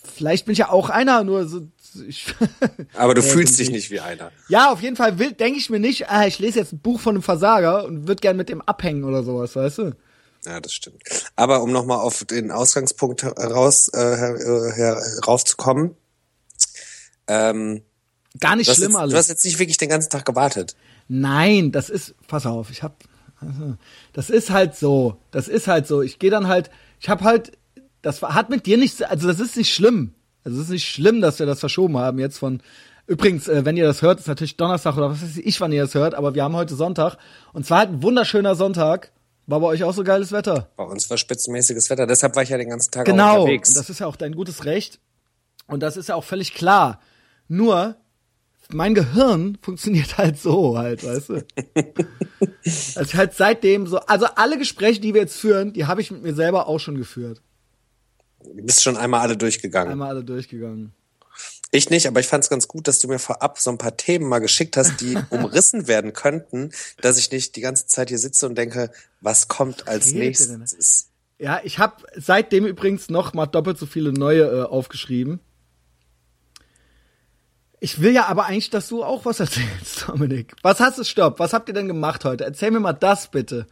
vielleicht 0.03 0.45
bin 0.45 0.53
ich 0.53 0.59
ja 0.59 0.69
auch 0.69 0.89
einer, 0.89 1.23
nur 1.23 1.47
so. 1.47 1.67
Ich, 2.07 2.33
Aber 2.93 3.13
du 3.13 3.23
fühlst 3.23 3.57
dich 3.57 3.69
nicht 3.69 3.89
wie 3.89 4.01
einer. 4.01 4.31
Ja, 4.49 4.71
auf 4.71 4.81
jeden 4.81 4.97
Fall 4.97 5.15
denke 5.15 5.57
ich 5.57 5.69
mir 5.69 5.79
nicht, 5.79 6.09
ah, 6.09 6.27
ich 6.27 6.39
lese 6.39 6.59
jetzt 6.59 6.73
ein 6.73 6.79
Buch 6.79 6.99
von 6.99 7.15
einem 7.15 7.23
Versager 7.23 7.85
und 7.85 8.07
würde 8.07 8.19
gern 8.19 8.35
mit 8.35 8.49
dem 8.49 8.61
abhängen 8.61 9.05
oder 9.05 9.23
sowas, 9.23 9.55
weißt 9.55 9.77
du? 9.77 9.95
Ja, 10.45 10.59
das 10.59 10.73
stimmt. 10.73 11.01
Aber 11.35 11.63
um 11.63 11.71
nochmal 11.71 11.99
auf 11.99 12.23
den 12.25 12.51
Ausgangspunkt 12.51 13.23
heraus 13.23 13.87
äh, 13.93 14.15
heraufzukommen. 14.17 15.95
Ähm, 17.27 17.81
Gar 18.39 18.57
nicht 18.57 18.71
schlimm 18.71 18.91
jetzt, 18.91 18.99
alles. 18.99 19.11
Du 19.13 19.17
hast 19.17 19.29
jetzt 19.29 19.45
nicht 19.45 19.57
wirklich 19.57 19.77
den 19.77 19.89
ganzen 19.89 20.09
Tag 20.09 20.25
gewartet. 20.25 20.75
Nein, 21.07 21.71
das 21.71 21.89
ist, 21.89 22.15
pass 22.27 22.45
auf, 22.45 22.69
ich 22.69 22.83
habe 22.83 22.95
das 24.13 24.29
ist 24.29 24.49
halt 24.49 24.75
so. 24.75 25.17
Das 25.31 25.47
ist 25.47 25.67
halt 25.67 25.87
so. 25.87 26.01
Ich 26.01 26.19
gehe 26.19 26.31
dann 26.31 26.47
halt, 26.47 26.69
ich 26.99 27.09
habe 27.09 27.23
halt, 27.23 27.51
das 28.01 28.21
hat 28.21 28.49
mit 28.49 28.65
dir 28.65 28.77
nichts, 28.77 29.01
also 29.01 29.27
das 29.27 29.39
ist 29.39 29.57
nicht 29.57 29.73
schlimm. 29.73 30.13
Also 30.43 30.57
es 30.57 30.65
ist 30.65 30.71
nicht 30.71 30.87
schlimm, 30.87 31.21
dass 31.21 31.39
wir 31.39 31.45
das 31.45 31.59
verschoben 31.59 31.97
haben 31.97 32.19
jetzt 32.19 32.37
von, 32.37 32.61
übrigens, 33.07 33.47
äh, 33.47 33.65
wenn 33.65 33.77
ihr 33.77 33.85
das 33.85 34.01
hört, 34.01 34.19
ist 34.19 34.27
natürlich 34.27 34.57
Donnerstag 34.57 34.95
oder 34.95 35.09
was 35.09 35.21
weiß 35.21 35.37
ich, 35.37 35.59
wann 35.59 35.71
ihr 35.71 35.81
das 35.81 35.95
hört, 35.95 36.13
aber 36.13 36.35
wir 36.35 36.43
haben 36.43 36.55
heute 36.55 36.75
Sonntag 36.75 37.17
und 37.53 37.65
zwar 37.65 37.79
halt 37.79 37.89
ein 37.89 38.03
wunderschöner 38.03 38.55
Sonntag. 38.55 39.11
War 39.47 39.59
bei 39.59 39.67
euch 39.67 39.83
auch 39.83 39.93
so 39.93 40.03
geiles 40.03 40.31
Wetter? 40.31 40.71
Bei 40.75 40.83
uns 40.83 41.07
war 41.09 41.17
spitzenmäßiges 41.17 41.89
Wetter, 41.91 42.07
deshalb 42.07 42.35
war 42.35 42.43
ich 42.43 42.49
ja 42.49 42.57
den 42.57 42.69
ganzen 42.69 42.91
Tag 42.91 43.05
genau, 43.05 43.41
unterwegs. 43.41 43.69
Genau, 43.69 43.79
das 43.79 43.89
ist 43.89 43.99
ja 43.99 44.07
auch 44.07 44.15
dein 44.15 44.33
gutes 44.33 44.65
Recht 44.65 44.99
und 45.67 45.81
das 45.81 45.97
ist 45.97 46.09
ja 46.09 46.15
auch 46.15 46.23
völlig 46.23 46.53
klar. 46.53 46.99
Nur, 47.47 47.95
mein 48.73 48.95
Gehirn 48.95 49.57
funktioniert 49.61 50.17
halt 50.17 50.39
so 50.39 50.77
halt, 50.77 51.03
weißt 51.03 51.29
du. 51.29 51.33
also 52.95 53.13
halt 53.13 53.33
seitdem 53.33 53.87
so, 53.87 53.99
also 53.99 54.25
alle 54.35 54.57
Gespräche, 54.57 54.99
die 54.99 55.13
wir 55.13 55.21
jetzt 55.21 55.37
führen, 55.37 55.73
die 55.73 55.85
habe 55.85 56.01
ich 56.01 56.11
mit 56.11 56.23
mir 56.23 56.33
selber 56.33 56.67
auch 56.67 56.79
schon 56.79 56.97
geführt. 56.97 57.41
Du 58.43 58.63
bist 58.63 58.83
schon 58.83 58.97
einmal 58.97 59.21
alle 59.21 59.37
durchgegangen. 59.37 59.91
Einmal 59.91 60.09
alle 60.09 60.23
durchgegangen. 60.23 60.93
Ich 61.71 61.89
nicht, 61.89 62.07
aber 62.07 62.19
ich 62.19 62.27
fand 62.27 62.43
es 62.43 62.49
ganz 62.49 62.67
gut, 62.67 62.87
dass 62.87 62.99
du 62.99 63.07
mir 63.07 63.19
vorab 63.19 63.59
so 63.59 63.69
ein 63.69 63.77
paar 63.77 63.97
Themen 63.97 64.29
mal 64.29 64.39
geschickt 64.39 64.77
hast, 64.77 65.01
die 65.01 65.17
umrissen 65.29 65.87
werden 65.87 66.13
könnten, 66.13 66.71
dass 67.01 67.17
ich 67.17 67.31
nicht 67.31 67.55
die 67.55 67.61
ganze 67.61 67.87
Zeit 67.87 68.09
hier 68.09 68.19
sitze 68.19 68.45
und 68.45 68.55
denke, 68.57 68.91
was 69.19 69.47
kommt 69.47 69.87
als 69.87 70.13
nächstes? 70.13 71.09
Ja, 71.37 71.59
ich 71.63 71.79
habe 71.79 72.03
seitdem 72.15 72.65
übrigens 72.65 73.09
noch 73.09 73.33
mal 73.33 73.45
doppelt 73.45 73.77
so 73.77 73.85
viele 73.85 74.13
neue 74.13 74.43
äh, 74.43 74.63
aufgeschrieben. 74.63 75.41
Ich 77.79 78.01
will 78.01 78.13
ja 78.13 78.25
aber 78.25 78.45
eigentlich, 78.45 78.69
dass 78.69 78.87
du 78.87 79.03
auch 79.03 79.25
was 79.25 79.39
erzählst, 79.39 80.05
Dominik. 80.07 80.55
Was 80.61 80.79
hast 80.79 80.97
du, 80.97 81.03
stopp, 81.03 81.39
was 81.39 81.53
habt 81.53 81.67
ihr 81.69 81.73
denn 81.73 81.87
gemacht 81.87 82.25
heute? 82.25 82.45
Erzähl 82.45 82.71
mir 82.71 82.79
mal 82.79 82.93
das 82.93 83.29
bitte. 83.29 83.67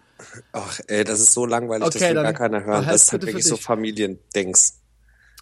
Ach, 0.52 0.80
ey, 0.88 1.04
das 1.04 1.20
ist 1.20 1.34
so 1.34 1.46
langweilig, 1.46 1.88
okay, 1.88 2.00
das 2.00 2.10
will 2.10 2.24
gar 2.24 2.34
keiner 2.34 2.64
hören. 2.64 2.86
Das 2.86 3.04
ist 3.04 3.12
halt 3.12 3.26
wirklich 3.26 3.46
so 3.46 3.58
Familiendings. 3.58 4.80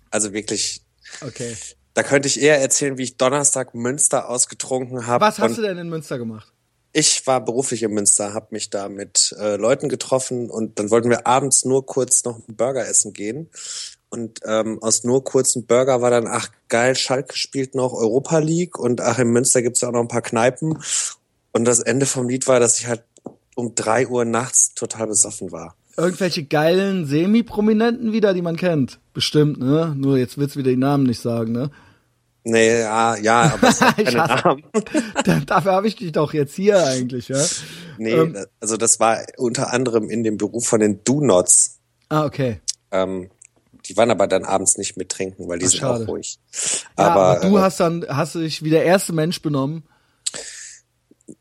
Also 0.10 0.34
wirklich. 0.34 0.82
Okay. 1.22 1.56
Da 1.94 2.04
könnte 2.04 2.28
ich 2.28 2.42
eher 2.42 2.60
erzählen, 2.62 2.98
wie 2.98 3.04
ich 3.04 3.18
Donnerstag 3.18 3.76
Münster 3.76 4.30
ausgetrunken 4.30 5.08
habe. 5.08 5.26
Was 5.26 5.40
hast 5.40 5.58
du 5.58 5.62
denn 5.62 5.78
in 5.78 5.90
Münster 5.90 6.18
gemacht? 6.18 6.54
Ich 6.94 7.26
war 7.26 7.44
beruflich 7.44 7.84
in 7.84 7.92
Münster, 7.92 8.34
habe 8.34 8.48
mich 8.52 8.70
da 8.70 8.90
mit 8.90 9.34
äh, 9.40 9.56
Leuten 9.56 9.88
getroffen 9.88 10.50
und 10.50 10.78
dann 10.78 10.90
wollten 10.90 11.10
wir 11.10 11.26
abends 11.26 11.64
nur 11.64 11.86
kurz 11.86 12.24
noch 12.26 12.36
einen 12.36 12.58
Burger 12.58 12.86
essen 12.86 13.14
gehen. 13.14 13.50
Und 14.12 14.42
ähm, 14.46 14.78
aus 14.82 15.04
nur 15.04 15.24
kurzen 15.24 15.66
Burger 15.66 16.02
war 16.02 16.12
dann, 16.12 16.28
ach 16.28 16.50
geil, 16.68 16.96
Schalke 16.96 17.36
spielt 17.36 17.76
noch 17.76 17.94
Europa 17.94 18.40
League 18.40 18.78
und 18.78 19.00
ach, 19.00 19.20
in 19.20 19.30
Münster 19.30 19.62
gibt's 19.62 19.82
ja 19.82 19.88
auch 19.88 19.94
noch 19.94 20.02
ein 20.02 20.10
paar 20.10 20.22
Kneipen. 20.22 20.78
Und 21.54 21.66
das 21.66 21.80
Ende 21.80 22.06
vom 22.06 22.28
Lied 22.28 22.46
war, 22.48 22.60
dass 22.60 22.78
ich 22.80 22.88
halt 22.88 23.04
um 23.56 23.74
drei 23.74 24.08
Uhr 24.08 24.26
nachts 24.26 24.74
total 24.74 25.08
besoffen 25.08 25.52
war. 25.52 25.76
Irgendwelche 25.98 26.44
geilen 26.44 27.06
Semi-Prominenten 27.06 28.12
wieder, 28.12 28.34
die 28.34 28.42
man 28.42 28.58
kennt. 28.58 29.00
Bestimmt, 29.14 29.60
ne? 29.60 29.94
Nur 29.98 30.18
jetzt 30.18 30.38
willst 30.38 30.56
du 30.56 30.60
wieder 30.60 30.72
die 30.72 30.78
Namen 30.78 31.06
nicht 31.06 31.22
sagen, 31.22 31.52
ne? 31.54 31.72
Nee, 32.44 32.80
ja, 32.80 33.16
ja, 33.18 33.54
aber 33.54 33.70
es 33.70 33.82
hat 33.82 33.96
keine 34.04 34.18
Namen. 34.18 34.64
Dafür 35.46 35.74
habe 35.74 35.88
ich 35.88 35.96
dich 35.96 36.12
doch 36.12 36.34
jetzt 36.34 36.56
hier 36.56 36.86
eigentlich, 36.86 37.28
ja? 37.28 37.44
Nee, 37.98 38.12
Ähm. 38.14 38.46
also 38.60 38.78
das 38.78 39.00
war 39.00 39.20
unter 39.38 39.72
anderem 39.72 40.10
in 40.10 40.24
dem 40.24 40.38
Beruf 40.38 40.66
von 40.66 40.80
den 40.80 41.04
Do-Nots. 41.04 41.80
Ah, 42.10 42.26
okay. 42.26 42.60
Ähm, 42.92 43.30
die 43.88 43.98
waren 43.98 44.12
aber 44.12 44.28
dann 44.28 44.44
abends 44.46 44.78
nicht 44.78 44.98
mit 44.98 45.10
trinken, 45.10 45.48
weil 45.48 45.60
die 45.60 45.66
Ach, 45.66 45.70
sind 45.70 45.80
schade. 45.80 46.04
auch 46.04 46.08
ruhig. 46.08 46.40
Ja, 46.98 47.06
aber, 47.08 47.22
Aber, 47.40 47.50
du 47.50 47.58
äh, 47.58 47.62
hast 47.62 47.80
dann, 47.80 48.06
hast 48.08 48.36
du 48.36 48.40
dich 48.40 48.64
wie 48.64 48.70
der 48.70 48.84
erste 48.86 49.14
Mensch 49.14 49.42
benommen. 49.42 49.84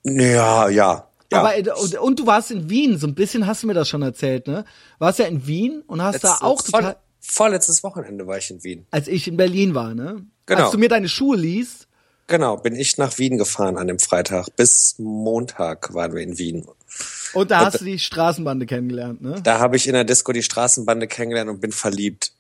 ja, 0.04 0.68
ja. 0.68 1.08
ja. 1.30 1.38
Aber, 1.38 1.56
äh, 1.56 1.64
und, 1.70 1.94
und 1.98 2.18
du 2.18 2.26
warst 2.26 2.50
in 2.50 2.68
Wien, 2.70 2.98
so 2.98 3.06
ein 3.06 3.14
bisschen 3.14 3.46
hast 3.46 3.62
du 3.62 3.66
mir 3.66 3.74
das 3.74 3.88
schon 3.88 4.02
erzählt, 4.02 4.46
ne? 4.46 4.64
Warst 4.98 5.18
ja 5.18 5.26
in 5.26 5.46
Wien 5.46 5.82
und 5.86 6.02
hast 6.02 6.22
da 6.24 6.28
Letztes- 6.28 6.42
auch 6.42 6.62
total, 6.62 6.82
vor, 6.82 6.96
vorletztes 7.20 7.82
Wochenende 7.82 8.26
war 8.26 8.38
ich 8.38 8.50
in 8.50 8.62
Wien. 8.64 8.86
als 8.90 9.08
ich 9.08 9.28
in 9.28 9.36
Berlin 9.36 9.74
war, 9.74 9.94
ne? 9.94 10.24
Genau. 10.46 10.62
Als 10.62 10.72
du 10.72 10.78
mir 10.78 10.88
deine 10.88 11.08
Schuhe 11.08 11.36
liest, 11.36 11.86
Genau, 12.30 12.56
bin 12.56 12.76
ich 12.76 12.96
nach 12.96 13.18
Wien 13.18 13.38
gefahren 13.38 13.76
an 13.76 13.88
dem 13.88 13.98
Freitag. 13.98 14.54
Bis 14.54 14.94
Montag 14.98 15.92
waren 15.94 16.14
wir 16.14 16.22
in 16.22 16.38
Wien. 16.38 16.64
und 17.32 17.50
da 17.50 17.64
hast 17.64 17.80
du 17.80 17.84
die 17.84 17.98
Straßenbande 17.98 18.66
kennengelernt, 18.66 19.20
ne? 19.20 19.40
Da 19.42 19.58
habe 19.58 19.74
ich 19.74 19.88
in 19.88 19.94
der 19.94 20.04
Disco 20.04 20.32
die 20.32 20.44
Straßenbande 20.44 21.08
kennengelernt 21.08 21.50
und 21.50 21.60
bin 21.60 21.72
verliebt. 21.72 22.32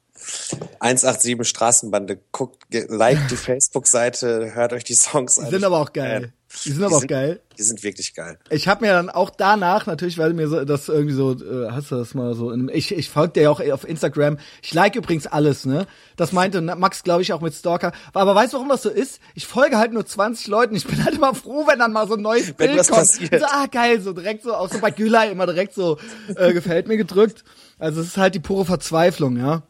187 0.80 1.48
Straßenbande, 1.48 2.18
guckt, 2.32 2.64
liked 2.72 3.30
die 3.30 3.36
Facebook-Seite, 3.36 4.54
hört 4.54 4.72
euch 4.72 4.84
die 4.84 4.94
Songs 4.94 5.38
an. 5.38 5.46
Die 5.46 5.50
sind 5.50 5.64
aber 5.64 5.78
auch 5.78 5.92
geil. 5.92 6.32
Die 6.64 6.72
sind 6.72 6.82
aber 6.82 6.96
auch 6.96 7.00
sind, 7.00 7.08
geil. 7.08 7.40
Die 7.58 7.62
sind 7.62 7.84
wirklich 7.84 8.12
geil. 8.14 8.36
Ich 8.50 8.66
habe 8.66 8.84
mir 8.84 8.92
dann 8.92 9.08
auch 9.08 9.30
danach 9.30 9.86
natürlich, 9.86 10.18
weil 10.18 10.32
mir 10.32 10.48
so, 10.48 10.64
das 10.64 10.88
irgendwie 10.88 11.14
so, 11.14 11.32
äh, 11.32 11.70
hast 11.70 11.92
du 11.92 11.96
das 11.96 12.14
mal 12.14 12.34
so, 12.34 12.50
in, 12.50 12.68
ich, 12.68 12.92
ich 12.92 13.08
folge 13.08 13.34
dir 13.34 13.42
ja 13.42 13.50
auch 13.50 13.60
auf 13.72 13.88
Instagram. 13.88 14.38
Ich 14.60 14.74
like 14.74 14.96
übrigens 14.96 15.28
alles, 15.28 15.64
ne? 15.64 15.86
Das 16.16 16.32
meinte 16.32 16.60
Max, 16.60 17.04
glaube 17.04 17.22
ich, 17.22 17.32
auch 17.32 17.40
mit 17.40 17.54
Stalker. 17.54 17.92
Aber 18.12 18.34
weißt 18.34 18.52
du, 18.52 18.56
warum 18.56 18.68
das 18.68 18.82
so 18.82 18.90
ist? 18.90 19.20
Ich 19.34 19.46
folge 19.46 19.78
halt 19.78 19.92
nur 19.92 20.04
20 20.04 20.48
Leuten. 20.48 20.74
Ich 20.74 20.86
bin 20.86 21.04
halt 21.04 21.14
immer 21.14 21.34
froh, 21.34 21.66
wenn 21.68 21.78
dann 21.78 21.92
mal 21.92 22.08
so 22.08 22.14
ein 22.14 22.22
neues 22.22 22.52
Bild 22.52 22.76
was 22.76 22.88
kommt. 22.88 23.00
passiert. 23.00 23.40
So, 23.40 23.46
ah, 23.46 23.66
geil, 23.66 24.00
so 24.00 24.12
direkt 24.12 24.42
so, 24.42 24.52
auch 24.54 24.70
so 24.70 24.80
bei 24.80 24.90
Gülay 24.90 25.30
immer 25.30 25.46
direkt 25.46 25.74
so, 25.74 25.98
äh, 26.34 26.52
gefällt 26.52 26.88
mir 26.88 26.96
gedrückt. 26.96 27.44
Also 27.78 28.00
es 28.00 28.08
ist 28.08 28.16
halt 28.16 28.34
die 28.34 28.40
pure 28.40 28.64
Verzweiflung, 28.64 29.36
ja. 29.36 29.62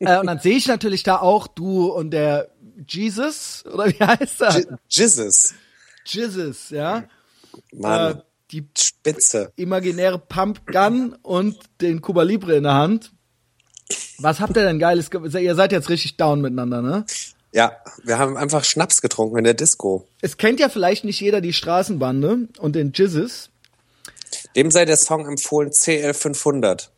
Äh, 0.00 0.18
und 0.18 0.26
dann 0.26 0.38
sehe 0.40 0.56
ich 0.56 0.66
natürlich 0.66 1.02
da 1.02 1.18
auch 1.18 1.46
du 1.46 1.86
und 1.86 2.10
der 2.10 2.50
Jesus, 2.86 3.64
oder 3.66 3.86
wie 3.88 3.98
heißt 4.04 4.40
er? 4.42 4.78
Jesus, 4.88 5.54
Jesus, 6.06 6.70
ja. 6.70 7.04
Mann, 7.72 8.18
Äh, 8.18 8.22
die 8.50 8.66
Spitze. 8.78 9.52
imaginäre 9.56 10.18
Pump 10.18 10.66
Gun 10.66 11.16
und 11.22 11.58
den 11.80 12.00
Cuba 12.00 12.22
Libre 12.22 12.56
in 12.56 12.62
der 12.62 12.74
Hand. 12.74 13.10
Was 14.18 14.40
habt 14.40 14.56
ihr 14.56 14.62
denn 14.64 14.78
geiles? 14.78 15.10
ge- 15.10 15.42
Ihr 15.42 15.54
seid 15.54 15.72
jetzt 15.72 15.88
richtig 15.88 16.16
down 16.16 16.40
miteinander, 16.40 16.82
ne? 16.82 17.04
Ja, 17.52 17.72
wir 18.04 18.18
haben 18.18 18.36
einfach 18.36 18.62
Schnaps 18.64 19.00
getrunken 19.02 19.38
in 19.38 19.44
der 19.44 19.54
Disco. 19.54 20.06
Es 20.20 20.36
kennt 20.36 20.60
ja 20.60 20.68
vielleicht 20.68 21.04
nicht 21.04 21.20
jeder 21.20 21.40
die 21.40 21.52
Straßenbande 21.54 22.48
und 22.58 22.74
den 22.76 22.92
Jizzes. 22.92 23.50
Dem 24.54 24.70
sei 24.70 24.84
der 24.84 24.96
Song 24.98 25.26
empfohlen 25.26 25.70
CL500. 25.70 26.88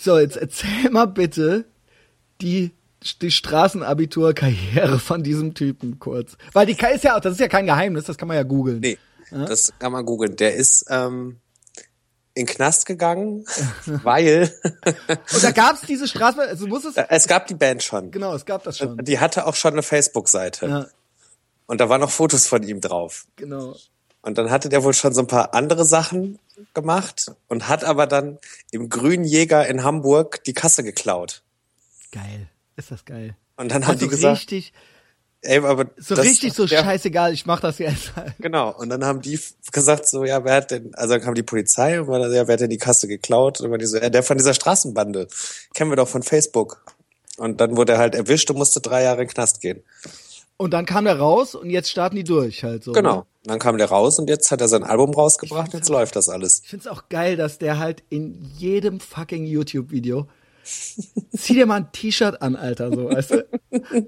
So, 0.00 0.18
jetzt 0.18 0.36
erzähl 0.36 0.90
mal 0.90 1.06
bitte 1.06 1.64
die, 2.40 2.72
die 3.20 3.30
Straßenabitur-Karriere 3.30 4.98
von 4.98 5.22
diesem 5.22 5.54
Typen 5.54 5.98
kurz. 5.98 6.36
Weil 6.52 6.66
die 6.66 6.72
ist 6.72 7.04
ja, 7.04 7.18
das 7.20 7.34
ist 7.34 7.40
ja 7.40 7.48
kein 7.48 7.66
Geheimnis, 7.66 8.04
das 8.04 8.16
kann 8.18 8.28
man 8.28 8.36
ja 8.36 8.42
googeln. 8.42 8.80
Nee, 8.80 8.98
das 9.30 9.72
kann 9.78 9.92
man 9.92 10.04
googeln. 10.04 10.36
Der 10.36 10.54
ist 10.54 10.86
ähm, 10.88 11.38
in 12.34 12.46
Knast 12.46 12.86
gegangen, 12.86 13.44
weil 13.86 14.52
Und 15.08 15.42
da 15.42 15.50
gab's 15.50 15.82
diese 15.82 16.06
Straßenbahn, 16.08 16.48
also 16.48 16.66
muss 16.66 16.84
es, 16.84 16.96
es 16.96 17.26
gab 17.26 17.46
die 17.46 17.54
Band 17.54 17.82
schon. 17.82 18.10
genau, 18.10 18.34
es 18.34 18.44
gab 18.44 18.62
das 18.64 18.78
schon. 18.78 18.96
Die 18.98 19.18
hatte 19.18 19.46
auch 19.46 19.54
schon 19.54 19.72
eine 19.72 19.82
Facebook-Seite. 19.82 20.66
Ja, 20.66 20.86
Und 21.66 21.80
da 21.80 21.88
waren 21.88 22.00
noch 22.00 22.10
Fotos 22.10 22.46
von 22.46 22.62
ihm 22.62 22.80
drauf. 22.80 23.26
genau. 23.36 23.76
Und 24.20 24.36
dann 24.36 24.50
hatte 24.50 24.68
der 24.68 24.82
wohl 24.82 24.94
schon 24.94 25.14
so 25.14 25.20
ein 25.20 25.26
paar 25.28 25.54
andere 25.54 25.84
Sachen 25.84 26.40
gemacht 26.74 27.30
und 27.46 27.68
hat 27.68 27.84
aber 27.84 28.06
dann 28.06 28.38
im 28.72 28.90
Grünen 28.90 29.24
Jäger 29.24 29.66
in 29.68 29.84
Hamburg 29.84 30.42
die 30.44 30.54
Kasse 30.54 30.82
geklaut. 30.82 31.42
Geil. 32.12 32.48
Ist 32.76 32.90
das 32.90 33.04
geil. 33.04 33.36
Und 33.56 33.70
dann 33.72 33.84
haben 33.84 33.92
Also 33.94 34.04
die 34.06 34.10
gesagt, 34.10 34.36
richtig, 34.38 34.72
ey, 35.42 35.58
aber 35.58 35.86
so 35.96 36.14
richtig 36.14 36.52
so 36.52 36.64
der- 36.66 36.82
scheißegal, 36.84 37.32
ich 37.32 37.44
mach 37.44 37.60
das 37.60 37.78
jetzt. 37.78 38.12
Genau. 38.38 38.70
Und 38.76 38.88
dann 38.88 39.04
haben 39.04 39.20
die 39.20 39.38
gesagt 39.72 40.08
so, 40.08 40.24
ja, 40.24 40.44
wer 40.44 40.54
hat 40.54 40.70
denn, 40.70 40.94
also 40.94 41.14
dann 41.14 41.22
kam 41.22 41.34
die 41.34 41.42
Polizei 41.42 42.00
und 42.00 42.06
war 42.08 42.20
dann, 42.20 42.32
ja, 42.32 42.46
wer 42.46 42.52
hat 42.54 42.60
denn 42.60 42.70
die 42.70 42.78
Kasse 42.78 43.08
geklaut? 43.08 43.58
Und 43.58 43.64
dann 43.64 43.70
war 43.72 43.78
die 43.78 43.86
so, 43.86 43.98
ja, 43.98 44.10
der 44.10 44.22
von 44.22 44.36
dieser 44.38 44.54
Straßenbande. 44.54 45.26
Kennen 45.74 45.90
wir 45.90 45.96
doch 45.96 46.08
von 46.08 46.22
Facebook. 46.22 46.84
Und 47.36 47.60
dann 47.60 47.76
wurde 47.76 47.92
er 47.92 47.98
halt 47.98 48.14
erwischt 48.14 48.50
und 48.50 48.56
musste 48.58 48.80
drei 48.80 49.02
Jahre 49.02 49.22
in 49.22 49.28
den 49.28 49.34
Knast 49.34 49.60
gehen. 49.60 49.82
Und 50.56 50.72
dann 50.72 50.86
kam 50.86 51.04
der 51.04 51.18
raus 51.20 51.54
und 51.54 51.70
jetzt 51.70 51.88
starten 51.88 52.16
die 52.16 52.24
durch 52.24 52.64
halt 52.64 52.82
so. 52.82 52.92
Genau. 52.92 53.18
Und 53.18 53.26
dann 53.44 53.58
kam 53.60 53.78
der 53.78 53.88
raus 53.88 54.18
und 54.18 54.28
jetzt 54.28 54.50
hat 54.50 54.60
er 54.60 54.66
sein 54.66 54.82
Album 54.82 55.14
rausgebracht, 55.14 55.72
jetzt 55.72 55.88
läuft 55.88 56.16
das 56.16 56.28
alles. 56.28 56.62
Ich 56.64 56.70
find's 56.70 56.88
auch 56.88 57.08
geil, 57.08 57.36
dass 57.36 57.58
der 57.58 57.78
halt 57.78 58.02
in 58.10 58.50
jedem 58.56 58.98
fucking 58.98 59.44
YouTube-Video 59.46 60.26
zieh 61.36 61.54
dir 61.54 61.66
mal 61.66 61.76
ein 61.76 61.92
T-Shirt 61.92 62.40
an, 62.42 62.56
Alter, 62.56 62.90
so, 62.90 63.08
weißt 63.10 63.30
du? 63.32 63.46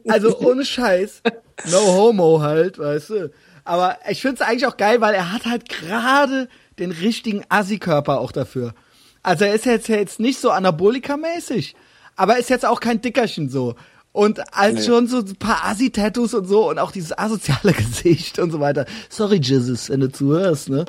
Also 0.09 0.39
ohne 0.41 0.65
Scheiß. 0.65 1.23
No 1.71 1.79
homo 1.81 2.41
halt, 2.41 2.79
weißt 2.79 3.11
du? 3.11 3.31
Aber 3.65 3.99
ich 4.09 4.21
find's 4.23 4.41
eigentlich 4.41 4.67
auch 4.67 4.77
geil, 4.77 5.01
weil 5.01 5.15
er 5.15 5.33
hat 5.33 5.47
halt 5.47 5.69
gerade 5.69 6.49
den 6.79 6.91
richtigen 6.91 7.45
Assi-Körper 7.49 8.21
auch 8.21 8.33
dafür. 8.33 8.75
Also 9.23 9.45
er 9.45 9.55
ist 9.55 9.67
jetzt, 9.67 9.89
jetzt 9.89 10.19
nicht 10.19 10.41
so 10.41 10.51
Anabolika-mäßig, 10.51 11.75
aber 12.17 12.39
ist 12.39 12.51
jetzt 12.51 12.65
auch 12.67 12.81
kein 12.81 13.01
Dickerchen 13.03 13.51
so. 13.51 13.75
Und 14.13 14.41
halt 14.53 14.77
Nee. 14.77 14.83
schon 14.83 15.07
so 15.07 15.19
ein 15.19 15.37
paar 15.37 15.67
Assi-Tattoos 15.67 16.35
und 16.35 16.47
so 16.47 16.69
und 16.69 16.79
auch 16.79 16.91
dieses 16.91 17.17
asoziale 17.17 17.73
Gesicht 17.75 18.39
und 18.39 18.51
so 18.51 18.59
weiter. 18.59 18.87
Sorry, 19.09 19.37
Jesus, 19.41 19.89
wenn 19.91 20.01
du 20.01 20.11
zuhörst, 20.11 20.69
ne? 20.69 20.85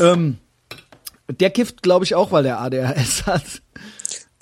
Ähm, 0.00 0.38
der 1.28 1.50
kifft, 1.50 1.82
glaube 1.82 2.04
ich, 2.04 2.14
auch, 2.14 2.32
weil 2.32 2.42
der 2.44 2.60
ADHS 2.60 3.26
hat. 3.26 3.42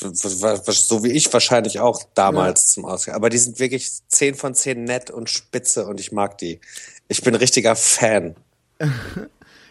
So 0.00 1.04
wie 1.04 1.12
ich 1.12 1.32
wahrscheinlich 1.32 1.80
auch 1.80 2.02
damals 2.14 2.66
zum 2.72 2.84
Ausgang. 2.84 3.14
Aber 3.14 3.30
die 3.30 3.38
sind 3.38 3.58
wirklich 3.58 3.90
10 4.08 4.34
von 4.34 4.54
10 4.54 4.84
nett 4.84 5.10
und 5.10 5.30
spitze 5.30 5.86
und 5.86 6.00
ich 6.00 6.10
mag 6.12 6.38
die. 6.38 6.60
Ich 7.08 7.22
bin 7.22 7.34
richtiger 7.34 7.76
Fan. 7.76 8.36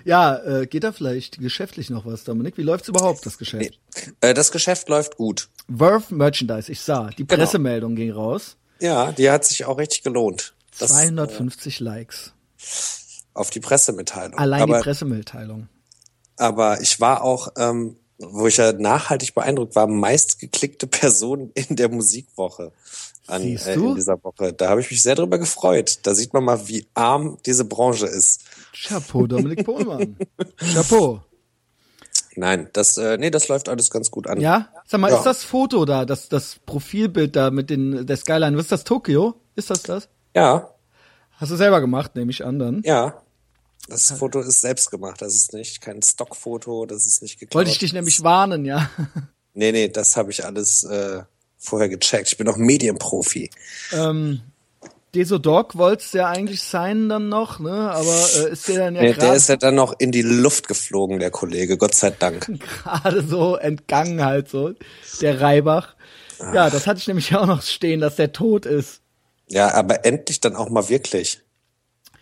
Ja, 0.06 0.36
äh, 0.44 0.68
geht 0.68 0.84
da 0.84 0.92
vielleicht 0.92 1.40
geschäftlich 1.40 1.90
noch 1.90 2.06
was, 2.06 2.26
Dominik? 2.26 2.58
Wie 2.58 2.62
läuft's 2.64 2.90
überhaupt, 2.90 3.26
das 3.26 3.38
Geschäft? 3.38 3.80
Äh, 4.20 4.34
das 4.34 4.52
Geschäft 4.52 4.90
läuft 4.90 5.16
gut. 5.16 5.48
Verve 5.74 6.14
Merchandise, 6.14 6.70
ich 6.70 6.82
sah, 6.82 7.10
die 7.12 7.26
Genau. 7.26 7.42
Pressemeldung 7.42 7.96
ging 7.96 8.12
raus. 8.12 8.58
Ja, 8.82 9.14
die 9.14 9.30
hat 9.30 9.46
sich 9.46 9.64
auch 9.64 9.78
richtig 9.78 10.04
gelohnt. 10.04 10.56
Das, 10.78 10.92
250 10.92 11.80
Likes. 11.80 12.34
auf 13.34 13.50
die 13.50 13.62
Pressemitteilung. 13.62 14.38
Allein 14.38 14.64
aber, 14.64 14.78
die 14.80 14.84
Pressemitteilung. 14.84 15.70
aber 16.36 16.82
ich 16.82 17.00
war 17.00 17.24
auch, 17.24 17.54
ähm, 17.58 17.96
wo 18.18 18.48
ich 18.48 18.58
ja 18.58 18.72
nachhaltig 18.74 19.34
beeindruckt 19.34 19.76
war, 19.76 19.88
meistgeklickte 19.88 20.88
Person 20.88 21.52
in 21.56 21.76
der 21.76 21.90
Musikwoche 21.90 22.72
an, 23.28 23.42
äh, 23.42 23.74
in 23.74 23.96
dieser 23.96 24.24
Woche. 24.24 24.54
Da 24.54 24.70
habe 24.70 24.82
ich 24.82 24.92
mich 24.92 25.02
sehr 25.02 25.16
drüber 25.16 25.38
gefreut. 25.40 26.00
Da 26.04 26.14
sieht 26.14 26.34
man 26.34 26.44
mal, 26.44 26.68
wie 26.68 26.86
arm 26.94 27.38
diese 27.46 27.66
Branche 27.66 28.06
ist. 28.08 28.42
Chapeau, 28.74 29.28
Dominik 29.28 29.64
Pohlmann. 29.66 30.18
Chapeau. 30.74 31.22
Nein, 32.36 32.70
das, 32.74 32.98
äh, 32.98 33.18
nee, 33.18 33.30
das 33.30 33.48
läuft 33.48 33.70
alles 33.70 33.92
ganz 33.92 34.10
gut 34.10 34.28
an. 34.28 34.40
Ja? 34.42 34.70
Sag 34.88 35.00
mal, 35.00 35.12
Ja. 35.12 35.18
ist 35.18 35.24
das 35.26 35.44
Foto 35.44 35.86
da, 35.86 36.04
das, 36.06 36.30
das 36.30 36.58
Profilbild 36.66 37.36
da 37.36 37.52
mit 37.52 37.70
den, 37.70 38.06
der 38.08 38.18
Skyline, 38.18 38.58
was 38.58 38.64
ist 38.66 38.72
das, 38.72 38.84
Tokio? 38.84 39.36
Ist 39.56 39.70
das 39.70 39.84
das? 39.84 40.10
Ja, 40.36 40.70
Hast 41.38 41.52
du 41.52 41.56
selber 41.58 41.82
gemacht, 41.82 42.16
nehme 42.16 42.32
ich 42.32 42.46
an 42.46 42.58
dann. 42.60 42.82
ja. 42.86 43.22
Das 43.88 44.12
Foto 44.12 44.40
ist 44.40 44.62
selbst 44.62 44.92
gemacht. 44.92 45.22
Das 45.22 45.36
ist 45.36 45.54
nicht 45.54 45.82
kein 45.82 46.02
Stockfoto. 46.02 46.86
Das 46.86 47.06
ist 47.06 47.22
nicht 47.22 47.40
geklaut. 47.40 47.56
Wollte 47.56 47.72
ich 47.72 47.80
dich 47.80 47.94
nämlich 47.94 48.24
warnen, 48.24 48.66
ja. 48.66 48.90
Nee, 49.56 49.72
nee, 49.72 49.88
das 49.88 50.18
habe 50.18 50.32
ich 50.32 50.44
alles 50.44 50.84
äh, 50.84 51.22
vorher 51.60 51.88
gecheckt. 51.88 52.28
Ich 52.28 52.38
bin 52.38 52.48
auch 52.48 52.58
Medienprofi. 52.58 53.52
ähm, 53.92 54.42
Desodog 55.14 55.78
wollt's 55.78 56.12
ja 56.14 56.28
eigentlich 56.28 56.64
sein 56.64 57.08
dann 57.08 57.30
noch, 57.30 57.60
ne? 57.60 57.92
Aber 57.92 58.28
äh, 58.36 58.52
ist 58.52 58.68
der 58.68 58.80
dann 58.80 58.96
ja 58.96 59.02
Nee, 59.04 59.14
der 59.14 59.36
ist 59.36 59.50
ja 59.50 59.58
dann 59.58 59.76
noch 59.76 59.94
in 60.00 60.12
die 60.12 60.24
Luft 60.24 60.68
geflogen, 60.68 61.20
der 61.20 61.30
Kollege, 61.30 61.78
Gott 61.78 61.94
sei 61.94 62.10
Dank. 62.10 62.50
gerade 62.84 63.22
so 63.22 63.56
entgangen 63.56 64.26
halt 64.26 64.50
so, 64.50 64.74
der 65.22 65.40
Reibach. 65.40 65.96
Ja, 66.40 66.72
das 66.72 66.88
hatte 66.88 66.98
ich 67.00 67.08
nämlich 67.08 67.36
auch 67.36 67.46
noch 67.46 67.62
stehen, 67.62 68.02
dass 68.02 68.16
der 68.16 68.34
tot 68.34 68.66
ist. 68.66 69.02
Ja, 69.50 69.72
aber 69.76 70.04
endlich 70.04 70.42
dann 70.42 70.56
auch 70.56 70.70
mal 70.70 70.90
wirklich. 70.90 71.43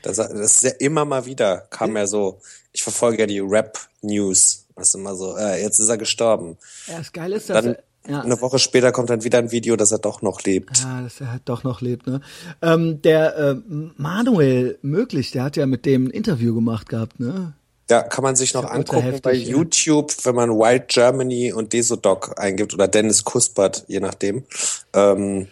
Das, 0.02 0.18
das 0.18 0.30
ist 0.30 0.64
ja 0.64 0.72
immer 0.80 1.06
mal 1.06 1.26
wieder, 1.26 1.68
kam 1.70 1.96
ja 1.96 2.08
so, 2.08 2.40
ich 2.74 2.84
verfolge 2.84 3.20
ja 3.20 3.28
die 3.28 3.40
Rap-News. 3.40 4.66
Das 4.76 4.90
ist 4.90 4.96
immer 4.96 5.16
so, 5.16 5.38
äh, 5.38 5.62
jetzt 5.62 5.80
ist 5.80 5.90
er 5.90 5.98
gestorben. 5.98 6.58
Ja, 6.88 6.98
das 6.98 7.12
Geile 7.12 7.36
ist, 7.36 7.50
dass 7.50 7.64
Dann, 7.64 7.76
er, 7.76 7.84
Ja. 8.10 8.22
Eine 8.22 8.42
Woche 8.42 8.58
später 8.58 8.92
kommt 8.92 9.12
dann 9.12 9.24
wieder 9.24 9.38
ein 9.38 9.52
Video, 9.52 9.76
dass 9.76 9.92
er 9.92 10.00
doch 10.00 10.24
noch 10.24 10.42
lebt. 10.42 10.80
Ja, 10.80 11.02
dass 11.04 11.22
er 11.22 11.32
halt 11.32 11.44
doch 11.46 11.64
noch 11.64 11.82
lebt, 11.82 12.08
ne? 12.08 12.22
Ähm, 12.64 13.00
der 13.04 13.38
äh, 13.38 13.56
Manuel 13.96 14.80
Möglich, 14.82 15.30
der 15.30 15.44
hat 15.44 15.56
ja 15.56 15.68
mit 15.68 15.86
dem 15.86 16.06
ein 16.08 16.10
Interview 16.10 16.56
gemacht 16.56 16.90
gehabt, 16.90 17.20
ne? 17.20 17.54
Ja, 17.92 18.02
kann 18.02 18.24
man 18.24 18.36
sich 18.36 18.54
noch 18.56 18.66
angucken 18.66 19.04
heftig, 19.04 19.22
bei 19.22 19.34
YouTube, 19.34 20.14
wenn 20.24 20.34
man 20.34 20.50
Wild 20.50 20.88
Germany 20.88 21.54
und 21.54 21.74
Desodoc 21.74 22.40
eingibt 22.40 22.74
oder 22.74 22.88
Dennis 22.88 23.24
Kuspert, 23.24 23.84
je 23.88 24.00
nachdem. 24.00 24.46
Ähm, 24.94 25.48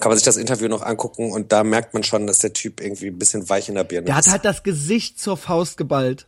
kann 0.00 0.10
man 0.10 0.18
sich 0.18 0.24
das 0.24 0.36
Interview 0.36 0.68
noch 0.68 0.82
angucken 0.82 1.32
und 1.32 1.52
da 1.52 1.64
merkt 1.64 1.94
man 1.94 2.02
schon, 2.02 2.26
dass 2.26 2.38
der 2.38 2.52
Typ 2.52 2.80
irgendwie 2.80 3.08
ein 3.08 3.18
bisschen 3.18 3.48
weich 3.48 3.68
in 3.68 3.74
der 3.74 3.84
Birne 3.84 4.06
der 4.06 4.18
ist. 4.18 4.26
Der 4.26 4.32
hat 4.32 4.44
halt 4.44 4.44
das 4.44 4.62
Gesicht 4.62 5.18
zur 5.18 5.36
Faust 5.36 5.76
geballt. 5.76 6.26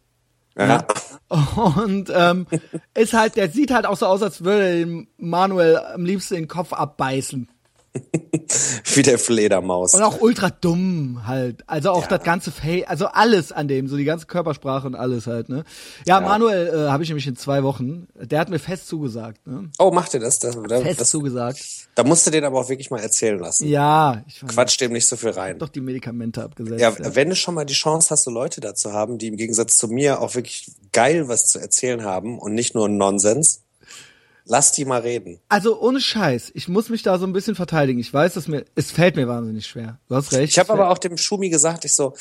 Ja. 0.59 0.87
Und 1.29 2.11
ähm, 2.13 2.47
ist 2.95 3.13
halt, 3.13 3.37
der 3.37 3.51
sieht 3.51 3.71
halt 3.71 3.87
auch 3.87 3.97
so 3.97 4.07
aus, 4.07 4.23
als 4.23 4.43
würde 4.43 5.07
Manuel 5.17 5.79
am 5.79 6.05
liebsten 6.05 6.35
den 6.35 6.49
Kopf 6.49 6.73
abbeißen. 6.73 7.49
Wie 8.95 9.03
der 9.03 9.19
Fledermaus. 9.19 9.95
Und 9.95 10.03
auch 10.03 10.21
ultra 10.21 10.51
dumm 10.51 11.27
halt. 11.27 11.65
Also 11.67 11.91
auch 11.91 12.03
ja. 12.03 12.19
das 12.19 12.23
ganze 12.23 12.51
Face, 12.51 12.85
also 12.87 13.07
alles 13.07 13.53
an 13.53 13.69
dem, 13.69 13.89
so 13.89 13.97
die 13.97 14.05
ganze 14.05 14.27
Körpersprache 14.27 14.87
und 14.87 14.95
alles 14.95 15.27
halt, 15.27 15.49
ne? 15.49 15.65
Ja, 16.07 16.21
ja. 16.21 16.27
Manuel 16.27 16.69
äh, 16.69 16.91
habe 16.91 17.03
ich 17.03 17.09
nämlich 17.09 17.27
in 17.27 17.37
zwei 17.37 17.63
Wochen. 17.63 18.07
Der 18.15 18.39
hat 18.39 18.49
mir 18.49 18.59
fest 18.59 18.87
zugesagt, 18.87 19.47
ne? 19.47 19.71
Oh, 19.79 19.91
macht 19.91 20.15
er 20.15 20.21
das? 20.21 20.39
das, 20.39 20.57
das 20.57 20.83
fest 20.83 21.01
das, 21.01 21.11
zugesagt. 21.11 21.61
Da 21.95 22.05
musst 22.05 22.27
du 22.27 22.31
den 22.31 22.45
aber 22.45 22.61
auch 22.61 22.69
wirklich 22.69 22.91
mal 22.91 23.01
erzählen 23.01 23.39
lassen. 23.39 23.67
Ja. 23.67 24.23
Ich 24.27 24.41
Quatsch 24.47 24.81
dem 24.81 24.93
nicht 24.93 25.07
so 25.07 25.17
viel 25.17 25.31
rein. 25.31 25.59
Doch 25.59 25.69
die 25.69 25.81
Medikamente 25.81 26.43
abgesetzt. 26.43 26.81
Ja, 26.81 26.91
ja, 26.91 27.15
wenn 27.15 27.31
du 27.31 27.37
schon 27.37 27.55
mal 27.55 27.65
die 27.65 27.75
Chance 27.75 28.11
hast, 28.11 28.25
so 28.25 28.31
Leute 28.31 28.61
da 28.61 28.75
zu 28.75 28.93
haben, 28.93 29.19
die 29.19 29.29
im 29.29 29.37
Gegensatz 29.37 29.79
zu 29.79 29.89
mir 29.89 30.21
auch 30.21 30.35
wirklich 30.35 30.71
geil 30.93 31.29
was 31.29 31.49
zu 31.49 31.59
erzählen 31.59 32.05
haben 32.05 32.39
und 32.39 32.55
nicht 32.55 32.75
nur 32.75 32.89
Nonsens, 32.89 33.63
Lass 34.51 34.73
die 34.73 34.85
mal 34.85 35.03
reden. 35.03 35.39
Also 35.49 35.81
ohne 35.81 36.01
Scheiß, 36.01 36.51
ich 36.55 36.67
muss 36.67 36.89
mich 36.89 37.05
da 37.05 37.21
so 37.21 37.25
ein 37.25 37.33
bisschen 37.33 37.55
verteidigen. 37.55 38.01
Ich 38.01 38.13
weiß, 38.13 38.35
dass 38.35 38.49
mir, 38.49 38.65
es 38.75 38.91
fällt 38.91 39.15
mir 39.15 39.29
wahnsinnig 39.29 39.65
schwer. 39.65 40.01
Du 40.09 40.17
hast 40.17 40.33
recht. 40.33 40.51
Ich 40.51 40.59
habe 40.59 40.73
aber 40.73 40.91
auch 40.91 40.99
dem 40.99 41.17
Schumi 41.17 41.51
gesagt, 41.51 41.85
ich 41.85 41.95
so, 41.95 42.17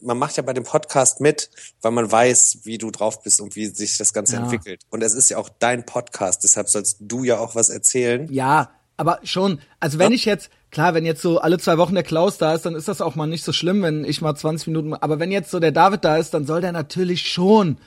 man 0.00 0.18
macht 0.18 0.36
ja 0.36 0.42
bei 0.42 0.52
dem 0.52 0.64
Podcast 0.64 1.20
mit, 1.20 1.50
weil 1.82 1.92
man 1.92 2.10
weiß, 2.10 2.62
wie 2.64 2.78
du 2.78 2.90
drauf 2.90 3.22
bist 3.22 3.40
und 3.40 3.54
wie 3.54 3.66
sich 3.66 3.96
das 3.96 4.12
Ganze 4.12 4.34
ja. 4.34 4.42
entwickelt. 4.42 4.82
Und 4.90 5.04
es 5.04 5.14
ist 5.14 5.28
ja 5.28 5.38
auch 5.38 5.48
dein 5.60 5.86
Podcast, 5.86 6.42
deshalb 6.42 6.68
sollst 6.68 6.96
du 6.98 7.22
ja 7.22 7.38
auch 7.38 7.54
was 7.54 7.68
erzählen. 7.68 8.26
Ja, 8.32 8.72
aber 8.96 9.20
schon, 9.22 9.60
also 9.78 10.00
wenn 10.00 10.10
ja. 10.10 10.16
ich 10.16 10.24
jetzt, 10.24 10.50
klar, 10.72 10.94
wenn 10.94 11.06
jetzt 11.06 11.22
so 11.22 11.38
alle 11.38 11.60
zwei 11.60 11.78
Wochen 11.78 11.94
der 11.94 12.02
Klaus 12.02 12.38
da 12.38 12.54
ist, 12.54 12.66
dann 12.66 12.74
ist 12.74 12.88
das 12.88 13.00
auch 13.02 13.14
mal 13.14 13.28
nicht 13.28 13.44
so 13.44 13.52
schlimm, 13.52 13.82
wenn 13.82 14.04
ich 14.04 14.20
mal 14.20 14.34
20 14.34 14.66
Minuten, 14.66 14.94
aber 14.94 15.20
wenn 15.20 15.30
jetzt 15.30 15.52
so 15.52 15.60
der 15.60 15.70
David 15.70 16.04
da 16.04 16.16
ist, 16.16 16.34
dann 16.34 16.44
soll 16.44 16.60
der 16.60 16.72
natürlich 16.72 17.30
schon 17.30 17.78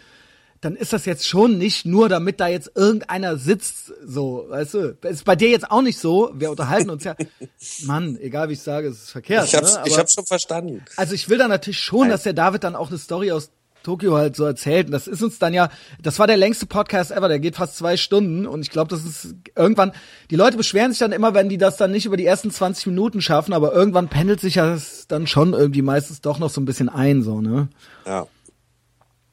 dann 0.61 0.75
ist 0.75 0.93
das 0.93 1.05
jetzt 1.05 1.27
schon 1.27 1.57
nicht 1.57 1.87
nur, 1.87 2.07
damit 2.07 2.39
da 2.39 2.47
jetzt 2.47 2.71
irgendeiner 2.75 3.37
sitzt, 3.37 3.93
so, 4.05 4.45
weißt 4.47 4.73
du. 4.75 4.97
Ist 5.01 5.25
bei 5.25 5.35
dir 5.35 5.49
jetzt 5.49 5.69
auch 5.71 5.81
nicht 5.81 5.97
so. 5.97 6.31
Wir 6.35 6.51
unterhalten 6.51 6.91
uns 6.91 7.03
ja. 7.03 7.15
Mann, 7.85 8.17
egal 8.21 8.49
wie 8.49 8.53
ich 8.53 8.61
sage, 8.61 8.87
es 8.87 9.03
ist 9.03 9.09
verkehrt. 9.09 9.47
Ich 9.47 9.55
hab's, 9.55 9.75
ne? 9.75 9.83
ich 9.87 9.97
hab's 9.97 10.13
schon 10.13 10.25
verstanden. 10.25 10.85
Also 10.97 11.15
ich 11.15 11.29
will 11.29 11.39
da 11.39 11.47
natürlich 11.47 11.79
schon, 11.79 12.09
dass 12.09 12.23
der 12.23 12.33
David 12.33 12.63
dann 12.63 12.75
auch 12.75 12.89
eine 12.89 12.99
Story 12.99 13.31
aus 13.31 13.49
Tokio 13.81 14.15
halt 14.15 14.35
so 14.35 14.45
erzählt. 14.45 14.85
Und 14.85 14.91
das 14.91 15.07
ist 15.07 15.23
uns 15.23 15.39
dann 15.39 15.55
ja, 15.55 15.69
das 15.99 16.19
war 16.19 16.27
der 16.27 16.37
längste 16.37 16.67
Podcast 16.67 17.09
ever, 17.09 17.27
der 17.27 17.39
geht 17.39 17.55
fast 17.55 17.77
zwei 17.77 17.97
Stunden. 17.97 18.45
Und 18.45 18.61
ich 18.61 18.69
glaube, 18.69 18.89
das 18.89 19.03
ist 19.03 19.33
irgendwann, 19.55 19.93
die 20.29 20.35
Leute 20.35 20.57
beschweren 20.57 20.91
sich 20.91 20.99
dann 20.99 21.11
immer, 21.11 21.33
wenn 21.33 21.49
die 21.49 21.57
das 21.57 21.77
dann 21.77 21.91
nicht 21.91 22.05
über 22.05 22.17
die 22.17 22.25
ersten 22.27 22.51
20 22.51 22.85
Minuten 22.85 23.21
schaffen, 23.21 23.53
aber 23.53 23.73
irgendwann 23.73 24.09
pendelt 24.09 24.39
sich 24.39 24.55
das 24.55 25.07
dann 25.07 25.25
schon 25.25 25.53
irgendwie 25.53 25.81
meistens 25.81 26.21
doch 26.21 26.37
noch 26.37 26.51
so 26.51 26.61
ein 26.61 26.65
bisschen 26.65 26.89
ein, 26.89 27.23
so, 27.23 27.41
ne? 27.41 27.69
Ja. 28.05 28.27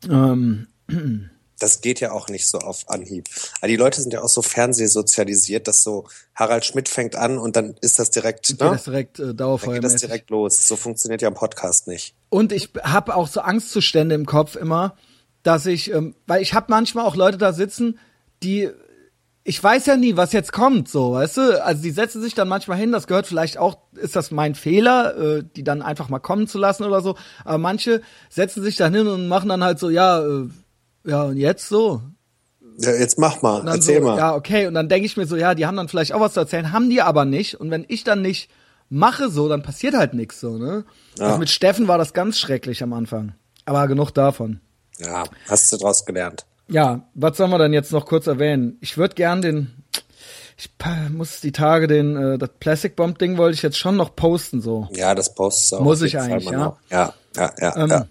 Ähm, 0.09 0.69
das 1.59 1.81
geht 1.81 2.01
ja 2.01 2.13
auch 2.13 2.29
nicht 2.29 2.49
so 2.49 2.59
auf 2.59 2.89
Anhieb. 2.89 3.29
Aber 3.61 3.69
die 3.69 3.77
Leute 3.77 4.01
sind 4.01 4.13
ja 4.13 4.23
auch 4.23 4.29
so 4.29 4.43
fernsehsozialisiert, 4.43 5.69
dass 5.69 5.83
so 5.83 6.07
Harald 6.35 6.65
Schmidt 6.65 6.89
fängt 6.89 7.17
an 7.17 7.39
und 7.39 7.57
dann 7.57 7.75
ist 7.81 7.99
das 7.99 8.11
direkt, 8.11 8.51
ne? 8.51 8.57
das 8.57 8.85
direkt 8.85 9.19
äh, 9.19 9.35
Dauerfeuer. 9.35 9.75
Dann 9.75 9.83
geht 9.83 9.93
das 9.93 10.01
direkt 10.01 10.31
los. 10.31 10.69
So 10.69 10.77
funktioniert 10.77 11.23
ja 11.23 11.29
ein 11.29 11.35
Podcast 11.35 11.89
nicht. 11.89 12.15
Und 12.29 12.53
ich 12.53 12.71
habe 12.83 13.15
auch 13.15 13.29
so 13.29 13.41
Angstzustände 13.41 14.15
im 14.15 14.27
Kopf 14.27 14.57
immer, 14.57 14.97
dass 15.43 15.67
ich, 15.67 15.93
ähm, 15.93 16.15
weil 16.27 16.43
ich 16.43 16.55
habe 16.55 16.67
manchmal 16.69 17.05
auch 17.05 17.17
Leute 17.17 17.39
da 17.39 17.53
sitzen, 17.53 17.99
die 18.43 18.71
ich 19.45 19.65
weiß 19.65 19.87
ja 19.87 19.97
nie, 19.97 20.15
was 20.15 20.33
jetzt 20.35 20.53
kommt, 20.53 20.91
so, 20.91 21.13
weißt 21.13 21.39
du? 21.39 21.65
Also 21.65 21.83
die 21.83 21.91
setzen 21.91 22.21
sich 22.21 22.35
dann 22.35 22.49
manchmal 22.49 22.77
hin, 22.77 22.93
das 22.93 23.07
gehört 23.07 23.27
vielleicht 23.27 23.57
auch, 23.57 23.79
ist 23.95 24.15
das 24.15 24.31
mein 24.31 24.55
Fehler, 24.55 25.17
äh, 25.17 25.45
die 25.57 25.65
dann 25.65 25.81
einfach 25.81 26.11
mal 26.11 26.19
kommen 26.19 26.47
zu 26.47 26.59
lassen 26.59 26.85
oder 26.85 27.01
so. 27.01 27.17
Aber 27.47 27.57
manche 27.57 28.03
setzen 28.29 28.63
sich 28.63 28.77
dann 28.77 28.95
hin 28.95 29.07
und 29.07 29.27
machen 29.27 29.49
dann 29.49 29.65
halt 29.65 29.79
so, 29.79 29.89
ja, 29.89 30.21
äh, 30.23 30.49
ja, 31.09 31.25
und 31.25 31.37
jetzt 31.37 31.69
so? 31.69 32.03
Ja, 32.79 32.93
jetzt 32.93 33.19
mach 33.19 33.43
mal, 33.43 33.67
erzähl 33.67 34.01
so, 34.01 34.07
mal. 34.07 34.19
Ja, 34.19 34.35
okay. 34.35 34.67
Und 34.67 34.75
dann 34.75 34.89
denke 34.89 35.07
ich 35.07 35.17
mir 35.17 35.27
so, 35.27 35.37
ja, 35.37 35.55
die 35.55 35.67
haben 35.67 35.77
dann 35.77 35.89
vielleicht 35.89 36.13
auch 36.13 36.21
was 36.21 36.35
zu 36.35 36.41
erzählen, 36.41 36.73
haben 36.73 36.91
die 36.91 37.03
aber 37.03 37.25
nicht. 37.25 37.61
Und 37.61 37.71
wenn 37.71 37.85
ich 37.89 38.05
dann 38.05 38.23
nicht 38.23 38.51
mache 38.89 39.31
so, 39.31 39.49
dann 39.49 39.63
passiert 39.63 39.95
halt 39.95 40.15
nichts 40.15 40.41
so, 40.41 40.59
ne? 40.59 40.85
Ja. 41.19 41.27
Also 41.27 41.39
mit 41.39 41.51
Steffen 41.51 41.89
war 41.89 41.99
das 41.99 42.13
ganz 42.13 42.39
schrecklich 42.39 42.83
am 42.83 42.93
Anfang. 42.93 43.33
Aber 43.65 43.87
genug 43.89 44.13
davon. 44.13 44.61
Ja, 44.99 45.25
hast 45.49 45.73
du 45.73 45.77
draus 45.77 46.05
gelernt. 46.07 46.47
Ja, 46.69 47.09
was 47.15 47.37
sollen 47.37 47.51
wir 47.51 47.59
dann 47.59 47.73
jetzt 47.73 47.93
noch 47.93 48.07
kurz 48.07 48.27
erwähnen? 48.27 48.77
Ich 48.81 48.97
würde 48.97 49.15
gern 49.15 49.43
den, 49.43 49.85
ich 50.57 50.71
muss 51.11 51.41
die 51.41 51.53
Tage 51.53 51.87
den, 51.87 52.17
äh, 52.17 52.39
das 52.39 52.51
Plastic 52.61 52.97
Bomb 52.97 53.19
Ding 53.19 53.39
wollte 53.39 53.55
ich 53.55 53.63
jetzt 53.63 53.79
schon 53.79 53.97
noch 53.97 54.15
posten 54.15 54.61
so. 54.61 54.89
Ja, 54.93 55.15
das 55.15 55.35
postest 55.35 55.73
du 55.73 55.77
auch. 55.77 55.81
Muss 55.81 56.03
ich 56.03 56.19
eigentlich, 56.19 56.51
ja. 56.51 56.77
Ja, 56.91 57.15
ja, 57.37 57.53
ja, 57.59 57.77
ähm, 57.77 57.91
ja. 57.91 58.07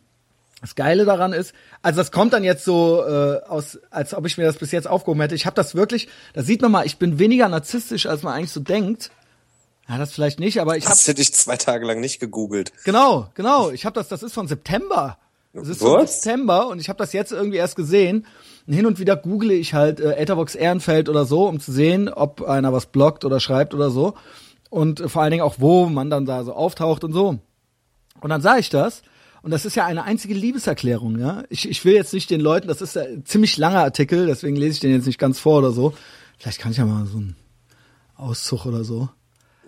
Das 0.61 0.73
Geile 0.73 1.05
daran 1.05 1.33
ist, 1.33 1.53
also 1.83 1.97
das 1.97 2.11
kommt 2.11 2.33
dann 2.33 2.43
jetzt 2.43 2.65
so 2.65 3.03
äh, 3.05 3.41
aus, 3.47 3.77
als 3.91 4.15
ob 4.15 4.25
ich 4.25 4.37
mir 4.37 4.45
das 4.45 4.57
bis 4.57 4.71
jetzt 4.71 4.87
aufgehoben 4.87 5.21
hätte. 5.21 5.35
Ich 5.35 5.45
habe 5.45 5.55
das 5.55 5.75
wirklich, 5.75 6.07
da 6.33 6.41
sieht 6.41 6.63
man 6.63 6.71
mal, 6.71 6.85
ich 6.85 6.97
bin 6.97 7.19
weniger 7.19 7.47
narzisstisch, 7.47 8.07
als 8.07 8.23
man 8.23 8.33
eigentlich 8.33 8.51
so 8.51 8.59
denkt. 8.59 9.11
Ja, 9.87 9.99
das 9.99 10.13
vielleicht 10.13 10.39
nicht, 10.39 10.59
aber 10.59 10.75
ich 10.75 10.85
habe. 10.85 10.93
Hast 10.93 11.07
du 11.07 11.13
dich 11.13 11.33
zwei 11.33 11.57
Tage 11.57 11.85
lang 11.85 11.99
nicht 11.99 12.19
gegoogelt? 12.19 12.73
Genau, 12.85 13.29
genau. 13.35 13.69
Ich 13.69 13.85
habe 13.85 13.93
das, 13.93 14.07
das 14.07 14.23
ist 14.23 14.33
von 14.33 14.47
September. 14.47 15.17
Das 15.53 15.67
ist 15.67 15.79
von 15.79 16.05
September 16.05 16.67
und 16.67 16.79
ich 16.79 16.89
habe 16.89 16.97
das 16.97 17.13
jetzt 17.13 17.31
irgendwie 17.31 17.57
erst 17.57 17.75
gesehen. 17.75 18.25
Und 18.65 18.73
hin 18.73 18.85
und 18.85 18.99
wieder 18.99 19.15
google 19.15 19.51
ich 19.51 19.73
halt 19.73 19.99
äh, 19.99 20.13
Etherbox 20.15 20.55
Ehrenfeld 20.55 21.07
oder 21.07 21.25
so, 21.25 21.47
um 21.47 21.59
zu 21.59 21.71
sehen, 21.71 22.09
ob 22.09 22.41
einer 22.41 22.73
was 22.73 22.87
bloggt 22.87 23.25
oder 23.25 23.39
schreibt 23.39 23.73
oder 23.73 23.89
so. 23.89 24.15
Und 24.69 24.99
äh, 24.99 25.07
vor 25.07 25.21
allen 25.21 25.31
Dingen 25.31 25.43
auch, 25.43 25.55
wo 25.59 25.85
man 25.85 26.09
dann 26.09 26.25
da 26.25 26.43
so 26.43 26.53
auftaucht 26.53 27.03
und 27.03 27.13
so. 27.13 27.39
Und 28.19 28.29
dann 28.29 28.41
sah 28.41 28.57
ich 28.57 28.69
das 28.69 29.03
und 29.41 29.51
das 29.51 29.65
ist 29.65 29.75
ja 29.75 29.85
eine 29.85 30.03
einzige 30.03 30.33
Liebeserklärung, 30.33 31.19
ja. 31.19 31.43
Ich, 31.49 31.69
ich 31.69 31.83
will 31.85 31.93
jetzt 31.93 32.13
nicht 32.13 32.29
den 32.29 32.41
Leuten, 32.41 32.67
das 32.67 32.81
ist 32.81 32.97
ein 32.97 33.25
ziemlich 33.25 33.57
langer 33.57 33.79
Artikel, 33.79 34.25
deswegen 34.27 34.55
lese 34.55 34.73
ich 34.73 34.79
den 34.79 34.91
jetzt 34.91 35.05
nicht 35.05 35.19
ganz 35.19 35.39
vor 35.39 35.59
oder 35.59 35.71
so. 35.71 35.93
Vielleicht 36.37 36.59
kann 36.59 36.71
ich 36.71 36.77
ja 36.77 36.85
mal 36.85 37.05
so 37.05 37.17
einen 37.17 37.35
Auszug 38.15 38.65
oder 38.65 38.83
so. 38.83 39.09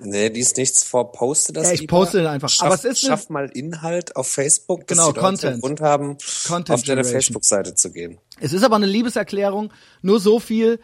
Nee, 0.01 0.29
die 0.29 0.39
ist 0.39 0.55
nichts 0.57 0.83
vor, 0.83 1.11
poste 1.11 1.51
das 1.51 1.67
Ja, 1.67 1.73
ich 1.73 1.81
lieber. 1.81 1.97
poste 1.97 2.19
den 2.19 2.27
einfach. 2.27 2.49
Schaff, 2.49 2.65
Aber 2.67 2.75
es 2.75 2.85
ist 2.85 3.01
schaff 3.01 3.29
mal 3.29 3.49
Inhalt 3.53 4.15
auf 4.15 4.27
Facebook, 4.31 4.87
dass 4.87 4.97
genau, 4.97 5.11
die 5.11 5.19
Content. 5.19 5.61
Grund 5.61 5.81
haben, 5.81 6.17
Content 6.47 6.71
auf 6.71 6.83
deine 6.83 7.03
Facebook-Seite 7.03 7.75
zu 7.75 7.91
gehen. 7.91 8.17
Es 8.39 8.53
ist 8.53 8.63
aber 8.63 8.77
eine 8.77 8.85
Liebeserklärung, 8.85 9.73
nur 10.01 10.19
so 10.21 10.39
viel, 10.39 10.79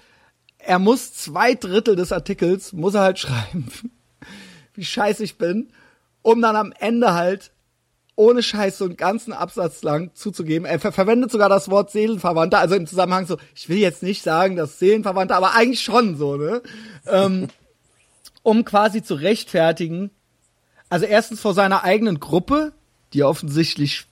er 0.57 0.79
muss 0.79 1.13
zwei 1.13 1.53
Drittel 1.53 1.95
des 1.95 2.11
Artikels, 2.11 2.73
muss 2.73 2.93
er 2.93 3.01
halt 3.01 3.19
schreiben, 3.19 3.71
wie 4.73 4.83
scheiße 4.83 5.23
ich 5.23 5.37
bin, 5.37 5.71
um 6.21 6.41
dann 6.41 6.57
am 6.57 6.73
Ende 6.77 7.13
halt 7.13 7.51
ohne 8.15 8.41
Scheiß 8.41 8.77
so 8.77 8.85
einen 8.85 8.97
ganzen 8.97 9.33
Absatz 9.33 9.83
lang 9.83 10.11
zuzugeben. 10.13 10.65
Er 10.65 10.79
ver 10.79 10.91
verwendet 10.91 11.31
sogar 11.31 11.49
das 11.49 11.69
Wort 11.69 11.91
Seelenverwandter, 11.91 12.59
also 12.59 12.75
im 12.75 12.87
Zusammenhang 12.87 13.25
so, 13.25 13.37
ich 13.53 13.67
will 13.67 13.77
jetzt 13.77 14.03
nicht 14.03 14.23
sagen, 14.23 14.55
dass 14.55 14.79
Seelenverwandter, 14.79 15.35
aber 15.35 15.53
eigentlich 15.53 15.81
schon 15.81 16.15
so, 16.15 16.37
ne? 16.37 16.61
ähm, 17.07 17.49
um 18.43 18.63
quasi 18.63 19.03
zu 19.03 19.15
rechtfertigen, 19.15 20.11
also 20.89 21.05
erstens 21.05 21.41
vor 21.41 21.53
seiner 21.53 21.83
eigenen 21.83 22.19
Gruppe, 22.19 22.73
die 23.13 23.23
offensichtlich 23.23 24.05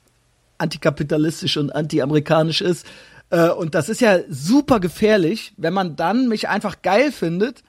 antikapitalistisch 0.58 1.58
und 1.58 1.74
antiamerikanisch 1.74 2.62
ist, 2.62 2.86
äh, 3.30 3.50
und 3.50 3.74
das 3.74 3.90
ist 3.90 4.02
ja 4.02 4.20
super 4.30 4.80
gefährlich, 4.80 5.54
wenn 5.58 5.74
man 5.74 5.96
dann 5.96 6.28
mich 6.28 6.50
einfach 6.50 6.82
geil 6.82 7.12
findet 7.12 7.64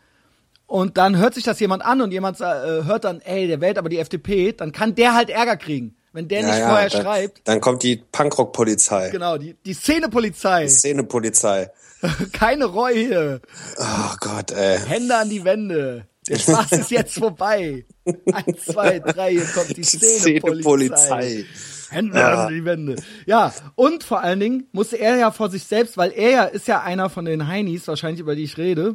und 0.67 0.97
dann 0.97 1.17
hört 1.17 1.35
sich 1.35 1.45
das 1.45 1.61
jemand 1.61 1.85
an 1.85 2.01
und 2.01 2.11
jemand 2.11 2.41
äh, 2.41 2.85
hört 2.85 3.05
dann, 3.05 3.21
ey, 3.21 3.47
der 3.47 3.61
wählt 3.61 3.79
aber 3.79 3.89
die 3.89 3.99
FDP, 3.99 4.53
dann 4.53 4.73
kann 4.73 4.95
der 4.95 5.15
halt 5.15 5.31
Ärger 5.31 5.57
kriegen. 5.57 5.95
Wenn 6.15 6.29
der 6.29 6.43
ja, 6.43 6.47
nicht 6.47 6.59
ja, 6.61 6.69
vorher 6.69 6.91
dann, 6.91 7.03
schreibt. 7.03 7.41
Dann 7.43 7.61
kommt 7.61 7.83
die 7.83 7.97
Punkrock-Polizei. 7.97 9.11
Genau, 9.11 9.37
die, 9.37 9.57
die 9.67 9.75
Szenepolizei. 9.75 10.63
Die 10.63 10.69
Szenepolizei. 10.69 11.71
Keine 12.33 12.67
Reue. 12.67 13.41
Oh 13.77 14.15
Gott, 14.21 14.53
ey. 14.53 14.79
Hände 14.79 15.17
an 15.17 15.29
die 15.29 15.45
Wände. 15.45 16.07
Der 16.29 16.39
Spaß 16.39 16.71
ist 16.71 16.91
jetzt 16.93 17.15
vorbei. 17.15 17.85
Eins, 18.33 18.65
zwei, 18.65 19.01
drei, 19.01 19.33
hier 19.33 19.45
kommt 19.47 19.77
die 19.77 19.83
Szenepolizei. 19.83 21.47
Hände 21.91 22.17
ja. 22.17 22.47
an 22.47 22.55
die 22.55 22.65
Wände. 22.65 22.97
Ja, 23.27 23.53
und 23.75 24.05
vor 24.05 24.21
allen 24.21 24.39
Dingen 24.39 24.69
musste 24.71 24.97
er 24.97 25.17
ja 25.17 25.33
vor 25.33 25.51
sich 25.51 25.65
selbst, 25.65 25.97
weil 25.97 26.13
er 26.13 26.31
ja 26.31 26.45
ist 26.45 26.69
ja 26.69 26.81
einer 26.81 27.11
von 27.11 27.25
den 27.25 27.49
Heinis, 27.49 27.89
wahrscheinlich 27.89 28.21
über 28.21 28.37
die 28.37 28.45
ich 28.45 28.57
rede. 28.57 28.95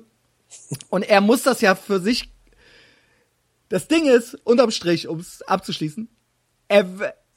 Und 0.89 1.03
er 1.03 1.19
muss 1.19 1.43
das 1.43 1.59
ja 1.59 1.75
für 1.75 1.99
sich. 1.99 2.31
Das 3.67 3.89
Ding 3.89 4.07
ist, 4.07 4.35
unterm 4.45 4.71
Strich, 4.71 5.09
um 5.09 5.19
es 5.19 5.41
abzuschließen, 5.41 6.07
er, 6.69 6.85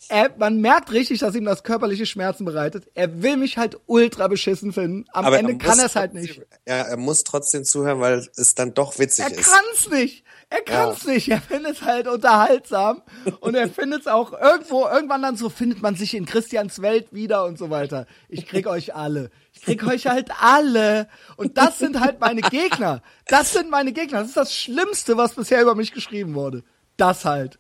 er, 0.09 0.31
man 0.37 0.61
merkt 0.61 0.93
richtig, 0.93 1.21
dass 1.21 1.35
ihm 1.35 1.45
das 1.45 1.63
körperliche 1.65 2.07
Schmerzen 2.07 2.45
bereitet. 2.45 2.87
Er 2.95 3.23
will 3.23 3.37
mich 3.37 3.57
halt 3.59 3.79
ultra 3.87 4.29
beschissen 4.29 4.73
finden. 4.73 5.07
Am 5.13 5.25
Aber 5.25 5.39
Ende 5.39 5.53
er 5.53 5.59
kann 5.59 5.79
er 5.79 5.87
es 5.87 5.97
halt 5.97 6.15
nicht. 6.15 6.41
Ja, 6.67 6.77
er 6.83 6.97
muss 6.97 7.25
trotzdem 7.25 7.65
zuhören, 7.65 8.01
weil 8.01 8.27
es 8.37 8.55
dann 8.55 8.75
doch 8.75 8.99
witzig 8.99 9.25
Er 9.25 9.33
ist. 9.33 9.51
kann's 9.51 9.91
nicht. 9.91 10.25
Er 10.51 10.61
kann's 10.61 11.07
nicht. 11.07 11.29
Er 11.31 11.41
findet 11.41 11.77
es 11.77 11.83
halt 11.83 12.09
unterhaltsam. 12.09 13.03
Und 13.41 13.55
er 13.55 13.69
findet 13.71 14.03
es 14.03 14.07
auch 14.07 14.33
irgendwo, 14.39 14.87
irgendwann 14.87 15.23
dann 15.23 15.37
so 15.37 15.49
findet 15.49 15.81
man 15.81 15.97
sich 15.97 16.15
in 16.15 16.27
Christians 16.27 16.83
Welt 16.83 17.13
wieder 17.13 17.47
und 17.47 17.57
so 17.57 17.71
weiter. 17.71 18.07
Ich 18.29 18.47
krieg 18.47 18.67
euch 18.67 18.95
alle. 18.95 19.31
Ich 19.55 19.63
krieg 19.63 19.87
euch 19.87 20.09
halt 20.09 20.31
alle. 20.41 21.09
Und 21.37 21.57
das 21.57 21.79
sind 21.79 22.01
halt 22.01 22.21
meine 22.21 22.43
Gegner. 22.43 23.03
Das 23.29 23.53
sind 23.55 23.71
meine 23.71 23.93
Gegner. 23.93 24.19
Das 24.19 24.29
ist 24.29 24.37
das 24.37 24.55
Schlimmste, 24.55 25.17
was 25.17 25.35
bisher 25.35 25.63
über 25.63 25.75
mich 25.75 25.93
geschrieben 25.93 26.35
wurde. 26.35 26.65
Das 26.99 27.25
halt. 27.25 27.59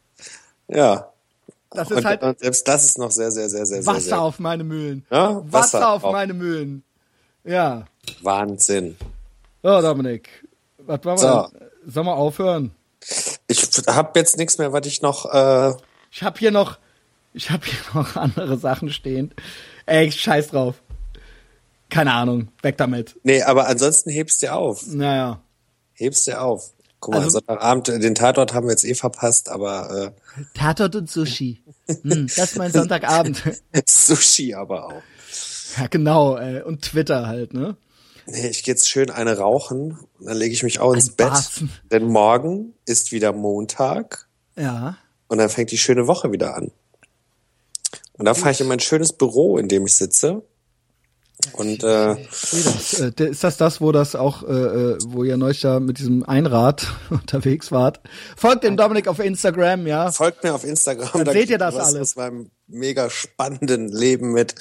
Ja. 0.69 1.12
Das 1.75 1.91
ist 1.91 1.97
Und, 1.99 2.05
halt 2.05 2.23
und 2.23 2.39
selbst 2.41 2.67
das 2.69 2.85
ist 2.85 2.99
noch 2.99 3.11
sehr, 3.11 3.31
sehr, 3.31 3.49
sehr, 3.49 3.65
sehr, 3.67 3.83
sehr, 3.83 3.87
Wasser 3.95 4.01
sehr 4.01 4.21
auf 4.21 4.39
meine 4.39 4.65
Mühlen. 4.65 5.05
Ja, 5.11 5.37
Wasser, 5.51 5.79
Wasser 5.79 5.89
auf 5.93 6.05
auf. 6.05 6.13
meine 6.13 6.35
Mühlen. 6.35 6.83
Ja. 7.45 7.85
Wahnsinn. 8.23 8.97
So, 9.63 9.81
Dominik. 9.81 10.29
Was 10.79 11.05
wollen 11.05 11.17
wir 11.17 11.49
So. 11.51 11.59
denn? 11.59 11.69
Sollen 11.93 12.07
wir 12.07 12.15
aufhören? 12.17 12.71
Ich 13.49 13.69
habe 13.89 14.19
jetzt 14.19 14.37
nichts 14.39 14.59
mehr, 14.59 14.73
was 14.73 14.87
ich 14.87 15.03
noch. 15.03 15.27
Äh, 15.33 15.75
Ich 16.11 16.23
hab 16.23 16.39
hier 16.39 16.51
noch, 16.51 16.79
ich 17.33 17.51
hab 17.51 17.65
hier 17.65 17.79
noch 17.95 18.17
andere 18.17 18.57
Sachen 18.59 18.91
stehen. 18.91 19.33
Ey, 19.87 20.11
scheiß 20.13 20.49
drauf. 20.49 20.77
Keine 21.91 22.13
Ahnung, 22.13 22.49
weg 22.63 22.77
damit. 22.79 23.17
nee, 23.23 23.43
aber 23.43 23.67
ansonsten 23.67 24.11
hebst 24.11 24.41
dir 24.43 24.55
auf. 24.57 24.87
Naja. 24.87 25.41
Hebst 25.95 26.27
dir 26.27 26.41
auf. 26.43 26.73
Guck 27.03 27.15
mal, 27.15 27.21
Also- 27.25 27.41
Sonntagabend, 27.41 27.89
äh, 27.89 27.99
den 27.99 28.15
Tatort 28.15 28.55
haben 28.55 28.69
wir 28.69 28.71
jetzt 28.71 28.85
eh 28.85 28.95
verpasst, 28.95 29.49
aber 29.49 30.15
Tatort 30.55 30.95
und 30.95 31.11
Sushi. 31.11 31.61
Hm, 31.89 32.29
das 32.29 32.53
ist 32.53 32.57
mein 32.57 32.71
Sonntagabend. 32.73 33.43
äh, 33.73 33.83
Sushi 33.89 34.55
aber 34.55 34.87
auch. 34.87 35.03
ja, 35.79 35.89
genau, 35.89 36.37
ey. 36.37 36.63
Und 36.63 36.83
Twitter 36.83 37.27
halt, 37.27 37.55
ne? 37.55 37.77
Nee, 38.27 38.47
ich 38.47 38.63
gehe 38.63 38.73
jetzt 38.75 38.89
schön 38.89 39.11
eine 39.11 39.37
rauchen, 39.37 39.99
dann 40.21 40.37
lege 40.37 40.55
ich 40.55 40.63
mich 40.63 40.79
auch 40.79 40.95
ins 40.95 41.09
Ein 41.11 41.17
Bett, 41.17 41.29
Barzen. 41.31 41.73
denn 41.91 42.05
morgen 42.05 42.73
ist 42.87 43.11
wieder 43.11 43.33
Montag 43.33 44.29
Ja. 44.57 44.97
und 45.27 45.39
dann 45.39 45.49
fängt 45.49 45.73
die 45.73 45.79
schöne 45.79 46.07
Woche 46.07 46.31
wieder 46.31 46.55
an. 46.57 46.71
Und 48.13 48.27
da 48.27 48.35
fahre 48.35 48.53
ich 48.53 48.61
in 48.61 48.69
mein 48.69 48.79
schönes 48.79 49.13
Büro, 49.13 49.59
in 49.59 49.67
dem 49.67 49.87
ich 49.87 49.97
sitze. 49.97 50.43
Und 51.53 51.83
äh. 51.83 52.13
Äh, 52.13 52.17
Ist 53.31 53.45
das 53.45 53.57
das, 53.57 53.81
wo 53.81 53.93
das 53.93 54.15
auch, 54.15 54.43
äh, 54.43 54.53
äh, 54.53 54.99
wo 55.07 55.25
ihr 55.25 55.37
neulich 55.37 55.61
da 55.61 55.81
mit 55.81 55.99
diesem 55.99 56.23
Einrad 56.25 56.87
unterwegs 57.11 57.73
wart? 57.73 58.01
Folgt 58.37 58.65
dem 58.65 58.77
Dominik 58.77 59.09
auf 59.09 59.19
Instagram, 59.19 59.87
ja. 59.87 60.13
folgt 60.13 60.45
mir 60.45 60.55
auf 60.55 60.65
Instagram. 60.65 61.11
Dann 61.13 61.25
da 61.25 61.33
seht 61.33 61.51
ihr 61.51 61.59
das 61.59 61.77
alles. 61.77 62.01
aus 62.01 62.17
meinem 62.17 62.51
mega 62.69 63.11
spannenden 63.11 63.89
Leben 63.89 64.33
mit. 64.33 64.55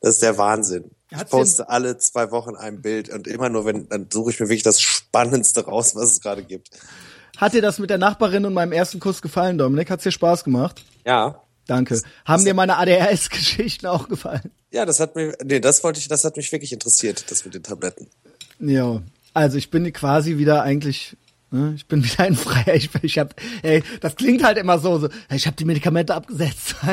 Das 0.00 0.14
ist 0.14 0.22
der 0.22 0.38
Wahnsinn. 0.38 0.90
Ich 1.10 1.18
Hat's 1.18 1.30
poste 1.30 1.68
alle 1.68 1.98
zwei 1.98 2.30
Wochen 2.30 2.56
ein 2.56 2.82
Bild 2.82 3.08
und 3.10 3.26
immer 3.26 3.48
nur, 3.48 3.64
wenn, 3.64 3.88
dann 3.88 4.08
suche 4.10 4.30
ich 4.30 4.40
mir 4.40 4.46
wirklich 4.46 4.64
das 4.64 4.80
Spannendste 4.80 5.64
raus, 5.64 5.94
was 5.94 6.12
es 6.12 6.20
gerade 6.20 6.42
gibt. 6.42 6.70
Hat 7.36 7.52
dir 7.52 7.62
das 7.62 7.78
mit 7.78 7.90
der 7.90 7.98
Nachbarin 7.98 8.44
und 8.44 8.54
meinem 8.54 8.72
ersten 8.72 8.98
Kuss 8.98 9.22
gefallen, 9.22 9.58
Dominik? 9.58 9.90
Hat's 9.90 10.04
dir 10.04 10.12
Spaß 10.12 10.44
gemacht? 10.44 10.84
Ja. 11.04 11.42
Danke. 11.66 12.00
Haben 12.24 12.44
dir 12.44 12.54
meine 12.54 12.76
ADHS-Geschichten 12.76 13.86
auch 13.86 14.08
gefallen? 14.08 14.52
Ja, 14.76 14.84
das 14.84 15.00
hat 15.00 15.16
mir, 15.16 15.34
nee, 15.42 15.58
das 15.60 15.82
wollte 15.82 15.98
ich, 16.00 16.08
das 16.08 16.22
hat 16.24 16.36
mich 16.36 16.52
wirklich 16.52 16.72
interessiert, 16.72 17.24
das 17.30 17.44
mit 17.46 17.54
den 17.54 17.62
Tabletten. 17.62 18.08
Ja, 18.60 19.02
also 19.32 19.56
ich 19.56 19.70
bin 19.70 19.90
quasi 19.92 20.36
wieder 20.36 20.62
eigentlich, 20.62 21.16
ne, 21.50 21.72
ich 21.76 21.86
bin 21.86 22.04
wieder 22.04 22.20
ein 22.24 22.36
Freier. 22.36 22.74
Ich, 22.74 22.90
ich 23.02 23.18
hab, 23.18 23.34
ey, 23.62 23.82
das 24.02 24.16
klingt 24.16 24.44
halt 24.44 24.58
immer 24.58 24.78
so, 24.78 24.98
so 24.98 25.08
ich 25.30 25.46
habe 25.46 25.56
die 25.56 25.64
Medikamente 25.64 26.14
abgesetzt. 26.14 26.74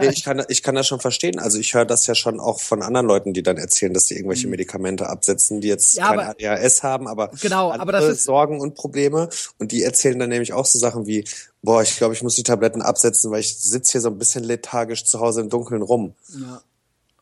Nee, 0.00 0.08
ich 0.08 0.24
kann, 0.24 0.42
ich 0.48 0.64
kann 0.64 0.74
das 0.74 0.88
schon 0.88 0.98
verstehen. 0.98 1.38
Also 1.38 1.56
ich 1.58 1.72
höre 1.72 1.84
das 1.84 2.04
ja 2.08 2.16
schon 2.16 2.40
auch 2.40 2.58
von 2.60 2.82
anderen 2.82 3.06
Leuten, 3.06 3.32
die 3.32 3.44
dann 3.44 3.58
erzählen, 3.58 3.94
dass 3.94 4.08
sie 4.08 4.16
irgendwelche 4.16 4.48
Medikamente 4.48 5.08
absetzen, 5.08 5.60
die 5.60 5.68
jetzt 5.68 5.94
Mhm. 5.94 6.00
Ja, 6.00 6.08
kein 6.08 6.18
aber- 6.20 6.28
ADHS 6.30 6.82
haben, 6.82 7.06
aber 7.06 7.30
Genau, 7.40 7.70
aber 7.72 7.92
das 7.92 8.04
ist- 8.06 8.24
Sorgen 8.24 8.60
und 8.60 8.74
Probleme. 8.74 9.28
Und 9.58 9.70
die 9.70 9.84
erzählen 9.84 10.18
dann 10.18 10.30
nämlich 10.30 10.52
auch 10.52 10.66
so 10.66 10.80
Sachen 10.80 11.06
wie, 11.06 11.22
boah, 11.62 11.82
ich 11.82 11.96
glaube, 11.96 12.12
ich 12.14 12.22
muss 12.24 12.34
die 12.34 12.42
Tabletten 12.42 12.82
absetzen, 12.82 13.30
weil 13.30 13.38
ich 13.40 13.56
sitze 13.56 13.92
hier 13.92 14.00
so 14.00 14.08
ein 14.08 14.18
bisschen 14.18 14.42
lethargisch 14.42 15.04
zu 15.04 15.20
Hause 15.20 15.42
im 15.42 15.48
Dunkeln 15.48 15.82
rum. 15.82 16.14
Ja. 16.36 16.60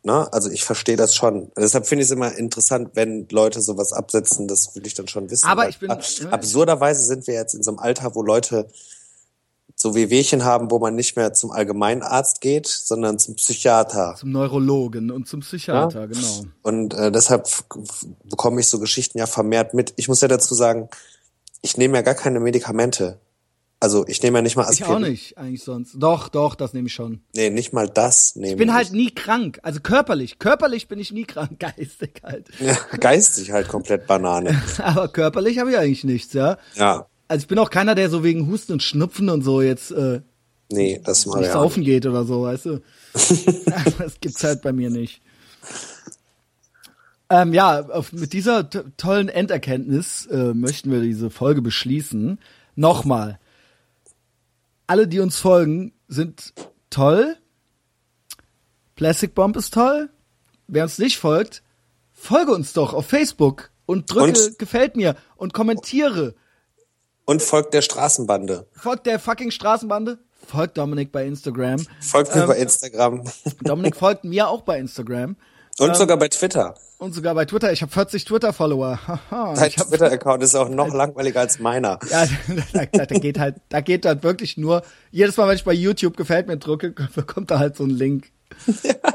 Ne? 0.07 0.33
Also 0.33 0.49
ich 0.51 0.63
verstehe 0.63 0.97
das 0.97 1.17
schon. 1.17 1.51
Deshalb 1.57 1.85
finde 1.89 2.05
ich 2.05 2.09
es 2.09 2.13
immer 2.13 2.33
interessant, 2.39 2.91
wenn 2.95 3.27
Leute 3.31 3.61
sowas 3.61 3.93
absetzen, 3.93 4.47
das 4.47 4.73
will 4.77 4.87
ich 4.87 4.95
dann 4.95 5.09
schon 5.09 5.29
wissen. 5.31 5.49
Aber 5.49 5.69
ich 5.69 5.81
bin- 5.81 5.91
ab 5.91 6.01
absurderweise 6.31 7.03
sind 7.03 7.27
wir 7.27 7.35
jetzt 7.35 7.55
in 7.55 7.65
so 7.65 7.73
einem 7.73 7.81
Alter, 7.81 8.15
wo 8.15 8.23
Leute 8.23 8.69
so 9.75 9.97
Wehwehchen 9.97 10.45
haben, 10.45 10.71
wo 10.71 10.79
man 10.79 10.95
nicht 10.95 11.17
mehr 11.17 11.33
zum 11.35 11.51
Allgemeinarzt 11.51 12.41
geht, 12.41 12.69
sondern 12.69 13.19
zum 13.19 13.35
Psychiater. 13.35 14.15
Zum 14.17 14.31
Neurologen 14.31 15.11
und 15.11 15.27
zum 15.27 15.41
Psychiater, 15.41 16.07
genau. 16.07 16.45
Und 16.63 16.95
äh, 16.95 17.11
deshalb 17.11 17.49
bekomme 18.25 18.61
ich 18.61 18.69
so 18.69 18.79
Geschichten 18.79 19.19
ja 19.19 19.27
vermehrt 19.27 19.75
mit. 19.75 19.93
Ich 19.97 20.07
muss 20.07 20.21
ja 20.21 20.29
dazu 20.29 20.55
sagen, 20.55 20.89
ich 21.63 21.77
nehme 21.77 21.97
ja 21.99 22.03
gar 22.03 22.15
keine 22.15 22.39
Medikamente. 22.39 23.19
Also 23.79 24.07
ich 24.07 24.23
nehme 24.23 24.39
ja 24.39 24.43
nicht 24.43 24.57
mal 24.57 24.63
Ich 24.65 24.83
Aspirin. 24.83 25.05
auch 25.05 25.09
nicht, 25.09 25.37
eigentlich 25.37 25.63
sonst. 25.63 25.97
Doch, 25.99 26.29
doch, 26.29 26.55
das 26.55 26.73
nehme 26.73 26.87
ich 26.89 26.95
schon. 26.95 27.21
Nee, 27.35 27.51
nicht 27.51 27.75
mal 27.75 27.89
das 27.89 28.35
nehme 28.35 28.53
Ich 28.53 28.57
bin 28.57 28.73
halt 28.73 28.93
nie 28.93 29.11
krank. 29.11 29.59
Also 29.63 29.81
körperlich. 29.81 30.39
Körperlich 30.39 30.89
bin 30.89 30.99
ich 30.99 31.13
nie 31.13 31.25
krank, 31.25 31.59
geistig 31.59 32.23
halt. 32.23 32.49
Ja, 32.59 32.75
geistig 32.99 33.51
halt 33.53 33.69
komplett 33.69 34.07
Banane. 34.07 34.61
Aber 34.79 35.09
körperlich 35.09 35.59
habe 35.59 35.71
ich 35.71 35.77
eigentlich 35.79 36.05
nichts, 36.05 36.33
ja. 36.33 36.57
Ja, 36.75 37.07
Also 37.29 37.43
ich 37.43 37.49
bin 37.49 37.59
auch 37.59 37.71
keiner, 37.71 37.95
der 37.95 38.09
so 38.09 38.25
wegen 38.25 38.47
Husten 38.51 38.73
und 38.73 38.83
Schnupfen 38.83 39.29
und 39.29 39.43
so 39.43 39.61
jetzt 39.61 39.91
äh, 39.91 40.21
nee, 40.73 41.01
das 41.05 41.27
mache 41.27 41.41
nicht 41.41 41.49
ich 41.49 41.55
auch 41.55 41.65
saufen 41.65 41.85
geht 41.85 42.07
oder 42.07 42.25
so, 42.25 42.43
weißt 42.43 42.67
du? 42.67 42.83
das 43.99 44.21
gibt's 44.21 44.43
halt 44.43 44.63
bei 44.63 44.73
mir 44.73 44.89
nicht. 44.89 45.21
Ähm, 47.29 47.53
ja, 47.53 47.87
auf, 47.89 48.13
mit 48.13 48.33
dieser 48.33 48.71
tollen 48.97 49.29
Enderkenntnis 49.29 50.27
äh, 50.27 50.55
möchten 50.55 50.91
wir 50.93 51.01
diese 51.01 51.29
Folge 51.29 51.61
beschließen. 51.61 52.39
Nochmal. 52.77 53.39
Alle, 54.87 55.09
die 55.09 55.21
uns 55.21 55.39
folgen, 55.39 55.93
sind 56.09 56.53
toll. 56.91 57.37
Plastic 58.95 59.35
Bomb 59.35 59.57
ist 59.57 59.75
toll. 59.75 60.11
Wer 60.69 60.85
uns 60.85 60.99
nicht 60.99 61.19
folgt, 61.19 61.63
folge 62.13 62.53
uns 62.53 62.73
doch 62.73 62.93
auf 62.95 63.07
Facebook 63.07 63.71
und 63.85 64.13
drücke 64.13 64.45
Und? 64.47 64.59
gefällt 64.59 64.97
mir 64.97 65.17
und 65.37 65.53
kommentiere. 65.53 66.35
Und 67.25 67.43
folgt 67.43 67.75
der 67.75 67.83
Straßenbande. 67.83 68.67
Folgt 68.73 69.07
der 69.07 69.19
fucking 69.19 69.51
Straßenbande. 69.51 70.19
Folgt 70.47 70.79
Dominik 70.79 71.11
bei 71.11 71.27
Instagram. 71.27 71.85
Folgt 72.01 72.33
Ähm, 72.35 72.43
mir 72.43 72.47
bei 72.47 72.59
Instagram. 72.59 73.25
Dominik 73.63 73.97
folgt 73.97 74.25
mir 74.25 74.49
auch 74.49 74.63
bei 74.63 74.79
Instagram. 74.79 75.37
Und 75.79 75.97
sogar 75.97 76.17
bei 76.17 76.29
Twitter. 76.29 76.75
Und 76.99 77.15
sogar 77.15 77.35
bei 77.35 77.45
Twitter. 77.45 77.71
Ich 77.73 77.83
habe 77.83 77.93
40 77.93 78.25
Twitter-Follower. 78.25 78.99
Haha, 79.31 79.55
Dein 79.55 79.71
Twitter-Account 79.71 80.43
ist 80.43 80.55
auch 80.55 80.69
noch 80.69 80.93
langweiliger 80.93 81.41
als 81.41 81.59
meiner. 81.59 81.99
ja, 82.11 82.27
da, 82.73 82.87
da, 82.87 83.07
da 83.07 83.19
geht 83.19 83.39
halt, 83.39 83.57
da 83.69 83.81
geht 83.81 84.07
halt 84.07 84.23
wirklich 84.23 84.57
nur, 84.57 84.83
jedes 85.11 85.37
Mal, 85.37 85.49
wenn 85.49 85.57
ich 85.57 85.65
bei 85.65 85.75
YouTube 85.75 86.17
gefällt 86.17 86.47
mir 86.47 86.57
drücke, 86.57 86.93
kommt 87.27 87.51
da 87.51 87.59
halt 87.59 87.77
so 87.77 87.85
ein 87.85 87.91
Link. 87.91 88.31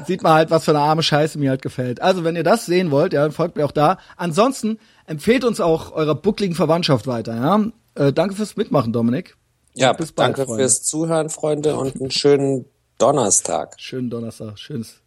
Sieht 0.06 0.22
man 0.22 0.34
halt, 0.34 0.52
was 0.52 0.66
für 0.66 0.72
eine 0.72 0.82
arme 0.82 1.02
Scheiße 1.02 1.40
mir 1.40 1.50
halt 1.50 1.62
gefällt. 1.62 2.02
Also, 2.02 2.24
wenn 2.24 2.36
ihr 2.36 2.44
das 2.44 2.66
sehen 2.66 2.92
wollt, 2.92 3.14
ja, 3.14 3.24
dann 3.24 3.32
folgt 3.32 3.56
mir 3.56 3.66
auch 3.66 3.72
da. 3.72 3.98
Ansonsten 4.18 4.78
empfehlt 5.08 5.44
uns 5.46 5.60
auch 5.60 5.94
eurer 5.94 6.16
buckligen 6.16 6.54
Verwandtschaft 6.54 7.08
weiter, 7.08 7.36
ja. 7.36 7.66
Äh, 7.96 8.14
danke 8.14 8.36
fürs 8.36 8.56
Mitmachen, 8.56 8.94
Dominik. 8.94 9.38
Ja, 9.74 9.94
Bis 9.94 10.12
bald, 10.12 10.38
danke 10.38 10.46
Freunde. 10.46 10.64
fürs 10.64 10.84
Zuhören, 10.84 11.30
Freunde, 11.30 11.76
und 11.76 12.00
einen 12.00 12.12
schönen 12.12 12.66
Donnerstag. 12.98 13.76
Schönen 13.80 14.10
Donnerstag, 14.10 14.60
schönes 14.60 15.02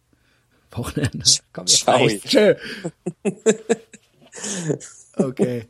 Wochenende. 0.77 1.23
Komm, 1.53 1.65
jetzt 1.67 1.79
Ciao. 1.81 2.55
Okay. 5.17 5.63